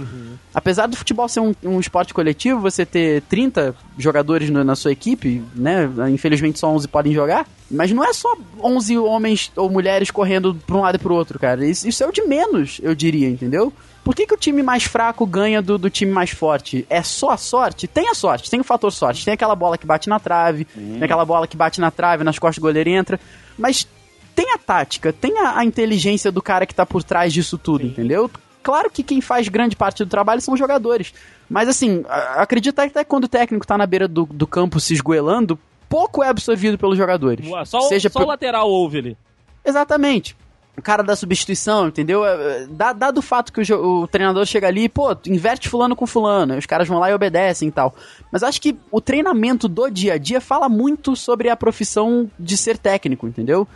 Apesar 0.55 0.87
do 0.87 0.97
futebol 0.97 1.29
ser 1.29 1.41
um, 1.41 1.53
um 1.65 1.81
esporte 1.81 2.15
coletivo, 2.15 2.61
você 2.61 2.87
ter 2.87 3.23
30 3.23 3.75
jogadores 3.99 4.49
no- 4.49 4.63
na 4.63 4.77
sua 4.77 4.93
equipe, 4.93 5.43
né? 5.57 5.91
Infelizmente 6.13 6.61
só 6.61 6.69
11 6.71 6.87
podem 6.87 7.13
jogar. 7.13 7.49
Mas 7.69 7.91
não 7.91 8.05
é 8.05 8.13
só 8.13 8.33
11 8.63 8.97
homens 8.99 9.51
ou 9.57 9.69
mulheres 9.69 10.09
correndo 10.13 10.55
pra 10.67 10.77
um 10.77 10.81
lado 10.83 10.95
e 10.95 10.99
pro 10.99 11.15
outro, 11.15 11.37
cara. 11.37 11.67
Isso, 11.67 11.89
isso 11.89 12.05
é 12.05 12.07
o 12.07 12.13
de 12.13 12.23
menos, 12.23 12.81
eu 12.81 12.95
diria, 12.95 13.29
entendeu? 13.29 13.73
Por 14.05 14.15
que, 14.15 14.27
que 14.27 14.35
o 14.35 14.37
time 14.37 14.63
mais 14.63 14.85
fraco 14.85 15.27
ganha 15.27 15.61
do, 15.61 15.77
do 15.77 15.91
time 15.91 16.13
mais 16.13 16.31
forte? 16.31 16.87
É 16.89 17.03
só 17.03 17.31
a 17.31 17.37
sorte? 17.37 17.87
Tem 17.89 18.09
a 18.09 18.15
sorte, 18.15 18.49
tem 18.49 18.61
o 18.61 18.65
fator 18.65 18.91
sorte. 18.93 19.25
Tem 19.25 19.35
aquela 19.35 19.57
bola 19.57 19.77
que 19.77 19.87
bate 19.87 20.09
na 20.09 20.21
trave, 20.21 20.65
tem 20.65 21.03
aquela 21.03 21.25
bola 21.25 21.47
que 21.47 21.57
bate 21.57 21.81
na 21.81 21.91
trave, 21.91 22.23
nas 22.23 22.39
costas 22.39 22.57
do 22.61 22.67
goleiro 22.67 22.89
e 22.89 22.95
entra. 22.95 23.21
Mas 23.59 23.87
tem 24.43 24.53
a 24.55 24.59
tática, 24.59 25.13
tem 25.13 25.37
a, 25.39 25.59
a 25.59 25.65
inteligência 25.65 26.33
do 26.33 26.41
cara 26.41 26.65
que 26.65 26.75
tá 26.75 26.87
por 26.87 27.03
trás 27.03 27.31
disso 27.33 27.59
tudo, 27.59 27.87
entendeu? 27.87 28.31
Claro 28.63 28.91
que 28.91 29.03
quem 29.03 29.21
faz 29.21 29.49
grande 29.49 29.77
parte 29.77 30.03
do 30.05 30.09
trabalho 30.09 30.41
são 30.41 30.55
os 30.55 30.59
jogadores. 30.61 31.13
Mas 31.49 31.69
assim, 31.69 32.05
acredita 32.37 32.83
que 32.85 32.89
até 32.91 33.05
quando 33.05 33.25
o 33.25 33.29
técnico 33.29 33.67
tá 33.67 33.77
na 33.77 33.87
beira 33.87 34.09
do, 34.09 34.25
do 34.25 34.47
campo 34.47 34.81
se 34.81 34.95
esgoelando, 34.95 35.59
pouco 35.89 36.23
é 36.23 36.29
absorvido 36.29 36.79
pelos 36.79 36.97
jogadores. 36.97 37.47
Só, 37.67 37.79
o- 37.81 37.83
Seja 37.89 38.09
só 38.09 38.21
por- 38.21 38.25
o 38.27 38.29
lateral 38.29 38.69
ouve 38.71 38.99
ali. 38.99 39.17
Exatamente. 39.65 40.35
O 40.79 40.83
cara 40.83 41.03
da 41.03 41.15
substituição, 41.15 41.89
entendeu? 41.89 42.25
É, 42.25 42.63
é, 42.63 42.67
dá- 42.71 42.93
Dado 42.95 43.19
o 43.19 43.23
fato 43.23 43.53
que 43.53 43.61
o, 43.73 44.03
o 44.03 44.07
treinador 44.09 44.47
chega 44.47 44.67
ali, 44.67 44.89
pô, 44.89 45.15
inverte 45.27 45.69
fulano 45.69 45.95
com 45.95 46.07
fulano, 46.07 46.57
os 46.57 46.65
caras 46.65 46.89
vão 46.89 46.99
lá 46.99 47.11
e 47.11 47.15
obedecem 47.15 47.69
e 47.69 47.73
tal. 47.73 47.95
Mas 48.33 48.43
acho 48.43 48.61
que 48.63 48.77
o 48.91 49.01
treinamento 49.01 49.69
do 49.69 49.91
dia 49.91 50.15
a 50.15 50.19
dia 50.19 50.41
fala 50.41 50.69
muito 50.69 51.15
sobre 51.17 51.51
a 51.51 51.57
profissão 51.57 52.31
de 52.39 52.57
ser 52.57 52.79
técnico, 52.79 53.27
entendeu? 53.27 53.67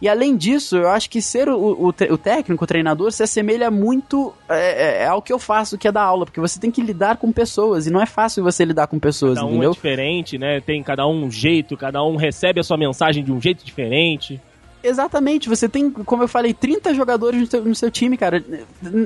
E 0.00 0.08
além 0.08 0.36
disso, 0.36 0.76
eu 0.76 0.88
acho 0.90 1.10
que 1.10 1.20
ser 1.20 1.48
o, 1.48 1.56
o, 1.56 1.88
o 1.88 2.18
técnico, 2.18 2.64
o 2.64 2.66
treinador, 2.66 3.10
se 3.12 3.22
assemelha 3.22 3.70
muito 3.70 4.32
é, 4.48 5.00
é, 5.00 5.02
é 5.02 5.06
ao 5.06 5.20
que 5.20 5.32
eu 5.32 5.38
faço, 5.38 5.76
que 5.76 5.88
é 5.88 5.92
dar 5.92 6.02
aula, 6.02 6.24
porque 6.24 6.40
você 6.40 6.58
tem 6.60 6.70
que 6.70 6.80
lidar 6.82 7.16
com 7.16 7.30
pessoas, 7.32 7.86
e 7.86 7.90
não 7.90 8.00
é 8.00 8.06
fácil 8.06 8.42
você 8.44 8.64
lidar 8.64 8.86
com 8.86 8.98
pessoas, 8.98 9.34
Cada 9.34 9.46
um 9.46 9.50
é 9.50 9.52
entendeu? 9.54 9.70
diferente, 9.72 10.38
né? 10.38 10.60
Tem 10.60 10.82
cada 10.82 11.06
um 11.06 11.24
um 11.24 11.30
jeito, 11.30 11.76
cada 11.76 12.02
um 12.02 12.16
recebe 12.16 12.60
a 12.60 12.62
sua 12.62 12.76
mensagem 12.76 13.22
de 13.24 13.32
um 13.32 13.40
jeito 13.40 13.64
diferente. 13.64 14.40
Exatamente, 14.86 15.48
você 15.48 15.68
tem, 15.68 15.90
como 15.90 16.22
eu 16.22 16.28
falei, 16.28 16.52
30 16.52 16.92
jogadores 16.94 17.40
no 17.40 17.46
seu, 17.46 17.64
no 17.64 17.74
seu 17.74 17.90
time, 17.90 18.16
cara. 18.16 18.44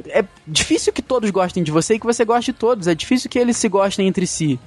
É 0.08 0.24
difícil 0.46 0.92
que 0.92 1.00
todos 1.00 1.30
gostem 1.30 1.62
de 1.62 1.70
você 1.70 1.94
e 1.94 1.98
que 2.00 2.04
você 2.06 2.24
goste 2.24 2.52
de 2.52 2.58
todos. 2.58 2.88
É 2.88 2.94
difícil 2.94 3.30
que 3.30 3.38
eles 3.38 3.56
se 3.56 3.68
gostem 3.68 4.08
entre 4.08 4.26
si. 4.26 4.58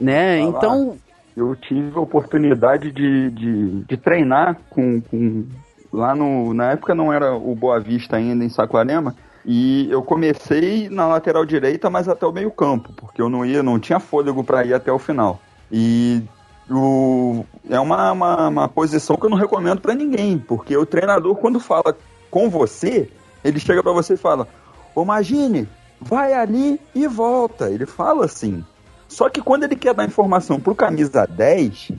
Né? 0.00 0.38
Tá 0.38 0.42
lá. 0.44 0.48
Então, 0.58 0.96
Eu 1.36 1.56
tive 1.56 1.92
a 1.96 2.00
oportunidade 2.00 2.92
de, 2.92 3.30
de, 3.30 3.80
de 3.84 3.96
treinar 3.96 4.58
com, 4.68 5.00
com- 5.00 5.46
Lá 5.92 6.14
no. 6.14 6.52
Na 6.54 6.72
época 6.72 6.94
não 6.94 7.12
era 7.12 7.34
o 7.34 7.52
Boa 7.54 7.80
Vista 7.80 8.16
ainda 8.16 8.44
em 8.44 8.48
Saquarema. 8.48 9.14
E 9.44 9.88
eu 9.90 10.02
comecei 10.02 10.88
na 10.90 11.06
lateral 11.06 11.44
direita, 11.46 11.88
mas 11.88 12.08
até 12.08 12.26
o 12.26 12.32
meio-campo, 12.32 12.92
porque 12.94 13.20
eu 13.22 13.28
não 13.30 13.44
ia, 13.44 13.62
não 13.62 13.78
tinha 13.80 13.98
fôlego 13.98 14.44
para 14.44 14.64
ir 14.64 14.74
até 14.74 14.92
o 14.92 14.98
final. 14.98 15.40
E 15.72 16.22
o, 16.70 17.44
é 17.68 17.78
uma, 17.80 18.12
uma, 18.12 18.48
uma 18.48 18.68
posição 18.68 19.16
que 19.16 19.26
eu 19.26 19.30
não 19.30 19.36
recomendo 19.36 19.80
para 19.80 19.94
ninguém, 19.94 20.38
porque 20.38 20.76
o 20.76 20.86
treinador, 20.86 21.34
quando 21.36 21.58
fala 21.58 21.96
com 22.30 22.48
você, 22.48 23.10
ele 23.42 23.58
chega 23.58 23.82
para 23.82 23.92
você 23.92 24.14
e 24.14 24.18
fala: 24.18 24.46
Ô 24.94 25.04
Magine, 25.04 25.68
vai 26.00 26.32
ali 26.32 26.80
e 26.94 27.06
volta. 27.06 27.70
Ele 27.70 27.86
fala 27.86 28.24
assim. 28.24 28.64
Só 29.08 29.28
que 29.28 29.42
quando 29.42 29.64
ele 29.64 29.74
quer 29.74 29.92
dar 29.94 30.04
informação 30.04 30.60
pro 30.60 30.74
camisa 30.74 31.26
10, 31.26 31.92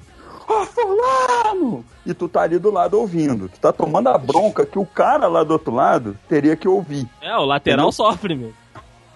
ó, 0.47 0.65
fulano! 0.65 1.85
E 2.05 2.13
tu 2.13 2.29
tá 2.29 2.43
ali 2.43 2.57
do 2.57 2.71
lado 2.71 2.97
ouvindo. 2.97 3.49
Tu 3.49 3.59
tá 3.59 3.73
tomando 3.73 4.07
a 4.07 4.17
bronca 4.17 4.65
que 4.65 4.79
o 4.79 4.85
cara 4.85 5.27
lá 5.27 5.43
do 5.43 5.51
outro 5.51 5.73
lado 5.73 6.17
teria 6.29 6.55
que 6.55 6.67
ouvir. 6.67 7.07
É, 7.21 7.35
o 7.35 7.43
lateral 7.43 7.89
Entendeu? 7.89 7.91
sofre, 7.91 8.35
meu. 8.35 8.53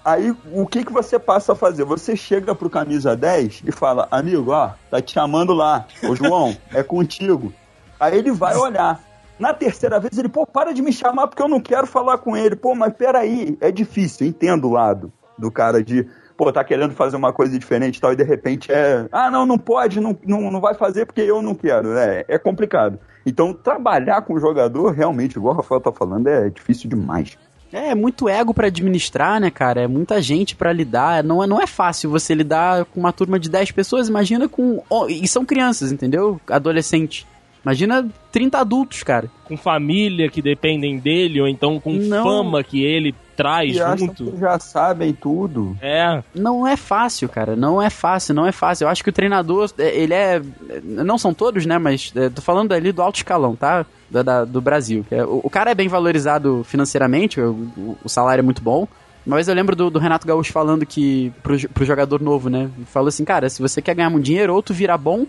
Aí, 0.06 0.36
o 0.54 0.68
que 0.68 0.86
que 0.86 0.94
você 0.94 1.18
passa 1.18 1.54
a 1.54 1.56
fazer? 1.56 1.84
Você 1.84 2.16
chega 2.16 2.54
pro 2.54 2.70
camisa 2.70 3.16
10 3.16 3.64
e 3.66 3.72
fala, 3.72 4.08
amigo, 4.12 4.52
ó, 4.52 4.70
tá 4.92 5.02
te 5.02 5.14
chamando 5.14 5.52
lá. 5.52 5.88
Ô, 6.08 6.16
João, 6.16 6.56
é 6.72 6.84
contigo. 6.84 7.52
Aí 8.00 8.16
ele 8.16 8.32
vai 8.32 8.56
olhar. 8.56 9.02
Na 9.40 9.52
terceira 9.52 10.00
vez 10.00 10.16
ele, 10.16 10.30
pô, 10.30 10.46
para 10.46 10.74
de 10.74 10.84
me 10.84 10.94
chamar 10.94 11.28
porque 11.28 11.42
eu 11.42 11.48
não 11.48 11.60
quero 11.60 11.88
falar 11.88 12.20
com 12.20 12.38
ele. 12.38 12.56
Pô, 12.56 12.76
mas 12.76 12.94
peraí, 12.94 13.58
é 13.60 13.72
difícil, 13.72 14.28
entendo 14.28 14.68
o 14.68 14.74
lado 14.74 15.12
do 15.40 15.50
cara 15.50 15.84
de, 15.84 16.08
pô, 16.38 16.54
tá 16.54 16.64
querendo 16.64 16.94
fazer 16.94 17.16
uma 17.16 17.34
coisa 17.34 17.58
diferente 17.58 17.98
e 17.98 18.02
tal, 18.02 18.14
e 18.14 18.16
de 18.16 18.24
repente 18.24 18.72
é, 18.72 19.08
ah, 19.12 19.32
não, 19.32 19.44
não 19.44 19.58
pode, 19.58 20.00
não, 20.00 20.16
não, 20.24 20.52
não 20.52 20.62
vai 20.62 20.76
fazer 20.76 21.08
porque 21.08 21.22
eu 21.22 21.42
não 21.42 21.56
quero. 21.56 21.98
É, 21.98 22.24
é 22.28 22.38
complicado. 22.38 23.00
Então, 23.26 23.54
trabalhar 23.54 24.22
com 24.22 24.36
o 24.36 24.40
jogador, 24.40 24.92
realmente, 24.92 25.36
igual 25.36 25.56
o 25.56 25.58
Rafael 25.58 25.82
tá 25.82 25.92
falando, 25.92 26.28
é 26.28 26.48
difícil 26.48 26.88
demais. 26.88 27.38
É 27.76 27.96
muito 27.96 28.30
ego 28.30 28.54
pra 28.54 28.68
administrar, 28.68 29.40
né, 29.40 29.50
cara? 29.50 29.82
É 29.82 29.88
muita 29.88 30.22
gente 30.22 30.56
pra 30.56 30.72
lidar. 30.72 31.24
Não 31.24 31.44
é, 31.44 31.48
não 31.48 31.62
é 31.62 31.68
fácil 31.68 32.10
você 32.10 32.34
lidar 32.34 32.86
com 32.86 33.00
uma 33.00 33.12
turma 33.12 33.40
de 33.40 33.50
10 33.50 33.72
pessoas. 33.72 34.08
Imagina 34.08 34.48
com. 34.48 34.82
oh, 34.90 35.08
e 35.08 35.28
são 35.28 35.46
crianças, 35.46 35.92
entendeu? 35.92 36.40
Adolescentes. 36.48 37.26
Imagina 37.64 38.08
30 38.32 38.60
adultos, 38.60 39.02
cara. 39.04 39.30
Com 39.44 39.58
família 39.58 40.30
que 40.30 40.42
dependem 40.42 41.00
dele, 41.00 41.42
ou 41.42 41.48
então 41.48 41.80
com 41.80 41.94
Não. 41.94 42.24
fama 42.24 42.64
que 42.64 42.84
ele 42.84 43.16
traz 43.36 43.76
E 43.76 43.98
junto. 43.98 44.32
que 44.32 44.40
já 44.40 44.58
sabem 44.60 45.14
tudo. 45.14 45.78
É. 45.82 46.24
Não 46.34 46.66
é 46.68 46.76
fácil, 46.78 47.28
cara. 47.30 47.56
Não 47.56 47.82
é 47.82 47.90
fácil, 47.90 48.34
não 48.34 48.46
é 48.48 48.52
fácil. 48.52 48.86
Eu 48.86 48.90
acho 48.90 49.04
que 49.04 49.10
o 49.10 49.14
treinador, 49.14 49.70
é, 49.78 49.96
ele 49.96 50.14
é. 50.14 50.42
Não 50.84 51.18
são 51.18 51.34
todos, 51.34 51.66
né? 51.66 51.78
Mas 51.78 52.12
é, 52.16 52.30
tô 52.30 52.42
falando 52.42 52.72
ali 52.74 52.92
do 52.92 53.02
alto 53.02 53.18
escalão, 53.18 53.56
tá? 53.56 53.86
Da, 54.10 54.22
da- 54.22 54.46
do 54.46 54.62
Brasil. 54.62 55.06
é- 55.12 55.24
o, 55.26 55.42
o 55.44 55.50
cara 55.50 55.72
é 55.72 55.76
bem 55.76 55.88
valorizado 55.88 56.64
financeiramente, 56.64 57.42
o, 57.42 57.52
o- 57.78 57.98
o 58.04 58.10
salário 58.10 58.42
é 58.42 58.44
muito 58.44 58.62
bom. 58.62 58.88
Vez 59.28 59.48
eu 59.48 59.56
lembro 59.56 59.76
do, 59.76 59.90
do 59.90 59.98
Renato 59.98 60.28
Gaúcho 60.28 60.52
falando 60.52 60.86
que. 60.86 61.34
Pro, 61.42 61.58
pro 61.70 61.84
jogador 61.86 62.22
novo, 62.22 62.48
né? 62.50 62.70
Falou 62.86 63.08
assim, 63.10 63.26
cara, 63.26 63.50
se 63.50 63.60
você 63.62 63.82
quer 63.82 63.96
ganhar 63.96 64.10
muito 64.12 64.26
dinheiro, 64.26 64.54
ou 64.54 64.62
tu 64.62 64.72
vira 64.74 64.96
bom, 64.98 65.26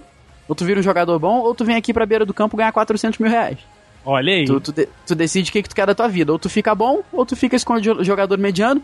ou 0.47 0.55
tu 0.55 0.65
vira 0.67 0.79
um 0.79 0.83
jogador 0.83 1.19
bom, 1.19 1.39
ou 1.41 1.55
tu 1.55 1.65
vem 1.65 1.75
aqui 1.77 1.93
pra 1.95 2.05
beira 2.05 2.27
do 2.27 2.35
campo 2.35 2.57
ganhar 2.59 2.73
400 2.73 3.19
mil 3.19 3.31
reais. 3.31 3.57
Olha 4.07 4.33
aí. 4.33 4.45
Tu, 4.47 4.61
tu, 4.61 4.73
de- 4.73 4.89
tu 5.07 5.15
decide 5.15 5.51
o 5.51 5.53
que, 5.53 5.63
que 5.65 5.69
tu 5.69 5.75
quer 5.75 5.87
da 5.87 5.95
tua 5.95 6.07
vida. 6.09 6.31
Ou 6.33 6.39
tu 6.39 6.49
fica 6.49 6.75
bom, 6.75 7.03
ou 7.13 7.27
tu 7.27 7.35
fica 7.37 7.57
jo- 7.81 8.05
jogador 8.05 8.39
mediano, 8.39 8.81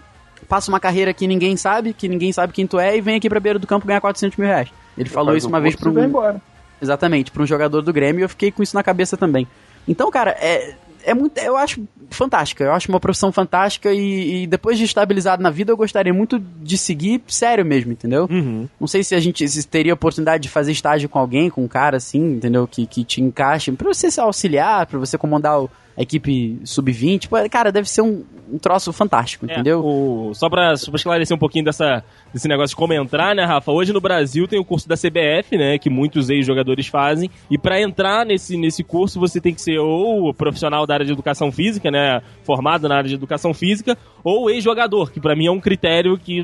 passa 0.49 0.71
uma 0.71 0.81
carreira 0.81 1.15
que 1.15 1.27
ninguém 1.29 1.57
sabe, 1.57 1.93
que 1.95 2.09
ninguém 2.09 2.33
sabe 2.33 2.53
quem 2.53 2.67
tu 2.67 2.79
é, 2.81 2.97
e 2.97 3.01
vem 3.01 3.15
aqui 3.17 3.29
pra 3.29 3.39
beira 3.39 3.59
do 3.59 3.67
campo 3.67 3.87
ganhar 3.87 4.01
400 4.01 4.37
mil 4.37 4.49
reais. 4.49 4.69
Ele 4.99 5.09
falou 5.09 5.29
Faz 5.33 5.39
isso 5.45 5.49
uma 5.49 5.61
vez 5.61 5.77
pra 5.77 5.91
e 5.91 5.97
um. 5.97 6.05
embora. 6.05 6.43
Exatamente, 6.83 7.31
pra 7.31 7.43
um 7.43 7.47
jogador 7.47 7.81
do 7.81 7.93
Grêmio 7.93 8.21
e 8.21 8.25
eu 8.25 8.29
fiquei 8.29 8.51
com 8.51 8.63
isso 8.63 8.75
na 8.75 8.83
cabeça 8.83 9.17
também. 9.17 9.47
Então, 9.87 10.11
cara, 10.11 10.37
é. 10.41 10.75
É 11.05 11.15
muito, 11.15 11.39
eu 11.39 11.57
acho 11.57 11.83
fantástica, 12.11 12.65
eu 12.65 12.73
acho 12.73 12.89
uma 12.91 13.01
profissão 13.01 13.33
fantástica 13.33 13.93
e, 13.93 14.43
e 14.43 14.47
depois 14.47 14.77
de 14.79 14.85
estabilizado 14.85 15.43
na 15.43 15.51
vida 15.51 15.73
eu 15.73 15.77
gostaria 15.77 16.13
muito 16.13 16.39
de 16.39 16.77
seguir 16.77 17.23
sério 17.27 17.65
mesmo, 17.65 17.93
entendeu? 17.93 18.27
Uhum. 18.31 18.69
Não 18.81 18.87
sei 18.87 19.03
se 19.03 19.15
a 19.15 19.21
gente 19.21 19.49
se 19.49 19.67
teria 19.67 19.95
oportunidade 19.95 20.43
de 20.43 20.49
fazer 20.49 20.73
estágio 20.73 21.09
com 21.09 21.19
alguém, 21.19 21.49
com 21.51 21.65
um 21.65 21.69
cara 21.69 21.97
assim, 21.97 22.35
entendeu? 22.35 22.67
Que, 22.67 22.87
que 22.87 23.03
te 23.05 23.21
encaixe, 23.23 23.73
pra 23.73 23.93
você 23.93 24.11
se 24.11 24.21
auxiliar, 24.21 24.87
pra 24.87 24.99
você 24.99 25.17
comandar 25.17 25.61
o- 25.61 25.71
a 25.97 26.03
equipe 26.03 26.59
sub-20. 26.65 27.29
Pô, 27.29 27.37
Cara, 27.51 27.71
deve 27.71 27.89
ser 27.89 28.03
um, 28.03 28.25
um 28.51 28.59
troço 28.59 28.93
fantástico, 28.93 29.47
É, 29.49 29.53
entendeu? 29.53 29.81
o- 29.85 30.33
só, 30.35 30.49
pra, 30.49 30.75
pra 30.75 30.97
esclarecer 30.97 31.35
um 31.37 31.39
pouquinho 31.41 31.65
dessa, 31.65 32.03
desse 32.33 32.49
negócio 32.49 32.71
de 32.71 32.77
como 32.77 32.93
entrar, 32.95 33.35
né, 33.35 33.45
Rafa? 33.45 33.71
Hoje 33.73 33.93
no 33.93 34.01
Brasil 34.01 34.49
tem 34.49 34.59
o 34.59 34.65
curso 34.65 34.89
da 34.89 34.97
CBF, 34.97 35.57
né? 35.59 35.79
Que 35.79 35.91
muitos 35.91 36.31
ex-jogadores 36.31 36.87
fazem. 36.87 37.31
E 37.51 37.59
pra 37.59 37.81
entrar 37.81 38.25
nesse, 38.25 38.57
nesse 38.57 38.83
curso, 38.83 39.21
você 39.21 39.41
tem 39.41 39.53
que 39.55 39.61
ser 39.61 39.79
ou 39.79 40.33
profissional 40.33 40.87
da 40.87 40.95
área 40.95 41.07
de 41.07 41.13
educação 41.13 41.53
física, 41.53 41.91
né? 41.91 42.23
Formado 42.45 42.89
na 42.89 42.97
área 42.97 43.09
de 43.09 43.15
educação 43.15 43.53
física, 43.53 43.97
ou 44.25 44.49
ex-jogador, 44.51 45.11
que 45.13 45.21
pra 45.21 45.37
mim 45.37 45.47
é 45.47 45.51
um 45.51 45.61
critério 45.61 46.17
que. 46.19 46.41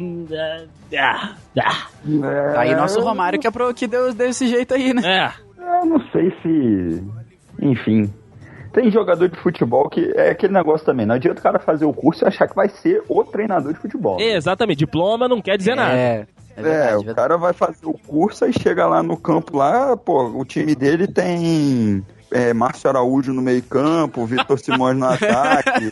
é, 0.93 0.99
ah, 1.01 1.35
ah, 1.59 1.87
Tá 2.55 2.61
aí 2.61 2.75
nosso 2.75 3.01
Romário 3.01 3.39
que, 3.39 3.47
é 3.47 3.51
pro, 3.51 3.73
que 3.75 3.87
deu, 3.87 4.13
deu 4.13 4.29
esse 4.29 4.47
jeito 4.49 4.75
aí, 4.75 4.93
né? 4.95 5.03
é. 5.05 5.49
Eu 5.81 5.87
não 5.87 6.01
sei 6.11 6.31
se. 6.43 7.03
Enfim. 7.61 8.11
Tem 8.73 8.91
jogador 8.91 9.29
de 9.29 9.37
futebol 9.39 9.89
que 9.89 10.13
é 10.15 10.31
aquele 10.31 10.53
negócio 10.53 10.85
também. 10.87 11.07
Não 11.07 11.15
adianta 11.15 11.41
o 11.41 11.43
cara 11.43 11.59
fazer 11.59 11.85
o 11.85 11.93
curso 11.93 12.25
e 12.25 12.29
achar 12.29 12.47
que 12.49 12.55
vai 12.55 12.69
ser 12.69 13.03
o 13.09 13.25
treinador 13.25 13.73
de 13.73 13.79
futebol. 13.79 14.21
Exatamente, 14.21 14.79
diploma 14.79 15.27
não 15.29 15.41
quer 15.41 15.57
dizer 15.57 15.75
nada. 15.75 15.95
É, 15.97 16.27
é 16.57 16.63
verdade, 16.63 16.93
É, 16.93 16.95
o 16.97 16.99
verdade. 16.99 17.17
cara 17.17 17.37
vai 17.39 17.53
fazer 17.53 17.87
o 17.87 17.95
curso 17.95 18.45
e 18.47 18.53
chega 18.53 18.87
lá 18.87 19.03
no 19.03 19.17
campo 19.17 19.57
lá, 19.57 19.97
pô, 19.97 20.25
o 20.29 20.45
time 20.45 20.75
dele 20.75 21.07
tem 21.07 22.05
é, 22.31 22.53
Márcio 22.53 22.91
Araújo 22.91 23.33
no 23.33 23.41
meio 23.41 23.63
campo, 23.63 24.27
Vitor 24.27 24.59
Simões 24.59 24.97
no 24.97 25.07
ataque, 25.09 25.89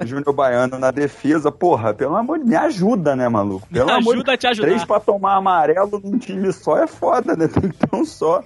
é, 0.00 0.06
Júnior 0.06 0.32
Baiano 0.32 0.78
na 0.78 0.90
defesa. 0.90 1.52
Porra, 1.52 1.92
pelo 1.92 2.16
amor 2.16 2.38
de 2.38 2.46
me 2.46 2.56
ajuda, 2.56 3.14
né, 3.14 3.28
maluco? 3.28 3.66
Pelo 3.70 3.86
Me 3.86 3.92
amor 4.00 4.14
ajuda 4.14 4.32
a 4.32 4.36
te 4.36 4.46
ajudar. 4.46 4.68
Três 4.68 4.84
pra 4.84 4.98
tomar 5.00 5.34
amarelo 5.36 6.00
num 6.02 6.18
time 6.18 6.50
só 6.52 6.78
é 6.78 6.86
foda, 6.86 7.36
né? 7.36 7.46
Tem 7.46 7.70
que 7.70 7.76
ter 7.76 7.94
um 7.94 8.04
só. 8.04 8.42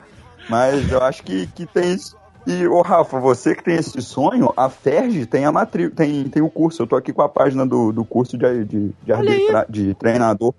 Mas 0.49 0.91
eu 0.91 1.03
acho 1.03 1.23
que, 1.23 1.47
que 1.47 1.65
tem 1.67 1.95
isso. 1.95 2.17
E, 2.47 2.67
ô 2.67 2.83
Rafa, 2.83 3.19
você 3.19 3.55
que 3.55 3.65
tem 3.65 3.77
esse 3.77 4.03
sonho, 4.03 4.53
a 4.57 4.69
Ferg 4.69 5.25
tem 5.27 5.47
a 5.47 5.53
matri... 5.53 5.89
tem, 5.89 6.25
tem 6.25 6.43
o 6.43 6.51
curso. 6.51 6.83
Eu 6.83 6.87
tô 6.87 6.95
aqui 6.95 7.11
com 7.13 7.23
a 7.23 7.29
página 7.29 7.67
do, 7.67 7.91
do 7.91 8.05
curso 8.05 8.37
de, 8.37 8.65
de, 8.65 8.91
de, 9.03 9.13
arbitra... 9.13 9.67
de 9.69 9.95
treinador. 9.95 10.53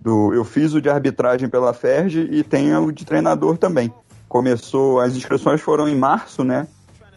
Do... 0.00 0.32
Eu 0.32 0.44
fiz 0.44 0.72
o 0.72 0.80
de 0.80 0.88
arbitragem 0.88 1.48
pela 1.48 1.72
Ferg 1.72 2.28
e 2.30 2.44
tem 2.44 2.74
o 2.76 2.92
de 2.92 3.04
treinador 3.04 3.58
também. 3.58 3.92
Começou, 4.28 5.00
as 5.00 5.16
inscrições 5.16 5.60
foram 5.60 5.88
em 5.88 5.96
março, 5.96 6.44
né? 6.44 6.68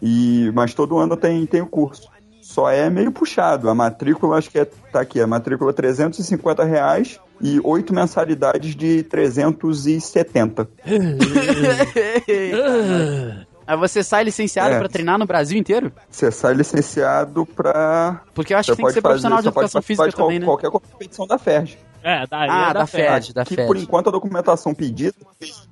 E, 0.02 0.50
mas 0.54 0.74
todo 0.74 0.98
ano 0.98 1.16
tem, 1.16 1.46
tem 1.46 1.62
o 1.62 1.66
curso. 1.66 2.10
Só 2.42 2.68
é 2.70 2.90
meio 2.90 3.12
puxado. 3.12 3.70
A 3.70 3.74
matrícula, 3.74 4.38
acho 4.38 4.50
que 4.50 4.58
é, 4.58 4.64
tá 4.64 5.00
aqui, 5.00 5.20
a 5.20 5.26
matrícula 5.26 5.70
é 5.70 5.74
350 5.74 6.64
reais 6.64 7.20
e 7.40 7.60
oito 7.62 7.94
mensalidades 7.94 8.74
de 8.74 9.04
370. 9.04 10.68
Aí 13.66 13.76
você 13.76 14.02
sai 14.02 14.22
licenciado 14.24 14.74
É. 14.74 14.78
pra 14.78 14.88
treinar 14.88 15.18
no 15.18 15.26
Brasil 15.26 15.58
inteiro? 15.58 15.92
Você 16.10 16.30
sai 16.30 16.54
licenciado 16.54 17.44
pra. 17.46 18.20
Porque 18.34 18.54
eu 18.54 18.58
acho 18.58 18.68
Você 18.68 18.72
que 18.72 18.76
tem 18.76 18.86
que 18.86 18.92
ser 18.92 19.02
profissional 19.02 19.40
de 19.42 19.48
educação 19.48 19.82
física 19.82 20.08
de 20.08 20.14
qual- 20.14 20.28
também, 20.28 20.38
né? 20.40 20.46
Qualquer 20.46 20.70
competição 20.70 21.26
da 21.26 21.38
FERJ. 21.38 21.78
É, 22.02 22.24
daí 22.28 22.48
Ah, 22.48 22.70
é 22.70 22.74
da 22.74 22.86
FED, 22.86 23.34
da 23.34 23.44
que 23.44 23.56
FED. 23.56 23.66
por 23.66 23.76
enquanto 23.76 24.08
a 24.08 24.12
documentação 24.12 24.72
pedida 24.72 25.16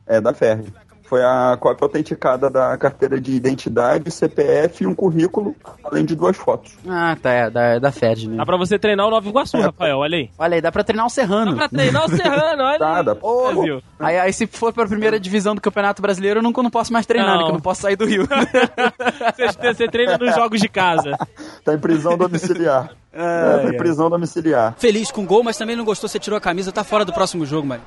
é 0.05 0.21
da 0.21 0.35
FERJ. 0.35 0.73
Foi 1.07 1.23
a 1.23 1.57
cópia 1.61 1.85
autenticada 1.85 2.49
da 2.49 2.77
carteira 2.79 3.21
de 3.21 3.33
identidade, 3.33 4.11
CPF 4.11 4.85
e 4.85 4.87
um 4.87 4.95
currículo, 4.95 5.55
além 5.85 6.05
de 6.05 6.17
duas 6.17 6.37
fotos. 6.37 6.73
Ah, 6.89 7.15
tá, 7.21 7.31
é 7.31 7.51
da, 7.51 7.79
da 7.79 7.93
FED, 7.93 8.29
né? 8.31 8.37
Dá 8.39 8.47
pra 8.47 8.57
você 8.57 8.79
treinar 8.79 9.07
o 9.07 9.11
Nova 9.11 9.29
Iguaçu, 9.29 9.59
Rafael, 9.61 9.99
olha 9.99 10.17
aí. 10.17 10.31
Olha 10.39 10.55
aí, 10.55 10.61
dá 10.63 10.73
pra 10.73 10.83
treinar 10.83 11.07
o 11.07 11.11
Serrano. 11.11 11.53
Dá 11.53 11.57
pra 11.59 11.69
treinar 11.69 12.05
o 12.07 12.09
Serrano, 12.09 12.63
olha 12.63 12.73
aí. 12.73 12.79
Nada. 12.79 13.15
Brasil. 13.15 13.83
Aí, 14.01 14.19
aí 14.19 14.33
se 14.33 14.47
for 14.47 14.73
pra 14.73 14.87
primeira 14.87 15.21
divisão 15.21 15.55
do 15.55 15.61
Campeonato 15.61 16.01
Brasileiro, 16.01 16.39
eu 16.39 16.43
não, 16.43 16.51
não 16.51 16.71
posso 16.71 16.93
mais 16.93 17.05
treinar, 17.05 17.33
Não. 17.33 17.37
né? 17.37 17.45
Que 17.45 17.51
eu 17.51 17.55
não 17.55 17.61
posso 17.61 17.83
sair 17.83 17.97
do 17.97 18.07
Rio. 18.07 18.27
Você, 19.37 19.75
você 19.75 19.89
treina 19.89 20.17
nos 20.19 20.35
jogos 20.35 20.61
de 20.61 20.69
casa. 20.69 21.17
Tá 21.65 21.75
em 21.75 21.79
prisão 21.79 22.17
domiciliar. 22.17 22.91
é, 23.13 23.69
em 23.69 23.77
prisão 23.77 24.09
domiciliar. 24.09 24.75
Feliz 24.79 25.11
com 25.11 25.23
o 25.23 25.27
gol, 25.27 25.43
mas 25.43 25.57
também 25.57 25.77
não 25.77 25.85
gostou, 25.85 26.09
você 26.09 26.19
tirou 26.19 26.37
a 26.37 26.41
camisa, 26.41 26.73
tá 26.73 26.83
fora 26.85 27.05
do 27.05 27.13
próximo 27.13 27.45
jogo, 27.45 27.67
mano. 27.67 27.83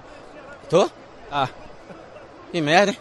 Tô? 0.69 0.89
Ah. 1.31 1.47
Que 2.51 2.61
merda, 2.61 2.91
hein? 2.91 2.97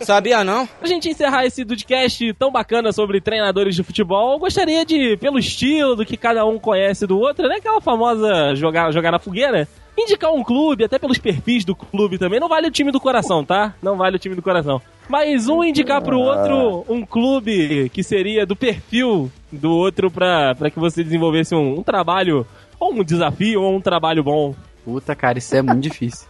Sabia 0.00 0.44
não? 0.44 0.66
Pra 0.66 0.88
gente 0.88 1.08
encerrar 1.08 1.44
esse 1.44 1.64
Dudcast 1.64 2.32
tão 2.34 2.50
bacana 2.50 2.92
sobre 2.92 3.20
treinadores 3.20 3.74
de 3.74 3.82
futebol, 3.82 4.34
eu 4.34 4.38
gostaria 4.38 4.84
de, 4.84 5.16
pelo 5.16 5.38
estilo 5.38 5.96
do 5.96 6.04
que 6.04 6.16
cada 6.16 6.44
um 6.46 6.58
conhece 6.58 7.06
do 7.06 7.18
outro, 7.18 7.48
né? 7.48 7.56
Aquela 7.56 7.80
famosa 7.80 8.54
jogar, 8.54 8.92
jogar 8.92 9.10
na 9.10 9.18
fogueira, 9.18 9.68
indicar 9.96 10.32
um 10.32 10.44
clube, 10.44 10.84
até 10.84 10.98
pelos 10.98 11.18
perfis 11.18 11.64
do 11.64 11.74
clube 11.74 12.18
também. 12.18 12.40
Não 12.40 12.48
vale 12.48 12.68
o 12.68 12.70
time 12.70 12.92
do 12.92 13.00
coração, 13.00 13.44
tá? 13.44 13.74
Não 13.82 13.96
vale 13.96 14.16
o 14.16 14.18
time 14.18 14.34
do 14.34 14.42
coração. 14.42 14.80
Mas 15.08 15.48
um 15.48 15.64
indicar 15.64 16.02
pro 16.02 16.18
outro 16.18 16.84
um 16.88 17.04
clube 17.04 17.88
que 17.90 18.02
seria 18.02 18.44
do 18.44 18.54
perfil 18.54 19.30
do 19.50 19.72
outro 19.72 20.10
pra, 20.10 20.54
pra 20.54 20.70
que 20.70 20.78
você 20.78 21.02
desenvolvesse 21.02 21.54
um, 21.54 21.78
um 21.78 21.82
trabalho, 21.82 22.46
ou 22.78 22.92
um 22.92 23.02
desafio, 23.02 23.62
ou 23.62 23.74
um 23.74 23.80
trabalho 23.80 24.22
bom. 24.22 24.54
Puta, 24.84 25.14
cara, 25.14 25.38
isso 25.38 25.56
é 25.56 25.62
muito 25.62 25.80
difícil. 25.80 26.28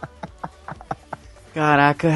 Caraca. 1.53 2.09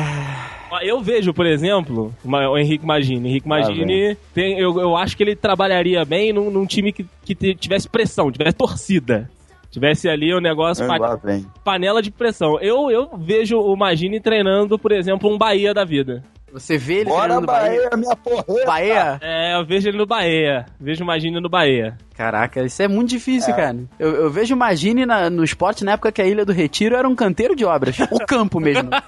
Eu 0.82 1.02
vejo, 1.02 1.34
por 1.34 1.46
exemplo, 1.46 2.14
o 2.24 2.58
Henrique 2.58 2.86
Magini. 2.86 3.30
Henrique 3.30 3.48
Magini, 3.48 4.18
tem, 4.34 4.58
eu, 4.60 4.80
eu 4.80 4.96
acho 4.98 5.16
que 5.18 5.24
ele 5.24 5.36
trabalharia 5.36 6.04
bem 6.06 6.32
num, 6.34 6.50
num 6.50 6.66
time 6.66 6.92
que, 6.92 7.06
que 7.24 7.36
tivesse 7.56 7.88
pressão, 7.90 8.32
tivesse 8.32 8.56
torcida. 8.56 9.30
Tivesse 9.70 10.08
ali 10.08 10.32
o 10.34 10.40
negócio, 10.40 10.86
pa- 10.86 10.98
Lá 10.98 11.16
vem. 11.16 11.46
panela 11.64 12.00
de 12.02 12.12
pressão. 12.12 12.60
Eu, 12.62 12.92
eu 12.92 13.10
vejo 13.18 13.58
o 13.60 13.76
Magini 13.76 14.20
treinando, 14.20 14.78
por 14.78 14.92
exemplo, 14.92 15.28
um 15.34 15.38
Bahia 15.38 15.74
da 15.74 15.84
vida. 15.84 16.24
Você 16.52 16.78
vê 16.78 16.98
ele 17.00 17.06
Bora, 17.06 17.22
treinando 17.24 17.48
Bahia? 17.48 17.82
Bahia, 17.82 17.90
minha 17.98 18.16
porra! 18.16 18.46
Bahia? 18.68 19.18
É, 19.20 19.56
eu 19.60 19.66
vejo 19.66 19.90
ele 19.90 19.98
no 19.98 20.06
Bahia. 20.06 20.68
Vejo 20.80 21.04
o 21.04 21.08
Magini 21.08 21.42
no 21.42 21.50
Bahia. 21.50 21.98
Caraca, 22.16 22.64
isso 22.64 22.84
é 22.84 22.88
muito 22.88 23.10
difícil, 23.10 23.52
cara. 23.56 23.76
Eu, 23.98 24.12
eu 24.26 24.30
vejo 24.30 24.54
o 24.54 24.58
Magine 24.58 25.04
na- 25.08 25.32
no 25.32 25.44
esporte 25.44 25.84
na 25.84 25.94
época 25.94 26.12
que 26.12 26.22
a 26.22 26.28
Ilha 26.28 26.46
do 26.46 26.52
Retiro 26.54 26.96
era 26.96 27.10
um 27.10 27.16
canteiro 27.16 27.56
de 27.56 27.66
obras. 27.66 27.98
O 28.12 28.20
campo 28.28 28.60
mesmo. 28.60 28.92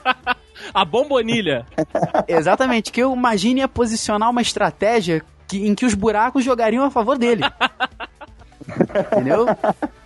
A 0.76 0.84
bombonilha. 0.86 1.66
Exatamente, 2.28 2.92
que 2.92 3.04
o 3.04 3.16
Magine 3.16 3.62
ia 3.62 3.68
posicionar 3.68 4.30
uma 4.30 4.42
estratégia 4.42 5.24
que- 5.48 5.66
em 5.66 5.74
que 5.74 5.86
os 5.86 5.94
buracos 5.94 6.44
jogariam 6.44 6.84
a 6.84 6.92
favor 6.92 7.18
dele. 7.18 7.44
Entendeu? 9.12 9.46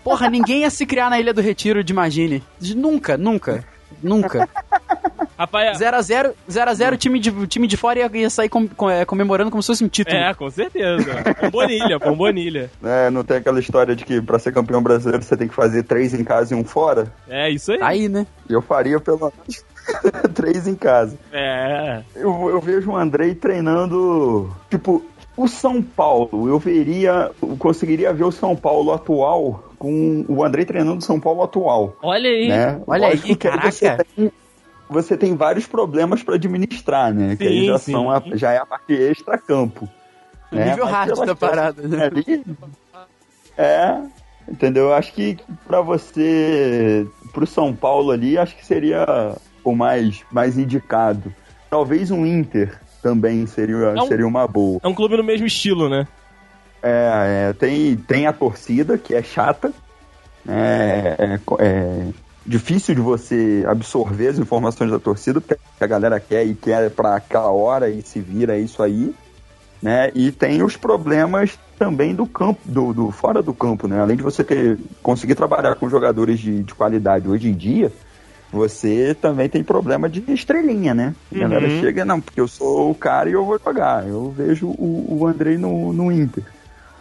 Porra, 0.03 0.29
ninguém 0.29 0.61
ia 0.61 0.69
se 0.69 0.85
criar 0.85 1.09
na 1.09 1.19
Ilha 1.19 1.33
do 1.33 1.41
Retiro 1.41 1.83
de 1.83 1.93
Magine. 1.93 2.43
De- 2.59 2.75
Nunca, 2.75 3.17
nunca. 3.17 3.65
Nunca. 4.01 4.47
Rapaz, 5.37 5.79
0x0, 5.79 6.33
0x0, 6.49 6.93
o 6.93 6.97
time 6.97 7.17
de, 7.17 7.47
time 7.47 7.65
de 7.65 7.77
fora 7.77 7.99
ia, 7.99 8.11
ia 8.13 8.29
sair 8.29 8.49
com- 8.49 8.67
com- 8.67 8.89
é, 8.89 9.05
comemorando 9.05 9.49
como 9.49 9.63
se 9.63 9.67
fosse 9.67 9.83
um 9.85 9.87
título. 9.87 10.17
é, 10.17 10.33
com 10.33 10.49
certeza. 10.49 11.05
Bombonilha, 11.43 11.97
bombonilha. 11.97 12.69
É, 12.83 13.09
não 13.09 13.23
tem 13.23 13.37
aquela 13.37 13.57
história 13.61 13.95
de 13.95 14.03
que 14.03 14.21
pra 14.21 14.37
ser 14.37 14.51
campeão 14.53 14.83
brasileiro 14.83 15.23
você 15.23 15.37
tem 15.37 15.47
que 15.47 15.53
fazer 15.55 15.83
três 15.83 16.13
em 16.13 16.25
casa 16.25 16.53
e 16.53 16.57
um 16.57 16.65
fora? 16.65 17.09
É 17.29 17.49
isso 17.49 17.71
aí. 17.71 17.79
Aí, 17.81 18.09
né? 18.09 18.27
Eu 18.49 18.61
faria 18.61 18.99
pelo 18.99 19.17
menos 19.19 19.63
três 20.35 20.67
em 20.67 20.75
casa. 20.75 21.17
É. 21.31 22.01
Eu, 22.17 22.49
eu 22.49 22.59
vejo 22.59 22.91
o 22.91 22.97
Andrei 22.97 23.33
treinando, 23.33 24.53
tipo, 24.69 25.05
o 25.37 25.47
São 25.47 25.81
Paulo. 25.81 26.49
Eu 26.49 26.59
veria, 26.59 27.31
eu 27.41 27.55
conseguiria 27.57 28.11
ver 28.13 28.25
o 28.25 28.31
São 28.31 28.57
Paulo 28.57 28.91
atual 28.91 29.68
com 29.79 30.25
o 30.27 30.43
Andrei 30.43 30.65
treinando 30.65 30.97
o 30.99 31.01
São 31.01 31.19
Paulo 31.19 31.41
atual. 31.41 31.95
Olha 32.03 32.29
aí. 32.29 32.47
Né? 32.49 32.81
Olha 32.85 33.07
aí, 33.07 33.17
que 33.17 33.35
caraca. 33.35 33.71
Você 33.71 33.95
tem, 34.15 34.31
você 34.89 35.17
tem 35.17 35.35
vários 35.35 35.65
problemas 35.65 36.21
pra 36.21 36.35
administrar, 36.35 37.13
né? 37.13 37.35
que 37.37 37.47
aí 37.47 37.61
Sim, 37.61 37.65
já, 37.67 37.77
sim. 37.79 37.91
são 37.93 38.11
a- 38.11 38.21
já 38.33 38.51
é 38.51 38.57
a 38.57 38.65
parte 38.65 38.93
extra-campo. 38.93 39.87
O 40.51 40.55
nível 40.55 40.85
hard 40.85 41.15
da 41.25 41.35
parada, 41.35 41.81
né? 41.87 42.05
Ali, 42.05 42.43
é, 43.57 44.01
entendeu? 44.49 44.85
Eu 44.85 44.93
acho 44.93 45.13
que 45.13 45.37
pra 45.67 45.79
você, 45.81 47.07
pro 47.31 47.45
São 47.47 47.73
Paulo 47.75 48.11
ali, 48.11 48.37
acho 48.37 48.55
que 48.55 48.65
seria 48.65 49.35
o 49.63 49.75
mais, 49.75 50.23
mais 50.31 50.57
indicado. 50.57 51.33
Talvez 51.69 52.09
um 52.09 52.25
Inter 52.25 52.79
também 53.01 53.45
seria, 53.45 53.75
É 53.75 54.01
um- 54.01 54.07
seria 54.07 54.27
uma 54.27 54.47
boa. 54.47 54.79
É 54.83 54.87
um 54.87 54.93
clube 54.93 55.15
no 55.17 55.23
mesmo 55.23 55.45
estilo, 55.45 55.87
né? 55.87 56.07
É, 56.81 57.49
é, 57.49 57.53
tem, 57.53 57.95
tem 57.95 58.27
a 58.27 58.33
torcida, 58.33 58.97
que 58.97 59.13
é 59.13 59.21
chata. 59.21 59.71
É, 60.47 61.15
é, 61.19 61.39
é 61.59 62.05
difícil 62.45 62.95
de 62.95 63.01
você 63.01 63.63
absorver 63.67 64.29
as 64.29 64.39
informações 64.39 64.89
da 64.89 64.99
torcida, 64.99 65.39
porque 65.41 65.57
a 65.79 65.87
galera 65.87 66.19
quer 66.19 66.45
e 66.45 66.55
quer 66.55 66.89
pra 66.89 67.15
aquela 67.15 67.51
hora 67.51 67.89
e 67.89 68.01
se 68.01 68.19
vira 68.19 68.57
isso 68.57 68.81
aí. 68.81 69.13
Né? 69.81 70.11
E 70.13 70.31
tem 70.31 70.61
os 70.61 70.75
problemas 70.75 71.57
também 71.77 72.13
do 72.13 72.25
campo, 72.25 72.59
do, 72.65 72.93
do 72.93 73.11
fora 73.11 73.41
do 73.41 73.53
campo, 73.53 73.87
né? 73.87 74.01
Além 74.01 74.17
de 74.17 74.23
você 74.23 74.43
ter 74.43 74.77
conseguir 75.01 75.35
trabalhar 75.35 75.75
com 75.75 75.89
jogadores 75.89 76.39
de, 76.39 76.63
de 76.63 76.75
qualidade 76.75 77.29
hoje 77.29 77.47
em 77.47 77.53
dia, 77.53 77.89
você 78.51 79.15
também 79.15 79.47
tem 79.47 79.63
problema 79.63 80.09
de 80.09 80.21
estrelinha, 80.33 80.93
né? 80.93 81.15
A 81.33 81.37
galera 81.37 81.65
Uhum. 81.65 81.79
chega, 81.79 82.03
não, 82.03 82.19
porque 82.19 82.41
eu 82.41 82.47
sou 82.47 82.91
o 82.91 82.95
cara 82.95 83.29
e 83.29 83.33
eu 83.33 83.45
vou 83.45 83.57
pagar. 83.57 84.05
Eu 84.05 84.31
vejo 84.31 84.67
o, 84.67 85.19
o 85.21 85.27
Andrei 85.27 85.57
no, 85.57 85.93
no 85.93 86.11
Inter. 86.11 86.43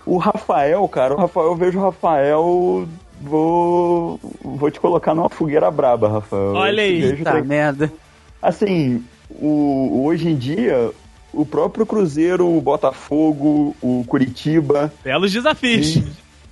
O 0.08 0.16
Rafael, 0.16 0.86
cara, 0.88 1.14
o 1.14 1.18
Rafael, 1.18 1.46
eu 1.48 1.54
vejo 1.56 1.78
o 1.78 1.82
Rafael. 1.82 2.88
Vou, 3.20 4.18
vou 4.42 4.70
te 4.70 4.78
colocar 4.80 5.14
numa 5.14 5.28
fogueira 5.28 5.70
braba, 5.70 6.08
Rafael. 6.08 6.54
Olha 6.54 6.82
aí. 6.82 7.16
Tá 7.22 7.32
tre- 7.32 7.42
merda. 7.42 7.92
Assim, 8.40 9.04
o, 9.30 10.02
hoje 10.06 10.28
em 10.30 10.36
dia, 10.36 10.90
o 11.32 11.44
próprio 11.44 11.84
Cruzeiro, 11.84 12.46
o 12.48 12.60
Botafogo, 12.60 13.74
o 13.82 14.04
Curitiba, 14.06 14.92
Belos 15.04 15.32
desafios. 15.32 15.96
e- 15.96 16.04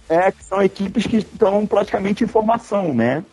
é, 0.08 0.30
que 0.30 0.44
são 0.44 0.60
equipes 0.62 1.06
que 1.06 1.16
estão 1.18 1.64
praticamente 1.66 2.24
em 2.24 2.26
formação, 2.26 2.92
né? 2.92 3.24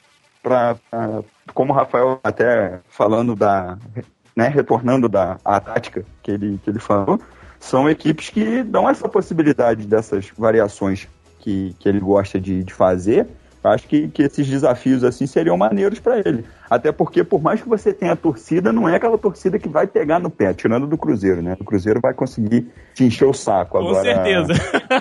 Pra, 0.41 0.75
pra- 0.89 1.21
como 1.53 1.73
o 1.73 1.75
Rafael 1.75 2.19
até 2.23 2.79
falando 2.89 3.35
da, 3.35 3.77
né, 4.35 4.47
retornando 4.47 5.09
da 5.09 5.37
a 5.43 5.59
tática 5.59 6.05
que 6.21 6.31
ele, 6.31 6.59
que 6.63 6.69
ele 6.69 6.79
falou, 6.79 7.19
são 7.63 7.89
equipes 7.89 8.29
que 8.29 8.63
dão 8.63 8.89
essa 8.89 9.07
possibilidade 9.07 9.87
dessas 9.87 10.31
variações 10.37 11.07
que, 11.39 11.75
que 11.79 11.89
ele 11.89 11.99
gosta 11.99 12.39
de, 12.39 12.63
de 12.63 12.73
fazer 12.73 13.27
Acho 13.63 13.87
que, 13.87 14.09
que 14.09 14.23
esses 14.23 14.45
desafios 14.45 15.03
assim 15.03 15.25
seriam 15.25 15.55
maneiros 15.55 15.99
para 15.99 16.19
ele. 16.19 16.43
Até 16.69 16.91
porque, 16.91 17.23
por 17.23 17.41
mais 17.41 17.61
que 17.61 17.69
você 17.69 17.93
tenha 17.93 18.15
torcida, 18.15 18.73
não 18.73 18.89
é 18.89 18.95
aquela 18.95 19.17
torcida 19.17 19.57
que 19.57 19.69
vai 19.69 19.87
pegar 19.87 20.19
no 20.19 20.29
pé, 20.29 20.53
tirando 20.53 20.85
do 20.85 20.97
Cruzeiro, 20.97 21.41
né? 21.41 21.55
O 21.59 21.63
Cruzeiro 21.63 22.01
vai 22.01 22.13
conseguir 22.13 22.67
te 22.93 23.05
encher 23.05 23.25
o 23.25 23.33
saco. 23.33 23.79
Com 23.79 23.87
Agora, 23.87 24.03
certeza. 24.03 24.53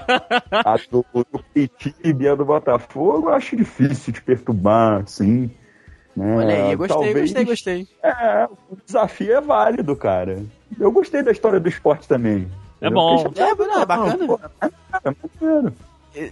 A 0.65 0.77
do, 0.89 1.05
do 1.13 1.43
Curitiba 1.43 2.23
e 2.23 2.29
a 2.29 2.35
do 2.37 2.45
Botafogo, 2.45 3.31
eu 3.31 3.35
acho 3.35 3.57
difícil 3.57 4.13
de 4.13 4.23
perturbar, 4.23 5.03
assim. 5.03 5.51
Né? 6.17 6.37
Olha 6.37 6.65
aí, 6.67 6.77
gostei, 6.77 6.97
Talvez- 6.97 7.21
gostei, 7.33 7.45
gostei. 7.45 7.89
É, 8.03 8.49
o 8.71 8.77
desafio 8.87 9.33
é 9.37 9.41
válido, 9.41 9.97
cara. 9.97 10.43
Eu 10.79 10.91
gostei 10.93 11.23
da 11.23 11.33
história 11.33 11.59
do 11.59 11.69
esporte 11.69 12.07
também. 12.09 12.47
É 12.81 12.89
Eu 12.89 12.91
bom. 12.93 13.33
É, 13.37 13.55
não, 13.55 13.83
é 13.83 13.87
bacana. 13.87 14.27
pô, 14.27 14.41
é 14.63 15.13
maneiro. 15.43 15.75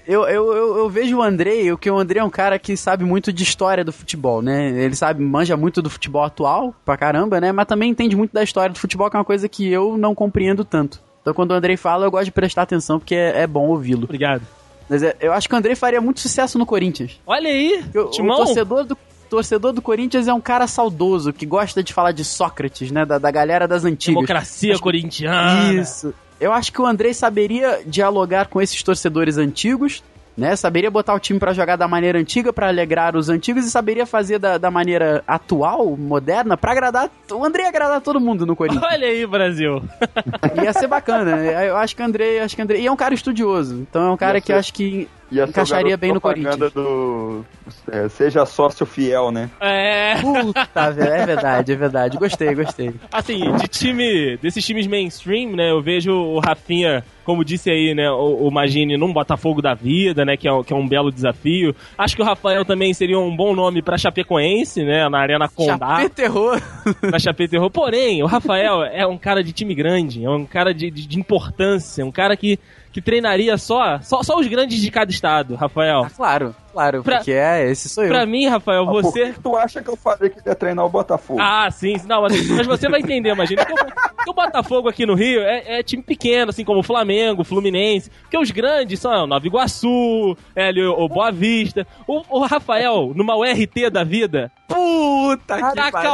Eu, 0.06 0.24
eu, 0.28 0.52
eu, 0.52 0.76
eu 0.78 0.90
vejo 0.90 1.16
o 1.16 1.22
Andrei, 1.22 1.72
o 1.72 1.78
que 1.78 1.90
o 1.90 1.96
Andrei 1.96 2.20
é 2.20 2.24
um 2.24 2.28
cara 2.28 2.58
que 2.58 2.76
sabe 2.76 3.02
muito 3.02 3.32
de 3.32 3.42
história 3.42 3.82
do 3.82 3.90
futebol, 3.92 4.42
né? 4.42 4.68
Ele 4.72 4.94
sabe, 4.94 5.22
manja 5.22 5.56
muito 5.56 5.80
do 5.80 5.88
futebol 5.88 6.22
atual, 6.22 6.74
pra 6.84 6.98
caramba, 6.98 7.40
né? 7.40 7.50
Mas 7.50 7.66
também 7.66 7.88
entende 7.90 8.14
muito 8.14 8.32
da 8.34 8.42
história 8.42 8.70
do 8.74 8.78
futebol, 8.78 9.08
que 9.08 9.16
é 9.16 9.18
uma 9.18 9.24
coisa 9.24 9.48
que 9.48 9.66
eu 9.72 9.96
não 9.96 10.14
compreendo 10.14 10.66
tanto. 10.66 11.00
Então 11.22 11.32
quando 11.32 11.52
o 11.52 11.54
Andrei 11.54 11.78
fala, 11.78 12.04
eu 12.04 12.10
gosto 12.10 12.26
de 12.26 12.32
prestar 12.32 12.62
atenção, 12.62 12.98
porque 12.98 13.14
é, 13.14 13.40
é 13.42 13.46
bom 13.46 13.68
ouvi-lo. 13.68 14.04
Obrigado. 14.04 14.42
Mas 14.86 15.02
é- 15.02 15.16
eu 15.18 15.32
acho 15.32 15.48
que 15.48 15.54
o 15.54 15.58
Andrei 15.58 15.74
faria 15.74 16.00
muito 16.00 16.20
sucesso 16.20 16.58
no 16.58 16.66
Corinthians. 16.66 17.18
Olha 17.26 17.48
aí, 17.48 17.80
Porque 17.84 17.98
O, 18.00 18.04
o 18.06 18.10
Timão. 18.10 18.36
torcedor 18.36 18.84
do 18.84 18.98
torcedor 19.30 19.72
do 19.72 19.80
Corinthians 19.80 20.28
é 20.28 20.34
um 20.34 20.40
cara 20.40 20.66
saudoso, 20.66 21.32
que 21.32 21.46
gosta 21.46 21.82
de 21.82 21.94
falar 21.94 22.12
de 22.12 22.24
Sócrates, 22.24 22.90
né? 22.90 23.06
Da, 23.06 23.16
da 23.16 23.30
galera 23.30 23.66
das 23.66 23.84
antigas. 23.84 24.16
Democracia 24.16 24.78
corintiana. 24.78 25.72
Isso. 25.72 26.12
Eu 26.40 26.52
acho 26.52 26.72
que 26.72 26.80
o 26.80 26.86
Andrei 26.86 27.14
saberia 27.14 27.80
dialogar 27.86 28.48
com 28.48 28.60
esses 28.60 28.82
torcedores 28.82 29.36
antigos, 29.38 30.02
né? 30.36 30.56
Saberia 30.56 30.90
botar 30.90 31.14
o 31.14 31.20
time 31.20 31.38
pra 31.38 31.52
jogar 31.52 31.76
da 31.76 31.86
maneira 31.86 32.18
antiga, 32.18 32.52
pra 32.52 32.68
alegrar 32.68 33.14
os 33.14 33.28
antigos 33.28 33.64
e 33.66 33.70
saberia 33.70 34.06
fazer 34.06 34.38
da, 34.38 34.56
da 34.56 34.70
maneira 34.70 35.22
atual, 35.26 35.96
moderna, 35.96 36.56
pra 36.56 36.72
agradar. 36.72 37.10
O 37.30 37.44
Andrei 37.44 37.66
ia 37.66 37.68
agradar 37.68 38.00
todo 38.00 38.18
mundo 38.18 38.46
no 38.46 38.56
Corinthians. 38.56 38.82
Olha 38.82 39.06
aí, 39.06 39.26
Brasil. 39.26 39.82
Ia 40.62 40.72
ser 40.72 40.86
bacana. 40.86 41.36
Eu 41.36 41.76
acho 41.76 41.94
que 41.94 42.02
o 42.02 42.04
Andrei, 42.04 42.40
acho 42.40 42.56
que 42.56 42.62
o 42.62 42.64
Andrei. 42.64 42.82
E 42.82 42.86
é 42.86 42.92
um 42.92 42.96
cara 42.96 43.12
estudioso. 43.12 43.74
Então 43.74 44.08
é 44.08 44.10
um 44.10 44.16
cara 44.16 44.38
Ia 44.38 44.40
que 44.40 44.52
acho 44.52 44.72
que 44.72 45.08
E 45.30 45.40
a 45.40 45.44
encaixaria 45.44 45.96
bem 45.96 46.12
no 46.12 46.20
propaganda 46.20 46.68
do 46.70 47.44
é, 47.90 48.08
Seja 48.08 48.44
sócio 48.44 48.84
fiel, 48.84 49.30
né? 49.30 49.48
É. 49.60 50.16
Puta, 50.20 50.90
velho, 50.90 51.12
é 51.12 51.26
verdade, 51.26 51.72
é 51.72 51.76
verdade. 51.76 52.18
Gostei, 52.18 52.54
gostei. 52.54 52.92
Assim, 53.12 53.52
de 53.56 53.68
time, 53.68 54.36
desses 54.38 54.64
times 54.64 54.86
mainstream, 54.86 55.52
né, 55.52 55.70
eu 55.70 55.80
vejo 55.80 56.12
o 56.12 56.40
Rafinha, 56.40 57.04
como 57.24 57.44
disse 57.44 57.70
aí, 57.70 57.94
né, 57.94 58.10
o, 58.10 58.48
o 58.48 58.50
Magini 58.50 58.96
num 58.96 59.12
Botafogo 59.12 59.62
da 59.62 59.72
vida, 59.74 60.24
né, 60.24 60.36
que 60.36 60.48
é, 60.48 60.52
um- 60.52 60.64
que 60.64 60.72
é 60.72 60.76
um 60.76 60.88
belo 60.88 61.12
desafio. 61.12 61.74
Acho 61.96 62.16
que 62.16 62.22
o 62.22 62.24
Rafael 62.24 62.64
também 62.64 62.92
seria 62.92 63.18
um 63.18 63.34
bom 63.34 63.54
nome 63.54 63.82
pra 63.82 63.96
Chapecoense, 63.96 64.82
né, 64.82 65.08
na 65.08 65.20
Arena 65.20 65.48
Condá, 65.48 65.96
Chapé 65.96 66.08
terror. 66.08 66.60
na 67.02 67.18
Chapé 67.20 67.46
Terror. 67.46 67.70
Porém, 67.70 68.20
o 68.22 68.26
Rafael 68.26 68.82
é 68.84 69.06
um 69.06 69.16
cara 69.16 69.44
de 69.44 69.52
time 69.52 69.74
grande, 69.76 70.24
é 70.24 70.30
um 70.30 70.44
cara 70.44 70.74
de, 70.74 70.90
de, 70.90 71.06
de 71.06 71.18
importância, 71.18 72.04
um 72.04 72.10
cara 72.10 72.36
que, 72.36 72.58
que 72.92 73.00
treinaria 73.00 73.56
só, 73.56 74.00
só, 74.00 74.22
só 74.22 74.38
os 74.38 74.46
grandes 74.46 74.80
de 74.80 74.90
cada 74.90 75.10
estado, 75.10 75.54
Rafael. 75.54 76.04
Ah, 76.04 76.10
claro, 76.10 76.54
claro, 76.72 77.02
Pra- 77.02 77.16
porque 77.18 77.32
é, 77.32 77.70
esse 77.70 77.88
sou 77.88 78.04
eu. 78.04 78.10
Pra 78.10 78.24
mim, 78.26 78.46
Rafael, 78.46 78.84
Por 78.86 79.02
você... 79.02 79.32
que 79.32 79.40
tu 79.40 79.56
acha 79.56 79.82
que 79.82 79.88
eu 79.88 79.96
falei 79.96 80.30
que 80.30 80.40
ia 80.46 80.54
treinar 80.54 80.84
o 80.84 80.88
Botafogo? 80.88 81.40
Ah, 81.40 81.68
sim, 81.70 81.96
não, 82.06 82.22
mas, 82.22 82.48
mas 82.48 82.66
você 82.66 82.88
vai 82.88 83.00
entender, 83.00 83.30
imagina. 83.32 83.64
Porque 83.64 83.82
o, 83.82 83.86
porque 84.16 84.30
o 84.30 84.34
Botafogo 84.34 84.88
aqui 84.88 85.06
no 85.06 85.14
Rio 85.14 85.40
é, 85.40 85.78
é 85.78 85.82
time 85.82 86.02
pequeno, 86.02 86.50
assim 86.50 86.64
como 86.64 86.80
o 86.80 86.82
Flamengo, 86.82 87.42
o 87.42 87.44
Fluminense. 87.44 88.10
Porque 88.22 88.38
os 88.38 88.50
grandes 88.50 89.00
são 89.00 89.26
Nova 89.26 89.46
Iguaçu, 89.46 90.36
é, 90.54 90.70
o, 90.70 91.04
o 91.04 91.08
Boa 91.08 91.30
Vista. 91.32 91.86
O, 92.06 92.22
o 92.28 92.44
Rafael, 92.44 93.12
numa 93.14 93.36
URT 93.36 93.90
da 93.90 94.04
vida, 94.04 94.50
Puta 94.68 95.56
que 95.56 95.60
na 95.74 95.90
pariu. 95.90 96.10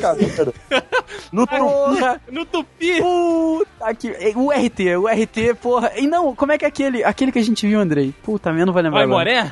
Caldense. 0.00 0.52
No 1.32 1.46
Tupi. 1.46 1.58
Porra, 1.58 2.20
no 2.30 2.46
Tupi. 2.46 3.00
puta 3.00 3.94
que... 3.94 4.08
O 4.34 4.50
RT, 4.50 4.96
o 4.96 5.06
RT, 5.08 5.54
porra. 5.60 5.92
E 5.96 6.06
não, 6.06 6.34
como 6.34 6.52
é 6.52 6.58
que 6.58 6.64
é 6.64 6.68
aquele, 6.68 7.04
aquele 7.04 7.30
que 7.32 7.38
a 7.38 7.44
gente 7.44 7.66
viu, 7.66 7.78
Andrei? 7.80 8.14
Puta, 8.22 8.50
eu 8.50 8.66
não 8.66 8.72
vou 8.72 8.82
lembrar 8.82 8.98
Vai, 9.00 9.04
agora. 9.04 9.30
Moré? 9.42 9.50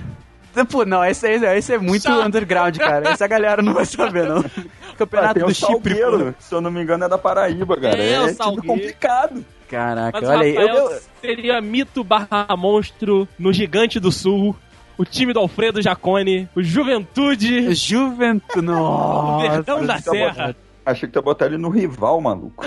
Pô, 0.65 0.85
não, 0.85 1.05
esse, 1.05 1.29
esse, 1.29 1.45
esse 1.45 1.75
é 1.75 1.79
muito 1.79 2.11
underground, 2.11 2.77
cara. 2.79 3.11
Essa 3.11 3.27
galera 3.27 3.63
não 3.63 3.75
vai 3.75 3.85
saber, 3.85 4.29
não. 4.29 4.45
Ah, 4.97 4.99
Campeonato 4.99 5.41
o 5.41 5.47
do 5.49 5.55
Chipre, 5.55 5.95
pô. 5.97 6.01
Salgueiro, 6.01 6.35
se 6.39 6.55
eu 6.55 6.61
não 6.63 6.71
me 6.71 6.81
engano, 6.83 7.05
é 7.05 7.09
da 7.09 7.19
Paraíba, 7.19 7.77
cara. 7.79 7.99
É, 8.03 8.13
É, 8.13 8.21
o 8.21 8.25
time 8.25 8.35
Salgueiro. 8.35 8.67
complicado. 8.67 9.45
Caraca, 9.69 10.19
Mas 10.19 10.29
o 10.29 10.33
olha 10.33 10.43
aí. 10.43 10.57
Eu, 10.57 11.01
seria 11.21 11.61
mito 11.61 12.03
barra 12.03 12.47
monstro 12.57 13.29
no 13.39 13.53
Gigante 13.53 14.01
do 14.01 14.11
Sul. 14.11 14.57
O 14.97 15.05
time 15.05 15.35
do 15.35 15.41
Alfredo 15.41 15.83
Jacone, 15.83 16.49
o 16.57 16.63
Juventude, 16.63 17.75
Juventude, 17.75 18.59
o 18.61 18.63
nossa. 18.63 19.51
Verdão 19.51 19.85
da 19.85 19.99
Serra. 19.99 20.57
Achei 20.87 21.07
que 21.07 21.13
tu 21.13 21.17
ia 21.17 21.23
botar 21.23 21.45
ele 21.45 21.59
no 21.59 21.69
rival, 21.69 22.19
maluco. 22.19 22.65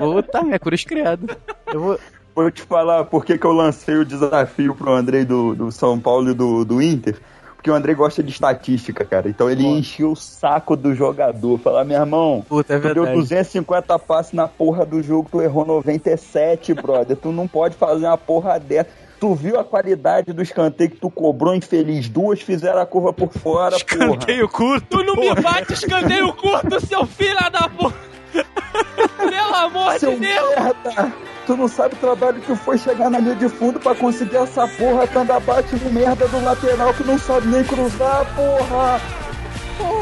Puta, 0.00 0.42
minha 0.42 0.58
cruz 0.58 0.82
criada. 0.82 1.38
Eu 1.72 1.80
vou... 1.80 2.00
Vou 2.34 2.50
te 2.50 2.62
falar 2.62 3.04
por 3.04 3.24
que, 3.24 3.36
que 3.36 3.44
eu 3.44 3.52
lancei 3.52 3.96
o 3.96 4.04
desafio 4.04 4.74
pro 4.74 4.92
Andrei 4.92 5.24
do, 5.24 5.54
do 5.54 5.70
São 5.70 6.00
Paulo 6.00 6.30
e 6.30 6.34
do, 6.34 6.64
do 6.64 6.80
Inter. 6.80 7.18
Porque 7.62 7.70
o 7.70 7.74
Andrei 7.74 7.94
gosta 7.94 8.22
de 8.24 8.32
estatística, 8.32 9.04
cara. 9.04 9.28
Então 9.28 9.48
ele 9.48 9.64
encheu 9.64 10.10
o 10.10 10.16
saco 10.16 10.74
do 10.74 10.94
jogador. 10.96 11.58
Falar, 11.60 11.84
meu 11.84 12.00
irmão, 12.00 12.44
Puta, 12.48 12.74
é 12.74 12.78
tu 12.78 12.82
deu 12.92 13.04
verdade. 13.04 13.20
250 13.20 13.98
passes 14.00 14.32
na 14.32 14.48
porra 14.48 14.84
do 14.84 15.00
jogo, 15.00 15.28
tu 15.30 15.40
errou 15.40 15.64
97, 15.64 16.74
brother. 16.74 17.16
Tu 17.16 17.30
não 17.30 17.46
pode 17.46 17.76
fazer 17.76 18.06
uma 18.06 18.18
porra 18.18 18.58
dessa. 18.58 18.90
Tu 19.20 19.32
viu 19.36 19.60
a 19.60 19.62
qualidade 19.62 20.32
do 20.32 20.42
escanteio 20.42 20.90
que 20.90 20.96
tu 20.96 21.08
cobrou, 21.08 21.54
infeliz? 21.54 22.08
Duas 22.08 22.40
fizeram 22.40 22.80
a 22.80 22.86
curva 22.86 23.12
por 23.12 23.32
fora, 23.32 23.76
porra. 23.78 24.06
Escanteio 24.06 24.48
curto. 24.48 24.86
Tu 24.88 25.04
não 25.04 25.14
me 25.14 25.32
bate 25.32 25.72
escanteio 25.74 26.32
curto, 26.32 26.84
seu 26.84 27.06
filho 27.06 27.36
da 27.52 27.68
porra! 27.68 28.11
Pelo 28.32 29.54
amor 29.54 29.98
Seu 29.98 30.12
de 30.12 30.20
Deus! 30.20 30.48
merda! 30.50 31.12
Tu 31.46 31.56
não 31.56 31.66
sabe 31.66 31.94
o 31.94 31.98
trabalho 31.98 32.40
que 32.40 32.54
foi 32.54 32.78
chegar 32.78 33.10
na 33.10 33.18
linha 33.18 33.34
de 33.34 33.48
fundo 33.48 33.80
pra 33.80 33.94
conseguir 33.94 34.36
essa 34.36 34.66
porra 34.68 35.06
quando 35.08 35.40
bate 35.40 35.74
no 35.76 35.90
merda 35.92 36.28
do 36.28 36.44
lateral 36.44 36.94
que 36.94 37.02
não 37.04 37.18
sabe 37.18 37.48
nem 37.48 37.64
cruzar, 37.64 38.24
porra! 38.36 39.00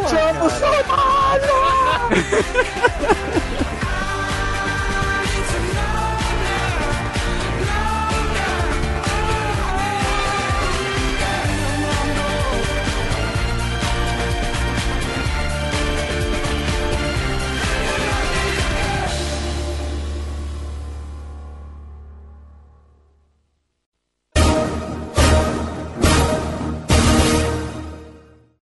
Chama 0.09 0.45
o 0.45 0.51
Somália! 0.51 1.61